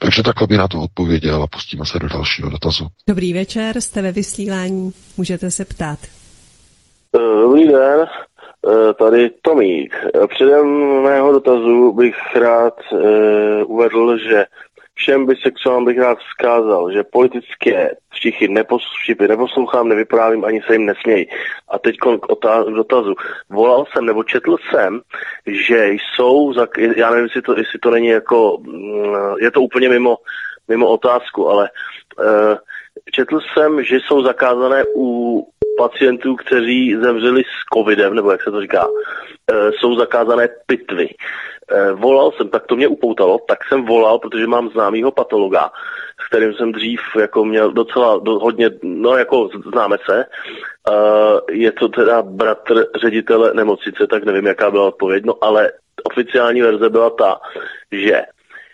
Takže 0.00 0.22
takhle 0.22 0.46
by 0.46 0.56
na 0.56 0.68
to 0.68 0.80
odpověděl 0.80 1.42
a 1.42 1.46
pustíme 1.46 1.86
se 1.86 1.98
do 1.98 2.08
dalšího 2.08 2.50
dotazu. 2.50 2.86
Dobrý 3.08 3.32
večer, 3.32 3.80
jste 3.80 4.02
ve 4.02 4.12
vysílání, 4.12 4.92
můžete 5.16 5.50
se 5.50 5.64
ptát. 5.64 5.98
Eh, 7.16 7.40
dobrý 7.40 7.68
den, 7.68 8.00
eh, 8.00 8.94
tady 8.94 9.30
Tomík. 9.42 9.94
Předem 10.28 10.66
mého 11.02 11.32
dotazu 11.32 11.92
bych 11.92 12.16
rád 12.36 12.74
eh, 12.92 13.64
uvedl, 13.64 14.18
že 14.18 14.44
všem 15.00 15.26
bisexuálům 15.26 15.84
bych 15.84 15.98
rád 15.98 16.18
vzkázal, 16.18 16.92
že 16.92 17.02
politické 17.12 17.90
štichy 18.12 18.48
neposlušipy 18.48 19.28
neposlouchám, 19.28 19.88
nevyprávím, 19.88 20.44
ani 20.44 20.60
se 20.66 20.72
jim 20.72 20.86
nesmějí. 20.86 21.26
A 21.68 21.78
teď 21.78 21.96
k 21.96 22.74
dotazu. 22.74 23.14
Volal 23.50 23.84
jsem 23.86 24.06
nebo 24.06 24.24
četl 24.24 24.56
jsem, 24.70 25.00
že 25.46 25.88
jsou, 25.88 26.52
já 26.96 27.10
nevím, 27.10 27.24
jestli 27.24 27.42
to, 27.42 27.58
jestli 27.58 27.78
to 27.78 27.90
není 27.90 28.08
jako, 28.08 28.58
mm, 28.60 29.14
je 29.40 29.50
to 29.50 29.62
úplně 29.62 29.88
mimo, 29.88 30.16
mimo 30.68 30.88
otázku, 30.88 31.48
ale 31.48 31.70
uh, 32.18 32.56
četl 33.12 33.40
jsem, 33.40 33.84
že 33.84 33.96
jsou 33.96 34.22
zakázané 34.22 34.84
u 34.96 35.42
pacientů, 35.78 36.36
kteří 36.36 36.96
zemřeli 37.02 37.42
s 37.42 37.74
covidem, 37.74 38.14
nebo 38.14 38.30
jak 38.30 38.42
se 38.42 38.50
to 38.50 38.60
říká, 38.60 38.86
uh, 38.86 39.70
jsou 39.70 39.94
zakázané 39.94 40.48
pitvy. 40.66 41.08
Eh, 41.72 41.92
volal 41.92 42.32
jsem, 42.32 42.48
tak 42.48 42.66
to 42.66 42.76
mě 42.76 42.88
upoutalo, 42.88 43.38
tak 43.48 43.58
jsem 43.68 43.84
volal, 43.84 44.18
protože 44.18 44.46
mám 44.46 44.68
známýho 44.68 45.12
patologa, 45.12 45.70
s 46.24 46.28
kterým 46.28 46.52
jsem 46.52 46.72
dřív 46.72 47.00
jako 47.20 47.44
měl 47.44 47.72
docela 47.72 48.18
do, 48.18 48.38
hodně, 48.38 48.70
no 48.82 49.16
jako 49.16 49.48
známe 49.72 49.96
se. 50.10 50.26
Uh, 50.90 51.38
je 51.50 51.72
to 51.72 51.88
teda 51.88 52.22
bratr 52.22 52.86
ředitele 53.00 53.54
nemocnice, 53.54 54.06
tak 54.06 54.24
nevím, 54.24 54.46
jaká 54.46 54.70
byla 54.70 54.86
odpověď, 54.86 55.24
no 55.24 55.34
ale 55.40 55.72
oficiální 56.04 56.62
verze 56.62 56.90
byla 56.90 57.10
ta, 57.10 57.40
že 57.92 58.22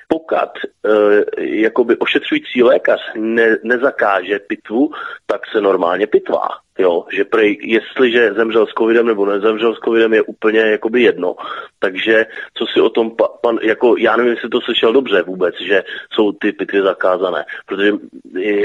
pokud 0.08 0.34
uh, 0.34 0.92
jakoby 1.38 1.96
ošetřující 1.96 2.62
lékař 2.62 3.00
ne, 3.16 3.56
nezakáže 3.62 4.38
pitvu, 4.38 4.90
tak 5.26 5.40
se 5.52 5.60
normálně 5.60 6.06
pitvá. 6.06 6.48
Jo, 6.78 7.04
že 7.12 7.24
prej, 7.24 7.58
jestliže 7.62 8.34
zemřel 8.34 8.66
s 8.66 8.74
covidem 8.78 9.06
nebo 9.06 9.26
nezemřel 9.26 9.74
s 9.74 9.78
covidem 9.78 10.14
je 10.14 10.22
úplně 10.22 10.60
jakoby 10.60 11.02
jedno. 11.02 11.34
Takže 11.78 12.26
co 12.54 12.66
si 12.66 12.80
o 12.80 12.88
tom 12.88 13.10
pa, 13.10 13.28
pan, 13.42 13.58
jako 13.62 13.96
já 13.98 14.16
nevím, 14.16 14.32
jestli 14.32 14.48
to 14.48 14.60
slyšel 14.60 14.92
dobře 14.92 15.22
vůbec, 15.22 15.54
že 15.60 15.82
jsou 16.12 16.32
ty 16.32 16.52
pitvy 16.52 16.82
zakázané, 16.82 17.44
protože 17.66 17.92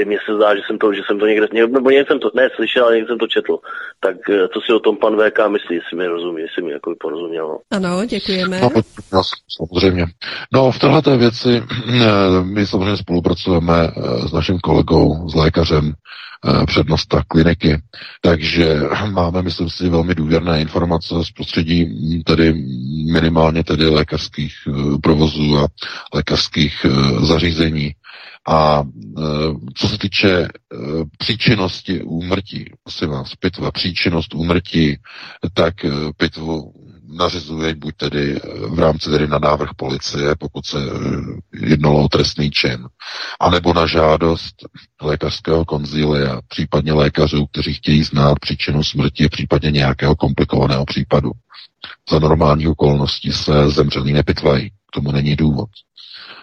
mně 0.04 0.18
se 0.26 0.34
zdá, 0.36 0.56
že 0.56 0.62
jsem 0.66 0.78
to, 0.78 0.92
že 0.92 1.02
jsem 1.06 1.18
to 1.18 1.26
někde, 1.26 1.46
nebo 1.52 1.90
někde 1.90 2.04
jsem 2.08 2.18
to, 2.18 2.30
ne 2.34 2.48
slyšel, 2.56 2.84
ale 2.84 2.94
někde 2.94 3.08
jsem 3.08 3.18
to 3.18 3.26
četl. 3.26 3.58
Tak 4.00 4.16
eh, 4.30 4.48
co 4.48 4.60
si 4.60 4.72
o 4.72 4.80
tom 4.80 4.96
pan 4.96 5.16
VK 5.16 5.38
myslí, 5.48 5.74
jestli 5.76 5.96
mi 5.96 6.06
rozumí, 6.06 6.42
jestli 6.42 6.62
mi 6.62 6.72
jako 6.72 6.94
porozuměl. 7.00 7.48
No. 7.48 7.58
Ano, 7.70 8.04
děkujeme. 8.06 8.60
No, 8.60 8.68
no, 9.12 9.22
samozřejmě. 9.56 10.06
No, 10.52 10.70
v 10.70 10.78
této 10.78 11.18
věci 11.18 11.62
eh, 11.62 12.42
my 12.42 12.66
samozřejmě 12.66 12.96
spolupracujeme 12.96 13.74
eh, 13.88 14.28
s 14.28 14.32
naším 14.32 14.58
kolegou, 14.58 15.28
s 15.28 15.34
lékařem, 15.34 15.92
přednosta 16.66 17.22
kliniky. 17.28 17.78
Takže 18.20 18.80
máme, 19.10 19.42
myslím 19.42 19.70
si, 19.70 19.88
velmi 19.88 20.14
důvěrné 20.14 20.60
informace 20.60 21.14
z 21.24 21.30
prostředí 21.30 21.86
tedy 22.26 22.52
minimálně 23.12 23.64
tedy 23.64 23.86
lékařských 23.88 24.52
eh, 24.68 24.72
provozů 25.02 25.58
a 25.58 25.66
lékařských 26.14 26.84
eh, 26.84 26.90
zařízení. 27.26 27.94
A 28.48 28.82
co 29.74 29.88
se 29.88 29.98
týče 29.98 30.48
příčinnosti 31.18 32.02
úmrtí, 32.02 32.64
prosím 32.84 33.08
vás, 33.08 33.34
pitva, 33.34 33.70
příčinnost 33.70 34.34
úmrtí, 34.34 34.96
tak 35.54 35.74
pitvu 36.16 36.72
nařizuje 37.12 37.74
buď 37.74 37.94
tedy 37.96 38.40
v 38.68 38.78
rámci 38.78 39.10
tedy 39.10 39.26
na 39.28 39.38
návrh 39.38 39.70
policie, 39.76 40.34
pokud 40.38 40.66
se 40.66 40.78
eh, 40.78 41.66
jednalo 41.66 42.04
o 42.04 42.08
trestný 42.08 42.50
čin, 42.50 42.88
anebo 43.40 43.74
na 43.74 43.86
žádost 43.86 44.54
lékařského 45.02 45.64
konzília, 45.64 46.40
případně 46.48 46.92
lékařů, 46.92 47.46
kteří 47.46 47.74
chtějí 47.74 48.02
znát 48.02 48.34
příčinu 48.40 48.84
smrti, 48.84 49.28
případně 49.28 49.70
nějakého 49.70 50.16
komplikovaného 50.16 50.84
případu. 50.84 51.30
Za 52.10 52.18
normální 52.18 52.68
okolností 52.68 53.32
se 53.32 53.70
zemřelí 53.70 54.12
nepitvají, 54.12 54.70
tomu 54.94 55.12
není 55.12 55.36
důvod. 55.36 55.68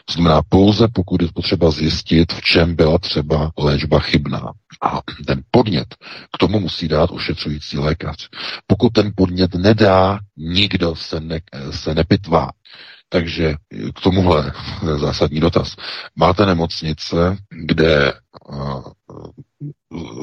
To 0.05 0.13
znamená 0.13 0.41
pouze, 0.49 0.87
pokud 0.87 1.21
je 1.21 1.27
potřeba 1.33 1.71
zjistit, 1.71 2.33
v 2.33 2.41
čem 2.41 2.75
byla 2.75 2.97
třeba 2.97 3.51
léčba 3.57 3.99
chybná. 3.99 4.51
A 4.83 5.01
ten 5.27 5.41
podnět 5.51 5.95
k 6.33 6.37
tomu 6.39 6.59
musí 6.59 6.87
dát 6.87 7.11
ošetřující 7.11 7.77
lékař. 7.77 8.29
Pokud 8.67 8.93
ten 8.93 9.11
podnět 9.15 9.55
nedá, 9.55 10.19
nikdo 10.37 10.95
se, 10.95 11.19
ne, 11.19 11.39
se 11.71 11.95
nepitvá. 11.95 12.49
Takže 13.09 13.53
k 13.95 14.01
tomuhle 14.01 14.53
zásadní 14.97 15.39
dotaz. 15.39 15.75
Máte 16.15 16.45
nemocnice, 16.45 17.37
kde 17.65 18.13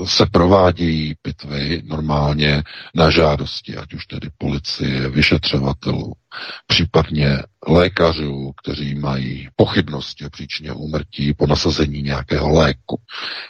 se 0.05 0.27
provádějí 0.27 1.15
pitvy 1.23 1.83
normálně 1.85 2.63
na 2.95 3.11
žádosti, 3.11 3.77
ať 3.77 3.95
už 3.95 4.07
tedy 4.07 4.29
policie, 4.39 5.09
vyšetřovatelů, 5.09 6.13
případně 6.67 7.39
lékařů, 7.69 8.53
kteří 8.63 8.95
mají 8.95 9.49
pochybnosti 9.57 10.25
o 10.27 10.31
příčině 10.31 10.73
úmrtí 10.73 11.35
po 11.35 11.47
nasazení 11.47 12.03
nějakého 12.03 12.49
léku, 12.51 13.01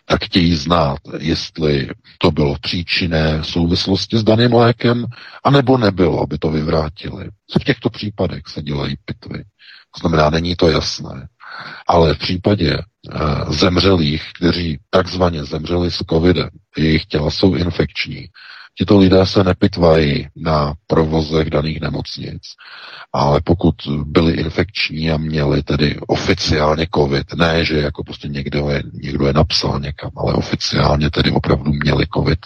tak 0.04 0.24
chtějí 0.24 0.54
znát, 0.54 0.98
jestli 1.18 1.88
to 2.18 2.30
bylo 2.30 2.54
v 2.54 2.60
příčinné 2.60 3.44
souvislosti 3.44 4.18
s 4.18 4.24
daným 4.24 4.52
lékem, 4.52 5.06
anebo 5.44 5.78
nebylo, 5.78 6.22
aby 6.22 6.38
to 6.38 6.50
vyvrátili. 6.50 7.30
V 7.60 7.64
těchto 7.64 7.90
případech 7.90 8.42
se 8.46 8.62
dělají 8.62 8.96
pitvy. 9.04 9.44
To 9.94 10.00
znamená, 10.00 10.30
není 10.30 10.56
to 10.56 10.68
jasné. 10.68 11.28
Ale 11.88 12.14
v 12.14 12.18
případě 12.18 12.78
zemřelých, 13.48 14.22
kteří 14.34 14.78
takzvaně 14.90 15.44
zemřeli 15.44 15.90
s 15.90 16.02
covidem, 16.10 16.48
jejich 16.76 17.06
těla 17.06 17.30
jsou 17.30 17.54
infekční, 17.54 18.28
Tito 18.78 18.98
lidé 18.98 19.26
se 19.26 19.44
nepitvají 19.44 20.28
na 20.36 20.74
provozech 20.86 21.50
daných 21.50 21.80
nemocnic, 21.80 22.42
ale 23.12 23.40
pokud 23.40 23.74
byli 24.04 24.32
infekční 24.32 25.10
a 25.10 25.16
měli 25.16 25.62
tedy 25.62 25.96
oficiálně 26.06 26.86
covid, 26.94 27.34
ne, 27.34 27.64
že 27.64 27.78
jako 27.78 28.04
prostě 28.04 28.28
někdo 28.28 28.70
je, 28.70 28.82
někdo 28.92 29.26
je 29.26 29.32
napsal 29.32 29.80
někam, 29.80 30.10
ale 30.16 30.34
oficiálně 30.34 31.10
tedy 31.10 31.30
opravdu 31.30 31.72
měli 31.72 32.06
covid, 32.14 32.38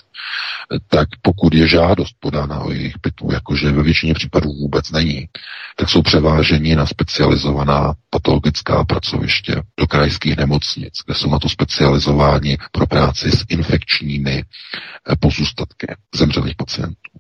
tak 0.89 1.09
pokud 1.23 1.55
je 1.55 1.69
žádost 1.69 2.15
podána 2.21 2.61
o 2.61 2.71
jejich 2.71 2.99
pitvu, 2.99 3.33
jakože 3.33 3.73
ve 3.73 3.83
většině 3.83 4.15
případů 4.15 4.49
vůbec 4.53 4.91
není, 4.91 5.29
tak 5.77 5.89
jsou 5.89 6.03
převáženi 6.03 6.77
na 6.77 6.87
specializovaná 6.87 7.95
patologická 8.11 8.85
pracoviště 8.85 9.63
do 9.81 9.87
krajských 9.87 10.37
nemocnic, 10.37 10.93
kde 11.07 11.15
jsou 11.15 11.31
na 11.31 11.39
to 11.39 11.49
specializováni 11.49 12.59
pro 12.73 12.87
práci 12.87 13.31
s 13.31 13.45
infekčními 13.49 14.45
eh, 14.45 15.17
pozůstatky 15.21 15.87
zemřelých 16.21 16.57
pacientů. 16.57 17.11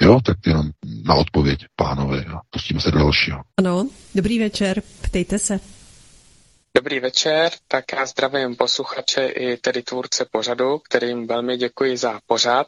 Jo, 0.00 0.20
tak 0.24 0.36
jenom 0.46 0.66
na 1.04 1.14
odpověď 1.14 1.64
pánovi 1.76 2.18
a 2.18 2.40
pustíme 2.50 2.80
se 2.80 2.90
do 2.90 2.98
dalšího. 2.98 3.42
Ano, 3.56 3.88
dobrý 4.14 4.38
večer, 4.38 4.82
ptejte 5.02 5.38
se. 5.38 5.60
Dobrý 6.76 7.00
večer, 7.00 7.52
tak 7.68 7.84
já 7.92 8.06
zdravím 8.06 8.56
posluchače 8.56 9.26
i 9.26 9.56
tedy 9.56 9.82
tvůrce 9.82 10.24
pořadu, 10.30 10.78
kterým 10.78 11.26
velmi 11.26 11.56
děkuji 11.56 11.96
za 11.96 12.20
pořad. 12.26 12.66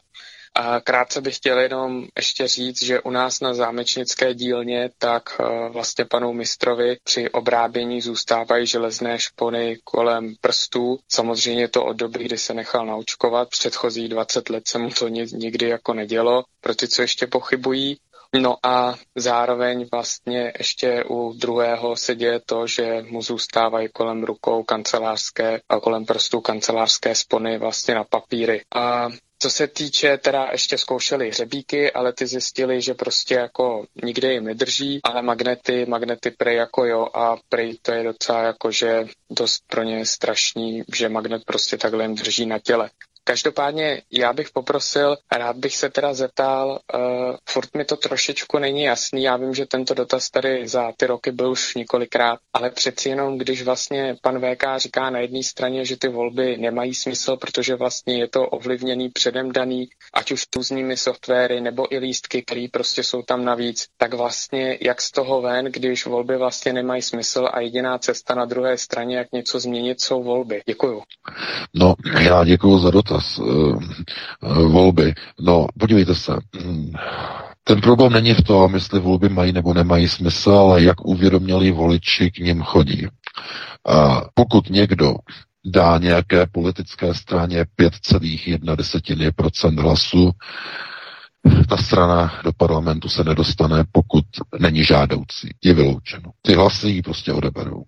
A 0.55 0.81
krátce 0.81 1.21
bych 1.21 1.37
chtěl 1.37 1.59
jenom 1.59 2.07
ještě 2.17 2.49
říct, 2.49 2.83
že 2.83 3.01
u 3.01 3.11
nás 3.11 3.41
na 3.41 3.55
zámečnické 3.55 4.35
dílně 4.35 4.91
tak 4.99 5.23
eh, 5.41 5.69
vlastně 5.69 6.05
panu 6.05 6.33
mistrovi 6.33 6.97
při 7.05 7.31
obrábění 7.31 8.01
zůstávají 8.01 8.67
železné 8.67 9.19
špony 9.19 9.79
kolem 9.85 10.35
prstů. 10.41 10.99
Samozřejmě 11.09 11.69
to 11.69 11.85
od 11.85 11.97
doby, 11.97 12.25
kdy 12.25 12.39
se 12.39 12.55
nechal 12.55 12.87
naučkovat. 12.87 13.49
Předchozí 13.49 14.09
20 14.09 14.51
let 14.51 14.69
se 14.69 14.79
mu 14.79 14.91
to 14.91 15.09
nikdy 15.09 15.69
jako 15.69 15.95
nedělo. 15.95 16.45
Pro 16.61 16.75
ty, 16.75 16.89
co 16.89 17.03
ještě 17.03 17.27
pochybují, 17.27 17.97
No 18.35 18.57
a 18.67 18.95
zároveň 19.17 19.89
vlastně 19.93 20.53
ještě 20.59 21.05
u 21.05 21.33
druhého 21.33 21.97
se 21.97 22.15
děje 22.15 22.41
to, 22.47 22.67
že 22.67 23.03
mu 23.03 23.23
zůstávají 23.23 23.89
kolem 23.89 24.25
rukou 24.25 24.63
kancelářské 24.63 25.61
a 25.69 25.81
kolem 25.81 26.05
prstů 26.07 26.41
kancelářské 26.41 27.15
spony 27.15 27.59
vlastně 27.59 27.95
na 27.95 28.05
papíry. 28.05 28.63
A 28.75 29.09
co 29.39 29.51
se 29.51 29.67
týče, 29.67 30.19
teda 30.19 30.49
ještě 30.53 30.79
zkoušeli 30.79 31.29
hřebíky, 31.29 31.93
ale 31.93 32.13
ty 32.13 32.27
zjistili, 32.27 32.83
že 32.83 32.95
prostě 32.95 33.35
jako 33.35 33.87
nikde 34.05 34.33
jim 34.33 34.45
nedrží, 34.45 35.01
ale 35.05 35.23
magnety, 35.23 35.87
magnety 35.87 36.31
prej 36.31 36.57
jako 36.57 36.85
jo 36.85 37.09
a 37.15 37.37
prej 37.49 37.79
to 37.83 37.93
je 37.93 38.05
docela 38.05 38.43
jako, 38.43 38.71
že 38.71 39.07
dost 39.31 39.63
pro 39.67 39.83
ně 39.83 40.07
strašný, 40.07 40.83
že 40.95 41.09
magnet 41.09 41.43
prostě 41.47 41.77
takhle 41.77 42.05
jim 42.05 42.15
drží 42.15 42.47
na 42.47 42.59
těle. 42.59 42.91
Každopádně 43.29 44.03
já 44.13 44.33
bych 44.33 44.51
poprosil, 44.51 45.17
rád 45.33 45.57
bych 45.57 45.77
se 45.77 45.91
teda 45.91 46.15
zeptal, 46.15 46.81
uh, 46.95 47.37
furt 47.51 47.75
mi 47.77 47.85
to 47.85 47.97
trošičku 47.97 48.59
není 48.59 48.83
jasný, 48.83 49.23
já 49.23 49.37
vím, 49.37 49.55
že 49.55 49.67
tento 49.67 49.95
dotaz 49.95 50.31
tady 50.31 50.69
za 50.69 50.93
ty 50.97 51.07
roky 51.07 51.33
byl 51.33 51.51
už 51.51 51.75
několikrát, 51.75 52.39
ale 52.53 52.71
přeci 52.71 53.09
jenom, 53.09 53.39
když 53.39 53.63
vlastně 53.63 54.17
pan 54.23 54.41
VK 54.41 54.65
říká 54.77 55.11
na 55.11 55.19
jedné 55.19 55.43
straně, 55.43 55.85
že 55.85 55.97
ty 55.97 56.09
volby 56.09 56.57
nemají 56.57 56.95
smysl, 56.95 57.37
protože 57.37 57.75
vlastně 57.75 58.19
je 58.19 58.29
to 58.29 58.49
ovlivněný 58.49 59.09
předem 59.09 59.53
daný, 59.53 59.89
ať 60.15 60.33
už 60.33 60.45
různými 60.57 60.97
softwary 60.97 61.61
nebo 61.61 61.95
i 61.95 61.99
lístky, 61.99 62.43
které 62.43 62.67
prostě 62.73 63.03
jsou 63.03 63.23
tam 63.23 63.45
navíc, 63.45 63.87
tak 63.97 64.15
vlastně 64.15 64.79
jak 64.81 65.01
z 65.01 65.11
toho 65.11 65.43
ven, 65.43 65.65
když 65.65 66.07
volby 66.07 66.37
vlastně 66.37 66.73
nemají 66.73 67.03
smysl 67.03 67.49
a 67.53 67.61
jediná 67.61 67.99
cesta 67.99 68.35
na 68.35 68.45
druhé 68.45 68.79
straně, 68.79 69.17
jak 69.17 69.33
něco 69.33 69.61
změnit, 69.61 70.01
jsou 70.01 70.23
volby. 70.23 70.63
Děkuju. 70.67 71.03
No, 71.75 71.95
já 72.21 72.45
děkuji 72.45 72.79
za 72.79 72.91
dotaz 72.91 73.18
dotaz 73.19 73.39
uh, 73.39 73.79
volby. 74.73 75.15
No, 75.41 75.67
podívejte 75.79 76.15
se. 76.15 76.33
Ten 77.65 77.81
problém 77.81 78.13
není 78.13 78.35
v 78.35 78.43
tom, 78.43 78.75
jestli 78.75 79.01
volby 79.01 79.29
mají 79.29 79.53
nebo 79.53 79.75
nemají 79.75 80.09
smysl, 80.09 80.51
ale 80.51 80.83
jak 80.83 81.05
uvědomělí 81.07 81.71
voliči 81.71 82.31
k 82.31 82.39
ním 82.39 82.63
chodí. 82.63 83.07
A 83.89 84.21
pokud 84.35 84.71
někdo 84.71 85.15
dá 85.65 85.99
nějaké 85.99 86.47
politické 86.47 87.15
straně 87.15 87.65
5,1% 87.81 89.81
hlasu, 89.83 90.31
ta 91.69 91.77
strana 91.77 92.33
do 92.45 92.53
parlamentu 92.53 93.09
se 93.09 93.25
nedostane, 93.25 93.85
pokud 93.93 94.25
není 94.61 94.85
žádoucí. 94.85 95.49
Je 95.65 95.75
vyloučeno. 95.75 96.31
Ty 96.43 96.55
hlasy 96.55 96.89
ji 96.89 97.03
prostě 97.03 97.33
odeberou. 97.33 97.83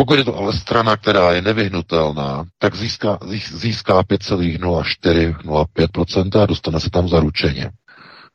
Pokud 0.00 0.18
je 0.18 0.24
to 0.24 0.36
ale 0.36 0.52
strana, 0.52 0.96
která 0.96 1.32
je 1.32 1.42
nevyhnutelná, 1.42 2.44
tak 2.58 2.74
získá, 2.74 3.18
získá 3.52 4.02
5,04-05% 4.02 6.42
a 6.42 6.46
dostane 6.46 6.80
se 6.80 6.90
tam 6.90 7.08
zaručeně. 7.08 7.70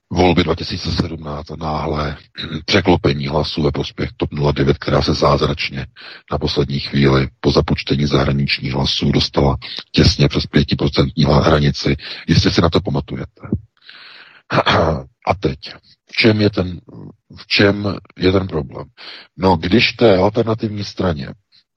Volby 0.10 0.44
2017 0.44 1.50
náhle 1.58 2.18
překlopení 2.66 3.28
hlasů 3.28 3.64
ve 3.64 3.72
prospěch 3.72 4.10
TOP 4.18 4.30
09, 4.54 4.78
která 4.78 5.02
se 5.02 5.14
zázračně 5.14 5.88
na 6.32 6.38
poslední 6.38 6.80
chvíli 6.80 7.28
po 7.40 7.52
započtení 7.52 8.06
zahraničních 8.06 8.74
hlasů 8.74 9.12
dostala 9.12 9.58
těsně 9.92 10.28
přes 10.28 10.44
5% 10.44 11.42
hranici. 11.42 11.96
Jestli 12.28 12.52
si 12.52 12.62
na 12.62 12.70
to 12.70 12.82
pamatujete. 12.82 13.42
A 15.28 15.34
teď, 15.40 15.58
v 16.10 16.12
čem 16.18 16.42
je 16.42 16.50
ten, 16.50 16.82
v 17.38 17.48
čem 17.48 17.96
je 18.18 18.32
ten 18.32 18.48
problém? 18.48 18.86
No, 19.38 19.58
když 19.58 19.92
té 19.92 20.18
alternativní 20.18 20.84
straně 20.84 21.28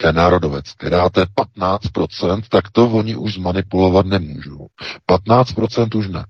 té 0.02 0.12
národovecké 0.12 0.90
dáte 0.90 1.24
15%, 1.60 2.42
tak 2.48 2.70
to 2.72 2.88
oni 2.88 3.16
už 3.16 3.34
zmanipulovat 3.34 4.06
nemůžou. 4.06 4.66
15% 5.10 5.98
už 5.98 6.08
ne. 6.08 6.24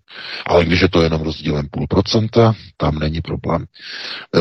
Ale 0.47 0.65
když 0.65 0.81
je 0.81 0.89
to 0.89 1.03
jenom 1.03 1.23
rozdílem 1.23 1.69
půl 1.71 1.87
procenta, 1.87 2.55
tam 2.77 2.99
není 2.99 3.21
problém. 3.21 3.65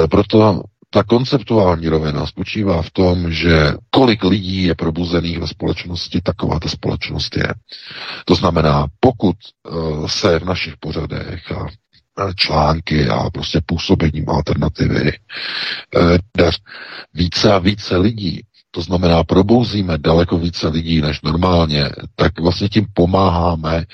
E, 0.04 0.08
proto 0.08 0.64
ta 0.90 1.04
konceptuální 1.04 1.88
rovina 1.88 2.26
spočívá 2.26 2.82
v 2.82 2.92
tom, 2.92 3.32
že 3.32 3.74
kolik 3.90 4.24
lidí 4.24 4.64
je 4.64 4.76
probuzených 4.76 5.40
ve 5.40 5.48
společnosti, 5.48 6.22
taková 6.22 6.60
ta 6.60 6.70
společnost 6.70 7.38
je. 7.38 7.48
To 8.26 8.36
znamená, 8.36 8.88
pokud 9.00 9.36
uh, 9.70 10.08
se 10.08 10.40
v 10.40 10.46
našich 10.46 10.78
pořadech 10.80 11.52
a 11.52 11.66
články 12.36 13.08
a 13.10 13.30
prostě 13.30 13.62
působením 13.66 14.30
alternativy 14.30 15.10
e, 15.10 16.20
více 17.14 17.54
a 17.54 17.58
více 17.58 17.98
lidí 17.98 18.42
to 18.72 18.82
znamená 18.82 19.24
probouzíme 19.24 19.98
daleko 19.98 20.38
více 20.38 20.68
lidí 20.68 21.02
než 21.02 21.22
normálně, 21.22 21.90
tak 22.16 22.40
vlastně 22.40 22.70
tím 22.70 22.86
pomáháme 22.94 23.86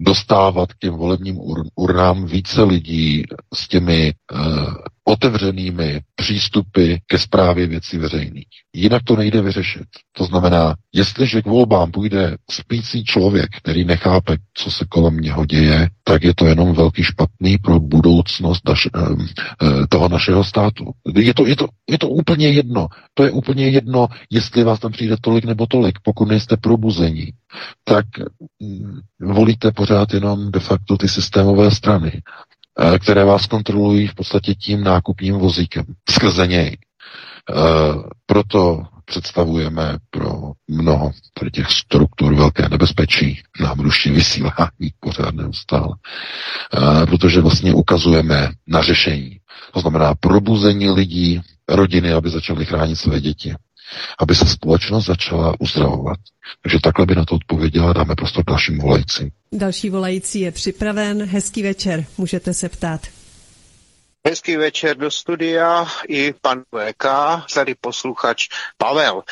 dostávat 0.00 0.72
k 0.72 0.78
těm 0.78 0.94
volebním 0.94 1.36
ur- 1.36 1.68
urnám 1.74 2.26
více 2.26 2.62
lidí 2.62 3.24
s 3.54 3.68
těmi 3.68 4.12
uh, 4.32 4.74
otevřenými 5.04 6.00
přístupy 6.14 6.94
ke 7.06 7.18
zprávě 7.18 7.66
věcí 7.66 7.98
veřejných. 7.98 8.46
Jinak 8.74 9.02
to 9.04 9.16
nejde 9.16 9.42
vyřešit. 9.42 9.86
To 10.12 10.24
znamená, 10.24 10.74
jestliže 10.94 11.42
k 11.42 11.46
volbám 11.46 11.90
půjde 11.90 12.36
spící 12.50 13.04
člověk, 13.04 13.48
který 13.56 13.84
nechápe, 13.84 14.36
co 14.54 14.70
se 14.70 14.84
kolem 14.88 15.16
něho 15.16 15.46
děje, 15.46 15.88
tak 16.04 16.22
je 16.24 16.34
to 16.34 16.46
jenom 16.46 16.72
velký 16.74 17.02
špatný 17.02 17.58
pro 17.58 17.80
budoucnost 17.80 18.68
naš, 18.68 18.86
eh, 18.86 19.00
eh, 19.00 19.86
toho 19.88 20.08
našeho 20.08 20.44
státu. 20.44 20.84
Je 21.16 21.34
to, 21.34 21.46
je, 21.46 21.56
to, 21.56 21.66
je 21.90 21.98
to 21.98 22.08
úplně 22.08 22.48
jedno. 22.48 22.88
To 23.14 23.24
je 23.24 23.30
úplně 23.30 23.68
jedno, 23.68 24.08
jestli 24.30 24.64
vás 24.64 24.80
tam 24.80 24.92
přijde 24.92 25.16
tolik 25.20 25.44
nebo 25.44 25.66
tolik, 25.66 25.98
pokud 26.02 26.28
nejste 26.28 26.56
probuzení 26.56 27.32
tak 27.84 28.06
volíte 29.20 29.72
pořád 29.72 30.14
jenom 30.14 30.50
de 30.50 30.60
facto 30.60 30.96
ty 30.96 31.08
systémové 31.08 31.70
strany. 31.70 32.22
Eh, 32.80 32.98
které 32.98 33.24
vás 33.24 33.46
kontrolují 33.46 34.06
v 34.06 34.14
podstatě 34.14 34.54
tím 34.54 34.84
nákupním 34.84 35.34
vozíkem, 35.34 35.84
skrze 36.10 36.46
něj. 36.46 36.76
Eh, 37.50 37.54
proto 38.26 38.82
představujeme 39.04 39.96
pro 40.10 40.52
mnoho 40.68 41.10
tady 41.38 41.50
těch 41.50 41.70
struktur 41.70 42.34
velké 42.34 42.68
nebezpečí. 42.68 43.42
Nám 43.60 43.80
ruší 43.80 44.10
vysílání 44.10 44.90
pořád 45.00 45.34
neustále. 45.34 45.94
Eh, 47.02 47.06
protože 47.06 47.40
vlastně 47.40 47.74
ukazujeme 47.74 48.50
na 48.66 48.82
řešení. 48.82 49.36
To 49.72 49.80
znamená 49.80 50.14
probuzení 50.14 50.90
lidí, 50.90 51.40
rodiny, 51.68 52.12
aby 52.12 52.30
začaly 52.30 52.64
chránit 52.66 52.96
své 52.96 53.20
děti 53.20 53.54
aby 54.18 54.34
se 54.34 54.46
společnost 54.46 55.06
začala 55.06 55.54
uzdravovat. 55.60 56.18
Takže 56.62 56.78
takhle 56.82 57.06
by 57.06 57.14
na 57.14 57.24
to 57.24 57.34
odpověděla, 57.34 57.92
dáme 57.92 58.14
prostor 58.16 58.44
dalším 58.46 58.78
volajícím. 58.78 59.30
Další 59.52 59.90
volající 59.90 60.40
je 60.40 60.52
připraven. 60.52 61.22
Hezký 61.22 61.62
večer, 61.62 62.04
můžete 62.18 62.54
se 62.54 62.68
ptát. 62.68 63.00
Hezký 64.28 64.56
večer 64.56 64.96
do 64.96 65.10
studia 65.10 65.86
i 66.08 66.34
pan 66.40 66.62
VK, 66.68 67.04
tady 67.54 67.74
posluchač 67.74 68.48
Pavel. 68.78 69.22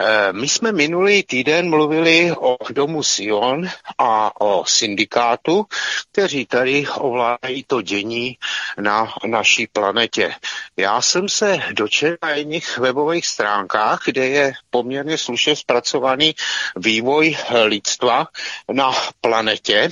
Eh, 0.00 0.32
my 0.32 0.48
jsme 0.48 0.72
minulý 0.72 1.22
týden 1.22 1.70
mluvili 1.70 2.32
o 2.38 2.56
domu 2.70 3.02
Sion 3.02 3.68
a 3.98 4.40
o 4.40 4.64
syndikátu, 4.66 5.66
kteří 6.12 6.46
tady 6.46 6.86
ovládají 6.88 7.64
to 7.66 7.82
dění 7.82 8.38
na 8.78 9.14
naší 9.26 9.66
planetě. 9.66 10.34
Já 10.76 11.02
jsem 11.02 11.28
se 11.28 11.58
dočetl 11.72 12.16
na 12.22 12.30
jedných 12.30 12.78
webových 12.78 13.26
stránkách, 13.26 14.00
kde 14.04 14.26
je 14.26 14.52
poměrně 14.70 15.18
slušně 15.18 15.56
zpracovaný 15.56 16.34
vývoj 16.76 17.36
lidstva 17.64 18.28
na 18.72 18.92
planetě, 19.20 19.88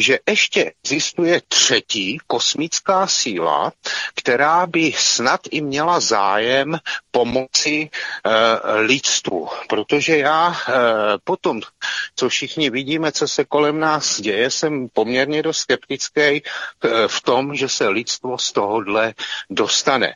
že 0.00 0.18
ještě 0.28 0.72
existuje 0.84 1.42
třetí 1.48 2.18
kosmická 2.26 3.06
síla, 3.06 3.72
která 4.14 4.66
by 4.66 4.92
snad 4.96 5.40
i 5.50 5.60
měla 5.60 6.00
zájem 6.00 6.78
pomoci 7.10 7.90
e, 7.90 7.90
lidstvu. 8.80 9.48
Protože 9.68 10.18
já 10.18 10.52
e, 10.52 10.72
potom, 11.24 11.60
co 12.16 12.28
všichni 12.28 12.70
vidíme, 12.70 13.12
co 13.12 13.28
se 13.28 13.44
kolem 13.44 13.80
nás 13.80 14.20
děje, 14.20 14.50
jsem 14.50 14.88
poměrně 14.92 15.42
dost 15.42 15.58
skeptický 15.58 16.20
e, 16.20 16.42
v 17.06 17.20
tom, 17.20 17.54
že 17.54 17.68
se 17.68 17.88
lidstvo 17.88 18.38
z 18.38 18.52
tohohle 18.52 19.14
dostane. 19.50 20.14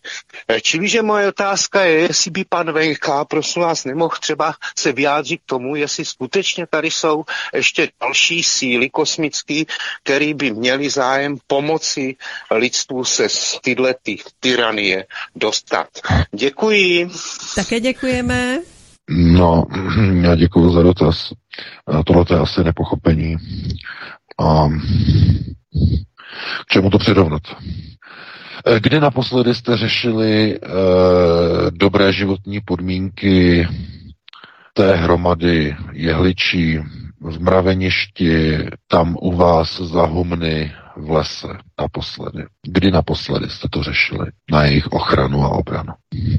E, 0.49 0.61
čili, 0.61 0.89
že 0.89 1.03
moje 1.03 1.29
otázka 1.29 1.85
je, 1.85 2.01
jestli 2.01 2.31
by 2.31 2.45
pan 2.45 2.73
VK, 2.73 3.09
prosím 3.29 3.63
vás, 3.63 3.85
nemohl 3.85 4.17
třeba 4.21 4.55
se 4.79 4.93
vyjádřit 4.93 5.41
k 5.43 5.47
tomu, 5.47 5.77
jestli 5.77 6.05
skutečně 6.05 6.67
tady 6.67 6.91
jsou 6.91 7.25
ještě 7.55 7.89
další 8.01 8.43
síly 8.43 8.91
kosmické, 8.91 9.63
který 10.03 10.35
by 10.35 10.51
měli 10.51 10.91
zájem 10.91 11.37
pomoci 11.47 12.17
lidstvu 12.51 13.05
se 13.05 13.29
z 13.29 13.59
tyhle 13.63 13.95
ty 14.03 14.17
tyranie 14.41 15.07
dostat. 15.37 15.89
Děkuji. 16.35 17.11
Také 17.55 17.81
děkujeme. 17.81 18.59
No, 19.11 19.65
já 20.23 20.35
děkuji 20.35 20.73
za 20.73 20.83
dotaz. 20.83 21.33
Tohle 22.07 22.25
je 22.31 22.39
asi 22.39 22.65
nepochopení. 22.65 23.37
A 24.41 24.69
k 26.67 26.73
čemu 26.73 26.91
to 26.91 26.99
přirovnat? 26.99 27.43
Kdy 28.79 29.01
naposledy 29.01 29.55
jste 29.55 29.77
řešili 29.77 30.59
eh, 30.63 30.69
dobré 31.71 32.13
životní 32.13 32.61
podmínky 32.61 33.69
té 34.75 34.97
hromady 34.97 35.77
jehličí 35.93 36.79
v 37.23 37.41
mraveništi, 37.41 38.59
tam 38.87 39.17
u 39.21 39.37
vás 39.37 39.81
za 39.81 40.07
humny 40.07 40.73
v 40.97 41.11
lese 41.11 41.49
naposledy? 41.81 42.45
Kdy 42.67 42.91
naposledy 42.91 43.51
jste 43.51 43.69
to 43.69 43.83
řešili? 43.83 44.27
Na 44.51 44.65
jejich 44.65 44.87
ochranu 44.87 45.45
a 45.45 45.49
obranu. 45.49 45.93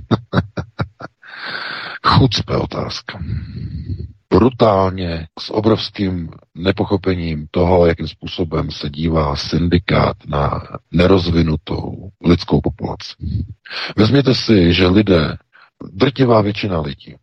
Chucpe 2.08 2.58
otázka. 2.58 3.24
Brutálně, 4.30 5.28
s 5.40 5.50
obrovským 5.50 6.30
nepochopením 6.56 7.48
toho, 7.52 7.86
jakým 7.86 8.08
způsobem 8.08 8.72
se 8.72 8.90
dívá 8.90 9.36
syndikát 9.36 10.18
na 10.28 10.62
nerozvinutou 10.92 12.10
lidskou 12.26 12.62
populaci. 12.62 13.14
Vezměte 13.98 14.36
si, 14.36 14.74
že 14.74 14.88
lidé, 14.88 15.38
drtivá 15.92 16.42
většina 16.42 16.82
lidí, 16.82 17.16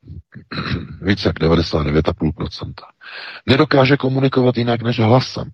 více 1.03 1.29
jak 1.29 1.39
99,5%, 1.39 2.73
nedokáže 3.47 3.97
komunikovat 3.97 4.57
jinak 4.57 4.83
než 4.83 4.99
hlasem. 5.01 5.51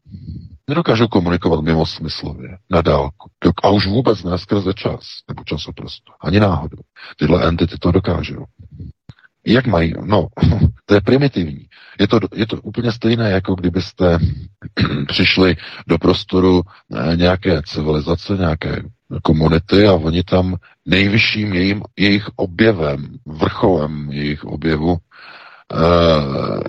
Nedokážou 0.68 1.08
komunikovat 1.08 1.60
mimo 1.60 1.86
smyslově, 1.86 2.58
na 2.70 2.82
dálku. 2.82 3.30
A 3.62 3.68
už 3.68 3.86
vůbec 3.86 4.22
ne 4.24 4.38
skrze 4.38 4.74
čas, 4.74 5.00
nebo 5.28 5.44
časoprosto. 5.44 6.12
Ani 6.20 6.40
náhodou. 6.40 6.78
Tyhle 7.16 7.48
entity 7.48 7.76
to 7.78 7.92
dokážou. 7.92 8.44
Jak 9.46 9.66
mají? 9.66 9.94
No, 10.04 10.26
to 10.86 10.94
je 10.94 11.00
primitivní. 11.00 11.66
Je 12.00 12.08
to, 12.08 12.20
je 12.34 12.46
to 12.46 12.56
úplně 12.60 12.92
stejné, 12.92 13.30
jako 13.30 13.54
kdybyste 13.54 14.18
přišli 15.08 15.56
do 15.86 15.98
prostoru 15.98 16.62
eh, 16.62 17.16
nějaké 17.16 17.62
civilizace, 17.62 18.36
nějaké 18.36 18.82
komunity 19.22 19.86
a 19.86 19.92
oni 19.92 20.22
tam 20.22 20.56
nejvyšším 20.86 21.52
jejím, 21.54 21.82
jejich 21.96 22.28
objevem, 22.36 23.06
vrcholem 23.26 24.08
jejich 24.12 24.44
objevu 24.44 24.96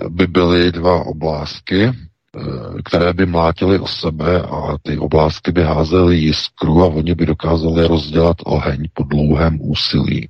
by 0.08 0.26
byly 0.26 0.72
dva 0.72 1.04
oblásky, 1.04 1.84
eh, 1.84 1.92
které 2.84 3.12
by 3.12 3.26
mlátily 3.26 3.78
o 3.78 3.86
sebe 3.86 4.42
a 4.42 4.76
ty 4.82 4.98
oblásky 4.98 5.52
by 5.52 5.62
házely 5.62 6.16
jiskru 6.16 6.82
a 6.82 6.86
oni 6.86 7.14
by 7.14 7.26
dokázali 7.26 7.86
rozdělat 7.88 8.36
oheň 8.44 8.88
po 8.94 9.02
dlouhém 9.02 9.58
úsilí. 9.60 10.28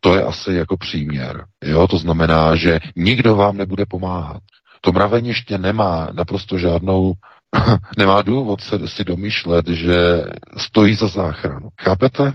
To 0.00 0.14
je 0.14 0.22
asi 0.22 0.52
jako 0.52 0.76
příměr. 0.76 1.44
Jo? 1.64 1.86
To 1.86 1.98
znamená, 1.98 2.56
že 2.56 2.80
nikdo 2.96 3.36
vám 3.36 3.56
nebude 3.56 3.86
pomáhat. 3.86 4.42
To 4.80 4.92
mraveniště 4.92 5.58
nemá 5.58 6.08
naprosto 6.12 6.58
žádnou, 6.58 7.12
nemá 7.98 8.22
důvod 8.22 8.60
se 8.60 8.88
si 8.88 9.04
domýšlet, 9.04 9.68
že 9.68 10.24
stojí 10.56 10.94
za 10.94 11.08
záchranu. 11.08 11.68
Chápete? 11.80 12.32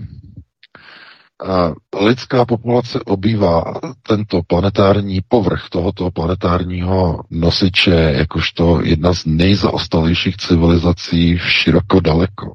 Lidská 1.99 2.45
populace 2.45 2.99
obývá 3.05 3.63
tento 4.07 4.41
planetární 4.47 5.21
povrch 5.27 5.69
tohoto 5.69 6.11
planetárního 6.11 7.23
nosiče 7.29 8.13
jakožto 8.17 8.81
jedna 8.83 9.13
z 9.13 9.25
nejzaostalejších 9.25 10.37
civilizací 10.37 11.37
v 11.37 11.51
široko 11.51 11.99
daleko. 11.99 12.51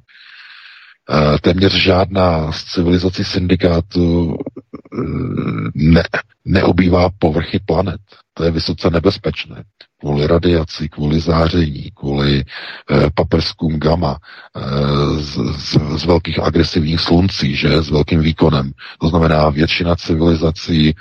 Téměř 1.40 1.72
žádná 1.72 2.52
z 2.52 2.64
civilizací 2.64 3.24
syndikátu 3.24 4.34
e, 4.34 4.96
ne, 5.74 6.02
neobývá 6.44 7.10
povrchy 7.18 7.58
planet. 7.58 8.00
To 8.34 8.44
je 8.44 8.50
vysoce 8.50 8.90
nebezpečné. 8.90 9.64
Kvůli 10.00 10.26
radiaci, 10.26 10.88
kvůli 10.88 11.20
záření, 11.20 11.90
kvůli 11.94 12.38
e, 12.40 12.44
paperským 13.14 13.78
gamma, 13.78 14.16
e, 14.56 15.22
z, 15.22 15.36
z, 15.58 15.78
z 16.00 16.04
velkých 16.04 16.38
agresivních 16.38 17.00
sluncí, 17.00 17.56
že, 17.56 17.82
s 17.82 17.90
velkým 17.90 18.20
výkonem. 18.20 18.72
To 19.00 19.08
znamená, 19.08 19.48
většina 19.50 19.96
civilizací 19.96 20.88
e, 20.88 20.94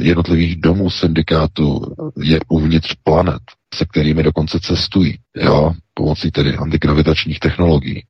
jednotlivých 0.00 0.60
domů 0.60 0.90
syndikátu 0.90 1.94
je 2.22 2.40
uvnitř 2.48 2.94
planet 3.04 3.42
se 3.74 3.84
kterými 3.84 4.22
dokonce 4.22 4.60
cestují, 4.60 5.18
jo, 5.36 5.72
pomocí 6.00 6.30
tedy 6.30 6.56
antigravitačních 6.56 7.40
technologií. 7.40 8.04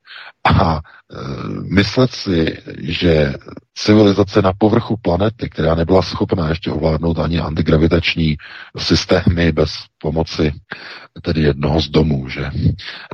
A 0.45 0.77
e, 0.77 0.81
myslet 1.75 2.11
si, 2.11 2.59
že 2.79 3.35
civilizace 3.75 4.43
na 4.43 4.53
povrchu 4.59 4.97
planety, 5.03 5.51
která 5.51 5.75
nebyla 5.75 6.03
schopná 6.03 6.49
ještě 6.49 6.71
ovládnout 6.71 7.19
ani 7.19 7.39
antigravitační 7.39 8.37
systémy 8.79 9.53
bez 9.53 9.71
pomoci 9.99 10.53
tedy 11.23 11.41
jednoho 11.41 11.81
z 11.81 11.89
domů, 11.89 12.29
že, 12.29 12.51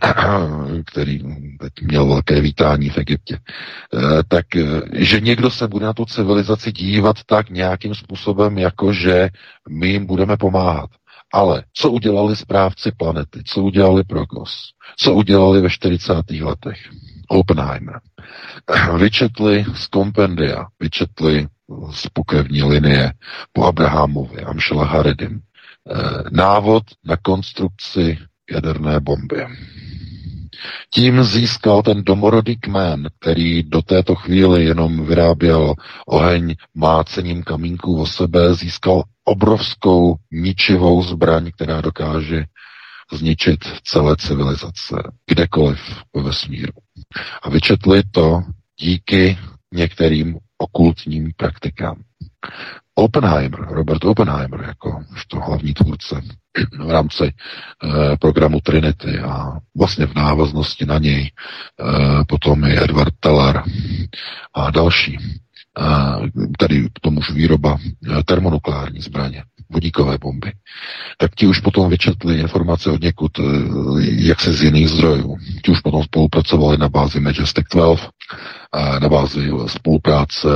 který 0.87 1.19
teď 1.61 1.73
měl 1.83 2.07
velké 2.07 2.41
vítání 2.41 2.91
v 2.91 2.99
Egyptě, 2.99 3.35
e, 3.35 3.41
tak, 4.29 4.57
e, 4.57 4.65
že 4.93 5.21
někdo 5.21 5.51
se 5.51 5.69
bude 5.69 5.87
na 5.87 5.93
tu 5.93 6.05
civilizaci 6.05 6.73
dívat 6.73 7.17
tak 7.27 7.51
nějakým 7.51 7.95
způsobem, 7.95 8.59
jako 8.59 8.93
že 8.93 9.29
my 9.69 9.89
jim 9.89 10.07
budeme 10.07 10.37
pomáhat. 10.37 10.91
Ale 11.37 11.65
co 11.73 11.91
udělali 11.91 12.37
správci 12.37 12.93
planety? 12.97 13.43
Co 13.45 13.63
udělali 13.63 14.05
Progos? 14.05 14.71
Co 14.97 15.15
udělali 15.15 15.61
ve 15.61 15.71
40. 15.71 16.31
letech? 16.41 16.79
Oppenheimer. 17.29 18.01
Vyčetli 18.99 19.65
z 19.75 19.87
kompendia, 19.87 20.67
vyčetli 20.81 21.47
z 21.93 22.09
pokevní 22.13 22.63
linie 22.63 23.13
po 23.53 23.65
Abrahamovi, 23.67 24.43
Amšela 24.43 24.85
Haredim, 24.85 25.41
eh, 25.41 25.95
návod 26.31 26.83
na 27.05 27.17
konstrukci 27.17 28.19
jaderné 28.51 29.01
bomby. 29.01 29.47
Tím 30.91 31.25
získal 31.25 31.83
ten 31.83 32.05
domorodý 32.05 32.57
kmen, 32.57 33.09
který 33.21 33.63
do 33.63 33.83
této 33.83 34.15
chvíli 34.15 34.65
jenom 34.65 35.07
vyráběl 35.07 35.75
oheň 36.07 36.55
mácením 36.75 37.43
kamínků 37.43 38.01
o 38.01 38.07
sebe, 38.07 38.55
získal 38.55 39.03
obrovskou 39.29 40.17
ničivou 40.33 41.03
zbraň, 41.03 41.51
která 41.55 41.81
dokáže 41.81 42.45
zničit 43.13 43.61
celé 43.85 44.17
civilizace, 44.17 44.97
kdekoliv 45.31 45.81
ve 46.15 46.23
vesmíru. 46.23 46.73
A 47.43 47.51
vyčetli 47.51 48.03
to 48.11 48.43
díky 48.81 49.39
některým 49.75 50.39
okultním 50.59 51.31
praktikám. 51.37 52.03
Oppenheimer, 52.95 53.61
Robert 53.61 54.05
Oppenheimer, 54.05 54.61
jako 54.67 55.05
to 55.29 55.41
hlavní 55.41 55.75
tvůrce 55.75 56.23
v 56.85 56.91
rámci 56.91 57.25
eh, 57.25 58.17
programu 58.17 58.61
Trinity 58.61 59.19
a 59.19 59.53
vlastně 59.77 60.07
v 60.07 60.15
návaznosti 60.15 60.87
na 60.87 60.99
něj 60.99 61.31
eh, 61.31 62.25
potom 62.29 62.65
i 62.65 62.79
Edward 62.79 63.15
Teller 63.21 63.63
a 64.55 64.71
další 64.71 65.19
tady 66.59 66.89
k 66.95 67.01
tomu 67.01 67.19
už 67.19 67.31
výroba 67.31 67.79
e, 68.19 68.23
termonukleární 68.25 69.01
zbraně, 69.01 69.43
vodíkové 69.71 70.19
bomby, 70.19 70.53
tak 71.19 71.35
ti 71.35 71.47
už 71.47 71.61
potom 71.61 71.91
vyčetli 71.91 72.39
informace 72.41 72.91
od 72.91 73.01
někud, 73.03 73.39
e, 73.39 73.43
jak 74.01 74.41
se 74.41 74.53
z 74.53 74.63
jiných 74.63 74.89
zdrojů. 74.89 75.37
Ti 75.65 75.71
už 75.71 75.81
potom 75.81 76.03
spolupracovali 76.03 76.79
na 76.79 76.89
bázi 76.89 77.21
Majestic 77.21 77.65
12, 77.73 78.09
na 79.01 79.09
bázi 79.09 79.51
spolupráce 79.67 80.49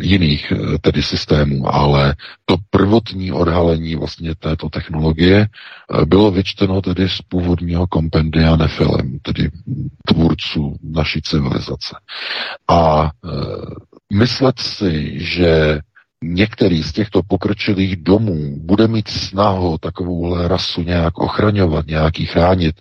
jiných 0.00 0.52
e, 0.52 0.78
tedy 0.78 1.02
systémů, 1.02 1.74
ale 1.74 2.14
to 2.44 2.56
prvotní 2.70 3.32
odhalení 3.32 3.96
vlastně 3.96 4.34
této 4.34 4.68
technologie 4.68 5.46
bylo 6.04 6.30
vyčteno 6.30 6.82
tedy 6.82 7.08
z 7.08 7.18
původního 7.28 7.86
kompendia 7.86 8.56
Nefilem, 8.56 9.18
tedy 9.22 9.50
tvůrců 10.06 10.76
naší 10.82 11.22
civilizace. 11.22 11.96
A 12.68 13.10
myslet 14.14 14.58
si, 14.58 15.24
že 15.24 15.78
některý 16.24 16.82
z 16.82 16.92
těchto 16.92 17.22
pokročilých 17.22 17.96
domů 17.96 18.56
bude 18.60 18.88
mít 18.88 19.08
snahu 19.08 19.78
takovouhle 19.78 20.48
rasu 20.48 20.82
nějak 20.82 21.18
ochraňovat, 21.18 21.86
nějaký 21.86 22.26
chránit, 22.26 22.74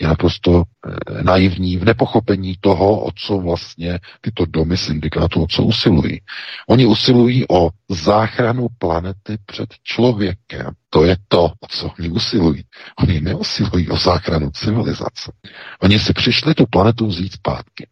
je 0.00 0.08
naprosto 0.08 0.62
eh, 0.62 1.22
naivní 1.22 1.76
v 1.76 1.84
nepochopení 1.84 2.56
toho, 2.60 3.04
o 3.04 3.10
co 3.14 3.38
vlastně 3.38 3.98
tyto 4.20 4.44
domy 4.46 4.76
syndikátu, 4.76 5.42
o 5.42 5.46
co 5.46 5.62
usilují. 5.62 6.20
Oni 6.68 6.86
usilují 6.86 7.48
o 7.48 7.70
záchranu 7.88 8.66
planety 8.78 9.38
před 9.46 9.68
člověkem. 9.82 10.70
To 10.90 11.04
je 11.04 11.16
to, 11.28 11.44
o 11.44 11.66
co 11.68 11.90
oni 11.98 12.10
usilují. 12.10 12.64
Oni 12.98 13.20
neusilují 13.20 13.88
o 13.88 13.96
záchranu 13.96 14.50
civilizace. 14.50 15.32
Oni 15.80 15.98
si 15.98 16.12
přišli 16.12 16.54
tu 16.54 16.66
planetu 16.66 17.06
vzít 17.06 17.32
zpátky. 17.32 17.86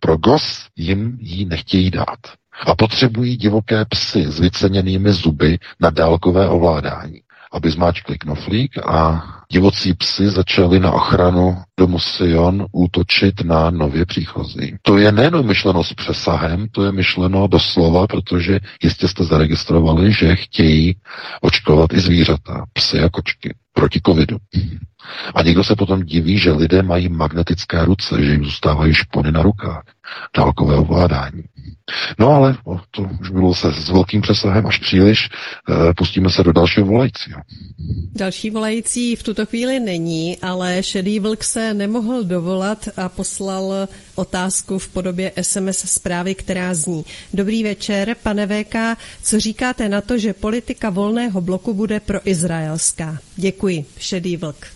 Pro 0.00 0.16
GOS 0.16 0.66
jim 0.76 1.18
ji 1.20 1.44
nechtějí 1.44 1.90
dát. 1.90 2.18
A 2.66 2.74
potřebují 2.74 3.36
divoké 3.36 3.84
psy 3.84 4.24
s 4.28 4.40
vyceněnými 4.40 5.12
zuby 5.12 5.58
na 5.80 5.90
dálkové 5.90 6.48
ovládání. 6.48 7.20
aby 7.52 7.70
zmáčkli 7.70 8.18
knoflík 8.18 8.78
a 8.86 9.22
divocí 9.52 9.94
psy 9.94 10.30
začali 10.30 10.80
na 10.80 10.92
ochranu 10.92 11.56
domu 11.78 11.98
Sion 11.98 12.66
útočit 12.72 13.44
na 13.44 13.70
nově 13.70 14.06
příchozí. 14.06 14.76
To 14.82 14.98
je 14.98 15.12
nejenom 15.12 15.46
myšleno 15.46 15.84
s 15.84 15.94
přesahem, 15.94 16.68
to 16.68 16.84
je 16.84 16.92
myšleno 16.92 17.46
doslova, 17.46 18.06
protože 18.06 18.60
jistě 18.82 19.08
jste 19.08 19.24
zaregistrovali, 19.24 20.12
že 20.12 20.36
chtějí 20.36 20.96
očkovat 21.40 21.92
i 21.92 22.00
zvířata, 22.00 22.64
psy 22.72 23.00
a 23.02 23.08
kočky 23.08 23.54
proti 23.76 24.00
covidu. 24.06 24.36
A 25.34 25.42
někdo 25.42 25.64
se 25.64 25.76
potom 25.76 26.02
diví, 26.02 26.38
že 26.38 26.52
lidé 26.52 26.82
mají 26.82 27.08
magnetické 27.08 27.84
ruce, 27.84 28.24
že 28.24 28.32
jim 28.32 28.44
zůstávají 28.44 28.94
špony 28.94 29.32
na 29.32 29.42
rukách. 29.42 29.82
Dálkové 30.36 30.76
ovládání. 30.76 31.42
No 32.18 32.28
ale 32.28 32.56
o, 32.64 32.80
to 32.90 33.02
už 33.20 33.30
bylo 33.30 33.54
se 33.54 33.72
s 33.72 33.88
velkým 33.88 34.20
přesahem 34.20 34.66
až 34.66 34.78
příliš. 34.78 35.28
E, 35.28 35.94
pustíme 35.94 36.30
se 36.30 36.42
do 36.42 36.52
dalšího 36.52 36.86
volajícího. 36.86 37.40
Další 38.14 38.50
volající 38.50 39.16
v 39.16 39.22
tuto 39.22 39.46
chvíli 39.46 39.80
není, 39.80 40.38
ale 40.42 40.82
Šedý 40.82 41.20
vlk 41.20 41.44
se 41.44 41.74
nemohl 41.74 42.24
dovolat 42.24 42.88
a 42.96 43.08
poslal 43.08 43.88
otázku 44.14 44.78
v 44.78 44.88
podobě 44.88 45.32
SMS 45.42 45.78
zprávy, 45.78 46.34
která 46.34 46.74
zní. 46.74 47.04
Dobrý 47.34 47.64
večer, 47.64 48.16
pane 48.22 48.46
VK, 48.46 48.74
co 49.22 49.40
říkáte 49.40 49.88
na 49.88 50.00
to, 50.00 50.18
že 50.18 50.32
politika 50.32 50.90
volného 50.90 51.40
bloku 51.40 51.74
bude 51.74 52.00
pro 52.00 52.28
izraelská? 52.28 53.18
Děkuji, 53.36 53.84
Šedý 53.98 54.36
vlk. 54.36 54.66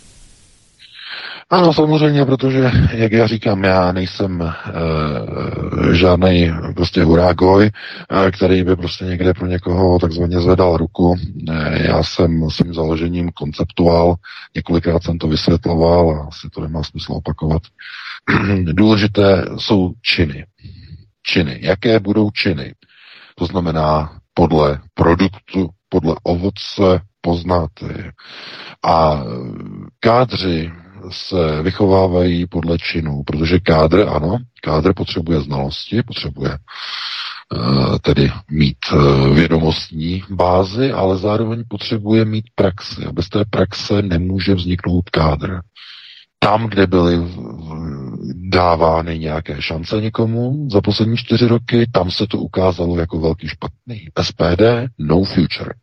Ano, 1.51 1.73
samozřejmě, 1.73 2.24
protože, 2.24 2.70
jak 2.93 3.12
já 3.12 3.27
říkám, 3.27 3.65
já 3.65 3.93
nejsem 3.93 4.43
e, 4.43 4.53
žádný 5.95 6.51
prostě 6.74 7.03
hurágoj, 7.03 7.66
e, 7.66 8.31
který 8.31 8.65
by 8.65 8.77
prostě 8.77 9.05
někde 9.05 9.35
pro 9.35 9.47
někoho 9.47 9.99
takzvaně 9.99 10.41
zvedal 10.41 10.77
ruku. 10.77 11.16
E, 11.51 11.87
já 11.87 12.03
jsem 12.03 12.51
svým 12.51 12.74
založením 12.74 13.31
konceptuál, 13.31 14.15
několikrát 14.57 15.03
jsem 15.03 15.19
to 15.19 15.28
vysvětloval 15.28 16.11
a 16.11 16.28
asi 16.28 16.49
to 16.51 16.61
nemá 16.61 16.82
smysl 16.82 17.12
opakovat. 17.12 17.62
Důležité 18.65 19.45
jsou 19.59 19.93
činy. 20.03 20.47
Činy. 21.23 21.59
Jaké 21.62 22.01
budou 22.01 22.31
činy? 22.31 22.74
To 23.35 23.47
znamená 23.47 24.20
podle 24.35 24.81
produktu, 24.95 25.69
podle 25.91 26.15
ovoce 26.23 27.01
poznáte. 27.21 28.12
A 28.85 29.25
kádři 30.01 30.73
se 31.11 31.62
vychovávají 31.62 32.47
podle 32.47 32.79
činů, 32.79 33.23
protože 33.27 33.59
kádr, 33.59 34.09
ano, 34.09 34.37
kádr 34.62 34.95
potřebuje 34.95 35.41
znalosti, 35.41 36.03
potřebuje 36.03 36.59
uh, 37.57 37.99
tedy 37.99 38.33
mít 38.51 38.79
uh, 38.93 39.29
vědomostní 39.35 40.23
bázi, 40.31 40.93
ale 40.93 41.17
zároveň 41.17 41.65
potřebuje 41.69 42.25
mít 42.25 42.45
praxi. 42.55 43.05
A 43.07 43.12
bez 43.12 43.29
té 43.29 43.45
praxe 43.51 44.03
nemůže 44.03 44.55
vzniknout 44.55 45.11
kádr. 45.11 45.61
Tam, 46.43 46.67
kde 46.67 46.87
byly 46.87 47.19
dávány 48.35 49.19
nějaké 49.19 49.62
šance 49.62 50.01
někomu 50.01 50.69
za 50.71 50.81
poslední 50.81 51.17
čtyři 51.17 51.47
roky, 51.47 51.87
tam 51.93 52.11
se 52.11 52.27
to 52.27 52.39
ukázalo 52.39 52.99
jako 52.99 53.21
velký 53.21 53.49
špatný. 53.49 54.07
SPD, 54.23 54.62
no 54.99 55.25
future. 55.25 55.75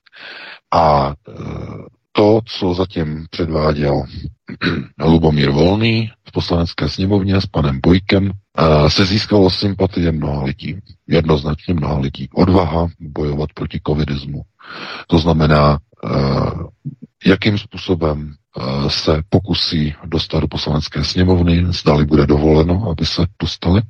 A 0.71 1.07
uh, 1.07 1.85
to, 2.11 2.41
co 2.45 2.73
zatím 2.73 3.25
předváděl 3.29 4.03
Lubomír 5.05 5.49
Volný 5.49 6.11
v 6.27 6.31
poslanecké 6.31 6.89
sněmovně 6.89 7.41
s 7.41 7.45
panem 7.45 7.79
Bojkem, 7.83 8.31
se 8.87 9.05
získalo 9.05 9.49
sympatie 9.49 10.11
mnoha 10.11 10.43
lidí. 10.43 10.79
Jednoznačně 11.07 11.73
mnoha 11.73 11.99
lidí. 11.99 12.29
Odvaha 12.33 12.87
bojovat 12.99 13.53
proti 13.53 13.81
covidismu. 13.87 14.41
To 15.07 15.19
znamená, 15.19 15.77
jakým 17.25 17.57
způsobem 17.57 18.33
se 18.87 19.21
pokusí 19.29 19.93
dostat 20.05 20.39
do 20.39 20.47
poslanecké 20.47 21.03
sněmovny, 21.03 21.65
zdali 21.69 22.05
bude 22.05 22.25
dovoleno, 22.25 22.89
aby 22.91 23.05
se 23.05 23.25
dostali. 23.41 23.81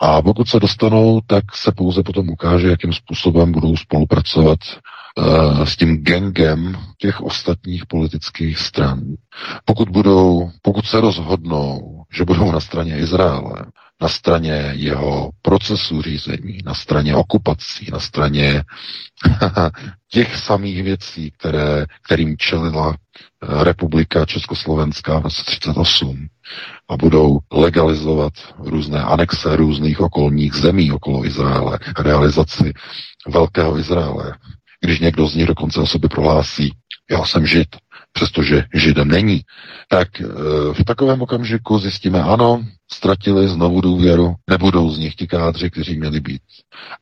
A 0.00 0.22
pokud 0.22 0.48
se 0.48 0.60
dostanou, 0.60 1.20
tak 1.26 1.44
se 1.56 1.72
pouze 1.72 2.02
potom 2.02 2.28
ukáže, 2.28 2.68
jakým 2.68 2.92
způsobem 2.92 3.52
budou 3.52 3.76
spolupracovat 3.76 4.58
uh, 5.18 5.64
s 5.64 5.76
tím 5.76 5.96
gengem 5.96 6.78
těch 6.98 7.20
ostatních 7.20 7.86
politických 7.86 8.58
stran. 8.58 9.00
Pokud 9.64 9.88
budou, 9.88 10.50
pokud 10.62 10.86
se 10.86 11.00
rozhodnou, 11.00 12.02
že 12.12 12.24
budou 12.24 12.52
na 12.52 12.60
straně 12.60 12.98
Izraele, 12.98 13.64
na 14.00 14.08
straně 14.08 14.72
jeho 14.74 15.30
procesu 15.42 16.02
řízení, 16.02 16.58
na 16.64 16.74
straně 16.74 17.14
okupací, 17.14 17.88
na 17.92 18.00
straně 18.00 18.64
těch 20.12 20.36
samých 20.36 20.82
věcí, 20.82 21.30
které, 21.30 21.86
kterým 22.04 22.36
čelila 22.38 22.94
eh, 22.94 23.64
republika 23.64 24.26
Československá 24.26 25.18
v 25.18 25.22
roce 25.22 25.42
38 25.44 26.26
a 26.88 26.96
budou 26.96 27.38
legalizovat 27.52 28.32
různé 28.58 29.02
anexe 29.02 29.56
různých 29.56 30.00
okolních 30.00 30.54
zemí 30.54 30.92
okolo 30.92 31.26
Izraele, 31.26 31.78
realizaci 31.98 32.72
velkého 33.28 33.78
Izraele, 33.78 34.38
když 34.80 35.00
někdo 35.00 35.26
z 35.26 35.34
nich 35.34 35.46
dokonce 35.46 35.80
o 35.80 35.86
sobě 35.86 36.08
prohlásí, 36.08 36.72
já 37.10 37.24
jsem 37.24 37.46
žid, 37.46 37.68
přestože 38.12 38.64
židem 38.74 39.08
není, 39.08 39.40
tak 39.88 40.20
e, 40.20 40.24
v 40.72 40.84
takovém 40.86 41.22
okamžiku 41.22 41.78
zjistíme, 41.78 42.22
ano, 42.22 42.64
ztratili 42.92 43.48
znovu 43.48 43.80
důvěru, 43.80 44.34
nebudou 44.50 44.90
z 44.90 44.98
nich 44.98 45.14
ti 45.14 45.26
kádři, 45.26 45.70
kteří 45.70 45.98
měli 45.98 46.20
být. 46.20 46.42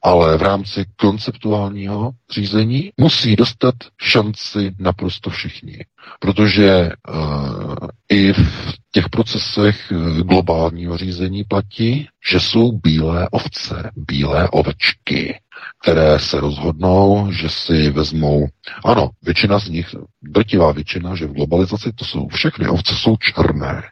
Ale 0.03 0.39
v 0.39 0.43
rámci 0.43 0.85
konceptuálního 0.97 2.11
řízení 2.31 2.91
musí 2.97 3.37
dostat 3.37 3.75
šanci 4.01 4.75
naprosto 4.79 5.31
všichni. 5.31 5.79
Protože 6.21 6.91
uh, 7.09 7.75
i 8.09 8.33
v 8.33 8.75
těch 8.93 9.09
procesech 9.09 9.93
globálního 10.23 10.97
řízení 10.97 11.45
platí, 11.45 12.09
že 12.31 12.41
jsou 12.41 12.73
bílé 12.73 13.29
ovce, 13.29 13.91
bílé 13.97 14.49
ovečky, 14.49 15.39
které 15.83 16.19
se 16.19 16.41
rozhodnou, 16.41 17.33
že 17.33 17.49
si 17.49 17.91
vezmou, 17.91 18.47
ano, 18.85 19.11
většina 19.23 19.59
z 19.59 19.69
nich, 19.69 19.95
drtivá 20.23 20.73
většina, 20.73 21.15
že 21.15 21.27
v 21.27 21.33
globalizaci 21.33 21.93
to 21.93 22.05
jsou 22.05 22.29
všechny 22.29 22.69
ovce 22.69 22.95
jsou 22.95 23.17
černé. 23.17 23.83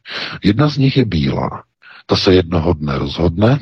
Jedna 0.44 0.68
z 0.68 0.78
nich 0.78 0.96
je 0.96 1.04
bílá. 1.04 1.62
Ta 2.06 2.16
se 2.16 2.34
jednoho 2.34 2.72
dne 2.72 2.98
rozhodne, 2.98 3.58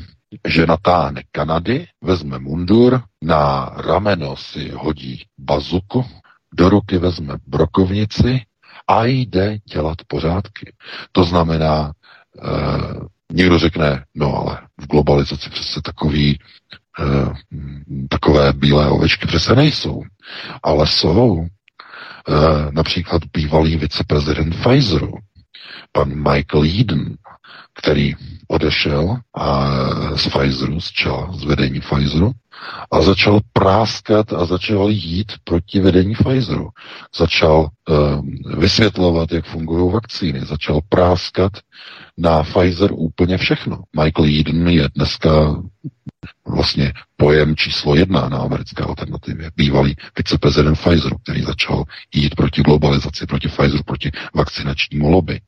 že 0.49 0.67
natáhne 0.67 1.23
Kanady, 1.33 1.87
vezme 2.03 2.39
mundur, 2.39 3.03
na 3.23 3.71
rameno 3.77 4.37
si 4.37 4.71
hodí 4.75 5.23
bazuku, 5.39 6.05
do 6.55 6.69
ruky 6.69 6.99
vezme 6.99 7.35
brokovnici 7.47 8.41
a 8.89 9.05
jde 9.05 9.59
dělat 9.73 9.99
pořádky. 10.07 10.73
To 11.13 11.25
znamená, 11.25 11.93
eh, 12.39 12.95
někdo 13.33 13.59
řekne, 13.59 14.05
no 14.15 14.37
ale 14.37 14.59
v 14.81 14.87
globalizaci 14.87 15.51
přece 15.51 15.81
takový, 15.83 16.39
takové 18.09 18.53
bílé 18.53 18.91
ovečky 18.91 19.27
přece 19.27 19.55
nejsou. 19.55 20.03
Ale 20.63 20.87
jsou. 20.87 21.47
Eh, 22.29 22.71
například 22.71 23.23
bývalý 23.33 23.77
viceprezident 23.77 24.57
Pfizeru, 24.57 25.13
pan 25.93 26.09
Michael 26.09 26.65
Eden, 26.81 27.17
který 27.75 28.15
odešel 28.49 29.17
a 29.37 29.69
z 30.17 30.29
Pfizeru, 30.29 30.81
z 30.81 30.91
čela, 30.91 31.33
z 31.33 31.45
vedení 31.45 31.81
Pfizeru 31.81 32.33
a 32.91 33.03
začal 33.03 33.41
práskat 33.53 34.33
a 34.33 34.45
začal 34.45 34.91
jít 34.91 35.33
proti 35.45 35.81
vedení 35.81 36.15
Pfizeru. 36.15 36.69
Začal 37.17 37.69
uh, 37.89 38.59
vysvětlovat, 38.59 39.33
jak 39.33 39.47
fungují 39.47 39.93
vakcíny, 39.93 40.41
začal 40.41 40.81
práskat 40.89 41.53
na 42.19 42.43
Pfizer 42.43 42.91
úplně 42.93 43.39
všechno. 43.39 43.83
Michael 44.03 44.41
Eden 44.41 44.69
je 44.69 44.89
dneska 44.95 45.57
vlastně 46.47 46.93
pojem 47.17 47.57
číslo 47.57 47.95
jedna 47.95 48.29
na 48.29 48.39
americké 48.39 48.85
alternativě. 48.85 49.51
Bývalý 49.57 49.97
viceprezident 50.19 50.79
Pfizeru, 50.79 51.17
který 51.19 51.43
začal 51.43 51.85
jít 52.15 52.35
proti 52.35 52.63
globalizaci, 52.63 53.27
proti 53.27 53.49
Pfizeru, 53.49 53.83
proti 53.83 54.11
vakcinačnímu 54.35 55.11
lobby. 55.11 55.41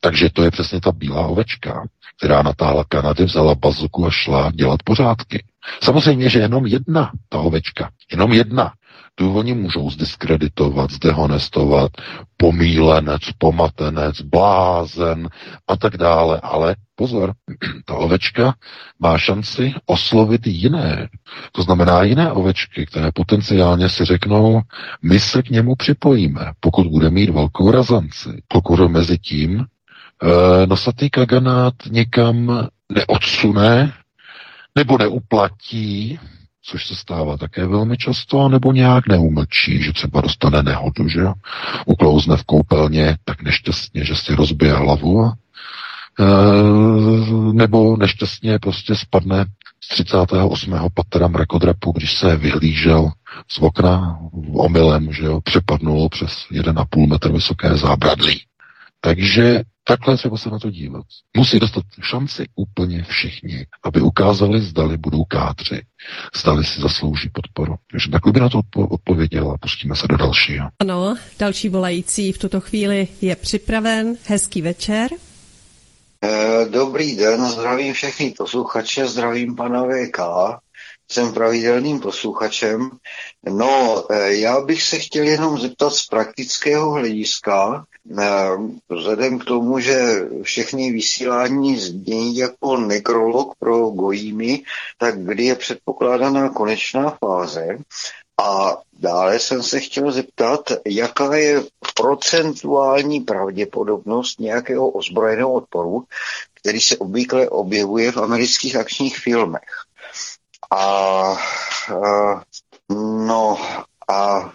Takže 0.00 0.30
to 0.30 0.42
je 0.42 0.50
přesně 0.50 0.80
ta 0.80 0.92
bílá 0.92 1.26
ovečka, 1.26 1.82
která 2.18 2.42
natáhla 2.42 2.84
Kanady, 2.84 3.24
vzala 3.24 3.54
bazuku 3.54 4.06
a 4.06 4.10
šla 4.10 4.50
dělat 4.54 4.82
pořádky. 4.82 5.44
Samozřejmě, 5.82 6.28
že 6.28 6.38
jenom 6.38 6.66
jedna 6.66 7.12
ta 7.28 7.38
ovečka, 7.38 7.90
jenom 8.10 8.32
jedna. 8.32 8.72
Tu 9.18 9.34
oni 9.34 9.54
můžou 9.54 9.90
zdiskreditovat, 9.90 10.90
zdehonestovat, 10.90 11.90
pomílenec, 12.36 13.22
pomatenec, 13.38 14.20
blázen 14.22 15.28
a 15.68 15.76
tak 15.76 15.96
dále. 15.96 16.40
Ale 16.42 16.76
pozor, 16.94 17.32
ta 17.84 17.94
ovečka 17.94 18.54
má 19.00 19.18
šanci 19.18 19.74
oslovit 19.86 20.46
jiné. 20.46 21.08
To 21.52 21.62
znamená 21.62 22.02
jiné 22.02 22.32
ovečky, 22.32 22.86
které 22.86 23.12
potenciálně 23.14 23.88
si 23.88 24.04
řeknou, 24.04 24.60
my 25.02 25.20
se 25.20 25.42
k 25.42 25.50
němu 25.50 25.74
připojíme, 25.74 26.52
pokud 26.60 26.86
bude 26.86 27.10
mít 27.10 27.30
velkou 27.30 27.70
razanci. 27.70 28.42
Pokud 28.48 28.90
mezi 28.90 29.18
tím 29.18 29.60
e, 29.60 30.66
nosatý 30.66 31.10
kaganát 31.10 31.74
někam 31.90 32.68
neodsune 32.94 33.92
nebo 34.74 34.98
neuplatí, 34.98 36.18
což 36.70 36.86
se 36.86 36.96
stává 36.96 37.36
také 37.36 37.66
velmi 37.66 37.96
často, 37.96 38.48
nebo 38.48 38.72
nějak 38.72 39.08
neumlčí, 39.08 39.82
že 39.82 39.92
třeba 39.92 40.20
dostane 40.20 40.62
nehodu, 40.62 41.08
že 41.08 41.20
uklouzne 41.86 42.36
v 42.36 42.44
koupelně 42.44 43.16
tak 43.24 43.42
nešťastně, 43.42 44.04
že 44.04 44.16
si 44.16 44.34
rozbije 44.34 44.72
hlavu, 44.72 45.26
e, 45.26 45.32
nebo 47.52 47.96
nešťastně 47.96 48.58
prostě 48.58 48.94
spadne 48.94 49.44
z 49.80 49.88
38. 49.88 50.74
patra 50.94 51.28
mrakodrapu, 51.28 51.92
když 51.92 52.18
se 52.18 52.36
vyhlížel 52.36 53.10
z 53.48 53.58
okna 53.58 54.18
omylem, 54.52 55.12
že 55.12 55.24
jo, 55.24 55.40
přepadnul 55.40 56.08
přes 56.08 56.30
1,5 56.52 57.08
metr 57.08 57.32
vysoké 57.32 57.76
zábradlí. 57.76 58.47
Takže 59.00 59.62
takhle 59.84 60.16
třeba 60.16 60.36
se 60.36 60.50
na 60.50 60.58
to 60.58 60.70
dívat. 60.70 61.04
Musí 61.36 61.58
dostat 61.58 61.84
šanci 62.02 62.46
úplně 62.56 63.04
všichni, 63.08 63.66
aby 63.84 64.00
ukázali, 64.00 64.60
zdali 64.60 64.96
budou 64.96 65.24
kádři, 65.24 65.82
zdali 66.36 66.64
si 66.64 66.80
zaslouží 66.80 67.30
podporu. 67.32 67.74
Takže 67.90 68.10
takhle 68.10 68.32
by 68.32 68.40
na 68.40 68.48
to 68.48 68.60
odpověděla. 68.88 69.58
Pustíme 69.60 69.96
se 69.96 70.06
do 70.08 70.16
dalšího. 70.16 70.68
Ano, 70.78 71.16
další 71.38 71.68
volající 71.68 72.32
v 72.32 72.38
tuto 72.38 72.60
chvíli 72.60 73.08
je 73.20 73.36
připraven. 73.36 74.16
Hezký 74.26 74.62
večer. 74.62 75.10
Eh, 76.24 76.68
dobrý 76.70 77.16
den, 77.16 77.46
zdravím 77.46 77.94
všechny 77.94 78.34
posluchače, 78.38 79.06
zdravím 79.06 79.56
pana 79.56 79.84
VK 79.84 80.18
jsem 81.10 81.34
pravidelným 81.34 82.00
posluchačem. 82.00 82.90
No, 83.48 84.04
eh, 84.10 84.34
já 84.34 84.60
bych 84.60 84.82
se 84.82 84.98
chtěl 84.98 85.24
jenom 85.24 85.58
zeptat 85.58 85.90
z 85.90 86.06
praktického 86.06 86.90
hlediska, 86.90 87.84
vzhledem 88.88 89.38
k 89.38 89.44
tomu, 89.44 89.78
že 89.78 90.28
všechny 90.42 90.92
vysílání 90.92 91.78
znějí 91.78 92.36
jako 92.36 92.76
nekrolog 92.76 93.54
pro 93.58 93.90
gojímy, 93.90 94.62
tak 94.98 95.18
kdy 95.24 95.44
je 95.44 95.54
předpokládaná 95.54 96.48
konečná 96.48 97.10
fáze. 97.10 97.78
A 98.40 98.76
dále 98.98 99.38
jsem 99.38 99.62
se 99.62 99.80
chtěl 99.80 100.12
zeptat, 100.12 100.60
jaká 100.86 101.36
je 101.36 101.62
procentuální 101.94 103.20
pravděpodobnost 103.20 104.40
nějakého 104.40 104.88
ozbrojeného 104.88 105.52
odporu, 105.52 106.04
který 106.54 106.80
se 106.80 106.96
obvykle 106.96 107.48
objevuje 107.48 108.12
v 108.12 108.16
amerických 108.16 108.76
akčních 108.76 109.18
filmech. 109.18 109.70
A, 110.70 110.80
a 110.80 111.36
no 112.90 113.58
a 114.08 114.52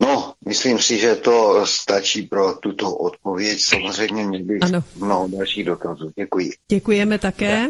No, 0.00 0.32
myslím 0.48 0.78
si, 0.78 0.98
že 0.98 1.14
to 1.14 1.66
stačí 1.66 2.22
pro 2.22 2.52
tuto 2.54 2.94
odpověď. 2.96 3.60
Samozřejmě 3.60 4.24
mě 4.24 4.38
bych 4.44 4.62
ano. 4.62 4.84
mnoho 4.96 5.28
dalších 5.28 5.64
dotazů. 5.64 6.10
Děkuji. 6.16 6.50
Děkujeme 6.68 7.18
také. 7.18 7.68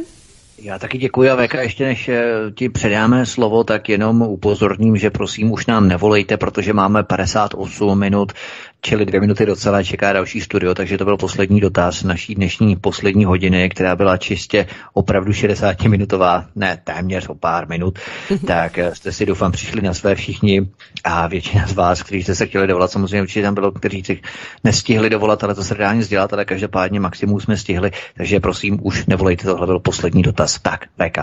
Já 0.63 0.79
taky 0.79 0.99
děkuji 0.99 1.31
a 1.31 1.35
Veka, 1.35 1.63
ještě 1.63 1.85
než 1.85 2.09
eh, 2.09 2.23
ti 2.55 2.69
předáme 2.69 3.27
slovo, 3.27 3.65
tak 3.65 3.89
jenom 3.89 4.23
upozorním, 4.23 4.97
že 4.97 5.11
prosím 5.11 5.53
už 5.53 5.67
nám 5.67 5.89
nevolejte, 5.89 6.37
protože 6.37 6.73
máme 6.73 7.03
58 7.03 7.99
minut 7.99 8.33
čili 8.81 9.07
dvě 9.07 9.21
minuty 9.21 9.47
docela 9.47 9.83
čeká 9.83 10.13
další 10.13 10.41
studio, 10.41 10.75
takže 10.75 10.99
to 10.99 11.05
byl 11.05 11.17
poslední 11.17 11.61
dotaz 11.61 12.03
naší 12.03 12.35
dnešní 12.35 12.77
poslední 12.77 13.25
hodiny, 13.25 13.69
která 13.69 13.97
byla 13.97 14.17
čistě 14.17 14.67
opravdu 14.93 15.33
60-minutová, 15.33 16.45
ne 16.57 16.79
téměř 16.85 17.29
o 17.29 17.35
pár 17.35 17.69
minut, 17.69 17.99
tak 18.47 18.79
eh, 18.79 18.95
jste 18.95 19.13
si 19.13 19.27
doufám 19.27 19.53
přišli 19.53 19.83
na 19.83 19.95
své 19.95 20.15
všichni 20.15 20.69
a 21.05 21.27
většina 21.27 21.67
z 21.67 21.73
vás, 21.73 22.03
kteří 22.03 22.23
jste 22.23 22.35
se 22.35 22.47
chtěli 22.47 22.67
dovolat, 22.67 22.91
samozřejmě 22.91 23.23
určitě 23.23 23.43
tam 23.43 23.55
bylo, 23.55 23.73
kteří 23.73 24.05
si 24.05 24.21
nestihli 24.65 25.11
dovolat, 25.11 25.45
ale 25.45 25.55
to 25.55 25.65
se 25.65 25.75
dá 25.75 25.93
nic 25.93 26.09
dělat, 26.09 26.33
ale 26.33 26.45
každopádně 26.45 27.01
maximum 27.01 27.41
jsme 27.41 27.57
stihli, 27.57 27.91
takže 28.17 28.41
prosím 28.41 28.79
už 28.83 29.07
nevolejte, 29.07 29.45
tohle 29.45 29.67
byl 29.67 29.81
poslední 29.81 30.23
dotaz. 30.23 30.59
Tak, 30.63 30.85
VK. 30.85 31.19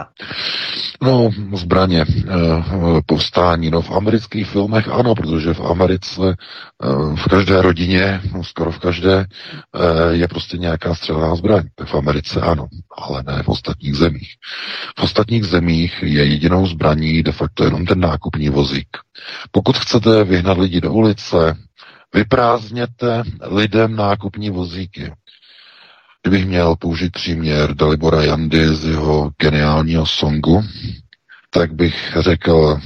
No, 1.02 1.30
zbraně, 1.54 2.06
eh, 2.08 2.34
povstání, 3.06 3.72
no 3.72 3.82
v 3.82 3.92
amerických 3.92 4.48
filmech 4.50 4.88
ano, 4.88 5.16
protože 5.16 5.54
v 5.54 5.62
Americe 5.62 6.22
eh, 6.84 7.16
v 7.16 7.30
každé 7.30 7.47
každé 7.48 7.62
rodině, 7.62 8.22
no 8.34 8.44
skoro 8.44 8.72
v 8.72 8.80
každé, 8.80 9.26
eh, 9.26 10.16
je 10.16 10.28
prostě 10.28 10.58
nějaká 10.58 10.96
střelná 10.96 11.36
zbraň. 11.36 11.64
V 11.86 11.96
Americe 11.96 12.42
ano, 12.42 12.68
ale 12.98 13.24
ne 13.24 13.44
v 13.44 13.48
ostatních 13.48 13.96
zemích. 13.96 14.34
V 15.00 15.04
ostatních 15.04 15.46
zemích 15.46 15.96
je 16.02 16.26
jedinou 16.26 16.68
zbraní 16.68 17.24
de 17.24 17.32
facto 17.32 17.64
jenom 17.64 17.86
ten 17.86 18.00
nákupní 18.00 18.50
vozík. 18.50 18.88
Pokud 19.52 19.78
chcete 19.78 20.24
vyhnat 20.24 20.58
lidi 20.58 20.82
do 20.82 20.94
ulice, 20.94 21.58
vyprázdněte 22.14 23.24
lidem 23.42 23.96
nákupní 23.96 24.50
vozíky. 24.50 25.14
Kdybych 26.24 26.46
měl 26.46 26.76
použít 26.76 27.12
příměr 27.12 27.74
Dalibora 27.74 28.24
Jandy 28.24 28.76
z 28.76 28.86
jeho 28.86 29.32
geniálního 29.42 30.06
songu, 30.06 30.64
tak 31.50 31.74
bych 31.74 32.18
řekl, 32.20 32.80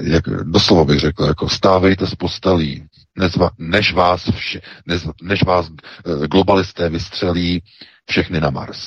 jak, 0.00 0.24
doslova 0.42 0.84
bych 0.84 1.00
řekl, 1.00 1.24
jako 1.24 1.48
stávejte 1.48 2.06
z 2.06 2.14
postelí, 2.14 2.84
než, 3.58 3.92
vás, 3.92 4.30
vše, 4.30 4.60
než, 4.86 5.02
než 5.22 5.44
vás 5.44 5.70
eh, 5.70 6.28
globalisté 6.28 6.88
vystřelí 6.88 7.62
všechny 8.10 8.40
na 8.40 8.50
Mars. 8.50 8.86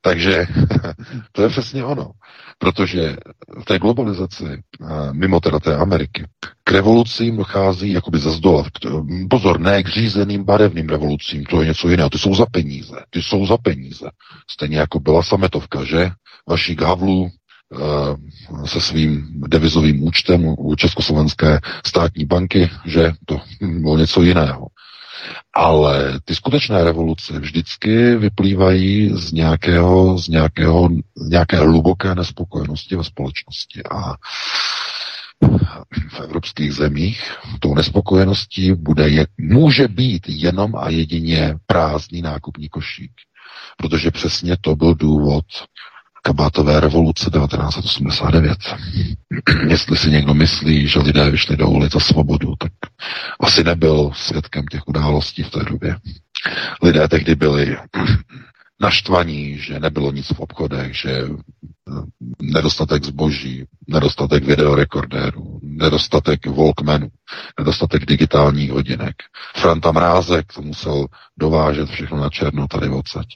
Takže 0.00 0.46
to 1.32 1.42
je 1.42 1.48
přesně 1.48 1.84
ono. 1.84 2.10
Protože 2.58 3.16
v 3.60 3.64
té 3.64 3.78
globalizaci, 3.78 4.44
eh, 4.44 5.12
mimo 5.12 5.40
teda 5.40 5.58
té 5.58 5.76
Ameriky, 5.76 6.24
k 6.64 6.70
revolucím 6.72 7.36
dochází 7.36 7.92
jakoby 7.92 8.18
ze 8.18 8.30
zdola. 8.30 8.64
Pozor, 9.30 9.60
ne 9.60 9.82
k 9.82 9.88
řízeným 9.88 10.44
barevným 10.44 10.88
revolucím, 10.88 11.44
to 11.44 11.60
je 11.60 11.68
něco 11.68 11.88
jiného. 11.88 12.10
Ty 12.10 12.18
jsou 12.18 12.34
za 12.34 12.46
peníze. 12.46 12.96
Ty 13.10 13.22
jsou 13.22 13.46
za 13.46 13.56
peníze. 13.56 14.10
Stejně 14.50 14.78
jako 14.78 15.00
byla 15.00 15.22
sametovka, 15.22 15.84
že? 15.84 16.10
Vaší 16.48 16.76
Havlu 16.80 17.30
Eh, 17.30 17.39
se 18.64 18.80
svým 18.80 19.26
devizovým 19.46 20.02
účtem 20.02 20.54
u 20.58 20.74
Československé 20.74 21.60
státní 21.86 22.24
banky, 22.24 22.70
že 22.86 23.12
to 23.26 23.40
bylo 23.60 23.98
něco 23.98 24.22
jiného. 24.22 24.66
Ale 25.54 26.20
ty 26.24 26.34
skutečné 26.34 26.84
revoluce 26.84 27.38
vždycky 27.40 28.16
vyplývají 28.16 29.10
z 29.14 29.32
nějakého, 29.32 30.18
z 30.18 30.28
nějakého, 30.28 30.88
nějaké 31.28 31.56
hluboké 31.56 32.14
nespokojenosti 32.14 32.96
ve 32.96 33.04
společnosti. 33.04 33.82
A 33.90 34.14
v 36.10 36.20
evropských 36.20 36.72
zemích 36.72 37.32
tou 37.60 37.74
nespokojeností 37.74 38.72
bude 38.72 39.08
je, 39.08 39.26
může 39.38 39.88
být 39.88 40.22
jenom 40.28 40.76
a 40.76 40.88
jedině 40.88 41.54
prázdný 41.66 42.22
nákupní 42.22 42.68
košík. 42.68 43.12
Protože 43.76 44.10
přesně 44.10 44.56
to 44.60 44.76
byl 44.76 44.94
důvod 44.94 45.44
kabátové 46.22 46.80
revoluce 46.80 47.30
1989. 47.30 48.58
Jestli 49.68 49.96
si 49.96 50.10
někdo 50.10 50.34
myslí, 50.34 50.88
že 50.88 50.98
lidé 50.98 51.30
vyšli 51.30 51.56
do 51.56 51.68
ulic 51.68 51.92
za 51.92 52.00
svobodu, 52.00 52.54
tak 52.58 52.72
asi 53.40 53.64
nebyl 53.64 54.10
svědkem 54.14 54.66
těch 54.66 54.88
událostí 54.88 55.42
v 55.42 55.50
té 55.50 55.64
době. 55.64 55.96
Lidé 56.82 57.08
tehdy 57.08 57.34
byli 57.34 57.76
naštvaní, 58.80 59.58
že 59.58 59.80
nebylo 59.80 60.12
nic 60.12 60.26
v 60.28 60.40
obchodech, 60.40 60.96
že 60.96 61.10
eh, 61.10 61.30
nedostatek 62.42 63.04
zboží, 63.04 63.64
nedostatek 63.88 64.44
videorekordérů, 64.44 65.60
nedostatek 65.62 66.46
Walkmanů, 66.46 67.08
nedostatek 67.58 68.06
digitálních 68.06 68.70
hodinek. 68.70 69.16
Franta 69.56 69.92
Mrázek 69.92 70.52
to 70.52 70.62
musel 70.62 71.06
dovážet 71.38 71.88
všechno 71.90 72.16
na 72.20 72.28
černo 72.28 72.66
tady 72.68 72.88
odsaď 72.88 73.26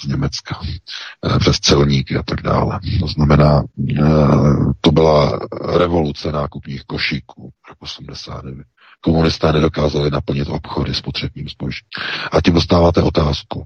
z 0.00 0.06
Německa, 0.06 0.60
eh, 1.26 1.38
přes 1.38 1.56
celníky 1.60 2.16
a 2.16 2.22
tak 2.22 2.42
dále. 2.42 2.80
To 3.00 3.06
znamená, 3.06 3.62
eh, 3.90 4.04
to 4.80 4.90
byla 4.92 5.38
revoluce 5.76 6.32
nákupních 6.32 6.84
košíků 6.84 7.50
roku 7.68 7.84
89 7.84 8.66
komunisté 9.00 9.52
nedokázali 9.52 10.10
naplnit 10.10 10.48
obchody 10.48 10.94
s 10.94 11.00
potřebním 11.00 11.48
zbožím. 11.48 11.86
A 12.32 12.40
tím 12.40 12.54
dostáváte 12.54 13.02
otázku, 13.02 13.64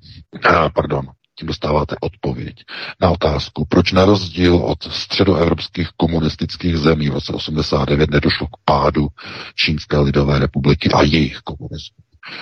a, 0.48 0.68
pardon, 0.70 1.06
tím 1.38 1.46
dostáváte 1.48 1.96
odpověď 2.00 2.56
na 3.00 3.10
otázku, 3.10 3.64
proč 3.64 3.92
na 3.92 4.04
rozdíl 4.04 4.56
od 4.56 4.82
středoevropských 4.82 5.88
komunistických 5.96 6.76
zemí 6.78 7.10
v 7.10 7.12
roce 7.12 7.32
89 7.32 8.10
nedošlo 8.10 8.46
k 8.46 8.56
pádu 8.64 9.09
Čínské 9.54 9.98
lidové 9.98 10.38
republiky 10.38 10.90
a 10.90 11.02
jejich 11.02 11.38
komunismu. 11.38 11.96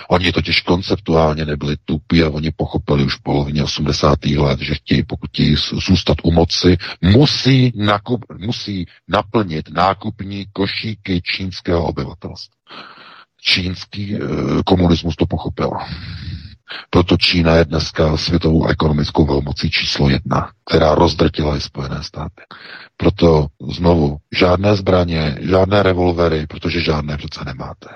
Oni 0.08 0.32
totiž 0.32 0.60
konceptuálně 0.60 1.44
nebyli 1.44 1.76
tupí 1.84 2.22
a 2.22 2.30
oni 2.30 2.50
pochopili 2.56 3.04
už 3.04 3.16
v 3.16 3.22
polovině 3.22 3.64
80. 3.64 4.24
let, 4.24 4.60
že 4.60 4.74
chtějí, 4.74 5.02
pokud 5.02 5.30
chtějí 5.30 5.56
zůstat 5.88 6.16
u 6.22 6.30
moci, 6.32 6.76
musí, 7.02 7.72
nakup, 7.76 8.24
musí 8.38 8.86
naplnit 9.08 9.70
nákupní 9.70 10.46
košíky 10.52 11.22
čínského 11.22 11.84
obyvatelstva. 11.84 12.59
Čínský 13.42 14.14
e, 14.14 14.18
komunismus 14.66 15.16
to 15.16 15.26
pochopil. 15.26 15.70
Proto 16.90 17.16
Čína 17.16 17.54
je 17.54 17.64
dneska 17.64 18.16
světovou 18.16 18.66
ekonomickou 18.66 19.26
velmocí 19.26 19.70
číslo 19.70 20.08
jedna, 20.08 20.50
která 20.70 20.94
rozdrtila 20.94 21.56
i 21.56 21.60
Spojené 21.60 22.02
státy. 22.02 22.42
Proto 22.96 23.46
znovu 23.72 24.16
žádné 24.32 24.76
zbraně, 24.76 25.38
žádné 25.40 25.82
revolvery, 25.82 26.46
protože 26.46 26.80
žádné 26.80 27.16
přece 27.16 27.44
nemáte. 27.44 27.88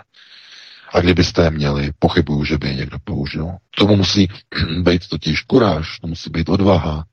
A 0.94 1.00
kdybyste 1.00 1.42
je 1.42 1.50
měli, 1.50 1.90
pochybuju, 1.98 2.44
že 2.44 2.58
by 2.58 2.68
je 2.68 2.74
někdo 2.74 2.98
použil. 3.04 3.50
Tomu 3.78 3.96
musí 3.96 4.28
být 4.82 5.08
totiž 5.08 5.40
kuráž, 5.40 5.98
to 6.00 6.06
musí 6.06 6.30
být 6.30 6.48
odvaha, 6.48 7.04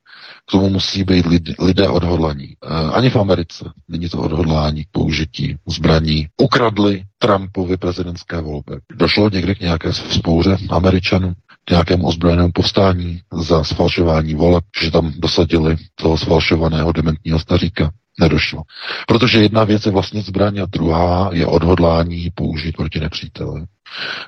Tomu 0.52 0.70
musí 0.70 1.04
být 1.04 1.26
lidé 1.60 1.90
odhodlaní. 1.90 2.56
Eh, 2.64 2.68
ani 2.94 3.10
v 3.10 3.16
Americe 3.16 3.72
není 3.88 4.10
to 4.10 4.18
odhodlání 4.18 4.84
k 4.84 4.88
použití 4.92 5.56
zbraní. 5.68 6.28
Ukradli 6.42 7.04
Trumpovi 7.18 7.78
prezidentské 7.78 8.42
volby. 8.42 8.78
Došlo 8.96 9.30
někdy 9.30 9.56
k 9.56 9.60
nějaké 9.60 9.94
spouře 9.94 10.58
Američanů, 10.70 11.34
k 11.66 11.72
nějakému 11.72 12.08
ozbrojenému 12.08 12.52
povstání 12.54 13.22
za 13.34 13.64
sfalšování 13.64 14.36
voleb, 14.36 14.64
že 14.84 14.92
tam 14.92 15.14
dosadili 15.18 15.76
toho 15.96 16.18
sfalšovaného 16.18 16.92
dementního 16.92 17.40
staříka. 17.40 17.92
Nedošlo. 18.20 18.62
Protože 19.08 19.42
jedna 19.42 19.64
věc 19.64 19.86
je 19.86 19.92
vlastně 19.92 20.22
zbraň 20.22 20.60
a 20.60 20.66
druhá 20.66 21.30
je 21.34 21.46
odhodlání 21.46 22.30
použít 22.36 22.78
proti 22.78 23.00
nepříteli. 23.00 23.62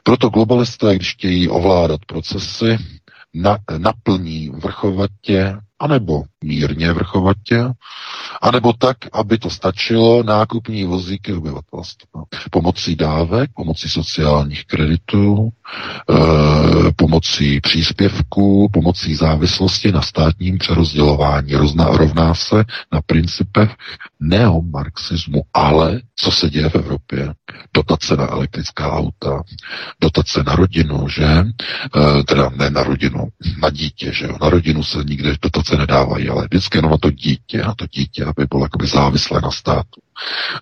Proto 0.04 0.30
globalisté, 0.30 0.96
když 0.96 1.14
chtějí 1.14 1.50
ovládat 1.50 2.00
procesy, 2.06 2.78
na, 3.34 3.58
naplní 3.78 4.50
vrchovatě 4.50 5.58
anebo 5.84 6.24
mírně 6.44 6.94
vrchovatě, 6.94 7.66
anebo 8.42 8.74
tak, 8.74 8.98
aby 9.14 9.38
to 9.38 9.50
stačilo 9.50 10.24
nákupní 10.24 10.84
vozíky 10.84 11.34
obyvatelstva. 11.34 12.24
Pomocí 12.52 12.96
dávek, 12.96 13.50
pomocí 13.56 13.90
sociálních 13.90 14.66
kreditů, 14.66 15.50
e, 15.50 16.92
pomocí 16.96 17.60
příspěvků, 17.62 18.70
pomocí 18.74 19.16
závislosti 19.16 19.92
na 19.92 20.02
státním 20.02 20.58
přerozdělování. 20.58 21.54
Rozna, 21.54 21.86
rovná 21.86 22.36
se 22.36 22.64
na 22.92 23.02
principech 23.06 23.76
neomarxismu. 24.20 25.42
Ale 25.54 26.02
co 26.16 26.32
se 26.32 26.50
děje 26.50 26.70
v 26.70 26.76
Evropě? 26.76 27.34
Dotace 27.74 28.16
na 28.18 28.28
elektrická 28.28 28.92
auta, 28.92 29.44
dotace 30.02 30.44
na 30.44 30.56
rodinu, 30.56 31.08
že? 31.10 31.26
E, 31.26 31.44
teda 32.24 32.52
ne 32.56 32.70
na 32.70 32.84
rodinu, 32.84 33.28
na 33.62 33.70
dítě, 33.70 34.14
že 34.14 34.26
jo? 34.26 34.38
Na 34.42 34.50
rodinu 34.50 34.84
se 34.84 34.98
nikde 35.04 35.36
dotace 35.42 35.73
nedávají, 35.78 36.30
ale 36.30 36.44
vždycky 36.44 36.78
jenom 36.78 36.92
na 36.92 36.98
to 36.98 37.12
dítě, 37.12 37.58
na 37.58 37.74
to 37.76 37.88
dítě, 37.88 38.26
aby 38.26 38.46
bylo 38.50 38.66
jakoby 38.66 38.88
závislé 38.88 39.42
na 39.42 39.52
státu. 39.52 40.02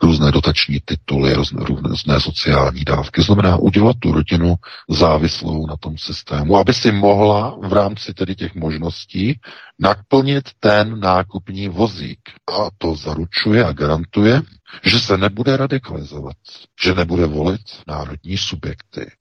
Různé 0.01 0.31
dotační 0.31 0.79
tituly, 0.85 1.33
různé, 1.33 1.65
různé 1.65 2.19
sociální 2.19 2.83
dávky. 2.83 3.21
Znamená 3.21 3.57
udělat 3.57 3.95
tu 3.99 4.11
rodinu 4.11 4.55
závislou 4.89 5.67
na 5.67 5.77
tom 5.77 5.97
systému, 5.97 6.57
aby 6.57 6.73
si 6.73 6.91
mohla 6.91 7.57
v 7.63 7.73
rámci 7.73 8.13
tedy 8.13 8.35
těch 8.35 8.55
možností 8.55 9.39
naplnit 9.79 10.49
ten 10.59 10.99
nákupní 10.99 11.69
vozík. 11.69 12.19
A 12.57 12.69
to 12.77 12.95
zaručuje 12.95 13.65
a 13.65 13.71
garantuje, 13.71 14.41
že 14.83 14.99
se 14.99 15.17
nebude 15.17 15.57
radikalizovat, 15.57 16.35
že 16.83 16.93
nebude 16.93 17.25
volit 17.25 17.61
národní 17.87 18.37
subjekty. 18.37 19.11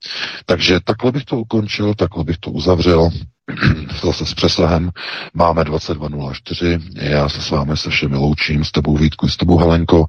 Takže 0.45 0.79
takhle 0.83 1.11
bych 1.11 1.25
to 1.25 1.37
ukončil, 1.37 1.95
takhle 1.95 2.23
bych 2.23 2.37
to 2.37 2.51
uzavřel. 2.51 3.09
zase 4.03 4.25
s 4.25 4.33
přesahem. 4.33 4.91
Máme 5.33 5.61
22.04, 5.61 6.81
já 6.95 7.29
se 7.29 7.41
s 7.41 7.49
vámi 7.49 7.77
se 7.77 7.89
všemi 7.89 8.15
loučím, 8.15 8.65
s 8.65 8.71
tebou 8.71 8.97
Vítku, 8.97 9.27
s 9.27 9.37
tebou 9.37 9.57
Helenko. 9.57 10.05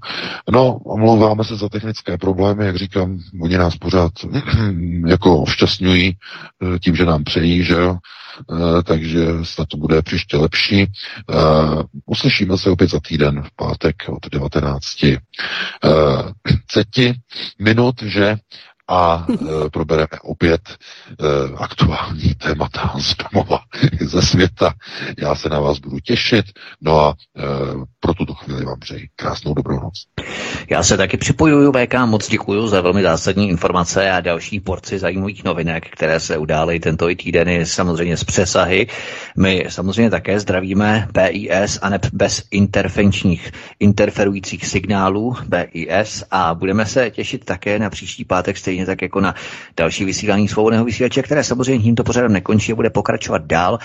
No, 0.51 0.75
omlouváme 0.75 1.45
se 1.45 1.57
za 1.57 1.69
technické 1.69 2.19
problémy, 2.19 2.67
jak 2.67 2.77
říkám, 2.77 3.19
oni 3.43 3.59
nás 3.59 3.77
pořád 3.77 4.13
jako 5.07 5.45
šťastňují 5.49 6.17
eh, 6.17 6.79
tím, 6.79 6.97
že 6.97 7.05
nám 7.05 7.25
přejí, 7.25 7.65
že 7.65 7.75
jo. 7.75 7.99
Uh, 8.47 8.83
takže 8.83 9.27
snad 9.43 9.69
to 9.69 9.77
bude 9.77 10.03
příště 10.03 10.37
lepší. 10.37 10.87
Uh, 11.31 11.83
uslyšíme 12.07 12.59
se 12.59 12.71
opět 12.71 12.91
za 12.91 13.01
týden 13.01 13.43
v 13.43 13.57
pátek 13.57 13.97
od 14.09 14.31
19. 14.31 14.85
Uh, 15.05 15.13
ceti 16.69 17.15
minut, 17.59 18.03
že 18.03 18.37
a 18.89 19.27
e, 19.31 19.71
probereme 19.71 20.07
opět 20.23 20.61
e, 20.69 20.75
aktuální 21.57 22.35
témata 22.35 22.93
z 22.99 23.15
domova, 23.17 23.61
ze 24.01 24.23
světa. 24.23 24.75
Já 25.19 25.35
se 25.35 25.49
na 25.49 25.61
vás 25.61 25.79
budu 25.79 25.99
těšit. 26.01 26.45
No 26.81 27.01
a 27.01 27.15
e, 27.39 27.43
pro 28.01 28.15
tuto 28.15 28.35
chvíli 28.35 28.65
vám 28.65 28.81
přeji 28.81 29.09
krásnou 29.17 29.55
dobrou 29.55 29.81
noc. 29.81 29.95
Já 30.71 30.83
se 30.83 30.97
taky 30.97 31.17
připojuju, 31.17 31.73
VK, 31.73 31.95
moc 32.07 32.29
děkuji 32.29 32.69
za 32.69 32.81
velmi 32.81 33.03
zásadní 33.03 33.49
informace 33.49 34.11
a 34.11 34.21
další 34.21 34.61
porci 34.61 34.99
zajímavých 34.99 35.45
novinek, 35.45 35.91
které 35.91 36.21
se 36.21 36.39
udály 36.39 36.81
tento 36.81 37.07
týden 37.17 37.67
samozřejmě 37.67 38.17
z 38.17 38.25
přesahy. 38.25 38.87
My 39.39 39.67
samozřejmě 39.69 40.11
také 40.11 40.41
zdravíme 40.41 41.09
BIS 41.13 41.79
a 41.83 41.91
bez 42.13 42.43
intervenčních, 42.51 43.53
interferujících 43.81 44.67
signálů 44.67 45.37
BIS 45.49 46.25
a 46.31 46.55
budeme 46.55 46.87
se 46.87 47.11
těšit 47.11 47.45
také 47.45 47.79
na 47.79 47.91
příští 47.91 48.25
pátek 48.25 48.57
stejně 48.57 48.72
tak 48.87 49.03
jako 49.03 49.21
na 49.21 49.35
další 49.77 50.05
vysílání 50.05 50.49
svobodného 50.49 50.85
vysílače, 50.85 51.23
které 51.23 51.45
samozřejmě 51.45 51.85
tímto 51.85 52.05
pořadem 52.05 52.33
nekončí 52.33 52.73
a 52.73 52.75
bude 52.75 52.91
pokračovat 52.91 53.43
dál. 53.47 53.79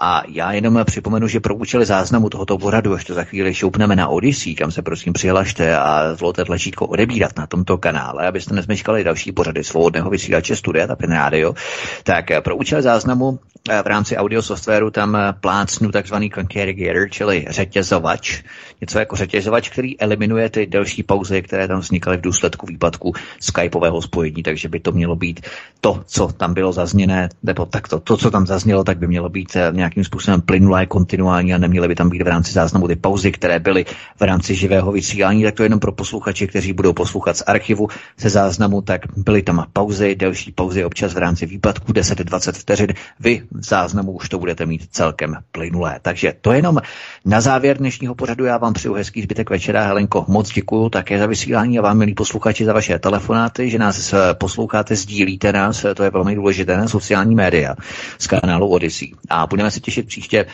A 0.00 0.22
já 0.28 0.52
jenom 0.52 0.84
připomenu, 0.84 1.28
že 1.28 1.40
pro 1.40 1.54
účely 1.54 1.86
záznamu 1.86 2.30
tohoto 2.30 2.58
pořadu, 2.58 2.94
až 2.94 3.04
to 3.04 3.14
za 3.14 3.24
chvíli 3.24 3.54
šoupneme 3.54 3.96
na 3.96 4.08
Odyssey, 4.08 4.54
kam 4.54 4.70
se 4.70 4.82
prosím 4.82 5.12
přihlašte 5.12 5.76
a 5.76 6.14
zvolte 6.14 6.44
tlačítko 6.44 6.86
odebírat 6.86 7.38
na 7.38 7.46
tomto 7.46 7.78
kanále, 7.78 8.28
abyste 8.28 8.54
nezmeškali 8.54 9.04
další 9.04 9.32
pořady 9.32 9.64
svobodného 9.64 10.10
vysílače 10.10 10.56
Studia 10.56 10.86
Tapin 10.86 11.10
Radio, 11.10 11.54
tak 12.02 12.24
pro 12.44 12.56
účely 12.56 12.82
záznamu 12.82 13.38
eh, 13.70 13.82
v 13.82 13.86
rámci 13.86 14.16
audio 14.16 14.42
softwaru 14.42 14.90
tam 14.90 15.16
eh, 15.16 15.32
plácnu 15.40 15.90
takzvaný 15.90 16.30
concattigator, 16.30 17.10
čili 17.10 17.46
řetězovač, 17.48 18.42
něco 18.80 18.98
jako 18.98 19.16
řetězovač, 19.16 19.68
který 19.68 20.00
eliminuje 20.00 20.50
ty 20.50 20.66
delší 20.66 21.02
pauzy, 21.02 21.42
které 21.42 21.68
tam 21.68 21.80
vznikaly 21.80 22.16
v 22.16 22.20
důsledku 22.20 22.66
výpadku 22.66 23.12
skypového 23.40 24.02
spojení, 24.02 24.42
takže 24.42 24.68
by 24.68 24.80
to 24.80 24.92
mělo 24.92 25.16
být 25.16 25.40
to, 25.80 26.02
co 26.06 26.28
tam 26.28 26.54
bylo 26.54 26.72
zazněné, 26.72 27.28
nebo 27.42 27.66
takto, 27.66 28.00
to, 28.00 28.16
co 28.16 28.30
tam 28.30 28.46
zaznělo, 28.46 28.84
tak 28.84 28.98
by 28.98 29.06
mělo 29.06 29.28
být 29.28 29.56
eh, 29.56 29.70
nějak 29.72 29.87
nějakým 29.88 30.04
způsobem 30.04 30.40
plynulé, 30.40 30.86
kontinuální 30.86 31.54
a 31.54 31.58
neměly 31.58 31.88
by 31.88 31.94
tam 31.94 32.08
být 32.10 32.22
v 32.22 32.26
rámci 32.26 32.52
záznamu 32.52 32.88
ty 32.88 32.96
pauzy, 32.96 33.32
které 33.32 33.58
byly 33.58 33.84
v 34.16 34.22
rámci 34.22 34.54
živého 34.54 34.92
vysílání, 34.92 35.42
tak 35.44 35.54
to 35.54 35.62
jenom 35.62 35.80
pro 35.80 35.92
posluchače, 35.92 36.46
kteří 36.46 36.72
budou 36.72 36.92
poslouchat 36.92 37.36
z 37.36 37.42
archivu 37.46 37.88
se 38.18 38.30
záznamu, 38.30 38.82
tak 38.82 39.00
byly 39.16 39.42
tam 39.42 39.66
pauzy, 39.72 40.14
delší 40.14 40.52
pauzy 40.52 40.84
občas 40.84 41.14
v 41.14 41.18
rámci 41.18 41.46
výpadku 41.46 41.92
10-20 41.92 42.52
vteřin. 42.52 42.88
Vy 43.20 43.42
v 43.50 43.64
záznamu 43.64 44.12
už 44.12 44.28
to 44.28 44.38
budete 44.38 44.66
mít 44.66 44.88
celkem 44.90 45.36
plynulé. 45.52 45.98
Takže 46.02 46.34
to 46.40 46.52
jenom 46.52 46.78
na 47.24 47.40
závěr 47.40 47.78
dnešního 47.78 48.14
pořadu. 48.14 48.44
Já 48.44 48.58
vám 48.58 48.72
přeju 48.72 48.94
hezký 48.94 49.22
zbytek 49.22 49.50
večera. 49.50 49.84
Helenko, 49.86 50.24
moc 50.28 50.52
děkuji 50.52 50.88
také 50.88 51.18
za 51.18 51.26
vysílání 51.26 51.78
a 51.78 51.82
vám, 51.82 51.98
milí 51.98 52.14
posluchači, 52.14 52.64
za 52.64 52.72
vaše 52.72 52.98
telefonáty, 52.98 53.70
že 53.70 53.78
nás 53.78 54.14
posloucháte, 54.32 54.96
sdílíte 54.96 55.52
nás, 55.52 55.86
to 55.94 56.02
je 56.02 56.10
velmi 56.10 56.34
důležité 56.34 56.76
na 56.76 56.88
sociální 56.88 57.34
média 57.34 57.74
z 58.18 58.26
kanálu 58.26 58.68
Odyssey. 58.68 59.12
A 59.30 59.46
budeme 59.46 59.70
se 59.70 59.77
se 59.78 59.82
těšit 59.82 60.06
příště 60.06 60.46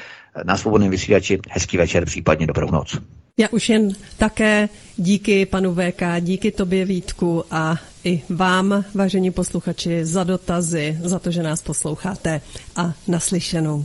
na 0.45 0.57
svobodném 0.57 0.91
vysílači. 0.91 1.39
Hezký 1.51 1.77
večer, 1.77 2.05
případně 2.05 2.47
dobrou 2.47 2.71
noc. 2.71 2.99
Já 3.39 3.49
už 3.49 3.69
jen 3.69 3.89
také 4.17 4.69
díky 4.97 5.47
panu 5.47 5.75
VK, 5.75 6.03
díky 6.21 6.51
tobě 6.51 6.85
Vítku 6.85 7.45
a 7.51 7.77
i 8.05 8.23
vám, 8.29 8.85
vážení 8.95 9.31
posluchači, 9.31 10.05
za 10.05 10.25
dotazy, 10.25 10.99
za 11.03 11.19
to, 11.19 11.31
že 11.31 11.43
nás 11.43 11.63
posloucháte 11.63 12.41
a 12.77 12.93
naslyšenou. 13.09 13.85